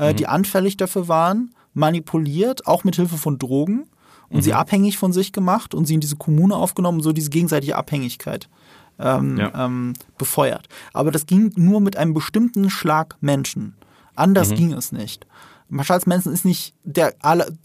äh, 0.00 0.12
mhm. 0.12 0.16
die 0.16 0.26
anfällig 0.26 0.76
dafür 0.76 1.06
waren, 1.06 1.54
manipuliert, 1.74 2.66
auch 2.66 2.82
mit 2.82 2.96
Hilfe 2.96 3.18
von 3.18 3.38
Drogen 3.38 3.86
und 4.30 4.38
mhm. 4.38 4.42
sie 4.42 4.54
abhängig 4.54 4.98
von 4.98 5.12
sich 5.12 5.32
gemacht 5.32 5.74
und 5.74 5.86
sie 5.86 5.94
in 5.94 6.00
diese 6.00 6.16
Kommune 6.16 6.56
aufgenommen, 6.56 7.02
so 7.02 7.12
diese 7.12 7.30
gegenseitige 7.30 7.76
Abhängigkeit 7.76 8.48
ähm, 8.98 9.36
ja. 9.36 9.66
ähm, 9.66 9.94
befeuert. 10.16 10.68
Aber 10.92 11.10
das 11.10 11.26
ging 11.26 11.52
nur 11.56 11.80
mit 11.80 11.96
einem 11.96 12.14
bestimmten 12.14 12.70
Schlag 12.70 13.16
Menschen. 13.20 13.76
Anders 14.14 14.50
mhm. 14.50 14.54
ging 14.56 14.72
es 14.72 14.92
nicht. 14.92 15.26
Charles 15.82 16.06
Manson 16.06 16.32
ist 16.32 16.44
nicht 16.44 16.74
der, 16.84 17.14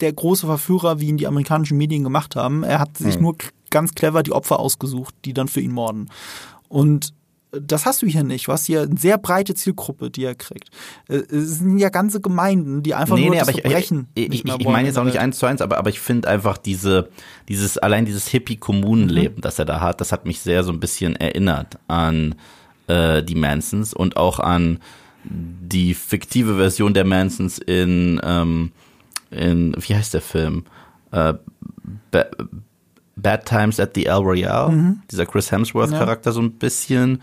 der 0.00 0.12
große 0.12 0.46
Verführer, 0.46 1.00
wie 1.00 1.08
ihn 1.08 1.16
die 1.16 1.26
amerikanischen 1.26 1.78
Medien 1.78 2.04
gemacht 2.04 2.36
haben. 2.36 2.62
Er 2.62 2.78
hat 2.78 2.98
sich 2.98 3.16
mhm. 3.16 3.22
nur 3.22 3.36
ganz 3.70 3.94
clever 3.94 4.22
die 4.22 4.32
Opfer 4.32 4.60
ausgesucht, 4.60 5.14
die 5.24 5.32
dann 5.32 5.48
für 5.48 5.60
ihn 5.60 5.72
morden. 5.72 6.10
Und 6.68 7.14
das 7.60 7.86
hast 7.86 8.02
du 8.02 8.06
hier 8.06 8.24
nicht. 8.24 8.46
Du 8.48 8.52
hast 8.52 8.66
hier 8.66 8.82
eine 8.82 8.96
sehr 8.96 9.18
breite 9.18 9.54
Zielgruppe, 9.54 10.10
die 10.10 10.24
er 10.24 10.34
kriegt. 10.34 10.70
Äh, 11.08 11.16
es 11.16 11.58
sind 11.58 11.78
ja 11.78 11.88
ganze 11.88 12.20
Gemeinden, 12.20 12.82
die 12.82 12.94
einfach 12.94 13.16
nee, 13.16 13.22
nur 13.22 13.32
nee, 13.32 13.38
das 13.38 13.48
aber 13.48 13.58
Verbrechen 13.58 14.08
Ich, 14.14 14.26
ich, 14.26 14.44
ich, 14.44 14.54
ich 14.58 14.66
meine 14.66 14.88
jetzt 14.88 14.98
auch 14.98 15.04
nicht 15.04 15.18
eins 15.18 15.38
zu 15.38 15.46
eins, 15.46 15.60
aber, 15.60 15.78
aber 15.78 15.90
ich 15.90 16.00
finde 16.00 16.28
einfach 16.28 16.58
diese, 16.58 17.08
dieses, 17.48 17.78
allein 17.78 18.04
dieses 18.04 18.28
Hippie-Kommunenleben, 18.28 19.36
mhm. 19.38 19.40
das 19.40 19.58
er 19.58 19.64
da 19.64 19.80
hat, 19.80 20.00
das 20.00 20.12
hat 20.12 20.26
mich 20.26 20.40
sehr 20.40 20.64
so 20.64 20.72
ein 20.72 20.80
bisschen 20.80 21.16
erinnert 21.16 21.78
an 21.88 22.34
äh, 22.86 23.22
die 23.22 23.34
Mansons 23.34 23.94
und 23.94 24.16
auch 24.16 24.40
an 24.40 24.80
die 25.24 25.94
fiktive 25.94 26.56
Version 26.56 26.94
der 26.94 27.04
Mansons 27.04 27.58
in, 27.58 28.20
ähm, 28.22 28.72
in 29.30 29.74
wie 29.78 29.94
heißt 29.94 30.14
der 30.14 30.20
Film? 30.20 30.64
Äh, 31.10 31.34
Bad 33.16 33.46
Times 33.46 33.80
at 33.80 33.92
the 33.94 34.06
El 34.06 34.18
Royale, 34.18 34.72
mhm. 34.72 35.02
dieser 35.10 35.26
Chris 35.26 35.50
Hemsworth-Charakter 35.50 36.30
ja. 36.30 36.34
so 36.34 36.40
ein 36.40 36.52
bisschen. 36.52 37.22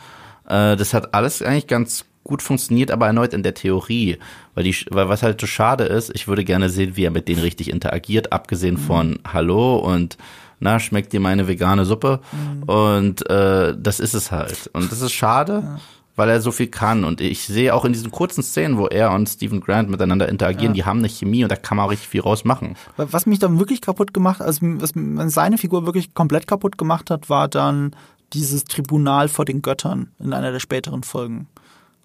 Äh, 0.52 0.76
das 0.76 0.93
hat 0.93 1.14
alles 1.14 1.41
eigentlich 1.41 1.68
ganz 1.68 2.06
gut 2.24 2.41
funktioniert, 2.41 2.91
aber 2.91 3.08
erneut 3.08 3.34
in 3.34 3.43
der 3.43 3.56
Theorie, 3.56 4.18
weil 4.54 4.64
die, 4.64 4.76
weil 4.91 5.10
was 5.10 5.24
halt 5.24 5.41
so 5.41 5.47
schade 5.47 5.86
ist, 5.86 6.12
ich 6.14 6.28
würde 6.28 6.43
gerne 6.43 6.70
sehen, 6.70 6.95
wie 6.95 7.06
er 7.06 7.12
mit 7.12 7.28
denen 7.28 7.41
richtig 7.41 7.72
interagiert, 7.72 8.32
abgesehen 8.32 8.76
mhm. 8.76 8.80
von 8.80 9.20
Hallo 9.28 9.78
und 9.78 10.18
na, 10.60 10.80
schmeckt 10.80 11.12
dir 11.12 11.20
meine 11.20 11.47
vegane 11.47 11.86
Suppe? 11.86 12.20
Mhm. 12.32 12.64
Und 12.64 13.30
äh, 13.32 13.76
das 13.76 13.99
ist 13.99 14.14
es 14.14 14.32
halt. 14.32 14.70
Und 14.74 14.91
das 14.91 15.02
ist 15.02 15.12
schade. 15.12 15.64
Ja 15.66 15.80
weil 16.16 16.30
er 16.30 16.41
so 16.41 16.52
viel 16.52 16.68
kann. 16.68 17.04
Und 17.04 17.22
ich 17.22 17.45
sehe 17.45 17.74
auch 17.74 17.86
in 17.86 17.93
diesen 17.93 18.12
kurzen 18.12 18.43
Szenen, 18.43 18.78
wo 18.78 18.88
er 18.88 19.12
und 19.12 19.28
Stephen 19.28 19.62
Grant 19.62 19.89
miteinander 19.89 20.30
interagieren, 20.30 20.76
ja. 20.76 20.84
die 20.84 20.86
haben 20.86 20.99
eine 20.99 21.10
Chemie 21.10 21.43
und 21.43 21.52
da 21.52 21.56
kann 21.56 21.78
man 21.78 21.86
auch 21.86 21.91
richtig 21.91 22.10
viel 22.10 22.22
rausmachen. 22.22 22.76
Was 22.97 23.26
mich 23.26 23.39
dann 23.39 23.60
wirklich 23.60 23.82
kaputt 23.82 24.14
gemacht, 24.14 24.41
also 24.41 24.60
was 24.62 24.93
seine 25.34 25.58
Figur 25.58 25.86
wirklich 25.86 26.14
komplett 26.14 26.47
kaputt 26.47 26.78
gemacht 26.78 27.10
hat, 27.10 27.30
war 27.30 27.47
dann 27.47 27.95
dieses 28.34 28.64
Tribunal 28.66 29.28
vor 29.28 29.46
den 29.46 29.62
Göttern 29.62 30.12
in 30.20 30.34
einer 30.34 30.52
der 30.52 30.60
späteren 30.60 31.04
Folgen. 31.04 31.48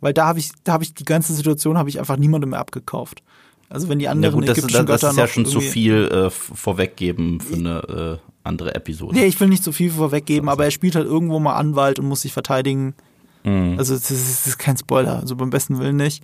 Weil 0.00 0.12
da 0.12 0.26
habe 0.26 0.38
ich, 0.38 0.50
da 0.64 0.72
habe 0.72 0.84
ich 0.84 0.94
die 0.94 1.04
ganze 1.04 1.34
Situation 1.34 1.78
habe 1.78 1.88
ich 1.88 1.98
einfach 1.98 2.16
niemandem 2.16 2.50
mehr 2.50 2.60
abgekauft. 2.60 3.22
Also 3.68 3.88
wenn 3.88 3.98
die 3.98 4.08
anderen 4.08 4.34
ja 4.34 4.40
gut, 4.40 4.48
das, 4.48 4.58
ägyptischen 4.58 4.86
das, 4.86 5.00
das 5.00 5.12
ist 5.12 5.18
ja 5.18 5.26
schon 5.26 5.46
zu 5.46 5.60
viel 5.60 6.08
äh, 6.08 6.30
vorweggeben 6.30 7.40
für 7.40 7.54
eine 7.54 8.18
äh, 8.22 8.30
andere 8.44 8.74
Episode. 8.74 9.14
Nee, 9.14 9.26
ich 9.26 9.40
will 9.40 9.48
nicht 9.48 9.64
zu 9.64 9.72
viel 9.72 9.90
vorweggeben, 9.90 10.48
aber 10.48 10.64
er 10.64 10.70
spielt 10.70 10.94
halt 10.94 11.06
irgendwo 11.06 11.40
mal 11.40 11.56
Anwalt 11.56 11.98
und 11.98 12.06
muss 12.06 12.22
sich 12.22 12.32
verteidigen. 12.32 12.94
Mhm. 13.42 13.74
Also 13.78 13.94
das 13.94 14.10
ist, 14.10 14.28
das 14.28 14.46
ist 14.46 14.58
kein 14.58 14.76
Spoiler, 14.76 15.18
also 15.20 15.34
beim 15.36 15.50
besten 15.50 15.78
Willen 15.78 15.96
nicht. 15.96 16.22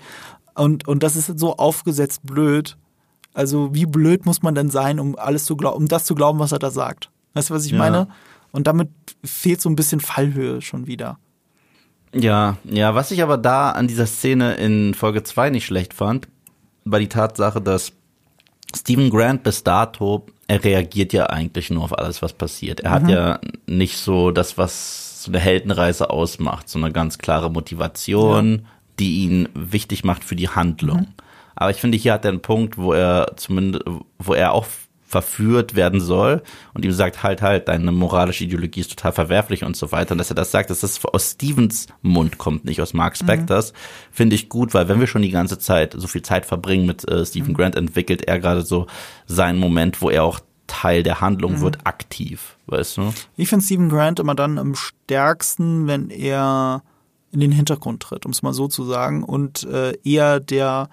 Und, 0.55 0.87
und 0.87 1.03
das 1.03 1.17
ist 1.17 1.39
so 1.39 1.57
aufgesetzt 1.57 2.21
blöd. 2.25 2.77
Also 3.35 3.75
wie 3.75 3.87
blöd 3.87 4.27
muss 4.27 4.43
man 4.43 4.55
denn 4.55 4.71
sein, 4.71 5.01
um 5.01 5.17
alles 5.17 5.45
zu 5.45 5.57
glauben, 5.57 5.79
um 5.79 5.89
das 5.89 6.05
zu 6.05 6.15
glauben, 6.15 6.39
was 6.39 6.53
er 6.53 6.59
da 6.59 6.71
sagt? 6.71 7.11
Weißt 7.35 7.51
du, 7.51 7.55
was 7.55 7.65
ich 7.65 7.73
ja. 7.73 7.79
meine? 7.79 8.09
Und 8.53 8.67
damit 8.67 8.91
fehlt 9.25 9.61
so 9.61 9.69
ein 9.69 9.77
bisschen 9.77 10.01
Fallhöhe 10.01 10.61
schon 10.61 10.87
wieder. 10.87 11.19
Ja, 12.15 12.59
ja, 12.65 12.95
was 12.95 13.11
ich 13.11 13.23
aber 13.23 13.39
da 13.39 13.71
an 13.71 13.89
dieser 13.89 14.07
Szene 14.07 14.55
in 14.55 14.95
Folge 14.95 15.23
2 15.23 15.51
nicht 15.51 15.65
schlecht 15.65 15.95
fand, 15.95 16.29
war 16.85 16.99
die 16.99 17.09
Tatsache, 17.09 17.61
dass 17.61 17.93
Stephen 18.75 19.11
Grant 19.11 19.43
bis 19.43 19.65
dato, 19.65 20.27
er 20.49 20.63
reagiert 20.63 21.13
ja 21.13 21.27
eigentlich 21.27 21.71
nur 21.71 21.85
auf 21.85 21.99
alles, 21.99 22.23
was 22.23 22.33
passiert. 22.33 22.81
Er 22.81 22.91
mhm. 22.91 22.95
hat 22.95 23.11
ja 23.11 23.41
nicht 23.67 23.97
so 23.97 24.31
das, 24.31 24.59
was 24.59 25.23
so 25.23 25.31
eine 25.31 25.41
Heldenreise 25.41 26.11
ausmacht, 26.11 26.69
so 26.69 26.79
eine 26.79 26.93
ganz 26.93 27.19
klare 27.19 27.51
Motivation, 27.51 28.53
ja. 28.53 28.59
die 28.99 29.25
ihn 29.25 29.49
wichtig 29.55 30.05
macht 30.05 30.25
für 30.25 30.37
die 30.37 30.49
Handlung. 30.49 31.01
Mhm. 31.01 31.15
Aber 31.55 31.71
ich 31.71 31.79
finde, 31.79 31.99
hier 31.99 32.15
hat 32.15 32.25
er 32.25 32.31
einen 32.31 32.43
Punkt, 32.43 32.77
wo 32.77 32.93
er 32.93 33.33
zumindest, 33.37 33.85
wo 34.19 34.35
er 34.35 34.53
auch 34.53 34.67
verführt 35.13 35.77
werden 35.77 36.01
soll 36.01 36.43
und 36.73 36.87
ihm 36.87 36.93
sagt, 36.93 37.23
halt, 37.23 37.43
halt, 37.43 37.69
deine 37.69 37.93
moralische 37.93 38.45
Ideologie 38.45 38.81
ist 38.81 38.91
total 38.91 39.13
verwerflich 39.13 39.63
und 39.63 39.77
so 39.77 39.93
weiter. 39.93 40.13
Und 40.13 40.19
dass 40.19 40.31
er 40.31 40.37
das 40.37 40.51
sagt, 40.51 40.71
dass 40.71 40.81
das 40.81 41.05
aus 41.05 41.33
Stevens 41.33 41.87
Mund 42.01 42.39
kommt, 42.39 42.65
nicht 42.65 42.81
aus 42.81 42.95
Mark 42.95 43.19
Spectors, 43.19 43.73
mhm. 43.73 43.77
finde 44.11 44.37
ich 44.37 44.49
gut, 44.49 44.73
weil 44.73 44.89
wenn 44.89 45.01
wir 45.01 45.07
schon 45.07 45.21
die 45.21 45.31
ganze 45.31 45.59
Zeit 45.59 45.95
so 45.95 46.09
viel 46.09 46.23
Zeit 46.23 46.47
verbringen 46.47 46.87
mit 46.87 47.07
äh, 47.11 47.27
Stephen 47.27 47.53
mhm. 47.53 47.57
Grant, 47.57 47.77
entwickelt 47.77 48.23
er 48.23 48.41
gerade 48.41 48.63
so 48.63 48.87
seinen 49.27 49.59
Moment, 49.59 50.01
wo 50.01 50.09
er 50.09 50.25
auch 50.25 50.41
Teil 50.67 51.03
der 51.03 51.21
Handlung 51.21 51.57
mhm. 51.57 51.61
wird 51.61 51.87
aktiv, 51.87 52.57
weißt 52.69 52.97
du? 52.97 53.13
Ich 53.37 53.51
finde 53.51 53.67
Stephen 53.67 53.91
Grant 53.91 54.19
immer 54.19 54.35
dann 54.35 54.59
am 54.59 54.75
stärksten, 54.75 55.87
wenn 55.87 56.09
er 56.09 56.83
in 57.33 57.41
den 57.41 57.53
Hintergrund 57.53 58.03
tritt, 58.03 58.25
um 58.25 58.33
es 58.33 58.43
mal 58.43 58.55
so 58.55 58.67
zu 58.67 58.85
sagen, 58.85 59.25
und 59.25 59.65
äh, 59.65 59.93
eher 60.05 60.41
der, 60.41 60.89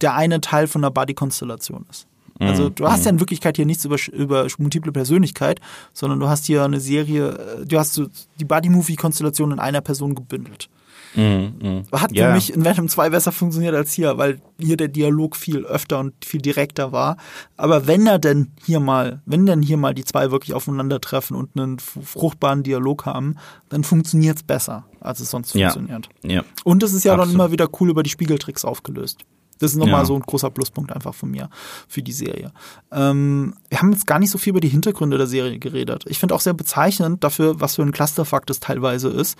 der 0.00 0.14
eine 0.14 0.40
Teil 0.40 0.68
von 0.68 0.82
der 0.82 0.90
Buddy-Konstellation 0.90 1.84
ist. 1.90 2.06
Also 2.38 2.68
du 2.68 2.88
hast 2.88 3.04
ja 3.04 3.10
in 3.10 3.20
Wirklichkeit 3.20 3.56
hier 3.56 3.66
nichts 3.66 3.84
über, 3.84 3.96
über 4.12 4.46
multiple 4.58 4.90
Persönlichkeit, 4.92 5.60
sondern 5.92 6.18
du 6.20 6.28
hast 6.28 6.46
hier 6.46 6.64
eine 6.64 6.80
Serie, 6.80 7.28
äh, 7.62 7.64
du 7.66 7.78
hast 7.78 7.94
so 7.94 8.06
die 8.40 8.44
Buddy-Movie-Konstellation 8.44 9.52
in 9.52 9.58
einer 9.60 9.80
Person 9.80 10.14
gebündelt. 10.14 10.68
Mhm, 11.16 11.84
Hat 11.92 12.10
Ja. 12.12 12.26
für 12.28 12.34
mich 12.34 12.52
in 12.52 12.64
Venom 12.64 12.88
2 12.88 13.10
besser 13.10 13.30
funktioniert 13.30 13.72
als 13.74 13.92
hier, 13.92 14.18
weil 14.18 14.40
hier 14.58 14.76
der 14.76 14.88
Dialog 14.88 15.36
viel 15.36 15.64
öfter 15.64 16.00
und 16.00 16.12
viel 16.24 16.40
direkter 16.40 16.90
war. 16.90 17.18
Aber 17.56 17.86
wenn 17.86 18.04
er 18.08 18.18
denn 18.18 18.50
hier 18.64 18.80
mal, 18.80 19.22
wenn 19.24 19.46
denn 19.46 19.62
hier 19.62 19.76
mal 19.76 19.94
die 19.94 20.04
zwei 20.04 20.32
wirklich 20.32 20.54
aufeinandertreffen 20.54 21.36
und 21.36 21.50
einen 21.56 21.78
fruchtbaren 21.78 22.64
Dialog 22.64 23.06
haben, 23.06 23.36
dann 23.68 23.84
funktioniert's 23.84 24.42
besser, 24.42 24.86
als 25.00 25.20
es 25.20 25.30
sonst 25.30 25.54
Ja. 25.54 25.70
funktioniert. 25.70 26.08
Ja. 26.24 26.42
Und 26.64 26.82
es 26.82 26.92
ist 26.92 27.04
ja 27.04 27.12
dann 27.12 27.20
Absolut. 27.20 27.34
immer 27.40 27.52
wieder 27.52 27.68
cool 27.80 27.90
über 27.90 28.02
die 28.02 28.10
Spiegeltricks 28.10 28.64
aufgelöst. 28.64 29.20
Das 29.58 29.72
ist 29.72 29.76
nochmal 29.76 30.00
Ja. 30.00 30.04
so 30.04 30.14
ein 30.14 30.20
großer 30.22 30.50
Pluspunkt 30.50 30.92
einfach 30.92 31.14
von 31.14 31.30
mir 31.30 31.48
für 31.88 32.02
die 32.02 32.12
Serie. 32.12 32.52
Ähm, 32.92 33.54
wir 33.68 33.78
haben 33.78 33.92
jetzt 33.92 34.06
gar 34.06 34.18
nicht 34.18 34.30
so 34.30 34.38
viel 34.38 34.50
über 34.50 34.60
die 34.60 34.68
Hintergründe 34.68 35.18
der 35.18 35.26
Serie 35.26 35.58
geredet. 35.58 36.04
Ich 36.08 36.18
finde 36.18 36.34
auch 36.34 36.40
sehr 36.40 36.54
bezeichnend 36.54 37.22
dafür, 37.24 37.60
was 37.60 37.76
für 37.76 37.82
ein 37.82 37.92
Clusterfuck 37.92 38.46
das 38.46 38.60
teilweise 38.60 39.08
ist, 39.08 39.38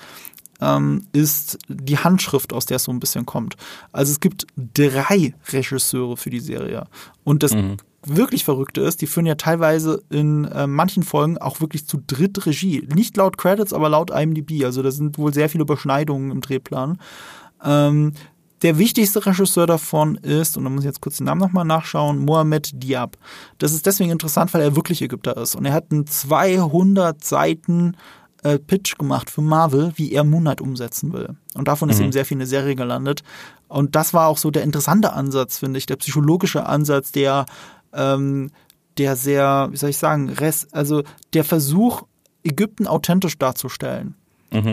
ähm, 0.60 1.06
ist 1.12 1.58
die 1.68 1.98
Handschrift, 1.98 2.52
aus 2.52 2.66
der 2.66 2.76
es 2.76 2.84
so 2.84 2.92
ein 2.92 3.00
bisschen 3.00 3.26
kommt. 3.26 3.56
Also 3.92 4.12
es 4.12 4.20
gibt 4.20 4.46
drei 4.56 5.34
Regisseure 5.52 6.16
für 6.16 6.30
die 6.30 6.40
Serie. 6.40 6.86
Und 7.24 7.42
das 7.42 7.52
wirklich 8.06 8.44
Verrückte 8.44 8.82
ist, 8.82 9.00
die 9.00 9.06
führen 9.06 9.24
ja 9.26 9.34
teilweise 9.34 10.02
in 10.10 10.44
äh, 10.44 10.66
manchen 10.66 11.02
Folgen 11.02 11.38
auch 11.38 11.60
wirklich 11.60 11.86
zu 11.86 12.02
dritt 12.06 12.44
Regie. 12.46 12.86
Nicht 12.94 13.16
laut 13.16 13.38
Credits, 13.38 13.72
aber 13.72 13.88
laut 13.88 14.10
IMDb. 14.10 14.64
Also 14.64 14.82
da 14.82 14.90
sind 14.90 15.16
wohl 15.18 15.32
sehr 15.32 15.48
viele 15.48 15.62
Überschneidungen 15.62 16.30
im 16.30 16.40
Drehplan. 16.42 16.98
Ähm, 17.64 18.12
der 18.64 18.78
wichtigste 18.78 19.24
Regisseur 19.24 19.66
davon 19.66 20.16
ist, 20.16 20.56
und 20.56 20.64
da 20.64 20.70
muss 20.70 20.80
ich 20.80 20.86
jetzt 20.86 21.02
kurz 21.02 21.18
den 21.18 21.26
Namen 21.26 21.40
nochmal 21.40 21.66
nachschauen, 21.66 22.24
Mohamed 22.24 22.82
Diab. 22.82 23.18
Das 23.58 23.74
ist 23.74 23.84
deswegen 23.84 24.10
interessant, 24.10 24.54
weil 24.54 24.62
er 24.62 24.74
wirklich 24.74 25.02
Ägypter 25.02 25.36
ist. 25.36 25.54
Und 25.54 25.66
er 25.66 25.74
hat 25.74 25.92
einen 25.92 26.06
200 26.06 27.22
Seiten 27.22 27.94
äh, 28.42 28.58
Pitch 28.58 28.96
gemacht 28.96 29.28
für 29.28 29.42
Marvel, 29.42 29.92
wie 29.96 30.12
er 30.12 30.24
Moonlight 30.24 30.62
umsetzen 30.62 31.12
will. 31.12 31.36
Und 31.52 31.68
davon 31.68 31.90
ist 31.90 32.00
eben 32.00 32.10
sehr 32.12 32.24
viel 32.24 32.36
in 32.36 32.40
der 32.40 32.48
Serie 32.48 32.74
gelandet. 32.74 33.22
Und 33.68 33.94
das 33.96 34.14
war 34.14 34.28
auch 34.28 34.38
so 34.38 34.50
der 34.50 34.62
interessante 34.62 35.12
Ansatz, 35.12 35.58
finde 35.58 35.76
ich, 35.76 35.84
der 35.84 35.96
psychologische 35.96 36.64
Ansatz, 36.64 37.12
der, 37.12 37.44
ähm, 37.92 38.50
der 38.96 39.16
sehr, 39.16 39.68
wie 39.72 39.76
soll 39.76 39.90
ich 39.90 39.98
sagen, 39.98 40.30
res, 40.30 40.72
also 40.72 41.02
der 41.34 41.44
Versuch, 41.44 42.04
Ägypten 42.42 42.86
authentisch 42.86 43.38
darzustellen. 43.38 44.14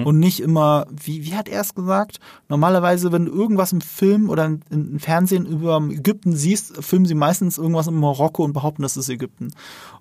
Und 0.05 0.19
nicht 0.19 0.39
immer, 0.41 0.85
wie, 0.91 1.25
wie 1.25 1.33
hat 1.35 1.49
er 1.49 1.61
es 1.61 1.73
gesagt? 1.73 2.19
Normalerweise, 2.49 3.11
wenn 3.11 3.25
du 3.25 3.31
irgendwas 3.31 3.71
im 3.73 3.81
Film 3.81 4.29
oder 4.29 4.45
in- 4.45 4.61
im 4.69 4.99
Fernsehen 4.99 5.45
über 5.47 5.81
Ägypten 5.89 6.35
siehst, 6.35 6.83
filmen 6.83 7.05
sie 7.05 7.15
meistens 7.15 7.57
irgendwas 7.57 7.87
in 7.87 7.95
Marokko 7.95 8.43
und 8.43 8.53
behaupten, 8.53 8.83
das 8.83 8.95
ist 8.95 9.09
Ägypten. 9.09 9.51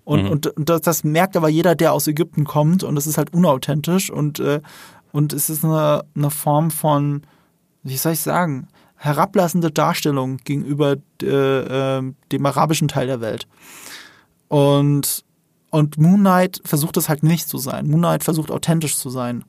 Und, 0.04 0.26
und, 0.30 0.46
und 0.48 0.68
das, 0.68 0.82
das 0.82 1.02
merkt 1.04 1.34
aber 1.36 1.48
jeder, 1.48 1.74
der 1.74 1.92
aus 1.94 2.06
Ägypten 2.08 2.44
kommt 2.44 2.84
und 2.84 2.94
das 2.94 3.06
ist 3.06 3.16
halt 3.16 3.32
unauthentisch 3.32 4.10
und, 4.10 4.38
äh, 4.40 4.60
und 5.12 5.32
es 5.32 5.48
ist 5.48 5.64
eine, 5.64 6.04
eine 6.14 6.30
Form 6.30 6.70
von, 6.70 7.22
wie 7.82 7.96
soll 7.96 8.12
ich 8.12 8.20
sagen, 8.20 8.68
herablassende 8.96 9.70
Darstellung 9.70 10.36
gegenüber 10.44 10.96
äh, 11.22 11.98
äh, 11.98 12.12
dem 12.32 12.46
arabischen 12.46 12.88
Teil 12.88 13.06
der 13.06 13.22
Welt. 13.22 13.46
Und, 14.48 15.24
und 15.70 15.98
Moon 15.98 16.20
Knight 16.20 16.60
versucht 16.64 16.96
es 16.96 17.08
halt 17.08 17.22
nicht 17.22 17.48
zu 17.48 17.58
sein. 17.58 17.88
Moon 17.88 18.00
Knight 18.00 18.24
versucht 18.24 18.50
authentisch 18.50 18.96
zu 18.96 19.10
sein. 19.10 19.44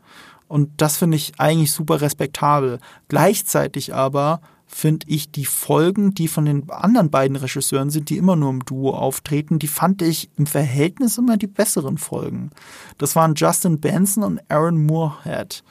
Und 0.48 0.70
das 0.78 0.98
finde 0.98 1.18
ich 1.18 1.34
eigentlich 1.40 1.72
super 1.72 2.02
respektabel. 2.02 2.80
Gleichzeitig 3.08 3.94
aber 3.94 4.42
finde 4.68 5.06
ich 5.10 5.32
die 5.32 5.46
Folgen, 5.46 6.14
die 6.14 6.28
von 6.28 6.46
den 6.46 6.70
anderen 6.70 7.10
beiden 7.10 7.36
Regisseuren 7.36 7.90
sind, 7.90 8.10
die 8.10 8.18
immer 8.18 8.36
nur 8.36 8.50
im 8.52 8.64
Duo 8.64 8.92
auftreten, 8.92 9.60
die 9.60 9.68
fand 9.68 10.02
ich 10.02 10.30
im 10.38 10.46
Verhältnis 10.46 11.18
immer 11.18 11.38
die 11.38 11.48
besseren 11.48 11.98
Folgen. 11.98 12.52
Das 12.98 13.16
waren 13.16 13.36
Justin 13.36 13.80
Benson 13.80 14.24
und 14.24 14.42
Aaron 14.50 14.86
Moorhead. 14.86 15.64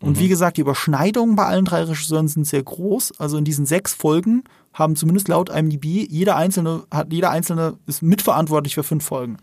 Und 0.00 0.18
wie 0.20 0.28
gesagt, 0.28 0.56
die 0.56 0.60
Überschneidungen 0.60 1.34
bei 1.34 1.44
allen 1.44 1.64
drei 1.64 1.82
Regisseuren 1.82 2.28
sind 2.28 2.46
sehr 2.46 2.62
groß. 2.62 3.18
Also 3.18 3.36
in 3.36 3.44
diesen 3.44 3.66
sechs 3.66 3.94
Folgen 3.94 4.44
haben 4.72 4.94
zumindest 4.94 5.28
laut 5.28 5.50
IMDb 5.50 6.06
jeder 6.08 6.36
einzelne 6.36 6.84
hat 6.90 7.12
jeder 7.12 7.30
einzelne 7.30 7.76
ist 7.86 8.02
mitverantwortlich 8.02 8.74
für 8.76 8.84
fünf 8.84 9.04
Folgen. 9.04 9.38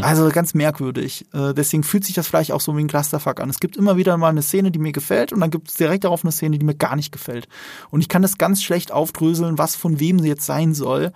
Also 0.00 0.28
ganz 0.30 0.54
merkwürdig. 0.54 1.26
Äh, 1.32 1.52
deswegen 1.52 1.82
fühlt 1.82 2.04
sich 2.04 2.14
das 2.14 2.26
vielleicht 2.26 2.52
auch 2.52 2.60
so 2.60 2.76
wie 2.76 2.80
ein 2.80 2.88
Clusterfuck 2.88 3.40
an. 3.40 3.50
Es 3.50 3.60
gibt 3.60 3.76
immer 3.76 3.96
wieder 3.96 4.16
mal 4.16 4.28
eine 4.28 4.42
Szene, 4.42 4.70
die 4.70 4.78
mir 4.78 4.92
gefällt 4.92 5.32
und 5.32 5.40
dann 5.40 5.50
gibt 5.50 5.68
es 5.68 5.74
direkt 5.74 6.04
darauf 6.04 6.24
eine 6.24 6.32
Szene, 6.32 6.58
die 6.58 6.64
mir 6.64 6.74
gar 6.74 6.96
nicht 6.96 7.12
gefällt. 7.12 7.48
Und 7.90 8.00
ich 8.00 8.08
kann 8.08 8.22
das 8.22 8.38
ganz 8.38 8.62
schlecht 8.62 8.92
aufdröseln, 8.92 9.58
was 9.58 9.76
von 9.76 10.00
wem 10.00 10.20
sie 10.20 10.28
jetzt 10.28 10.46
sein 10.46 10.74
soll. 10.74 11.12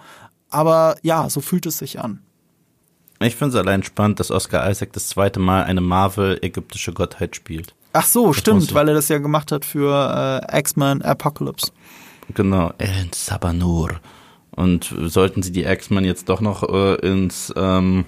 Aber 0.51 0.97
ja, 1.03 1.31
so 1.31 1.41
fühlt 1.41 1.67
es 1.67 1.79
sich 1.79 1.99
an. 2.01 2.21
Ich 3.21 3.37
finde 3.37 3.57
es 3.57 3.61
allein 3.61 3.83
spannend, 3.83 4.21
dass 4.21 4.31
Oscar 4.31 4.71
Isaac 4.71 4.93
das 4.93 5.09
zweite 5.09 5.41
Mal 5.41 5.65
eine 5.65 5.81
Marvel-ägyptische 5.81 6.93
Gottheit 6.93 7.35
spielt. 7.35 7.75
Ach 7.93 8.07
so, 8.07 8.27
muss 8.27 8.37
stimmt, 8.37 8.75
weil 8.75 8.89
er 8.89 8.95
das 8.95 9.09
ja 9.09 9.19
gemacht 9.19 9.51
hat 9.51 9.65
für 9.65 10.43
äh, 10.53 10.59
X-Men 10.59 11.03
Apocalypse. 11.03 11.73
Genau, 12.35 12.73
El 12.79 13.09
Sabanur. 13.15 14.01
Und 14.51 14.95
sollten 15.07 15.43
sie 15.43 15.53
die 15.53 15.65
X-Men 15.65 16.05
jetzt 16.05 16.29
doch 16.29 16.41
noch 16.41 16.63
äh, 16.63 16.95
ins 16.97 17.53
ähm, 17.57 18.05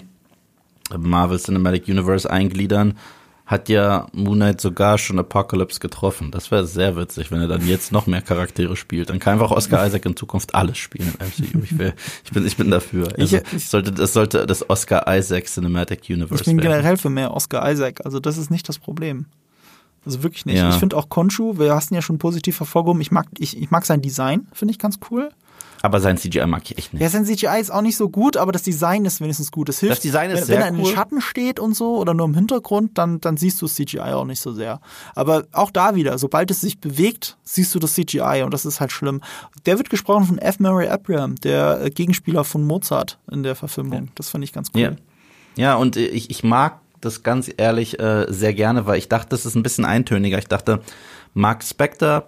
Marvel 0.97 1.39
Cinematic 1.39 1.87
Universe 1.87 2.29
eingliedern, 2.29 2.97
hat 3.45 3.67
ja 3.67 4.07
Moon 4.13 4.37
Knight 4.37 4.61
sogar 4.61 4.97
schon 4.97 5.19
Apocalypse 5.19 5.79
getroffen. 5.81 6.31
Das 6.31 6.51
wäre 6.51 6.65
sehr 6.65 6.95
witzig, 6.95 7.31
wenn 7.31 7.41
er 7.41 7.49
dann 7.49 7.67
jetzt 7.67 7.91
noch 7.91 8.07
mehr 8.07 8.21
Charaktere 8.21 8.77
spielt. 8.77 9.09
Dann 9.09 9.19
kann 9.19 9.33
einfach 9.33 9.51
Oscar 9.51 9.85
Isaac 9.85 10.05
in 10.05 10.15
Zukunft 10.15 10.55
alles 10.55 10.77
spielen 10.77 11.13
im 11.19 11.27
MCU. 11.27 11.59
Ich, 11.63 11.77
wär, 11.77 11.93
ich, 12.23 12.31
bin, 12.31 12.45
ich 12.47 12.55
bin 12.55 12.71
dafür. 12.71 13.09
Also, 13.17 13.39
Ich- 13.53 13.67
sollte, 13.67 13.91
das 13.91 14.13
sollte 14.13 14.45
das 14.45 14.69
Oscar 14.69 15.03
Isaac 15.17 15.47
Cinematic 15.47 16.03
Universe 16.09 16.35
Ich 16.41 16.45
bin 16.45 16.57
werden. 16.57 16.69
generell 16.71 16.95
für 16.97 17.09
mehr 17.09 17.33
Oscar 17.33 17.69
Isaac, 17.69 18.05
also 18.05 18.21
das 18.21 18.37
ist 18.37 18.51
nicht 18.51 18.69
das 18.69 18.79
Problem. 18.79 19.25
Also 20.05 20.23
wirklich 20.23 20.45
nicht. 20.45 20.55
Ja. 20.57 20.69
Ich 20.69 20.75
finde 20.77 20.95
auch 20.97 21.09
Konshu, 21.09 21.59
wir 21.59 21.75
hast 21.75 21.91
ihn 21.91 21.95
ja 21.95 22.01
schon 22.01 22.17
positiv 22.19 22.59
hervorgehoben, 22.59 23.01
ich 23.01 23.11
mag, 23.11 23.27
ich, 23.37 23.61
ich 23.61 23.69
mag 23.69 23.85
sein 23.85 24.01
Design, 24.01 24.47
finde 24.53 24.71
ich 24.71 24.79
ganz 24.79 24.97
cool. 25.11 25.29
Aber 25.83 25.99
sein 25.99 26.17
CGI 26.17 26.45
mag 26.45 26.63
ich 26.65 26.77
echt 26.77 26.93
nicht. 26.93 27.01
Ja, 27.01 27.09
sein 27.09 27.25
CGI 27.25 27.59
ist 27.59 27.71
auch 27.71 27.81
nicht 27.81 27.97
so 27.97 28.09
gut, 28.09 28.37
aber 28.37 28.51
das 28.51 28.63
Design 28.63 29.05
ist 29.05 29.19
wenigstens 29.19 29.51
gut. 29.51 29.69
Es 29.69 29.79
hilft. 29.79 29.97
Das 29.97 30.01
Design 30.01 30.29
ist 30.29 30.41
wenn, 30.41 30.45
sehr 30.45 30.55
wenn 30.57 30.63
er 30.63 30.69
in 30.69 30.75
den 30.75 30.85
cool. 30.85 30.93
Schatten 30.93 31.21
steht 31.21 31.59
und 31.59 31.75
so 31.75 31.97
oder 31.97 32.13
nur 32.13 32.27
im 32.27 32.35
Hintergrund, 32.35 32.97
dann, 32.97 33.19
dann 33.19 33.37
siehst 33.37 33.61
du 33.61 33.65
das 33.65 33.75
CGI 33.75 33.99
auch 33.99 34.25
nicht 34.25 34.39
so 34.39 34.53
sehr. 34.53 34.79
Aber 35.15 35.45
auch 35.51 35.71
da 35.71 35.95
wieder, 35.95 36.17
sobald 36.17 36.51
es 36.51 36.61
sich 36.61 36.79
bewegt, 36.79 37.37
siehst 37.43 37.73
du 37.73 37.79
das 37.79 37.93
CGI 37.93 38.43
und 38.43 38.53
das 38.53 38.65
ist 38.65 38.79
halt 38.79 38.91
schlimm. 38.91 39.21
Der 39.65 39.77
wird 39.77 39.89
gesprochen 39.89 40.25
von 40.25 40.37
F. 40.37 40.59
Murray 40.59 40.87
Abraham, 40.87 41.35
der 41.35 41.81
äh, 41.81 41.89
Gegenspieler 41.89 42.43
von 42.43 42.65
Mozart 42.65 43.17
in 43.31 43.43
der 43.43 43.55
Verfilmung. 43.55 44.09
Das 44.15 44.29
finde 44.29 44.45
ich 44.45 44.53
ganz 44.53 44.69
cool. 44.75 44.81
Ja, 44.81 44.91
ja 45.55 45.75
und 45.75 45.97
ich, 45.97 46.29
ich 46.29 46.43
mag 46.43 46.79
das 47.01 47.23
ganz 47.23 47.51
ehrlich 47.57 47.99
äh, 47.99 48.27
sehr 48.29 48.53
gerne, 48.53 48.85
weil 48.85 48.99
ich 48.99 49.09
dachte, 49.09 49.29
das 49.29 49.45
ist 49.45 49.55
ein 49.55 49.63
bisschen 49.63 49.85
eintöniger. 49.85 50.37
Ich 50.37 50.47
dachte, 50.47 50.81
Mark 51.33 51.63
Spector, 51.63 52.27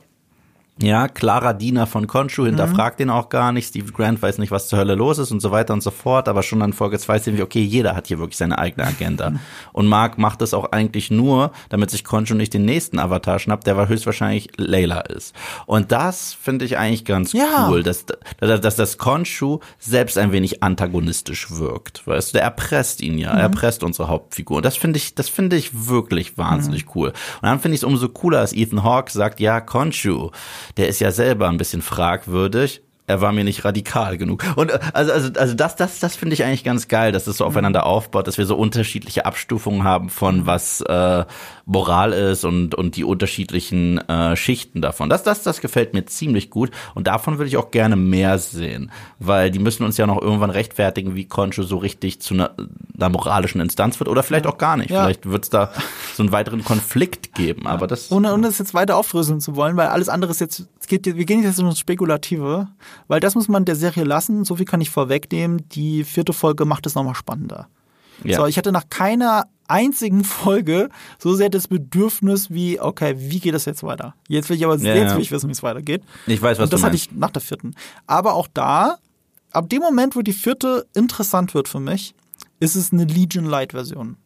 ja, 0.82 1.08
klarer 1.08 1.54
Diener 1.54 1.86
von 1.86 2.08
Konshu, 2.08 2.46
hinterfragt 2.46 3.00
den 3.00 3.12
auch 3.12 3.30
gar 3.30 3.52
nicht. 3.52 3.68
Steve 3.68 3.92
Grant 3.92 4.22
weiß 4.22 4.40
nicht, 4.40 4.50
was 4.52 4.68
zur 4.68 4.80
Hölle 4.80 4.96
los 4.96 5.20
ist 5.20 5.32
und 5.32 5.40
so 5.40 5.52
weiter 5.52 5.74
und 5.74 5.82
so 5.82 5.92
fort. 5.92 6.28
Aber 6.28 6.42
schon 6.42 6.64
an 6.64 6.74
Folge 6.74 6.98
2 6.98 7.20
sehen 7.20 7.38
wir, 7.38 7.44
okay, 7.44 7.62
jeder 7.62 7.96
hat 7.96 8.08
hier 8.08 8.18
wirklich 8.18 8.38
seine 8.38 8.58
eigene 8.58 8.86
Agenda. 8.88 9.34
Und 9.72 9.88
Mark 9.88 10.18
macht 10.18 10.42
das 10.42 10.54
auch 10.54 10.72
eigentlich 10.72 11.12
nur, 11.12 11.52
damit 11.70 11.92
sich 11.92 12.04
Konshu 12.04 12.34
nicht 12.34 12.54
den 12.54 12.66
nächsten 12.66 12.98
Avatar 13.00 13.38
schnappt, 13.40 13.68
der 13.68 13.88
höchstwahrscheinlich 13.88 14.50
Layla 14.58 15.02
ist. 15.02 15.36
Und 15.68 15.92
das 15.92 16.34
finde 16.34 16.66
ich 16.66 16.78
eigentlich 16.78 17.06
ganz 17.06 17.34
Ja. 17.34 17.68
cool, 17.70 17.84
dass, 17.84 18.06
dass, 18.40 18.62
dass 18.62 18.76
das 18.76 18.98
Konshu 18.98 19.60
selbst 19.78 20.18
ein 20.18 20.32
wenig 20.32 20.64
antagonistisch 20.64 21.52
wirkt. 21.52 22.06
Weißt 22.08 22.30
du, 22.34 22.38
der 22.38 22.44
erpresst 22.44 23.02
ihn 23.02 23.18
ja, 23.20 23.32
er 23.32 23.42
erpresst 23.42 23.84
unsere 23.84 24.08
Hauptfigur. 24.08 24.58
Und 24.58 24.66
das 24.66 24.76
finde 24.76 24.98
ich, 24.98 25.14
das 25.16 25.30
finde 25.30 25.56
ich 25.56 25.88
wirklich 25.88 26.38
wahnsinnig 26.38 26.96
cool. 26.96 27.10
Und 27.10 27.44
dann 27.44 27.60
finde 27.60 27.76
ich 27.76 27.82
es 27.82 27.84
umso 27.84 28.10
cooler, 28.10 28.40
als 28.40 28.54
Ethan 28.54 28.84
Hawke 28.84 29.12
sagt, 29.12 29.40
ja, 29.40 29.62
Konshu, 29.62 30.32
der 30.78 30.88
ist 30.88 31.00
ja 31.00 31.12
selber 31.12 31.50
ein 31.50 31.58
bisschen 31.58 31.82
fragwürdig. 31.82 32.82
Er 33.06 33.20
war 33.20 33.34
mir 33.34 33.44
nicht 33.44 33.66
radikal 33.66 34.18
genug. 34.18 34.46
Und 34.56 34.72
äh, 34.72 34.80
also, 34.94 35.12
also, 35.12 35.30
also 35.38 35.54
das, 35.54 35.76
das, 35.76 36.00
das 36.00 36.16
finde 36.16 36.36
ich 36.36 36.44
eigentlich 36.44 36.64
ganz 36.64 36.88
geil, 36.88 37.12
dass 37.12 37.28
es 37.28 37.38
so 37.38 37.46
aufeinander 37.46 37.86
aufbaut, 37.86 38.28
dass 38.28 38.38
wir 38.38 38.46
so 38.46 38.56
unterschiedliche 38.56 39.26
Abstufungen 39.26 39.84
haben 39.84 40.10
von 40.10 40.46
was 40.46 40.80
äh, 40.82 41.26
Moral 41.66 42.14
ist 42.14 42.46
und, 42.46 42.76
und 42.76 42.96
die 42.96 43.04
unterschiedlichen 43.04 43.98
äh, 44.10 44.36
Schichten 44.38 44.82
davon. 44.82 45.10
Das, 45.10 45.24
das, 45.24 45.44
das 45.44 45.60
gefällt 45.60 45.94
mir 45.94 46.06
ziemlich 46.06 46.50
gut 46.50 46.72
und 46.96 47.08
davon 47.08 47.38
würde 47.40 47.48
ich 47.48 47.58
auch 47.58 47.72
gerne 47.72 47.96
mehr 47.96 48.38
sehen, 48.40 48.92
weil 49.20 49.52
die 49.52 49.60
müssen 49.60 49.84
uns 49.84 49.98
ja 49.98 50.08
noch 50.08 50.22
irgendwann 50.22 50.50
rechtfertigen, 50.50 51.16
wie 51.16 51.26
Concho 51.26 51.64
so 51.64 51.78
richtig 51.78 52.22
zu 52.22 52.34
einer, 52.34 52.52
einer 52.96 53.10
moralischen 53.10 53.60
Instanz 53.60 54.00
wird 54.00 54.10
oder 54.10 54.24
vielleicht 54.24 54.48
auch 54.48 54.58
gar 54.58 54.78
nicht. 54.78 54.92
Ja. 54.92 55.04
Vielleicht 55.04 55.30
wird 55.30 55.44
es 55.44 55.50
da 55.50 55.72
so 56.16 56.24
einen 56.24 56.32
weiteren 56.32 56.64
Konflikt 56.64 57.34
geben, 57.36 57.68
aber 57.68 57.88
das 57.88 58.12
Ohne, 58.12 58.34
ohne 58.34 58.48
das 58.48 58.60
jetzt 58.60 58.74
weiter 58.74 58.96
aufdröseln 58.96 59.42
zu 59.42 59.56
wollen, 59.56 59.76
weil 59.76 59.88
alles 59.88 60.08
andere 60.10 60.32
ist 60.32 60.40
jetzt, 60.40 60.68
es 60.84 60.88
geht, 60.88 61.06
wir 61.06 61.26
gehen 61.26 61.42
jetzt 61.44 61.60
in 61.60 61.66
das 61.66 61.80
Spekulative, 61.80 62.68
weil 63.08 63.22
das 63.22 63.36
muss 63.36 63.48
man 63.48 63.64
der 63.64 63.78
Serie 63.78 64.04
lassen, 64.04 64.44
so 64.44 64.58
viel 64.58 64.66
kann 64.66 64.82
ich 64.82 64.90
vorwegnehmen, 64.90 65.64
die 65.70 66.04
vierte 66.04 66.34
Folge 66.34 66.66
macht 66.66 66.86
es 66.86 66.94
nochmal 66.94 67.16
spannender. 67.16 67.70
ja. 68.26 68.38
So, 68.38 68.48
ich 68.48 68.58
hatte 68.58 68.74
nach 68.74 68.90
keiner 68.90 69.46
einzigen 69.70 70.26
Folge 70.26 70.90
so 71.20 71.36
sehr 71.36 71.50
das 71.50 71.70
Bedürfnis 71.70 72.52
wie, 72.52 72.82
okay, 72.82 73.16
wie 73.18 73.40
geht 73.40 73.54
das 73.54 73.64
jetzt 73.64 73.82
weiter? 73.84 74.14
Jetzt 74.28 74.50
will 74.50 74.58
ich 74.58 74.66
aber 74.66 74.76
Ja, 74.76 74.94
jetzt 74.94 75.12
ja. 75.12 75.16
will 75.16 75.24
ich 75.24 75.32
wissen, 75.32 75.48
wie 75.48 75.54
es 75.54 75.64
weitergeht. 75.64 76.04
ich 76.28 76.42
weiß, 76.42 76.58
was 76.58 76.66
Und 76.66 76.74
das 76.74 76.82
du 76.82 76.86
hatte 76.86 76.98
ich 76.98 77.14
nach 77.14 77.32
der 77.32 77.42
vierten. 77.42 77.76
Aber 78.06 78.34
auch 78.34 78.50
da 78.54 78.98
ab 79.52 79.70
dem 79.70 79.82
Moment, 79.82 80.18
wo 80.18 80.22
die 80.22 80.34
vierte 80.34 80.86
interessant 80.94 81.54
wird 81.54 81.70
für 81.70 81.80
mich, 81.80 82.14
ist 82.60 82.76
es 82.76 82.92
eine 82.92 83.06
Legion 83.06 83.46
Light 83.46 83.72
Version. 83.72 84.18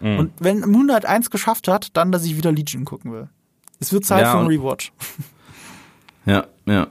Mhm. 0.00 0.18
Und 0.18 0.32
wenn 0.40 0.60
Moon 0.60 0.84
Knight 0.84 1.04
1 1.04 1.28
geschafft 1.28 1.68
hat, 1.68 1.88
dann, 1.92 2.10
dass 2.10 2.24
ich 2.24 2.38
wieder 2.38 2.52
Legion 2.52 2.86
gucken 2.86 3.12
will. 3.12 3.28
Es 3.80 3.92
wird 3.92 4.06
Zeit 4.06 4.22
ja, 4.22 4.32
für 4.32 4.38
einen 4.38 4.48
Rewatch. 4.48 4.92
Ja, 6.26 6.46
ja. 6.66 6.88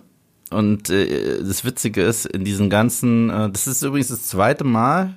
Und 0.52 0.90
äh, 0.90 1.44
das 1.44 1.64
Witzige 1.64 2.02
ist, 2.02 2.26
in 2.26 2.44
diesen 2.44 2.70
ganzen, 2.70 3.30
äh, 3.30 3.50
das 3.50 3.68
ist 3.68 3.84
übrigens 3.84 4.08
das 4.08 4.24
zweite 4.24 4.64
Mal, 4.64 5.16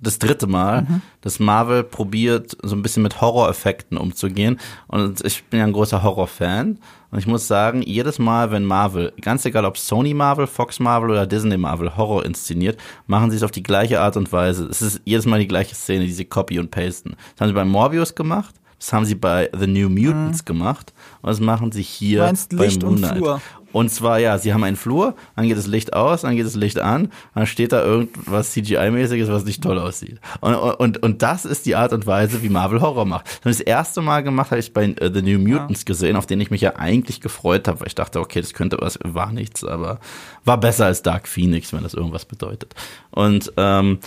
das 0.00 0.18
dritte 0.18 0.46
Mal, 0.46 0.82
mhm. 0.82 1.02
dass 1.20 1.40
Marvel 1.40 1.82
probiert, 1.82 2.56
so 2.62 2.76
ein 2.76 2.82
bisschen 2.82 3.02
mit 3.02 3.20
Horror-Effekten 3.20 3.98
umzugehen. 3.98 4.60
Und 4.86 5.24
ich 5.24 5.44
bin 5.44 5.58
ja 5.60 5.66
ein 5.66 5.72
großer 5.72 6.02
Horror-Fan. 6.02 6.78
Und 7.10 7.18
ich 7.18 7.26
muss 7.26 7.48
sagen, 7.48 7.82
jedes 7.82 8.18
Mal, 8.18 8.50
wenn 8.50 8.64
Marvel, 8.64 9.12
ganz 9.20 9.44
egal 9.44 9.64
ob 9.64 9.78
Sony 9.78 10.14
Marvel, 10.14 10.46
Fox 10.46 10.78
Marvel 10.78 11.10
oder 11.10 11.26
Disney 11.26 11.56
Marvel 11.56 11.96
Horror 11.96 12.24
inszeniert, 12.24 12.78
machen 13.06 13.30
sie 13.30 13.38
es 13.38 13.42
auf 13.42 13.50
die 13.50 13.62
gleiche 13.62 14.00
Art 14.00 14.16
und 14.16 14.30
Weise. 14.30 14.66
Es 14.66 14.82
ist 14.82 15.00
jedes 15.04 15.26
Mal 15.26 15.40
die 15.40 15.48
gleiche 15.48 15.74
Szene, 15.74 16.04
die 16.04 16.12
sie 16.12 16.26
copy 16.26 16.58
und 16.58 16.70
pasten. 16.70 17.16
Das 17.34 17.40
haben 17.40 17.48
sie 17.48 17.54
bei 17.54 17.64
Morbius 17.64 18.14
gemacht. 18.14 18.54
Das 18.78 18.92
haben 18.92 19.04
sie 19.04 19.14
bei 19.14 19.50
The 19.58 19.66
New 19.66 19.88
Mutants 19.88 20.42
mhm. 20.42 20.44
gemacht 20.44 20.92
und 21.22 21.28
das 21.28 21.40
machen 21.40 21.72
sie 21.72 21.82
hier 21.82 22.22
Meinst 22.22 22.56
bei 22.56 22.66
Licht 22.66 22.82
Moon 22.82 22.96
Knight. 22.96 23.12
Und 23.12 23.18
Flur. 23.18 23.40
Und 23.70 23.90
zwar, 23.90 24.18
ja, 24.18 24.38
sie 24.38 24.54
haben 24.54 24.64
einen 24.64 24.76
Flur, 24.76 25.14
dann 25.36 25.46
geht 25.46 25.58
das 25.58 25.66
Licht 25.66 25.92
aus, 25.92 26.22
dann 26.22 26.36
geht 26.36 26.46
das 26.46 26.54
Licht 26.54 26.78
an, 26.78 27.12
dann 27.34 27.46
steht 27.46 27.72
da 27.72 27.84
irgendwas 27.84 28.52
CGI-mäßiges, 28.56 29.28
was 29.28 29.44
nicht 29.44 29.62
toll 29.62 29.78
aussieht. 29.78 30.20
Und, 30.40 30.54
und, 30.54 31.02
und 31.02 31.22
das 31.22 31.44
ist 31.44 31.66
die 31.66 31.76
Art 31.76 31.92
und 31.92 32.06
Weise, 32.06 32.42
wie 32.42 32.48
Marvel 32.48 32.80
Horror 32.80 33.04
macht. 33.04 33.40
Das, 33.44 33.60
erste 33.60 34.00
Mal 34.00 34.22
gemacht 34.22 34.50
habe 34.52 34.60
ich 34.60 34.72
bei 34.72 34.88
uh, 34.88 35.12
The 35.12 35.20
New 35.20 35.38
Mutants 35.38 35.80
ja. 35.82 35.84
gesehen, 35.84 36.16
auf 36.16 36.24
den 36.24 36.40
ich 36.40 36.50
mich 36.50 36.62
ja 36.62 36.76
eigentlich 36.76 37.20
gefreut 37.20 37.68
habe, 37.68 37.80
weil 37.80 37.88
ich 37.88 37.94
dachte, 37.94 38.20
okay, 38.20 38.40
das 38.40 38.54
könnte 38.54 38.78
was, 38.80 38.98
war 39.04 39.32
nichts, 39.32 39.64
aber 39.64 40.00
war 40.44 40.58
besser 40.58 40.86
als 40.86 41.02
Dark 41.02 41.28
Phoenix, 41.28 41.72
wenn 41.72 41.82
das 41.82 41.92
irgendwas 41.92 42.24
bedeutet. 42.24 42.74
Und 43.10 43.52
ähm, 43.58 43.98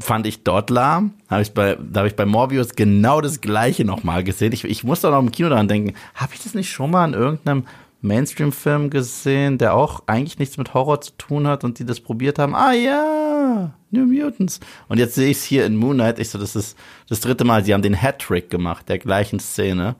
fand 0.00 0.26
ich 0.26 0.42
dort 0.42 0.70
lahm. 0.70 1.14
Hab 1.28 1.40
ich 1.40 1.52
bei, 1.52 1.76
da 1.76 2.00
habe 2.00 2.08
ich 2.08 2.16
bei 2.16 2.26
Morbius 2.26 2.74
genau 2.74 3.20
das 3.20 3.40
gleiche 3.40 3.84
nochmal 3.84 4.24
gesehen. 4.24 4.52
Ich, 4.52 4.64
ich 4.64 4.84
muss 4.84 5.00
doch 5.00 5.10
noch 5.10 5.20
im 5.20 5.32
Kino 5.32 5.48
daran 5.48 5.68
denken, 5.68 5.94
habe 6.14 6.34
ich 6.34 6.42
das 6.42 6.54
nicht 6.54 6.70
schon 6.70 6.90
mal 6.90 7.06
in 7.06 7.14
irgendeinem 7.14 7.64
Mainstream-Film 8.00 8.90
gesehen, 8.90 9.58
der 9.58 9.74
auch 9.74 10.02
eigentlich 10.06 10.38
nichts 10.38 10.58
mit 10.58 10.74
Horror 10.74 11.00
zu 11.00 11.12
tun 11.18 11.46
hat 11.46 11.64
und 11.64 11.78
die 11.78 11.84
das 11.84 12.00
probiert 12.00 12.38
haben. 12.38 12.54
Ah 12.54 12.72
ja, 12.72 13.74
New 13.90 14.06
Mutants. 14.06 14.60
Und 14.88 14.98
jetzt 14.98 15.14
sehe 15.14 15.30
ich 15.30 15.38
es 15.38 15.44
hier 15.44 15.66
in 15.66 15.76
Moon 15.76 15.96
Knight. 15.96 16.18
Ich 16.18 16.30
so, 16.30 16.38
das 16.38 16.56
ist 16.56 16.76
das 17.08 17.20
dritte 17.20 17.44
Mal. 17.44 17.64
Sie 17.64 17.74
haben 17.74 17.82
den 17.82 18.00
Hat-Trick 18.00 18.50
gemacht, 18.50 18.88
der 18.88 18.98
gleichen 18.98 19.40
Szene. 19.40 19.96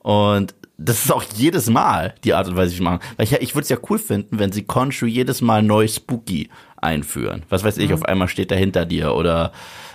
Und 0.00 0.54
das 0.76 1.04
ist 1.04 1.12
auch 1.12 1.22
jedes 1.36 1.70
Mal 1.70 2.14
die 2.24 2.34
Art 2.34 2.48
und 2.48 2.56
Weise, 2.56 2.72
wie 2.72 2.76
sie 2.76 2.82
machen. 2.82 3.00
Weil 3.16 3.24
ich, 3.24 3.32
ich 3.32 3.54
würde 3.54 3.62
es 3.62 3.68
ja 3.68 3.78
cool 3.88 3.98
finden, 3.98 4.38
wenn 4.38 4.52
sie 4.52 4.64
Conchu 4.64 5.06
jedes 5.06 5.40
Mal 5.40 5.62
neu 5.62 5.86
spooky 5.86 6.50
einführen. 6.84 7.42
Was 7.48 7.64
weiß 7.64 7.78
ich, 7.78 7.88
mhm. 7.88 7.94
auf 7.94 8.04
einmal 8.04 8.28
steht 8.28 8.52
er 8.52 8.58
hinter 8.58 8.86
dir 8.86 9.14
oder 9.14 9.52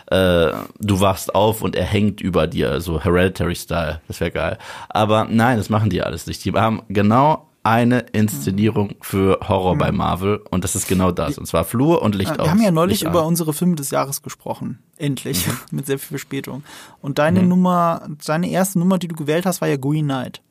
äh, 0.08 0.52
du 0.80 1.00
wachst 1.00 1.36
auf 1.36 1.62
und 1.62 1.76
er 1.76 1.86
hängt 1.86 2.20
über 2.20 2.48
dir, 2.48 2.82
so 2.82 3.02
Hereditary-Style. 3.02 4.02
Das 4.08 4.20
wäre 4.20 4.32
geil. 4.32 4.58
Aber 4.90 5.28
nein, 5.30 5.58
das 5.58 5.70
machen 5.70 5.90
die 5.90 6.02
alles 6.02 6.28
nicht. 6.28 6.44
Die 6.44 6.52
haben 6.54 6.82
genau 6.90 7.46
eine 7.62 8.00
Inszenierung 8.14 8.96
für 9.02 9.40
Horror 9.48 9.76
mhm. 9.76 9.80
bei 9.80 9.92
Marvel 9.92 10.38
und 10.50 10.64
das 10.64 10.76
ist 10.76 10.88
genau 10.88 11.12
das. 11.12 11.38
Und 11.38 11.46
zwar 11.46 11.66
Flur 11.66 12.02
und 12.02 12.16
Licht 12.16 12.32
Wir 12.32 12.40
aus. 12.40 12.48
Wir 12.48 12.52
haben 12.52 12.62
ja 12.62 12.72
neulich 12.72 13.04
über 13.04 13.26
unsere 13.26 13.54
Filme 13.54 13.76
des 13.76 13.92
Jahres 13.92 14.22
gesprochen. 14.22 14.80
Endlich. 14.98 15.46
Mhm. 15.46 15.58
Mit 15.78 15.86
sehr 15.86 16.00
viel 16.00 16.18
Verspätung. 16.18 16.64
Und 17.02 17.20
deine 17.20 17.42
mhm. 17.42 17.50
Nummer, 17.50 18.08
deine 18.26 18.50
erste 18.50 18.80
Nummer, 18.80 18.98
die 18.98 19.08
du 19.08 19.16
gewählt 19.16 19.46
hast, 19.46 19.62
war 19.62 19.68
ja 19.68 19.78
Green 19.78 20.06
Knight. 20.06 20.42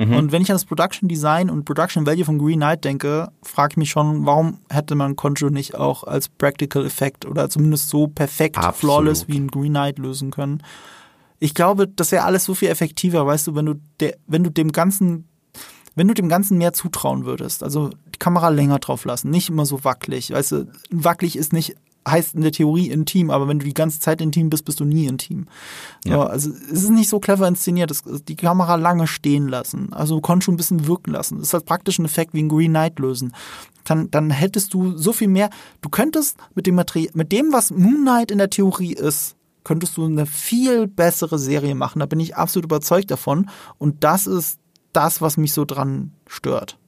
Mhm. 0.00 0.14
Und 0.14 0.32
wenn 0.32 0.40
ich 0.40 0.50
an 0.50 0.54
das 0.54 0.64
Production 0.64 1.08
Design 1.08 1.50
und 1.50 1.64
Production 1.64 2.06
Value 2.06 2.24
von 2.24 2.38
Green 2.38 2.58
Knight 2.60 2.84
denke, 2.84 3.28
frage 3.42 3.72
ich 3.74 3.76
mich 3.76 3.90
schon, 3.90 4.24
warum 4.24 4.58
hätte 4.70 4.94
man 4.94 5.14
Conjure 5.14 5.52
nicht 5.52 5.74
auch 5.74 6.04
als 6.04 6.28
Practical 6.30 6.86
Effect 6.86 7.26
oder 7.26 7.50
zumindest 7.50 7.90
so 7.90 8.06
perfekt 8.06 8.56
Absolut. 8.56 8.78
flawless 8.78 9.28
wie 9.28 9.38
ein 9.38 9.48
Green 9.48 9.72
Knight 9.72 9.98
lösen 9.98 10.30
können? 10.30 10.62
Ich 11.38 11.54
glaube, 11.54 11.86
das 11.86 12.12
wäre 12.12 12.24
alles 12.24 12.44
so 12.44 12.54
viel 12.54 12.68
effektiver, 12.68 13.26
weißt 13.26 13.48
du, 13.48 13.54
wenn 13.54 13.66
du, 13.66 13.74
der, 14.00 14.16
wenn 14.26 14.42
du 14.42 14.50
dem 14.50 14.72
Ganzen 14.72 15.26
wenn 15.96 16.08
du 16.08 16.14
dem 16.14 16.28
Ganzen 16.28 16.56
mehr 16.56 16.72
zutrauen 16.72 17.24
würdest, 17.24 17.62
also 17.62 17.90
die 17.90 18.18
Kamera 18.18 18.48
länger 18.48 18.78
drauf 18.78 19.04
lassen, 19.04 19.28
nicht 19.28 19.48
immer 19.48 19.66
so 19.66 19.84
wackelig, 19.84 20.30
weißt 20.30 20.52
du, 20.52 20.72
wackelig 20.90 21.36
ist 21.36 21.52
nicht 21.52 21.74
heißt 22.08 22.34
in 22.34 22.40
der 22.40 22.52
Theorie 22.52 22.90
intim, 22.90 23.30
aber 23.30 23.46
wenn 23.48 23.58
du 23.58 23.64
die 23.64 23.74
ganze 23.74 24.00
Zeit 24.00 24.20
intim 24.20 24.50
bist, 24.50 24.64
bist 24.64 24.80
du 24.80 24.84
nie 24.84 25.06
intim. 25.06 25.46
Ja. 26.04 26.24
also 26.24 26.50
es 26.50 26.82
ist 26.82 26.90
nicht 26.90 27.08
so 27.08 27.20
clever 27.20 27.46
inszeniert, 27.46 27.90
das, 27.90 28.02
die 28.26 28.36
Kamera 28.36 28.76
lange 28.76 29.06
stehen 29.06 29.48
lassen, 29.48 29.92
also 29.92 30.20
konntest 30.20 30.46
schon 30.46 30.54
ein 30.54 30.58
bisschen 30.58 30.86
wirken 30.86 31.12
lassen. 31.12 31.38
Das 31.38 31.48
ist 31.48 31.54
halt 31.54 31.66
praktisch 31.66 31.98
ein 31.98 32.04
Effekt 32.06 32.34
wie 32.34 32.42
ein 32.42 32.48
Green 32.48 32.72
Knight 32.72 32.98
lösen. 32.98 33.34
Dann, 33.84 34.10
dann 34.10 34.30
hättest 34.30 34.74
du 34.74 34.96
so 34.96 35.12
viel 35.12 35.28
mehr, 35.28 35.50
du 35.80 35.88
könntest 35.88 36.36
mit 36.54 36.66
dem 36.66 36.74
Material, 36.74 37.10
mit 37.14 37.32
dem, 37.32 37.52
was 37.52 37.70
Moon 37.70 38.02
Knight 38.02 38.30
in 38.30 38.38
der 38.38 38.50
Theorie 38.50 38.92
ist, 38.92 39.36
könntest 39.64 39.96
du 39.96 40.04
eine 40.04 40.26
viel 40.26 40.86
bessere 40.86 41.38
Serie 41.38 41.74
machen. 41.74 42.00
Da 42.00 42.06
bin 42.06 42.20
ich 42.20 42.36
absolut 42.36 42.64
überzeugt 42.64 43.10
davon. 43.10 43.50
Und 43.78 44.04
das 44.04 44.26
ist 44.26 44.58
das, 44.92 45.20
was 45.20 45.36
mich 45.36 45.52
so 45.52 45.64
dran 45.64 46.12
stört. 46.26 46.78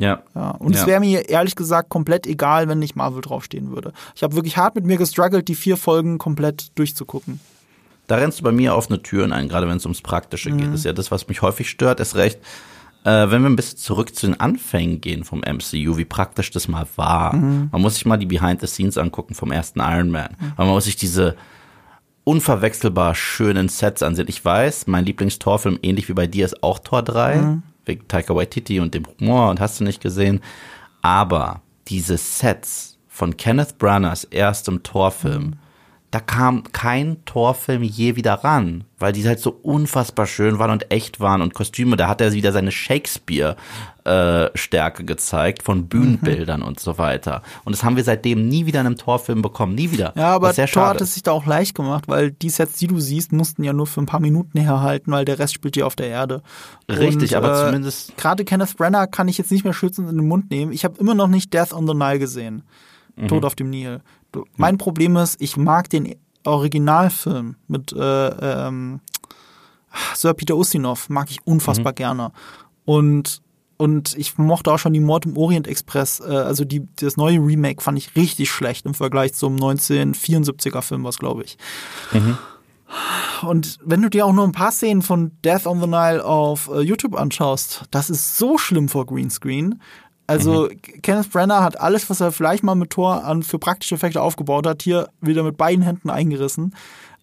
Ja. 0.00 0.22
ja 0.34 0.50
und 0.52 0.74
ja. 0.74 0.80
es 0.80 0.86
wäre 0.86 1.00
mir 1.00 1.28
ehrlich 1.28 1.56
gesagt 1.56 1.88
komplett 1.88 2.26
egal, 2.26 2.68
wenn 2.68 2.78
nicht 2.78 2.96
Marvel 2.96 3.20
draufstehen 3.20 3.70
würde. 3.70 3.92
Ich 4.14 4.22
habe 4.22 4.34
wirklich 4.34 4.56
hart 4.56 4.74
mit 4.74 4.84
mir 4.84 4.96
gestruggelt, 4.96 5.48
die 5.48 5.54
vier 5.54 5.76
Folgen 5.76 6.18
komplett 6.18 6.78
durchzugucken. 6.78 7.40
Da 8.06 8.16
rennst 8.16 8.40
du 8.40 8.44
bei 8.44 8.52
mir 8.52 8.74
offene 8.74 9.02
Türen 9.02 9.32
ein, 9.32 9.48
gerade 9.48 9.68
wenn 9.68 9.76
es 9.76 9.84
ums 9.84 10.00
Praktische 10.00 10.50
mhm. 10.50 10.58
geht. 10.58 10.68
Das 10.68 10.80
ist 10.80 10.84
ja 10.84 10.92
das, 10.92 11.10
was 11.10 11.28
mich 11.28 11.42
häufig 11.42 11.68
stört. 11.68 12.00
Ist 12.00 12.16
recht, 12.16 12.38
äh, 13.04 13.30
wenn 13.30 13.42
wir 13.42 13.50
ein 13.50 13.56
bisschen 13.56 13.78
zurück 13.78 14.14
zu 14.14 14.26
den 14.26 14.40
Anfängen 14.40 15.00
gehen 15.00 15.24
vom 15.24 15.40
MCU, 15.40 15.96
wie 15.98 16.06
praktisch 16.06 16.50
das 16.50 16.68
mal 16.68 16.86
war. 16.96 17.36
Mhm. 17.36 17.68
Man 17.70 17.82
muss 17.82 17.94
sich 17.94 18.06
mal 18.06 18.16
die 18.16 18.26
Behind 18.26 18.60
the 18.60 18.66
Scenes 18.66 18.96
angucken 18.96 19.34
vom 19.34 19.52
ersten 19.52 19.80
Iron 19.80 20.10
Man. 20.10 20.36
Mhm. 20.40 20.52
Man 20.56 20.68
muss 20.68 20.84
sich 20.84 20.96
diese 20.96 21.36
unverwechselbar 22.24 23.14
schönen 23.14 23.68
Sets 23.68 24.02
ansehen. 24.02 24.26
Ich 24.28 24.42
weiß, 24.44 24.86
mein 24.86 25.04
Lieblingstorfilm, 25.04 25.78
ähnlich 25.82 26.08
wie 26.08 26.14
bei 26.14 26.26
dir, 26.26 26.46
ist 26.46 26.62
auch 26.62 26.78
Tor 26.78 27.02
3. 27.02 27.36
Mhm 27.36 27.62
wegen 27.88 28.06
Taika 28.06 28.34
Waititi 28.34 28.78
und 28.80 28.94
dem 28.94 29.04
Humor 29.06 29.50
und 29.50 29.60
hast 29.60 29.80
du 29.80 29.84
nicht 29.84 30.00
gesehen. 30.00 30.40
Aber 31.02 31.62
diese 31.88 32.16
Sets 32.16 32.98
von 33.08 33.36
Kenneth 33.36 33.78
Branaghs 33.78 34.24
erstem 34.24 34.82
Torfilm, 34.82 35.44
mhm 35.44 35.58
da 36.10 36.20
kam 36.20 36.62
kein 36.72 37.22
Torfilm 37.26 37.82
je 37.82 38.16
wieder 38.16 38.32
ran, 38.32 38.84
weil 38.98 39.12
die 39.12 39.28
halt 39.28 39.40
so 39.40 39.50
unfassbar 39.50 40.26
schön 40.26 40.58
waren 40.58 40.70
und 40.70 40.90
echt 40.90 41.20
waren 41.20 41.42
und 41.42 41.52
Kostüme, 41.52 41.96
da 41.96 42.08
hat 42.08 42.22
er 42.22 42.32
wieder 42.32 42.52
seine 42.52 42.72
Shakespeare-Stärke 42.72 45.02
äh, 45.02 45.06
gezeigt 45.06 45.62
von 45.62 45.88
Bühnenbildern 45.88 46.60
mhm. 46.60 46.66
und 46.66 46.80
so 46.80 46.96
weiter. 46.96 47.42
Und 47.64 47.76
das 47.76 47.84
haben 47.84 47.96
wir 47.96 48.04
seitdem 48.04 48.48
nie 48.48 48.64
wieder 48.64 48.80
in 48.80 48.86
einem 48.86 48.96
Torfilm 48.96 49.42
bekommen, 49.42 49.74
nie 49.74 49.90
wieder. 49.90 50.14
Ja, 50.16 50.34
aber 50.34 50.54
Thor 50.54 50.66
schade. 50.66 50.88
hat 50.88 51.02
es 51.02 51.12
sich 51.12 51.24
da 51.24 51.32
auch 51.32 51.44
leicht 51.44 51.74
gemacht, 51.74 52.08
weil 52.08 52.30
die 52.30 52.48
Sets, 52.48 52.78
die 52.78 52.86
du 52.86 53.00
siehst, 53.00 53.32
mussten 53.32 53.62
ja 53.62 53.74
nur 53.74 53.86
für 53.86 54.00
ein 54.00 54.06
paar 54.06 54.20
Minuten 54.20 54.58
herhalten, 54.58 55.12
weil 55.12 55.26
der 55.26 55.38
Rest 55.38 55.52
spielt 55.52 55.76
ja 55.76 55.84
auf 55.84 55.94
der 55.94 56.08
Erde. 56.08 56.40
Richtig, 56.88 57.32
und, 57.32 57.36
aber 57.36 57.52
äh, 57.52 57.66
zumindest. 57.66 58.16
Gerade 58.16 58.46
Kenneth 58.46 58.78
Brenner 58.78 59.08
kann 59.08 59.28
ich 59.28 59.36
jetzt 59.36 59.52
nicht 59.52 59.64
mehr 59.64 59.74
schützend 59.74 60.08
in 60.08 60.16
den 60.16 60.26
Mund 60.26 60.50
nehmen. 60.50 60.72
Ich 60.72 60.84
habe 60.84 60.98
immer 60.98 61.14
noch 61.14 61.28
nicht 61.28 61.52
Death 61.52 61.74
on 61.74 61.86
the 61.86 61.92
Nile 61.92 62.18
gesehen. 62.18 62.62
Mhm. 63.18 63.28
Tod 63.28 63.44
auf 63.44 63.54
dem 63.54 63.70
Nil. 63.70 64.00
Mein 64.56 64.78
Problem 64.78 65.16
ist, 65.16 65.40
ich 65.40 65.56
mag 65.56 65.88
den 65.90 66.14
Originalfilm 66.44 67.56
mit 67.66 67.92
äh, 67.92 68.28
ähm, 68.28 69.00
Sir 70.14 70.34
Peter 70.34 70.56
Ustinov, 70.56 71.08
mag 71.08 71.30
ich 71.30 71.46
unfassbar 71.46 71.92
mhm. 71.92 71.96
gerne. 71.96 72.32
Und 72.84 73.42
und 73.78 74.18
ich 74.18 74.36
mochte 74.38 74.72
auch 74.72 74.78
schon 74.78 74.92
die 74.92 75.00
Mord 75.00 75.24
im 75.24 75.36
Orient 75.36 75.68
Express, 75.68 76.18
äh, 76.18 76.24
also 76.24 76.64
die, 76.64 76.88
das 76.96 77.16
neue 77.16 77.38
Remake 77.38 77.80
fand 77.80 77.96
ich 77.96 78.16
richtig 78.16 78.50
schlecht 78.50 78.84
im 78.86 78.94
Vergleich 78.94 79.34
zum 79.34 79.54
1974er 79.54 80.82
Film, 80.82 81.04
was 81.04 81.18
glaube 81.18 81.44
ich. 81.44 81.56
Mhm. 82.12 82.36
Und 83.42 83.78
wenn 83.84 84.02
du 84.02 84.10
dir 84.10 84.26
auch 84.26 84.32
nur 84.32 84.44
ein 84.44 84.52
paar 84.52 84.72
Szenen 84.72 85.02
von 85.02 85.30
Death 85.44 85.66
on 85.66 85.80
the 85.80 85.86
Nile 85.86 86.24
auf 86.24 86.68
äh, 86.72 86.80
YouTube 86.80 87.14
anschaust, 87.14 87.84
das 87.92 88.10
ist 88.10 88.36
so 88.36 88.58
schlimm 88.58 88.88
vor 88.88 89.06
Greenscreen. 89.06 89.80
Also 90.28 90.68
mhm. 90.68 91.02
Kenneth 91.02 91.30
Brenner 91.30 91.64
hat 91.64 91.80
alles, 91.80 92.08
was 92.10 92.20
er 92.20 92.32
vielleicht 92.32 92.62
mal 92.62 92.74
mit 92.74 92.90
Tor 92.90 93.24
an 93.24 93.42
für 93.42 93.58
praktische 93.58 93.94
Effekte 93.94 94.20
aufgebaut 94.20 94.66
hat, 94.66 94.82
hier 94.82 95.08
wieder 95.22 95.42
mit 95.42 95.56
beiden 95.56 95.82
Händen 95.82 96.10
eingerissen. 96.10 96.74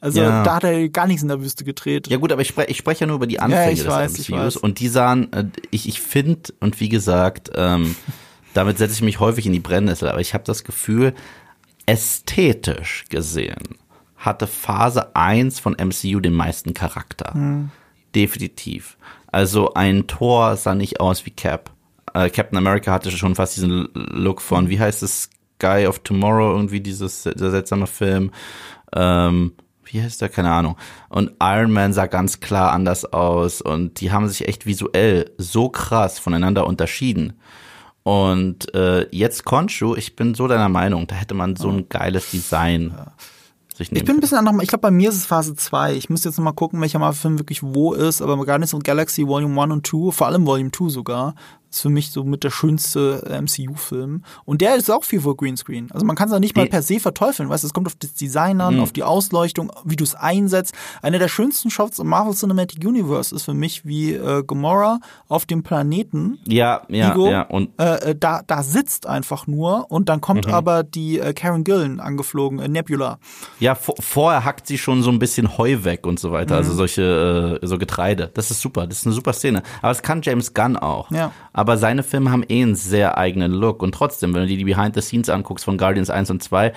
Also 0.01 0.21
ja. 0.21 0.43
da 0.43 0.55
hat 0.55 0.63
er 0.63 0.89
gar 0.89 1.05
nichts 1.05 1.21
in 1.21 1.27
der 1.27 1.39
Wüste 1.39 1.63
gedreht. 1.63 2.07
Ja 2.07 2.17
gut, 2.17 2.31
aber 2.31 2.41
ich 2.41 2.47
spreche 2.47 2.71
ich 2.71 2.77
sprech 2.77 2.99
ja 2.99 3.07
nur 3.07 3.17
über 3.17 3.27
die 3.27 3.39
Anfänge 3.39 3.65
ja, 3.65 3.71
ich 3.71 3.79
des 3.79 3.87
weiß, 3.87 4.19
ich 4.19 4.31
weiß. 4.31 4.57
und 4.57 4.79
die 4.79 4.87
sahen, 4.87 5.31
äh, 5.33 5.45
ich, 5.69 5.87
ich 5.87 6.01
finde, 6.01 6.51
und 6.59 6.79
wie 6.79 6.89
gesagt, 6.89 7.51
ähm, 7.55 7.95
damit 8.55 8.79
setze 8.79 8.95
ich 8.95 9.01
mich 9.03 9.19
häufig 9.19 9.45
in 9.45 9.53
die 9.53 9.59
Brennnessel, 9.59 10.09
aber 10.09 10.19
ich 10.19 10.33
habe 10.33 10.43
das 10.43 10.63
Gefühl, 10.63 11.13
ästhetisch 11.85 13.05
gesehen 13.09 13.77
hatte 14.17 14.47
Phase 14.47 15.15
1 15.15 15.59
von 15.59 15.73
MCU 15.73 16.19
den 16.19 16.33
meisten 16.33 16.73
Charakter. 16.73 17.37
Mhm. 17.37 17.69
Definitiv. 18.15 18.97
Also 19.27 19.75
ein 19.75 20.07
Tor 20.07 20.57
sah 20.57 20.73
nicht 20.73 20.99
aus 20.99 21.27
wie 21.27 21.31
Cap 21.31 21.69
äh, 22.15 22.29
Captain 22.29 22.57
America 22.57 22.91
hatte 22.91 23.11
schon 23.11 23.35
fast 23.35 23.57
diesen 23.57 23.89
Look 23.93 24.41
von, 24.41 24.69
wie 24.69 24.79
heißt 24.79 25.03
es, 25.03 25.29
Guy 25.59 25.85
of 25.85 25.99
Tomorrow, 25.99 26.55
irgendwie 26.55 26.79
dieses, 26.79 27.23
der 27.23 27.51
seltsame 27.51 27.87
Film. 27.87 28.31
Ähm, 28.93 29.53
wie 29.83 30.01
heißt 30.01 30.21
der? 30.21 30.29
Keine 30.29 30.51
Ahnung. 30.51 30.77
Und 31.09 31.33
Iron 31.41 31.71
Man 31.71 31.93
sah 31.93 32.07
ganz 32.07 32.39
klar 32.39 32.71
anders 32.71 33.05
aus 33.05 33.61
und 33.61 34.01
die 34.01 34.11
haben 34.11 34.27
sich 34.27 34.47
echt 34.47 34.65
visuell 34.65 35.31
so 35.37 35.69
krass 35.69 36.17
voneinander 36.17 36.65
unterschieden. 36.65 37.33
Und 38.03 38.73
äh, 38.75 39.07
jetzt 39.11 39.45
Konshu, 39.45 39.95
ich 39.95 40.15
bin 40.15 40.35
so 40.35 40.47
deiner 40.47 40.69
Meinung, 40.69 41.07
da 41.07 41.15
hätte 41.15 41.33
man 41.33 41.55
so 41.55 41.69
ein 41.69 41.89
geiles 41.89 42.31
Design. 42.31 42.93
Ja. 42.95 43.13
Ich 43.77 43.89
bin 43.89 44.09
ein 44.09 44.19
bisschen 44.21 44.37
anders. 44.37 44.55
Ich 44.61 44.69
glaube, 44.69 44.83
bei 44.83 44.91
mir 44.91 45.09
ist 45.09 45.15
es 45.15 45.25
Phase 45.25 45.55
2. 45.55 45.95
Ich 45.95 46.09
muss 46.09 46.23
jetzt 46.23 46.37
noch 46.37 46.45
mal 46.45 46.53
gucken, 46.53 46.79
welcher 46.79 46.99
Marvel-Film 46.99 47.39
wirklich 47.39 47.61
wo 47.61 47.93
ist. 47.93 48.21
Aber 48.21 48.37
Guardians 48.37 48.73
of 48.73 48.83
Galaxy 48.83 49.27
Volume 49.27 49.61
1 49.61 49.73
und 49.73 49.87
2, 49.87 50.11
vor 50.11 50.27
allem 50.27 50.45
Volume 50.45 50.71
2 50.71 50.89
sogar, 50.89 51.35
ist 51.75 51.81
für 51.81 51.89
mich 51.89 52.11
so 52.11 52.23
mit 52.23 52.43
der 52.43 52.49
schönste 52.49 53.23
MCU-Film. 53.41 54.23
Und 54.45 54.61
der 54.61 54.75
ist 54.75 54.89
auch 54.89 55.03
viel 55.03 55.21
vor 55.21 55.35
Greenscreen. 55.35 55.91
Also 55.91 56.05
man 56.05 56.15
kann 56.15 56.29
es 56.29 56.33
auch 56.33 56.39
nicht 56.39 56.55
mal 56.55 56.67
per 56.67 56.81
se 56.81 56.99
verteufeln. 56.99 57.49
Weißt 57.49 57.63
du, 57.63 57.67
es 57.67 57.73
kommt 57.73 57.87
auf 57.87 57.95
das 57.95 58.13
Design 58.13 58.61
an, 58.61 58.75
mhm. 58.75 58.81
auf 58.81 58.93
die 58.93 59.03
Ausleuchtung, 59.03 59.71
wie 59.83 59.95
du 59.95 60.03
es 60.03 60.15
einsetzt. 60.15 60.73
Einer 61.01 61.19
der 61.19 61.27
schönsten 61.27 61.69
Shots 61.69 61.99
im 61.99 62.07
Marvel 62.07 62.33
Cinematic 62.33 62.83
Universe 62.85 63.35
ist 63.35 63.43
für 63.43 63.53
mich 63.53 63.85
wie 63.85 64.13
äh, 64.13 64.43
Gamora 64.43 64.99
auf 65.27 65.45
dem 65.45 65.63
Planeten. 65.63 66.39
Ja, 66.45 66.83
ja, 66.87 67.11
Igo, 67.11 67.29
ja. 67.29 67.41
Und 67.41 67.69
äh, 67.79 68.11
äh, 68.11 68.15
da, 68.17 68.41
da 68.45 68.63
sitzt 68.63 69.07
einfach 69.07 69.47
nur 69.47 69.91
und 69.91 70.09
dann 70.09 70.21
kommt 70.21 70.47
mhm. 70.47 70.53
aber 70.53 70.83
die 70.83 71.19
äh, 71.19 71.33
Karen 71.33 71.63
Gillen 71.63 71.99
angeflogen, 71.99 72.59
äh, 72.59 72.67
Nebula. 72.67 73.19
Ja, 73.59 73.75
vorher 73.75 74.45
hackt 74.45 74.67
sie 74.67 74.77
schon 74.77 75.03
so 75.03 75.09
ein 75.09 75.19
bisschen 75.19 75.57
Heu 75.57 75.83
weg 75.83 76.07
und 76.07 76.19
so 76.19 76.31
weiter. 76.31 76.55
Also 76.55 76.65
mhm. 76.69 76.75
Also 76.75 76.77
solche, 76.77 77.59
äh, 77.61 77.65
so 77.65 77.77
Getreide. 77.77 78.31
Das 78.33 78.49
ist 78.49 78.59
super. 78.59 78.87
Das 78.87 78.99
ist 78.99 79.05
eine 79.05 79.13
super 79.13 79.33
Szene. 79.33 79.61
Aber 79.81 79.91
es 79.91 80.01
kann 80.01 80.21
James 80.23 80.53
Gunn 80.53 80.77
auch. 80.77 81.11
Ja 81.11 81.31
aber 81.55 81.64
seine 81.73 82.03
Filme 82.03 82.31
haben 82.31 82.43
eh 82.47 82.61
einen 82.61 82.75
sehr 82.75 83.17
eigenen 83.17 83.51
Look. 83.51 83.81
Und 83.81 83.93
trotzdem, 83.93 84.33
wenn 84.33 84.41
du 84.41 84.47
dir 84.47 84.57
die 84.57 84.65
Behind 84.65 84.95
the 84.95 85.01
Scenes 85.01 85.29
anguckst 85.29 85.65
von 85.65 85.77
Guardians 85.77 86.09
1 86.09 86.29
und 86.31 86.43
2, 86.43 86.73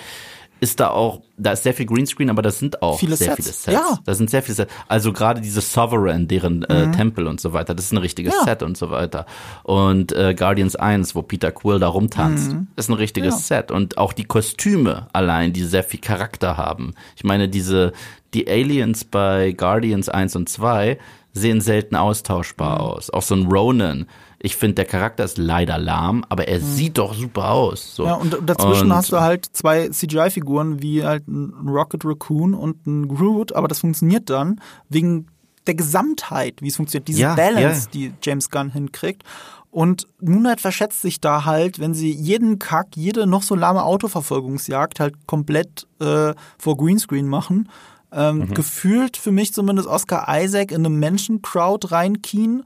ist 0.60 0.80
da 0.80 0.90
auch, 0.90 1.22
da 1.36 1.52
ist 1.52 1.62
sehr 1.62 1.74
viel 1.74 1.86
Greenscreen, 1.86 2.30
aber 2.30 2.42
das 2.42 2.58
sind 2.58 2.82
auch 2.82 2.98
viele 2.98 3.16
sehr 3.16 3.36
Sets. 3.36 3.36
viele 3.36 3.52
Sets. 3.52 3.66
Ja. 3.66 3.98
Da 4.04 4.14
sind 4.14 4.28
sehr 4.28 4.42
viele 4.42 4.56
Sets. 4.56 4.72
Also 4.88 5.12
gerade 5.12 5.40
diese 5.40 5.60
Sovereign, 5.60 6.26
deren 6.26 6.64
äh, 6.64 6.86
mhm. 6.86 6.92
Tempel 6.92 7.26
und 7.26 7.40
so 7.40 7.52
weiter, 7.52 7.74
das 7.74 7.86
ist 7.86 7.92
ein 7.92 7.98
richtiges 7.98 8.34
ja. 8.34 8.44
Set 8.44 8.62
und 8.62 8.76
so 8.76 8.90
weiter. 8.90 9.26
Und 9.62 10.12
äh, 10.12 10.34
Guardians 10.34 10.74
1, 10.74 11.14
wo 11.14 11.22
Peter 11.22 11.52
Quill 11.52 11.78
da 11.78 11.88
rumtanzt, 11.88 12.52
mhm. 12.52 12.68
ist 12.76 12.90
ein 12.90 12.94
richtiges 12.94 13.48
ja. 13.48 13.56
Set. 13.58 13.70
Und 13.70 13.98
auch 13.98 14.12
die 14.12 14.24
Kostüme 14.24 15.06
allein, 15.12 15.52
die 15.52 15.62
sehr 15.62 15.84
viel 15.84 16.00
Charakter 16.00 16.56
haben. 16.56 16.94
Ich 17.16 17.24
meine, 17.24 17.48
diese, 17.48 17.92
die 18.34 18.48
Aliens 18.48 19.04
bei 19.04 19.52
Guardians 19.52 20.08
1 20.08 20.34
und 20.36 20.48
2 20.48 20.98
sehen 21.32 21.60
selten 21.60 21.94
austauschbar 21.94 22.78
mhm. 22.78 22.84
aus. 22.84 23.10
Auch 23.10 23.22
so 23.22 23.36
ein 23.36 23.46
Ronan 23.46 24.06
ich 24.40 24.56
finde, 24.56 24.76
der 24.76 24.84
Charakter 24.84 25.24
ist 25.24 25.36
leider 25.36 25.78
lahm, 25.78 26.24
aber 26.28 26.46
er 26.46 26.60
mhm. 26.60 26.64
sieht 26.64 26.98
doch 26.98 27.14
super 27.14 27.50
aus. 27.50 27.94
So. 27.96 28.04
Ja, 28.04 28.14
und 28.14 28.38
dazwischen 28.46 28.90
und, 28.90 28.96
hast 28.96 29.10
du 29.10 29.20
halt 29.20 29.46
zwei 29.52 29.88
CGI-Figuren 29.88 30.80
wie 30.80 31.04
halt 31.04 31.26
ein 31.26 31.52
Rocket 31.68 32.04
Raccoon 32.04 32.54
und 32.54 32.86
ein 32.86 33.08
Groot, 33.08 33.52
aber 33.52 33.66
das 33.66 33.80
funktioniert 33.80 34.30
dann 34.30 34.60
wegen 34.88 35.26
der 35.66 35.74
Gesamtheit, 35.74 36.62
wie 36.62 36.68
es 36.68 36.76
funktioniert, 36.76 37.08
diese 37.08 37.22
ja, 37.22 37.34
Balance, 37.34 37.86
ja. 37.86 37.90
die 37.92 38.12
James 38.22 38.48
Gunn 38.50 38.70
hinkriegt. 38.70 39.24
Und 39.70 40.06
Moonlight 40.20 40.60
verschätzt 40.60 41.02
sich 41.02 41.20
da 41.20 41.44
halt, 41.44 41.78
wenn 41.78 41.92
sie 41.92 42.10
jeden 42.10 42.58
Kack, 42.58 42.88
jede 42.94 43.26
noch 43.26 43.42
so 43.42 43.54
lahme 43.54 43.82
Autoverfolgungsjagd 43.82 44.98
halt 44.98 45.26
komplett 45.26 45.86
äh, 46.00 46.32
vor 46.58 46.76
Greenscreen 46.76 47.28
machen. 47.28 47.68
Ähm, 48.10 48.38
mhm. 48.38 48.54
Gefühlt 48.54 49.18
für 49.18 49.32
mich 49.32 49.52
zumindest 49.52 49.86
Oscar 49.86 50.26
Isaac 50.28 50.70
in 50.70 50.78
eine 50.78 50.88
Menschencrowd 50.88 51.92
reinkien 51.92 52.64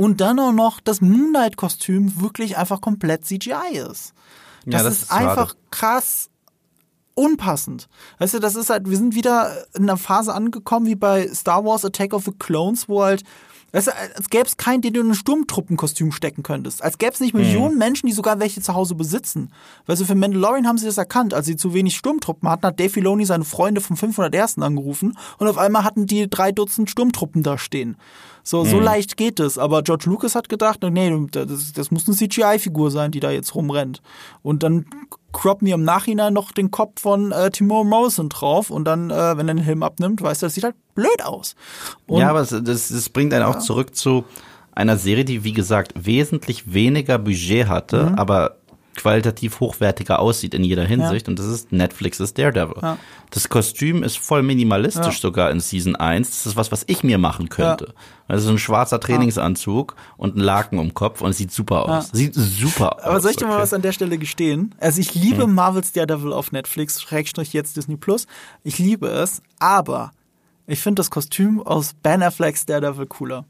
und 0.00 0.22
dann 0.22 0.38
auch 0.38 0.52
noch 0.52 0.80
das 0.80 1.02
Moonlight-Kostüm 1.02 2.22
wirklich 2.22 2.56
einfach 2.56 2.80
komplett 2.80 3.26
CGI 3.26 3.76
ist. 3.76 4.14
Das, 4.64 4.72
ja, 4.72 4.82
das 4.82 4.92
ist, 4.94 5.02
ist 5.02 5.12
einfach 5.12 5.54
krass 5.70 6.30
unpassend. 7.12 7.86
Weißt 8.18 8.32
du, 8.32 8.38
das 8.38 8.56
ist 8.56 8.70
halt, 8.70 8.88
wir 8.88 8.96
sind 8.96 9.14
wieder 9.14 9.66
in 9.74 9.82
einer 9.82 9.98
Phase 9.98 10.32
angekommen 10.32 10.86
wie 10.86 10.94
bei 10.94 11.28
Star 11.28 11.66
Wars 11.66 11.84
Attack 11.84 12.14
of 12.14 12.24
the 12.24 12.32
Clones, 12.32 12.88
wo 12.88 13.02
halt 13.02 13.24
Weißt 13.72 13.86
du, 13.86 13.96
als 13.96 14.30
gäbe 14.30 14.46
es 14.46 14.56
keinen, 14.56 14.82
den 14.82 14.92
du 14.92 15.00
in 15.00 15.08
ein 15.08 15.14
Sturmtruppenkostüm 15.14 16.12
stecken 16.12 16.42
könntest. 16.42 16.82
Als 16.82 16.98
gäbe 16.98 17.12
es 17.12 17.20
nicht 17.20 17.34
Millionen 17.34 17.74
mhm. 17.74 17.78
Menschen, 17.78 18.06
die 18.06 18.12
sogar 18.12 18.40
welche 18.40 18.60
zu 18.60 18.74
Hause 18.74 18.94
besitzen. 18.94 19.52
Weißt 19.86 20.00
du, 20.00 20.04
für 20.04 20.14
Mandalorian 20.14 20.66
haben 20.66 20.78
sie 20.78 20.86
das 20.86 20.98
erkannt. 20.98 21.34
Als 21.34 21.46
sie 21.46 21.56
zu 21.56 21.74
wenig 21.74 21.96
Sturmtruppen 21.96 22.48
hatten, 22.48 22.66
hat 22.66 22.80
Dave 22.80 22.90
Filoni 22.90 23.24
seine 23.24 23.44
Freunde 23.44 23.80
vom 23.80 23.96
501. 23.96 24.58
angerufen 24.58 25.16
und 25.38 25.48
auf 25.48 25.58
einmal 25.58 25.84
hatten 25.84 26.06
die 26.06 26.28
drei 26.28 26.52
Dutzend 26.52 26.90
Sturmtruppen 26.90 27.42
da 27.42 27.58
stehen. 27.58 27.96
So, 28.42 28.64
so 28.64 28.78
mhm. 28.78 28.82
leicht 28.82 29.16
geht 29.16 29.38
es. 29.38 29.58
Aber 29.58 29.82
George 29.82 30.04
Lucas 30.08 30.34
hat 30.34 30.48
gedacht, 30.48 30.80
nee, 30.82 31.26
das, 31.30 31.72
das 31.72 31.90
muss 31.90 32.08
eine 32.08 32.16
CGI-Figur 32.16 32.90
sein, 32.90 33.10
die 33.10 33.20
da 33.20 33.30
jetzt 33.30 33.54
rumrennt. 33.54 34.02
Und 34.42 34.62
dann 34.62 34.86
croppen 35.32 35.66
wir 35.66 35.74
im 35.74 35.84
Nachhinein 35.84 36.32
noch 36.32 36.52
den 36.52 36.70
Kopf 36.70 37.02
von 37.02 37.32
äh, 37.32 37.50
Timur 37.50 37.84
Morrison 37.84 38.28
drauf 38.28 38.70
und 38.70 38.84
dann, 38.84 39.10
äh, 39.10 39.36
wenn 39.36 39.48
er 39.48 39.54
den 39.54 39.58
Helm 39.64 39.82
abnimmt, 39.82 40.22
weißt 40.22 40.42
du, 40.42 40.46
das 40.46 40.54
sieht 40.54 40.64
halt 40.64 40.76
blöd 40.94 41.24
aus. 41.24 41.54
Und, 42.06 42.20
ja, 42.20 42.30
aber 42.30 42.40
das, 42.40 42.50
das, 42.50 42.88
das 42.88 43.08
bringt 43.08 43.32
einen 43.32 43.42
ja. 43.42 43.48
auch 43.48 43.58
zurück 43.58 43.94
zu 43.94 44.24
einer 44.72 44.96
Serie, 44.96 45.24
die, 45.24 45.44
wie 45.44 45.52
gesagt, 45.52 45.92
wesentlich 45.94 46.72
weniger 46.72 47.18
Budget 47.18 47.68
hatte, 47.68 48.06
mhm. 48.06 48.14
aber 48.14 48.56
qualitativ 49.00 49.60
hochwertiger 49.60 50.18
aussieht 50.18 50.54
in 50.54 50.64
jeder 50.64 50.84
Hinsicht 50.84 51.26
ja. 51.26 51.30
und 51.30 51.38
das 51.38 51.46
ist 51.46 51.72
Netflix's 51.72 52.34
Daredevil. 52.34 52.76
Ja. 52.82 52.98
Das 53.30 53.48
Kostüm 53.48 54.02
ist 54.02 54.18
voll 54.18 54.42
minimalistisch 54.42 55.14
ja. 55.14 55.20
sogar 55.20 55.50
in 55.50 55.60
Season 55.60 55.96
1. 55.96 56.28
Das 56.28 56.46
ist 56.46 56.56
was, 56.56 56.70
was 56.70 56.84
ich 56.86 57.02
mir 57.02 57.18
machen 57.18 57.48
könnte. 57.48 57.94
Also 58.28 58.46
so 58.46 58.52
ein 58.52 58.58
schwarzer 58.58 59.00
Trainingsanzug 59.00 59.96
und 60.16 60.36
ein 60.36 60.40
Laken 60.40 60.78
um 60.78 60.94
Kopf 60.94 61.20
und 61.20 61.30
es 61.30 61.38
sieht 61.38 61.50
super 61.50 61.88
aus. 61.88 62.10
Sieht 62.12 62.34
super 62.34 62.96
aus. 62.98 63.02
Aber 63.04 63.20
soll 63.20 63.30
ich 63.30 63.36
dir 63.36 63.46
okay. 63.46 63.54
mal 63.54 63.62
was 63.62 63.72
an 63.72 63.82
der 63.82 63.92
Stelle 63.92 64.18
gestehen? 64.18 64.74
Also 64.78 65.00
ich 65.00 65.14
liebe 65.14 65.44
hm. 65.44 65.54
Marvel's 65.54 65.92
Daredevil 65.92 66.32
auf 66.32 66.52
Netflix, 66.52 67.00
Schrägstrich 67.00 67.52
jetzt 67.52 67.76
Disney 67.76 67.96
Plus. 67.96 68.26
Ich 68.62 68.78
liebe 68.78 69.08
es, 69.08 69.42
aber 69.58 70.12
ich 70.66 70.80
finde 70.80 71.00
das 71.00 71.10
Kostüm 71.10 71.62
aus 71.62 71.94
Ben 72.02 72.22
Affleck's 72.22 72.66
Daredevil 72.66 73.06
cooler. 73.06 73.44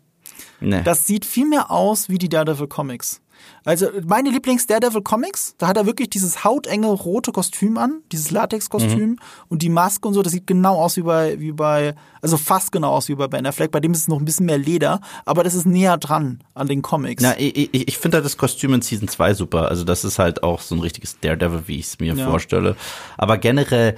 Nee. 0.61 0.83
Das 0.83 1.07
sieht 1.07 1.25
viel 1.25 1.47
mehr 1.47 1.71
aus 1.71 2.09
wie 2.09 2.19
die 2.19 2.29
Daredevil 2.29 2.67
Comics. 2.67 3.21
Also 3.65 3.89
meine 4.07 4.31
Lieblings-Daredevil-Comics, 4.31 5.57
da 5.59 5.69
hat 5.69 5.77
er 5.77 5.87
wirklich 5.87 6.11
dieses 6.11 6.45
hautenge 6.45 6.89
rote 6.89 7.33
Kostüm 7.33 7.77
an, 7.79 8.01
dieses 8.11 8.31
Latex-Kostüm 8.31 9.11
mhm. 9.11 9.19
und 9.49 9.63
die 9.63 9.69
Maske 9.69 10.09
und 10.09 10.15
so, 10.15 10.23
das 10.23 10.33
sieht 10.33 10.47
genau 10.47 10.77
aus 10.77 10.97
wie 10.97 11.03
bei, 11.03 11.39
wie 11.39 11.53
bei, 11.53 11.95
also 12.23 12.37
fast 12.37 12.73
genau 12.73 12.93
aus 12.93 13.09
wie 13.09 13.15
bei 13.15 13.29
Ben 13.29 13.47
Affleck, 13.47 13.71
bei 13.71 13.81
dem 13.81 13.93
ist 13.93 14.01
es 14.01 14.09
noch 14.09 14.19
ein 14.19 14.25
bisschen 14.25 14.47
mehr 14.47 14.59
Leder, 14.59 15.01
aber 15.27 15.45
das 15.45 15.55
ist 15.55 15.67
näher 15.67 15.99
dran 15.99 16.43
an 16.55 16.69
den 16.69 16.83
Comics. 16.83 17.23
Ja, 17.23 17.35
ich, 17.37 17.57
ich, 17.57 17.89
ich 17.89 17.99
finde 17.99 18.17
halt 18.17 18.25
das 18.25 18.37
Kostüm 18.37 18.75
in 18.75 18.83
Season 18.83 19.09
2 19.09 19.35
super, 19.35 19.69
also 19.69 19.85
das 19.85 20.05
ist 20.05 20.19
halt 20.19 20.43
auch 20.43 20.61
so 20.61 20.75
ein 20.75 20.81
richtiges 20.81 21.21
Daredevil, 21.21 21.63
wie 21.67 21.79
ich 21.79 21.87
es 21.87 21.99
mir 21.99 22.15
ja. 22.15 22.29
vorstelle. 22.29 22.77
Aber 23.19 23.39
generell, 23.39 23.97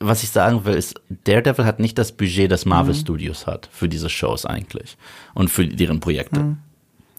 was 0.00 0.22
ich 0.22 0.30
sagen 0.30 0.64
will, 0.64 0.74
ist, 0.74 1.00
Daredevil 1.24 1.64
hat 1.64 1.80
nicht 1.80 1.98
das 1.98 2.12
Budget, 2.12 2.50
das 2.50 2.64
Marvel 2.64 2.94
mhm. 2.94 2.98
Studios 2.98 3.46
hat 3.46 3.68
für 3.72 3.88
diese 3.88 4.08
Shows 4.08 4.44
eigentlich 4.44 4.96
und 5.34 5.48
für 5.48 5.66
deren 5.66 6.00
Projekte. 6.00 6.40
Mhm. 6.40 6.58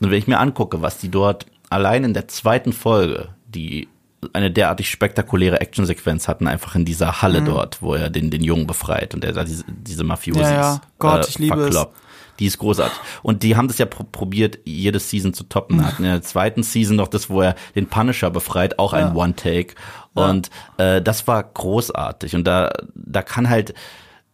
Und 0.01 0.11
wenn 0.11 0.17
ich 0.17 0.27
mir 0.27 0.39
angucke, 0.39 0.81
was 0.81 0.97
die 0.97 1.09
dort 1.09 1.45
allein 1.69 2.03
in 2.03 2.13
der 2.13 2.27
zweiten 2.27 2.73
Folge, 2.73 3.29
die 3.47 3.87
eine 4.33 4.51
derartig 4.51 4.89
spektakuläre 4.89 5.61
Actionsequenz 5.61 6.27
hatten, 6.27 6.47
einfach 6.47 6.75
in 6.75 6.85
dieser 6.85 7.21
Halle 7.21 7.41
mhm. 7.41 7.45
dort, 7.45 7.81
wo 7.81 7.95
er 7.95 8.09
den, 8.09 8.29
den 8.29 8.43
Jungen 8.43 8.67
befreit 8.67 9.13
und 9.13 9.23
er 9.23 9.31
da 9.31 9.43
diese, 9.43 9.63
diese 9.67 10.03
Mafiosis 10.03 10.43
ja, 10.43 10.51
ja. 10.51 10.81
Gott, 10.97 11.25
äh, 11.25 11.29
ich 11.29 11.39
liebe 11.39 11.57
verkloppt. 11.57 11.95
Es. 11.95 12.09
Die 12.39 12.45
ist 12.45 12.57
großartig. 12.57 12.97
Und 13.21 13.43
die 13.43 13.57
haben 13.57 13.67
das 13.67 13.79
ja 13.79 13.85
pro 13.85 14.05
probiert, 14.05 14.59
jede 14.63 14.99
Season 14.99 15.33
zu 15.33 15.43
toppen. 15.43 15.77
Mhm. 15.77 15.85
Hatten 15.85 16.03
in 16.05 16.11
der 16.11 16.21
zweiten 16.21 16.63
Season 16.63 16.95
noch 16.95 17.09
das, 17.09 17.29
wo 17.29 17.41
er 17.41 17.55
den 17.75 17.87
Punisher 17.87 18.29
befreit, 18.29 18.79
auch 18.79 18.93
ja. 18.93 18.99
ein 18.99 19.15
One-Take. 19.15 19.75
Und 20.13 20.49
äh, 20.77 21.01
das 21.01 21.27
war 21.27 21.43
großartig. 21.43 22.35
Und 22.35 22.45
da, 22.45 22.71
da 22.95 23.21
kann 23.23 23.49
halt 23.49 23.73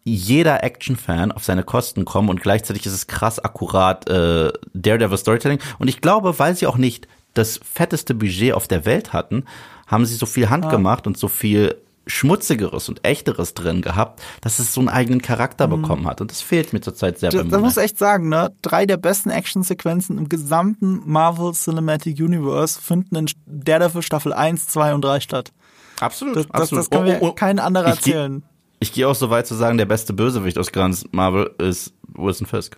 jeder 0.03 0.63
Action-Fan 0.63 1.31
auf 1.31 1.43
seine 1.43 1.63
Kosten 1.63 2.05
kommen 2.05 2.29
und 2.29 2.41
gleichzeitig 2.41 2.85
ist 2.85 2.93
es 2.93 3.07
krass 3.07 3.39
akkurat 3.39 4.07
äh, 4.07 4.53
Daredevil 4.73 5.17
Storytelling. 5.17 5.59
Und 5.79 5.87
ich 5.87 5.99
glaube, 5.99 6.37
weil 6.37 6.55
sie 6.55 6.67
auch 6.67 6.77
nicht 6.77 7.07
das 7.35 7.59
fetteste 7.63 8.15
Budget 8.15 8.53
auf 8.53 8.67
der 8.67 8.85
Welt 8.85 9.13
hatten, 9.13 9.45
haben 9.87 10.05
sie 10.05 10.15
so 10.15 10.25
viel 10.25 10.49
handgemacht 10.49 11.05
ah. 11.05 11.09
und 11.09 11.17
so 11.17 11.27
viel 11.27 11.75
schmutzigeres 12.07 12.87
und 12.87 13.03
echteres 13.03 13.53
drin 13.53 13.81
gehabt, 13.81 14.21
dass 14.41 14.59
es 14.59 14.73
so 14.73 14.79
einen 14.79 14.89
eigenen 14.89 15.21
Charakter 15.21 15.67
mhm. 15.67 15.81
bekommen 15.81 16.07
hat. 16.07 16.21
Und 16.21 16.31
das 16.31 16.41
fehlt 16.41 16.73
mir 16.73 16.81
zurzeit 16.81 17.17
sehr. 17.17 17.31
Da, 17.31 17.43
da 17.43 17.59
muss 17.59 17.77
echt 17.77 17.97
sagen, 17.97 18.29
ne, 18.29 18.51
drei 18.61 18.85
der 18.85 18.97
besten 18.97 19.29
Actionsequenzen 19.29 20.17
im 20.17 20.29
gesamten 20.29 21.01
Marvel 21.05 21.53
Cinematic 21.53 22.19
Universe 22.19 22.79
finden 22.79 23.15
in 23.15 23.25
Daredevil 23.45 24.01
Staffel 24.01 24.33
1, 24.33 24.67
2 24.67 24.93
und 24.93 25.03
3 25.03 25.19
statt. 25.19 25.51
Absolut, 25.99 26.35
das, 26.35 26.51
absolut. 26.51 26.83
Das, 26.83 26.89
das 26.89 26.97
kann 26.97 27.07
mir 27.07 27.19
oh, 27.21 27.29
oh, 27.29 27.31
kein 27.31 27.59
anderer 27.59 27.87
erzählen. 27.87 28.43
Ich, 28.79 28.89
ich 28.89 28.93
gehe 28.93 29.07
auch 29.07 29.15
so 29.15 29.29
weit 29.29 29.47
zu 29.47 29.55
sagen, 29.55 29.77
der 29.77 29.85
beste 29.85 30.13
Bösewicht 30.13 30.57
aus 30.57 30.71
ganz 30.71 31.05
Marvel 31.11 31.51
ist 31.57 31.93
Wilson 32.13 32.45
Fisk. 32.45 32.77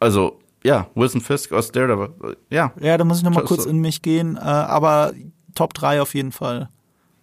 Also 0.00 0.40
ja, 0.66 0.88
Wilson 0.94 1.20
Fisk 1.20 1.52
aus 1.52 1.70
Daredevil. 1.70 2.36
Ja. 2.50 2.72
Ja, 2.80 2.98
da 2.98 3.04
muss 3.04 3.18
ich 3.18 3.24
noch 3.24 3.32
mal 3.32 3.44
kurz 3.44 3.64
so. 3.64 3.70
in 3.70 3.78
mich 3.78 4.02
gehen, 4.02 4.36
äh, 4.36 4.40
aber 4.40 5.12
Top 5.54 5.74
3 5.74 6.02
auf 6.02 6.14
jeden 6.14 6.32
Fall. 6.32 6.68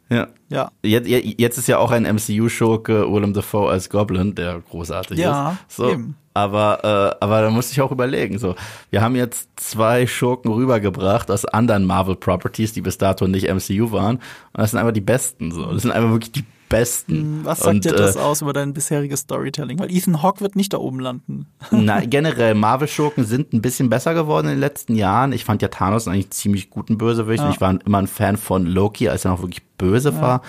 Ja. 0.09 0.27
Ja. 0.49 0.71
Jetzt, 0.81 1.07
jetzt 1.07 1.57
ist 1.57 1.67
ja 1.67 1.77
auch 1.77 1.91
ein 1.91 2.03
MCU-Schurke 2.03 3.11
Willem 3.11 3.33
Dafoe 3.33 3.69
als 3.69 3.89
Goblin, 3.89 4.35
der 4.35 4.61
großartig 4.61 5.17
ja, 5.17 5.57
ist. 5.67 5.75
So. 5.75 5.89
Eben. 5.89 6.15
Aber, 6.35 6.79
äh, 7.19 7.23
aber 7.23 7.41
da 7.41 7.49
muss 7.51 7.71
ich 7.71 7.81
auch 7.81 7.91
überlegen. 7.91 8.39
So, 8.39 8.55
wir 8.89 9.01
haben 9.01 9.15
jetzt 9.15 9.49
zwei 9.55 10.07
Schurken 10.07 10.51
rübergebracht 10.51 11.29
aus 11.29 11.45
anderen 11.45 11.85
Marvel 11.85 12.15
Properties, 12.15 12.73
die 12.73 12.81
bis 12.81 12.97
dato 12.97 13.27
nicht 13.27 13.47
MCU 13.53 13.91
waren. 13.91 14.15
Und 14.15 14.23
das 14.53 14.71
sind 14.71 14.79
einfach 14.79 14.93
die 14.93 15.01
besten. 15.01 15.51
So, 15.51 15.71
das 15.71 15.83
sind 15.83 15.91
einfach 15.91 16.11
wirklich 16.11 16.31
die 16.31 16.45
besten. 16.73 17.39
Was 17.43 17.59
sagt 17.59 17.75
Und, 17.75 17.85
dir 17.85 17.93
das 17.93 18.15
äh, 18.15 18.19
aus 18.19 18.41
über 18.41 18.53
dein 18.53 18.73
bisheriges 18.73 19.21
Storytelling? 19.21 19.79
Weil 19.79 19.91
Ethan 19.91 20.21
Hawke 20.21 20.41
wird 20.41 20.55
nicht 20.55 20.73
da 20.73 20.77
oben 20.77 20.99
landen. 20.99 21.45
Na, 21.71 21.99
generell, 22.05 22.55
Marvel-Schurken 22.55 23.23
sind 23.25 23.53
ein 23.53 23.61
bisschen 23.61 23.89
besser 23.89 24.13
geworden 24.13 24.47
in 24.47 24.53
den 24.53 24.59
letzten 24.59 24.95
Jahren. 24.95 25.31
Ich 25.31 25.45
fand 25.45 25.61
ja 25.61 25.67
Thanos 25.69 26.07
eigentlich 26.07 26.25
einen 26.25 26.31
ziemlich 26.31 26.69
guten 26.69 26.97
Bösewicht. 26.97 27.43
Ja. 27.43 27.49
Ich 27.49 27.61
war 27.61 27.77
immer 27.85 27.97
ein 27.99 28.07
Fan 28.07 28.37
von 28.37 28.65
Loki, 28.65 29.09
als 29.09 29.25
er 29.25 29.31
noch 29.31 29.41
wirklich 29.41 29.63
böse 29.77 30.19
war. 30.21 30.41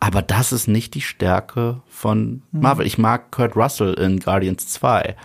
Aber 0.00 0.22
das 0.22 0.52
ist 0.52 0.68
nicht 0.68 0.94
die 0.94 1.00
Stärke 1.00 1.80
von 1.88 2.42
Mhm. 2.52 2.60
Marvel. 2.60 2.86
Ich 2.86 2.98
mag 2.98 3.30
Kurt 3.32 3.56
Russell 3.56 3.94
in 3.94 4.20
Guardians 4.20 4.68
2. 4.68 5.16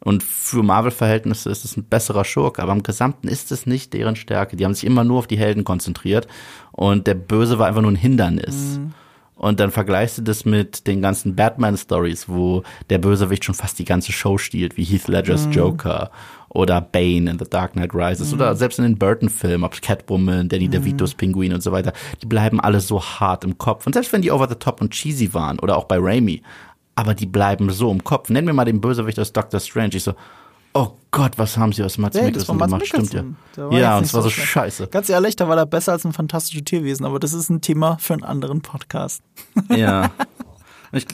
Und 0.00 0.22
für 0.22 0.62
Marvel-Verhältnisse 0.62 1.50
ist 1.50 1.64
es 1.64 1.76
ein 1.76 1.82
besserer 1.84 2.24
Schurke, 2.24 2.62
aber 2.62 2.72
im 2.72 2.82
Gesamten 2.84 3.26
ist 3.26 3.50
es 3.50 3.66
nicht 3.66 3.92
deren 3.92 4.14
Stärke. 4.14 4.56
Die 4.56 4.64
haben 4.64 4.74
sich 4.74 4.84
immer 4.84 5.02
nur 5.02 5.18
auf 5.18 5.26
die 5.26 5.38
Helden 5.38 5.64
konzentriert 5.64 6.28
und 6.70 7.08
der 7.08 7.14
Böse 7.14 7.58
war 7.58 7.66
einfach 7.66 7.82
nur 7.82 7.90
ein 7.90 7.96
Hindernis. 7.96 8.78
Und 9.36 9.60
dann 9.60 9.70
vergleichst 9.70 10.16
du 10.16 10.22
das 10.22 10.46
mit 10.46 10.86
den 10.86 11.02
ganzen 11.02 11.36
Batman-Stories, 11.36 12.26
wo 12.26 12.62
der 12.88 12.96
Bösewicht 12.98 13.44
schon 13.44 13.54
fast 13.54 13.78
die 13.78 13.84
ganze 13.84 14.10
Show 14.10 14.38
stiehlt, 14.38 14.78
wie 14.78 14.84
Heath 14.84 15.08
Ledgers 15.08 15.48
Joker 15.52 16.10
oder 16.48 16.80
Bane 16.80 17.30
in 17.30 17.38
The 17.38 17.44
Dark 17.48 17.72
Knight 17.72 17.92
Rises 17.92 18.32
oder 18.32 18.56
selbst 18.56 18.78
in 18.78 18.84
den 18.84 18.96
Burton-Filmen, 18.96 19.62
ob 19.62 19.80
Catwoman, 19.82 20.48
Danny 20.48 20.68
DeVitos 20.68 21.14
Pinguin 21.14 21.52
und 21.52 21.62
so 21.62 21.70
weiter, 21.70 21.92
die 22.22 22.26
bleiben 22.26 22.60
alle 22.60 22.80
so 22.80 23.02
hart 23.02 23.44
im 23.44 23.58
Kopf. 23.58 23.86
Und 23.86 23.92
selbst 23.92 24.10
wenn 24.14 24.22
die 24.22 24.30
over 24.30 24.48
the 24.48 24.54
top 24.54 24.80
und 24.80 24.92
cheesy 24.92 25.34
waren 25.34 25.58
oder 25.58 25.76
auch 25.76 25.84
bei 25.84 25.98
Raimi, 26.00 26.40
aber 26.94 27.12
die 27.12 27.26
bleiben 27.26 27.70
so 27.70 27.92
im 27.92 28.02
Kopf. 28.02 28.30
Nenn 28.30 28.46
mir 28.46 28.54
mal 28.54 28.64
den 28.64 28.80
Bösewicht 28.80 29.18
aus 29.20 29.34
Doctor 29.34 29.60
Strange. 29.60 29.96
Ich 29.96 30.04
so, 30.04 30.14
oh 30.76 30.96
Gott, 31.10 31.32
was 31.38 31.56
haben 31.56 31.72
sie 31.72 31.82
aus 31.82 31.98
Mats 31.98 32.16
Hey, 32.18 32.30
das 32.32 32.46
war 32.48 32.54
Mikkelsen 32.54 32.78
Mats 32.78 32.90
gemacht? 32.90 33.06
Stimmt 33.08 33.12
ja. 33.14 33.22
Mikkelsen. 33.22 33.36
War 33.56 33.72
jetzt 33.72 33.80
Ja, 33.82 33.96
und 33.98 34.04
es 34.04 34.14
war 34.14 34.22
so 34.22 34.30
schlecht. 34.30 34.48
scheiße. 34.48 34.86
Ganz 34.88 35.08
ehrlich, 35.08 35.36
da 35.36 35.48
war 35.48 35.56
er 35.56 35.66
besser 35.66 35.92
als 35.92 36.04
ein 36.04 36.12
fantastisches 36.12 36.64
Tierwesen, 36.64 37.06
aber 37.06 37.18
das 37.18 37.32
ist 37.32 37.48
ein 37.50 37.60
Thema 37.60 37.96
für 37.98 38.12
einen 38.14 38.24
anderen 38.24 38.60
Podcast. 38.62 39.22
Ja. 39.74 40.10
Ich, 40.92 41.04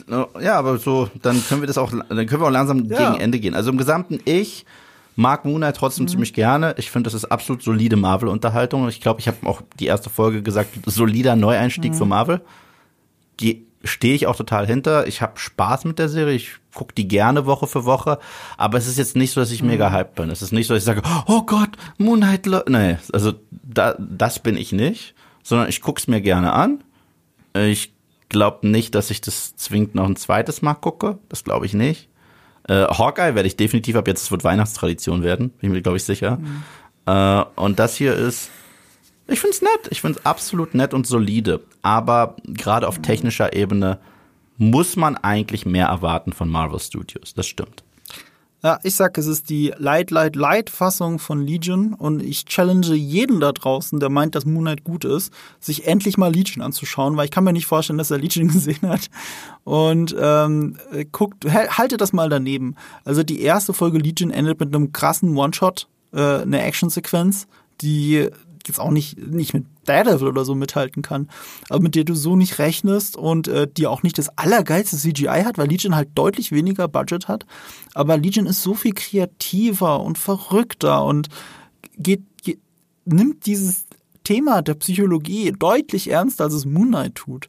ja, 0.40 0.58
aber 0.58 0.76
so, 0.76 1.08
dann 1.22 1.42
können 1.48 1.62
wir 1.62 1.66
das 1.66 1.78
auch, 1.78 1.90
dann 1.90 2.06
können 2.26 2.42
wir 2.42 2.46
auch 2.46 2.50
langsam 2.50 2.84
Ja. 2.84 3.10
gegen 3.10 3.20
Ende 3.22 3.40
gehen. 3.40 3.54
Also 3.54 3.70
im 3.70 3.78
Gesamten, 3.78 4.20
ich 4.26 4.66
mag 5.16 5.46
Moon 5.46 5.56
Knight 5.56 5.74
Mhm. 5.76 5.78
trotzdem 5.78 6.08
ziemlich 6.08 6.34
gerne. 6.34 6.74
Ich 6.76 6.90
finde, 6.90 7.08
das 7.08 7.14
ist 7.14 7.24
absolut 7.24 7.62
solide 7.62 7.96
Marvel-Unterhaltung. 7.96 8.86
Ich 8.88 9.00
glaube, 9.00 9.20
ich 9.20 9.28
habe 9.28 9.38
auch 9.46 9.62
die 9.80 9.86
erste 9.86 10.10
Folge 10.10 10.42
gesagt, 10.42 10.68
solider 10.86 11.36
Neueinstieg 11.36 11.92
Mhm. 11.92 11.96
für 11.96 12.04
Marvel. 12.04 12.42
Die 13.40 13.66
stehe 13.84 14.14
ich 14.14 14.26
auch 14.26 14.36
total 14.36 14.66
hinter. 14.66 15.06
Ich 15.06 15.22
habe 15.22 15.38
Spaß 15.38 15.84
mit 15.84 15.98
der 15.98 16.08
Serie. 16.08 16.34
Ich 16.34 16.52
gucke 16.74 16.94
die 16.94 17.08
gerne 17.08 17.46
Woche 17.46 17.66
für 17.66 17.84
Woche. 17.84 18.18
Aber 18.56 18.78
es 18.78 18.86
ist 18.86 18.98
jetzt 18.98 19.16
nicht 19.16 19.32
so, 19.32 19.40
dass 19.40 19.50
ich 19.50 19.62
mega 19.62 19.88
Mhm. 19.90 19.94
hyped 19.94 20.14
bin. 20.14 20.30
Es 20.30 20.42
ist 20.42 20.52
nicht 20.52 20.66
so, 20.66 20.74
dass 20.74 20.82
ich 20.82 20.86
sage, 20.86 21.02
oh 21.26 21.42
Gott, 21.42 21.70
Moon 21.98 22.20
Knight. 22.20 22.46
lo-" 22.46 22.62
Nee, 22.68 22.98
also 23.12 23.32
da, 23.50 23.94
das 23.98 24.38
bin 24.38 24.56
ich 24.56 24.72
nicht. 24.72 25.14
Sondern 25.42 25.68
ich 25.68 25.80
guck's 25.80 26.06
mir 26.06 26.20
gerne 26.20 26.52
an. 26.52 26.84
Ich 27.54 27.92
glaube 28.28 28.66
nicht, 28.68 28.94
dass 28.94 29.10
ich 29.10 29.20
das 29.20 29.56
zwingend 29.56 29.94
noch 29.94 30.06
ein 30.06 30.16
zweites 30.16 30.62
Mal 30.62 30.74
gucke. 30.74 31.18
Das 31.28 31.44
glaube 31.44 31.66
ich 31.66 31.74
nicht. 31.74 32.08
Äh, 32.68 32.84
Hawkeye 32.86 33.34
werde 33.34 33.48
ich 33.48 33.56
definitiv 33.56 33.96
ab 33.96 34.06
jetzt, 34.06 34.22
es 34.22 34.30
wird 34.30 34.44
Weihnachtstradition 34.44 35.24
werden, 35.24 35.50
bin 35.50 35.70
ich 35.70 35.74
mir, 35.74 35.82
glaube 35.82 35.96
ich, 35.96 36.04
sicher. 36.04 36.38
Äh, 37.06 37.42
und 37.56 37.80
das 37.80 37.96
hier 37.96 38.14
ist, 38.14 38.50
ich 39.28 39.40
finde 39.40 39.54
es 39.56 39.62
nett. 39.62 39.88
Ich 39.90 40.00
finde 40.00 40.18
es 40.18 40.26
absolut 40.26 40.74
nett 40.74 40.94
und 40.94 41.06
solide. 41.06 41.60
Aber 41.82 42.36
gerade 42.44 42.86
auf 42.88 43.00
technischer 43.00 43.54
Ebene 43.54 43.98
muss 44.58 44.96
man 44.96 45.16
eigentlich 45.16 45.66
mehr 45.66 45.86
erwarten 45.86 46.32
von 46.32 46.48
Marvel 46.48 46.78
Studios. 46.78 47.34
Das 47.34 47.46
stimmt. 47.46 47.82
Ja, 48.64 48.78
ich 48.84 48.94
sag, 48.94 49.18
es 49.18 49.26
ist 49.26 49.50
die 49.50 49.74
Light, 49.76 50.12
Light, 50.12 50.36
Light 50.36 50.70
Fassung 50.70 51.18
von 51.18 51.44
Legion 51.44 51.94
und 51.94 52.22
ich 52.22 52.44
challenge 52.44 52.94
jeden 52.94 53.40
da 53.40 53.50
draußen, 53.50 53.98
der 53.98 54.08
meint, 54.08 54.36
dass 54.36 54.44
Moon 54.46 54.62
Knight 54.62 54.84
gut 54.84 55.04
ist, 55.04 55.32
sich 55.58 55.88
endlich 55.88 56.16
mal 56.16 56.32
Legion 56.32 56.62
anzuschauen, 56.62 57.16
weil 57.16 57.24
ich 57.24 57.32
kann 57.32 57.42
mir 57.42 57.52
nicht 57.52 57.66
vorstellen, 57.66 57.98
dass 57.98 58.12
er 58.12 58.18
Legion 58.18 58.46
gesehen 58.52 58.88
hat. 58.88 59.10
Und 59.64 60.14
ähm, 60.16 60.76
guckt, 61.10 61.44
hal- 61.50 61.70
haltet 61.76 62.00
das 62.00 62.12
mal 62.12 62.28
daneben. 62.28 62.76
Also 63.04 63.24
die 63.24 63.40
erste 63.40 63.72
Folge 63.72 63.98
Legion 63.98 64.30
endet 64.30 64.60
mit 64.60 64.72
einem 64.72 64.92
krassen 64.92 65.36
One-Shot, 65.36 65.88
äh, 66.12 66.20
eine 66.42 66.62
Actionsequenz, 66.62 67.48
die 67.80 68.28
jetzt 68.68 68.80
auch 68.80 68.90
nicht, 68.90 69.18
nicht 69.18 69.54
mit 69.54 69.64
Daredevil 69.84 70.28
oder 70.28 70.44
so 70.44 70.54
mithalten 70.54 71.02
kann, 71.02 71.28
aber 71.68 71.80
mit 71.80 71.94
der 71.94 72.04
du 72.04 72.14
so 72.14 72.36
nicht 72.36 72.58
rechnest 72.58 73.16
und 73.16 73.48
äh, 73.48 73.66
die 73.70 73.86
auch 73.86 74.02
nicht 74.02 74.18
das 74.18 74.36
allergeilste 74.38 74.96
CGI 74.96 75.42
hat, 75.44 75.58
weil 75.58 75.68
Legion 75.68 75.96
halt 75.96 76.10
deutlich 76.14 76.52
weniger 76.52 76.88
Budget 76.88 77.28
hat. 77.28 77.46
Aber 77.94 78.16
Legion 78.16 78.46
ist 78.46 78.62
so 78.62 78.74
viel 78.74 78.94
kreativer 78.94 80.00
und 80.00 80.18
verrückter 80.18 81.04
und 81.04 81.28
geht, 81.96 82.22
geht 82.42 82.60
nimmt 83.04 83.46
dieses 83.46 83.84
Thema 84.24 84.62
der 84.62 84.74
Psychologie 84.74 85.52
deutlich 85.52 86.10
ernster, 86.10 86.44
als 86.44 86.54
es 86.54 86.64
Moon 86.64 86.88
Knight 86.88 87.14
tut. 87.16 87.48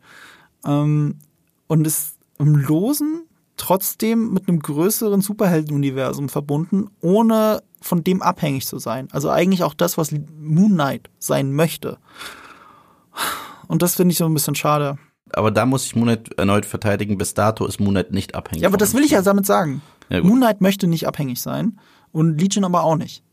Ähm, 0.66 1.20
und 1.68 1.88
ist 1.88 2.18
im 2.40 2.56
Losen 2.56 3.24
trotzdem 3.58 4.34
mit 4.34 4.48
einem 4.48 4.60
größeren 4.60 5.22
Superheldenuniversum 5.22 6.30
verbunden, 6.30 6.88
ohne 7.02 7.62
von 7.82 8.04
dem 8.04 8.22
abhängig 8.22 8.66
zu 8.66 8.80
sein. 8.80 9.08
Also 9.12 9.30
eigentlich 9.30 9.64
auch 9.64 9.74
das, 9.74 9.98
was 9.98 10.12
Moon 10.12 10.72
Knight 10.72 11.10
sein 11.20 11.52
möchte. 11.54 11.98
Und 13.68 13.82
das 13.82 13.96
finde 13.96 14.12
ich 14.14 14.18
so 14.18 14.26
ein 14.26 14.34
bisschen 14.34 14.56
schade. 14.56 14.98
Aber 15.34 15.52
da 15.52 15.66
muss 15.66 15.86
ich 15.86 15.96
Moon 15.96 16.06
Knight 16.08 16.34
erneut 16.38 16.66
verteidigen. 16.66 17.18
Bis 17.18 17.34
dato 17.34 17.66
ist 17.66 17.80
Moon 17.80 17.92
Knight 17.92 18.12
nicht 18.12 18.36
abhängig. 18.36 18.62
Ja, 18.64 18.70
aber 18.70 18.78
das 18.78 18.94
will 18.94 19.04
ich 19.04 19.12
ja 19.12 19.22
damit 19.22 19.46
sagen. 19.46 19.82
Ja. 20.10 20.22
Moon 20.24 20.38
Knight 20.38 20.62
möchte 20.62 20.88
nicht 20.88 21.08
abhängig 21.08 21.42
sein 21.42 21.80
und 22.12 22.40
Legion 22.40 22.66
aber 22.66 22.84
auch 22.84 22.96
nicht. 22.96 23.24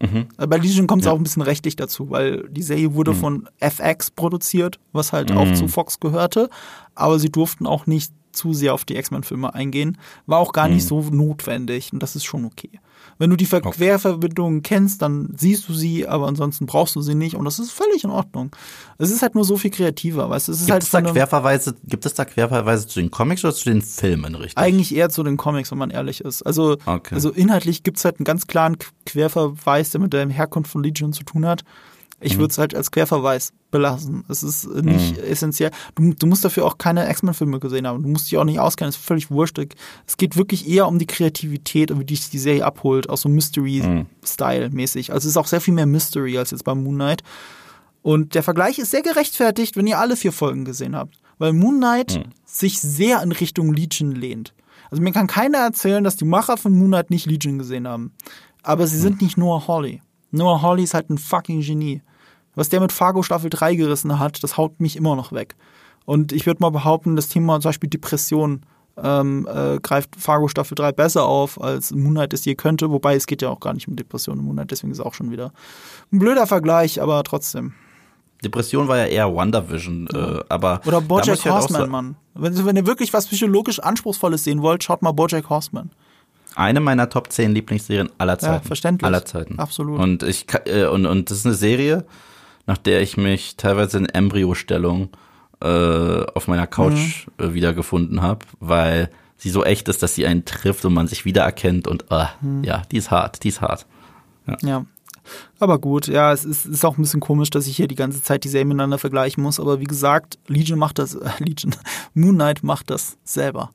Äh, 0.00 0.46
Bei 0.48 0.56
Legion 0.58 0.86
kommt 0.86 1.02
es 1.02 1.06
Mhm. 1.06 1.08
Ja. 1.08 1.12
Mhm. 1.12 1.14
auch 1.16 1.20
ein 1.20 1.22
bisschen 1.22 1.42
rechtlich 1.42 1.76
dazu, 1.76 2.10
weil 2.10 2.48
die 2.50 2.62
Serie 2.62 2.94
wurde 2.94 3.14
von 3.14 3.48
FX 3.60 4.10
produziert, 4.10 4.78
was 4.92 5.12
halt 5.12 5.32
auch 5.32 5.50
zu 5.54 5.68
Fox 5.68 6.00
gehörte, 6.00 6.50
aber 6.94 7.18
sie 7.18 7.30
durften 7.30 7.66
auch 7.66 7.86
nicht 7.86 8.12
zu 8.34 8.52
sehr 8.54 8.74
auf 8.74 8.84
die 8.84 8.96
X-Men-Filme 8.96 9.54
eingehen. 9.54 9.98
War 10.26 10.38
auch 10.38 10.52
gar 10.52 10.68
Mhm. 10.68 10.74
nicht 10.74 10.86
so 10.86 11.00
notwendig 11.00 11.92
und 11.92 12.02
das 12.02 12.16
ist 12.16 12.24
schon 12.24 12.44
okay. 12.44 12.70
Wenn 13.18 13.30
du 13.30 13.36
die 13.36 13.44
Ver 13.46 13.60
Querverbindungen 13.60 14.62
kennst, 14.62 15.00
dann 15.02 15.32
siehst 15.36 15.68
du 15.68 15.74
sie, 15.74 16.06
aber 16.08 16.26
ansonsten 16.26 16.66
brauchst 16.66 16.96
du 16.96 17.00
sie 17.02 17.14
nicht 17.14 17.36
und 17.36 17.44
das 17.44 17.58
ist 17.58 17.70
völlig 17.70 18.02
in 18.02 18.10
Ordnung. 18.10 18.50
Es 18.98 19.10
ist 19.10 19.22
halt 19.22 19.34
nur 19.34 19.44
so 19.44 19.56
viel 19.56 19.70
kreativer, 19.70 20.28
weißt 20.30 20.48
du? 20.48 20.52
Es 20.52 20.58
ist 20.60 20.66
Gibt, 20.66 20.72
halt 20.72 20.82
es 20.82 20.90
da 20.90 21.00
Querverweise, 21.02 21.76
gibt 21.84 22.06
es 22.06 22.14
da 22.14 22.24
Querverweise 22.24 22.86
zu 22.88 23.00
den 23.00 23.10
Comics 23.10 23.44
oder 23.44 23.54
zu 23.54 23.64
den 23.70 23.82
Filmen, 23.82 24.34
richtig? 24.34 24.58
Eigentlich 24.58 24.94
eher 24.94 25.10
zu 25.10 25.22
den 25.22 25.36
Comics, 25.36 25.70
wenn 25.70 25.78
man 25.78 25.90
ehrlich 25.90 26.22
ist. 26.22 26.42
Also, 26.42 26.76
Okay. 26.86 27.14
also 27.14 27.30
inhaltlich 27.30 27.82
gibt's 27.84 28.04
halt 28.04 28.18
einen 28.18 28.24
ganz 28.24 28.46
klaren 28.46 28.76
Qu- 28.76 28.90
Querverweis, 29.06 29.90
der 29.90 30.00
mit 30.00 30.12
der 30.12 30.28
Herkunft 30.28 30.70
von 30.70 30.82
Legion 30.82 31.12
zu 31.12 31.22
tun 31.24 31.46
hat. 31.46 31.62
Ich 32.24 32.38
würde 32.38 32.50
es 32.50 32.58
halt 32.58 32.74
als 32.74 32.90
Querverweis 32.90 33.52
belassen. 33.70 34.24
Es 34.28 34.42
ist 34.42 34.64
äh, 34.64 34.82
nicht 34.82 35.18
essentiell. 35.18 35.70
Du, 35.94 36.14
du 36.14 36.26
musst 36.26 36.44
dafür 36.44 36.64
auch 36.64 36.78
keine 36.78 37.08
X-Men-Filme 37.10 37.60
gesehen 37.60 37.86
haben. 37.86 38.02
Du 38.02 38.08
musst 38.08 38.30
dich 38.30 38.38
auch 38.38 38.44
nicht 38.44 38.60
auskennen. 38.60 38.88
Es 38.88 38.96
ist 38.96 39.04
völlig 39.04 39.30
wurscht. 39.30 39.58
Es 40.06 40.16
geht 40.16 40.36
wirklich 40.36 40.68
eher 40.68 40.88
um 40.88 40.98
die 40.98 41.06
Kreativität, 41.06 41.96
wie 41.98 42.04
die 42.04 42.16
sich 42.16 42.30
die 42.30 42.38
Serie 42.38 42.64
abholt, 42.64 43.10
auch 43.10 43.18
so 43.18 43.28
Mystery-Style-mäßig. 43.28 45.12
Also 45.12 45.26
es 45.26 45.32
ist 45.32 45.36
auch 45.36 45.46
sehr 45.46 45.60
viel 45.60 45.74
mehr 45.74 45.86
Mystery 45.86 46.38
als 46.38 46.50
jetzt 46.50 46.64
bei 46.64 46.74
Moon 46.74 46.94
Knight. 46.94 47.22
Und 48.02 48.34
der 48.34 48.42
Vergleich 48.42 48.78
ist 48.78 48.90
sehr 48.90 49.02
gerechtfertigt, 49.02 49.76
wenn 49.76 49.86
ihr 49.86 49.98
alle 49.98 50.16
vier 50.16 50.32
Folgen 50.32 50.64
gesehen 50.64 50.96
habt. 50.96 51.16
Weil 51.38 51.52
Moon 51.52 51.76
Knight 51.76 52.24
sich 52.44 52.80
sehr 52.80 53.22
in 53.22 53.32
Richtung 53.32 53.74
Legion 53.74 54.12
lehnt. 54.12 54.54
Also 54.90 55.02
mir 55.02 55.12
kann 55.12 55.26
keiner 55.26 55.58
erzählen, 55.58 56.04
dass 56.04 56.16
die 56.16 56.24
Macher 56.24 56.56
von 56.56 56.78
Moon 56.78 56.88
Knight 56.88 57.10
nicht 57.10 57.26
Legion 57.26 57.58
gesehen 57.58 57.88
haben. 57.88 58.12
Aber 58.62 58.86
sie 58.86 58.98
sind 58.98 59.20
nicht 59.20 59.36
Noah 59.36 59.66
Hawley. 59.66 60.00
Noah 60.30 60.62
Hawley 60.62 60.84
ist 60.84 60.94
halt 60.94 61.10
ein 61.10 61.18
fucking 61.18 61.60
Genie. 61.60 62.02
Was 62.54 62.68
der 62.68 62.80
mit 62.80 62.92
Fargo 62.92 63.22
Staffel 63.22 63.50
3 63.50 63.74
gerissen 63.74 64.18
hat, 64.18 64.42
das 64.42 64.56
haut 64.56 64.80
mich 64.80 64.96
immer 64.96 65.16
noch 65.16 65.32
weg. 65.32 65.56
Und 66.04 66.32
ich 66.32 66.46
würde 66.46 66.60
mal 66.60 66.70
behaupten, 66.70 67.16
das 67.16 67.28
Thema 67.28 67.60
zum 67.60 67.70
Beispiel 67.70 67.90
Depression 67.90 68.62
ähm, 69.02 69.48
äh, 69.52 69.78
greift 69.80 70.16
Fargo 70.16 70.48
Staffel 70.48 70.74
3 70.74 70.92
besser 70.92 71.24
auf, 71.24 71.60
als 71.60 71.90
Moon 71.92 72.14
Knight 72.14 72.32
es 72.32 72.44
je 72.44 72.54
könnte. 72.54 72.90
Wobei 72.90 73.16
es 73.16 73.26
geht 73.26 73.42
ja 73.42 73.48
auch 73.48 73.60
gar 73.60 73.74
nicht 73.74 73.88
um 73.88 73.96
Depression 73.96 74.38
im 74.38 74.44
Moon 74.44 74.56
Knight, 74.56 74.70
deswegen 74.70 74.92
ist 74.92 74.98
es 74.98 75.04
auch 75.04 75.14
schon 75.14 75.30
wieder 75.30 75.52
ein 76.12 76.18
blöder 76.18 76.46
Vergleich, 76.46 77.00
aber 77.00 77.22
trotzdem. 77.24 77.72
Depression 78.44 78.88
war 78.88 78.98
ja 78.98 79.06
eher 79.06 79.34
WandaVision, 79.34 80.08
äh, 80.12 80.40
aber 80.48 80.80
Oder 80.84 80.92
da 80.92 81.00
muss 81.00 81.08
Bojack 81.08 81.44
halt 81.44 81.54
Horseman, 81.54 81.80
sagen, 81.80 81.90
Mann. 81.90 82.16
Wenn, 82.34 82.66
wenn 82.66 82.76
ihr 82.76 82.86
wirklich 82.86 83.12
was 83.12 83.26
psychologisch 83.26 83.80
Anspruchsvolles 83.80 84.44
sehen 84.44 84.60
wollt, 84.62 84.84
schaut 84.84 85.02
mal 85.02 85.12
Bojack 85.12 85.48
Horseman. 85.48 85.90
Eine 86.54 86.80
meiner 86.80 87.08
Top 87.08 87.32
10 87.32 87.52
Lieblingsserien 87.52 88.10
aller 88.18 88.38
Zeiten. 88.38 88.64
verständlich. 88.64 89.06
Aller 89.06 89.24
Zeiten. 89.24 89.58
Absolut. 89.58 89.98
Und 89.98 90.22
ich 90.22 90.46
äh, 90.66 90.86
und, 90.86 91.06
und 91.06 91.30
das 91.30 91.38
ist 91.38 91.46
eine 91.46 91.54
Serie, 91.54 92.04
nach 92.66 92.78
der 92.78 93.02
ich 93.02 93.16
mich 93.16 93.56
teilweise 93.56 93.98
in 93.98 94.06
Embryostellung 94.06 95.10
äh, 95.62 95.66
auf 96.34 96.48
meiner 96.48 96.66
Couch 96.66 97.26
Mhm. 97.38 97.44
äh, 97.44 97.54
wiedergefunden 97.54 98.22
habe, 98.22 98.44
weil 98.60 99.10
sie 99.36 99.50
so 99.50 99.64
echt 99.64 99.88
ist, 99.88 100.02
dass 100.02 100.14
sie 100.14 100.26
einen 100.26 100.44
trifft 100.44 100.84
und 100.84 100.94
man 100.94 101.06
sich 101.06 101.24
wiedererkennt 101.24 101.86
und 101.88 102.04
äh, 102.10 102.24
Mhm. 102.40 102.64
ja, 102.64 102.82
die 102.90 102.96
ist 102.98 103.10
hart, 103.10 103.42
die 103.44 103.48
ist 103.48 103.60
hart. 103.60 103.86
Ja. 104.62 104.84
Aber 105.58 105.78
gut, 105.78 106.06
ja, 106.06 106.32
es 106.32 106.44
ist, 106.44 106.66
ist 106.66 106.84
auch 106.84 106.98
ein 106.98 107.02
bisschen 107.02 107.20
komisch, 107.20 107.48
dass 107.48 107.66
ich 107.66 107.76
hier 107.76 107.88
die 107.88 107.94
ganze 107.94 108.22
Zeit 108.22 108.44
die 108.44 108.48
Serien 108.48 108.68
miteinander 108.68 108.98
vergleichen 108.98 109.42
muss. 109.42 109.58
Aber 109.58 109.80
wie 109.80 109.84
gesagt, 109.86 110.38
Legion 110.48 110.78
macht 110.78 110.98
das, 110.98 111.14
äh, 111.14 111.30
Legion, 111.38 111.74
Moon 112.12 112.34
Knight 112.34 112.62
macht 112.62 112.90
das 112.90 113.16
selber. 113.24 113.70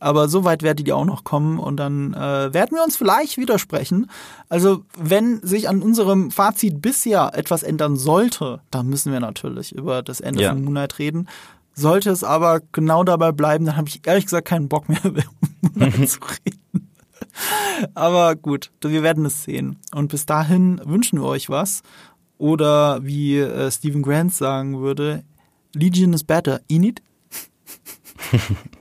Aber 0.00 0.28
so 0.28 0.44
weit 0.44 0.62
werdet 0.62 0.88
ihr 0.88 0.96
auch 0.96 1.04
noch 1.04 1.24
kommen 1.24 1.58
und 1.58 1.76
dann 1.76 2.14
äh, 2.14 2.52
werden 2.52 2.76
wir 2.76 2.82
uns 2.82 2.96
vielleicht 2.96 3.36
widersprechen. 3.36 4.10
Also 4.48 4.84
wenn 4.98 5.40
sich 5.46 5.68
an 5.68 5.82
unserem 5.82 6.30
Fazit 6.30 6.80
bisher 6.82 7.32
etwas 7.34 7.62
ändern 7.62 7.96
sollte, 7.96 8.60
dann 8.70 8.88
müssen 8.88 9.12
wir 9.12 9.20
natürlich 9.20 9.72
über 9.72 10.02
das 10.02 10.20
Ende 10.20 10.42
Ja. 10.42 10.50
von 10.52 10.62
Moon 10.64 10.72
Knight 10.74 10.98
reden. 10.98 11.28
Sollte 11.74 12.10
es 12.10 12.24
aber 12.24 12.60
genau 12.72 13.04
dabei 13.04 13.30
bleiben, 13.32 13.64
dann 13.66 13.76
habe 13.76 13.88
ich 13.88 14.00
ehrlich 14.06 14.24
gesagt 14.24 14.48
keinen 14.48 14.68
Bock 14.68 14.88
mehr, 14.88 15.00
um 15.74 16.06
zu 16.06 16.18
reden. 16.20 16.88
Aber 17.94 18.34
gut, 18.36 18.70
wir 18.82 19.02
werden 19.02 19.24
es 19.24 19.44
sehen. 19.44 19.78
Und 19.94 20.08
bis 20.08 20.26
dahin 20.26 20.80
wünschen 20.84 21.20
wir 21.20 21.26
euch 21.26 21.48
was. 21.48 21.82
Oder 22.38 23.04
wie 23.04 23.38
äh, 23.38 23.70
Stephen 23.70 24.02
Grant 24.02 24.34
sagen 24.34 24.80
würde, 24.80 25.22
Legion 25.74 26.12
is 26.14 26.24
better, 26.24 26.60
in 26.68 26.84
it. 26.84 27.02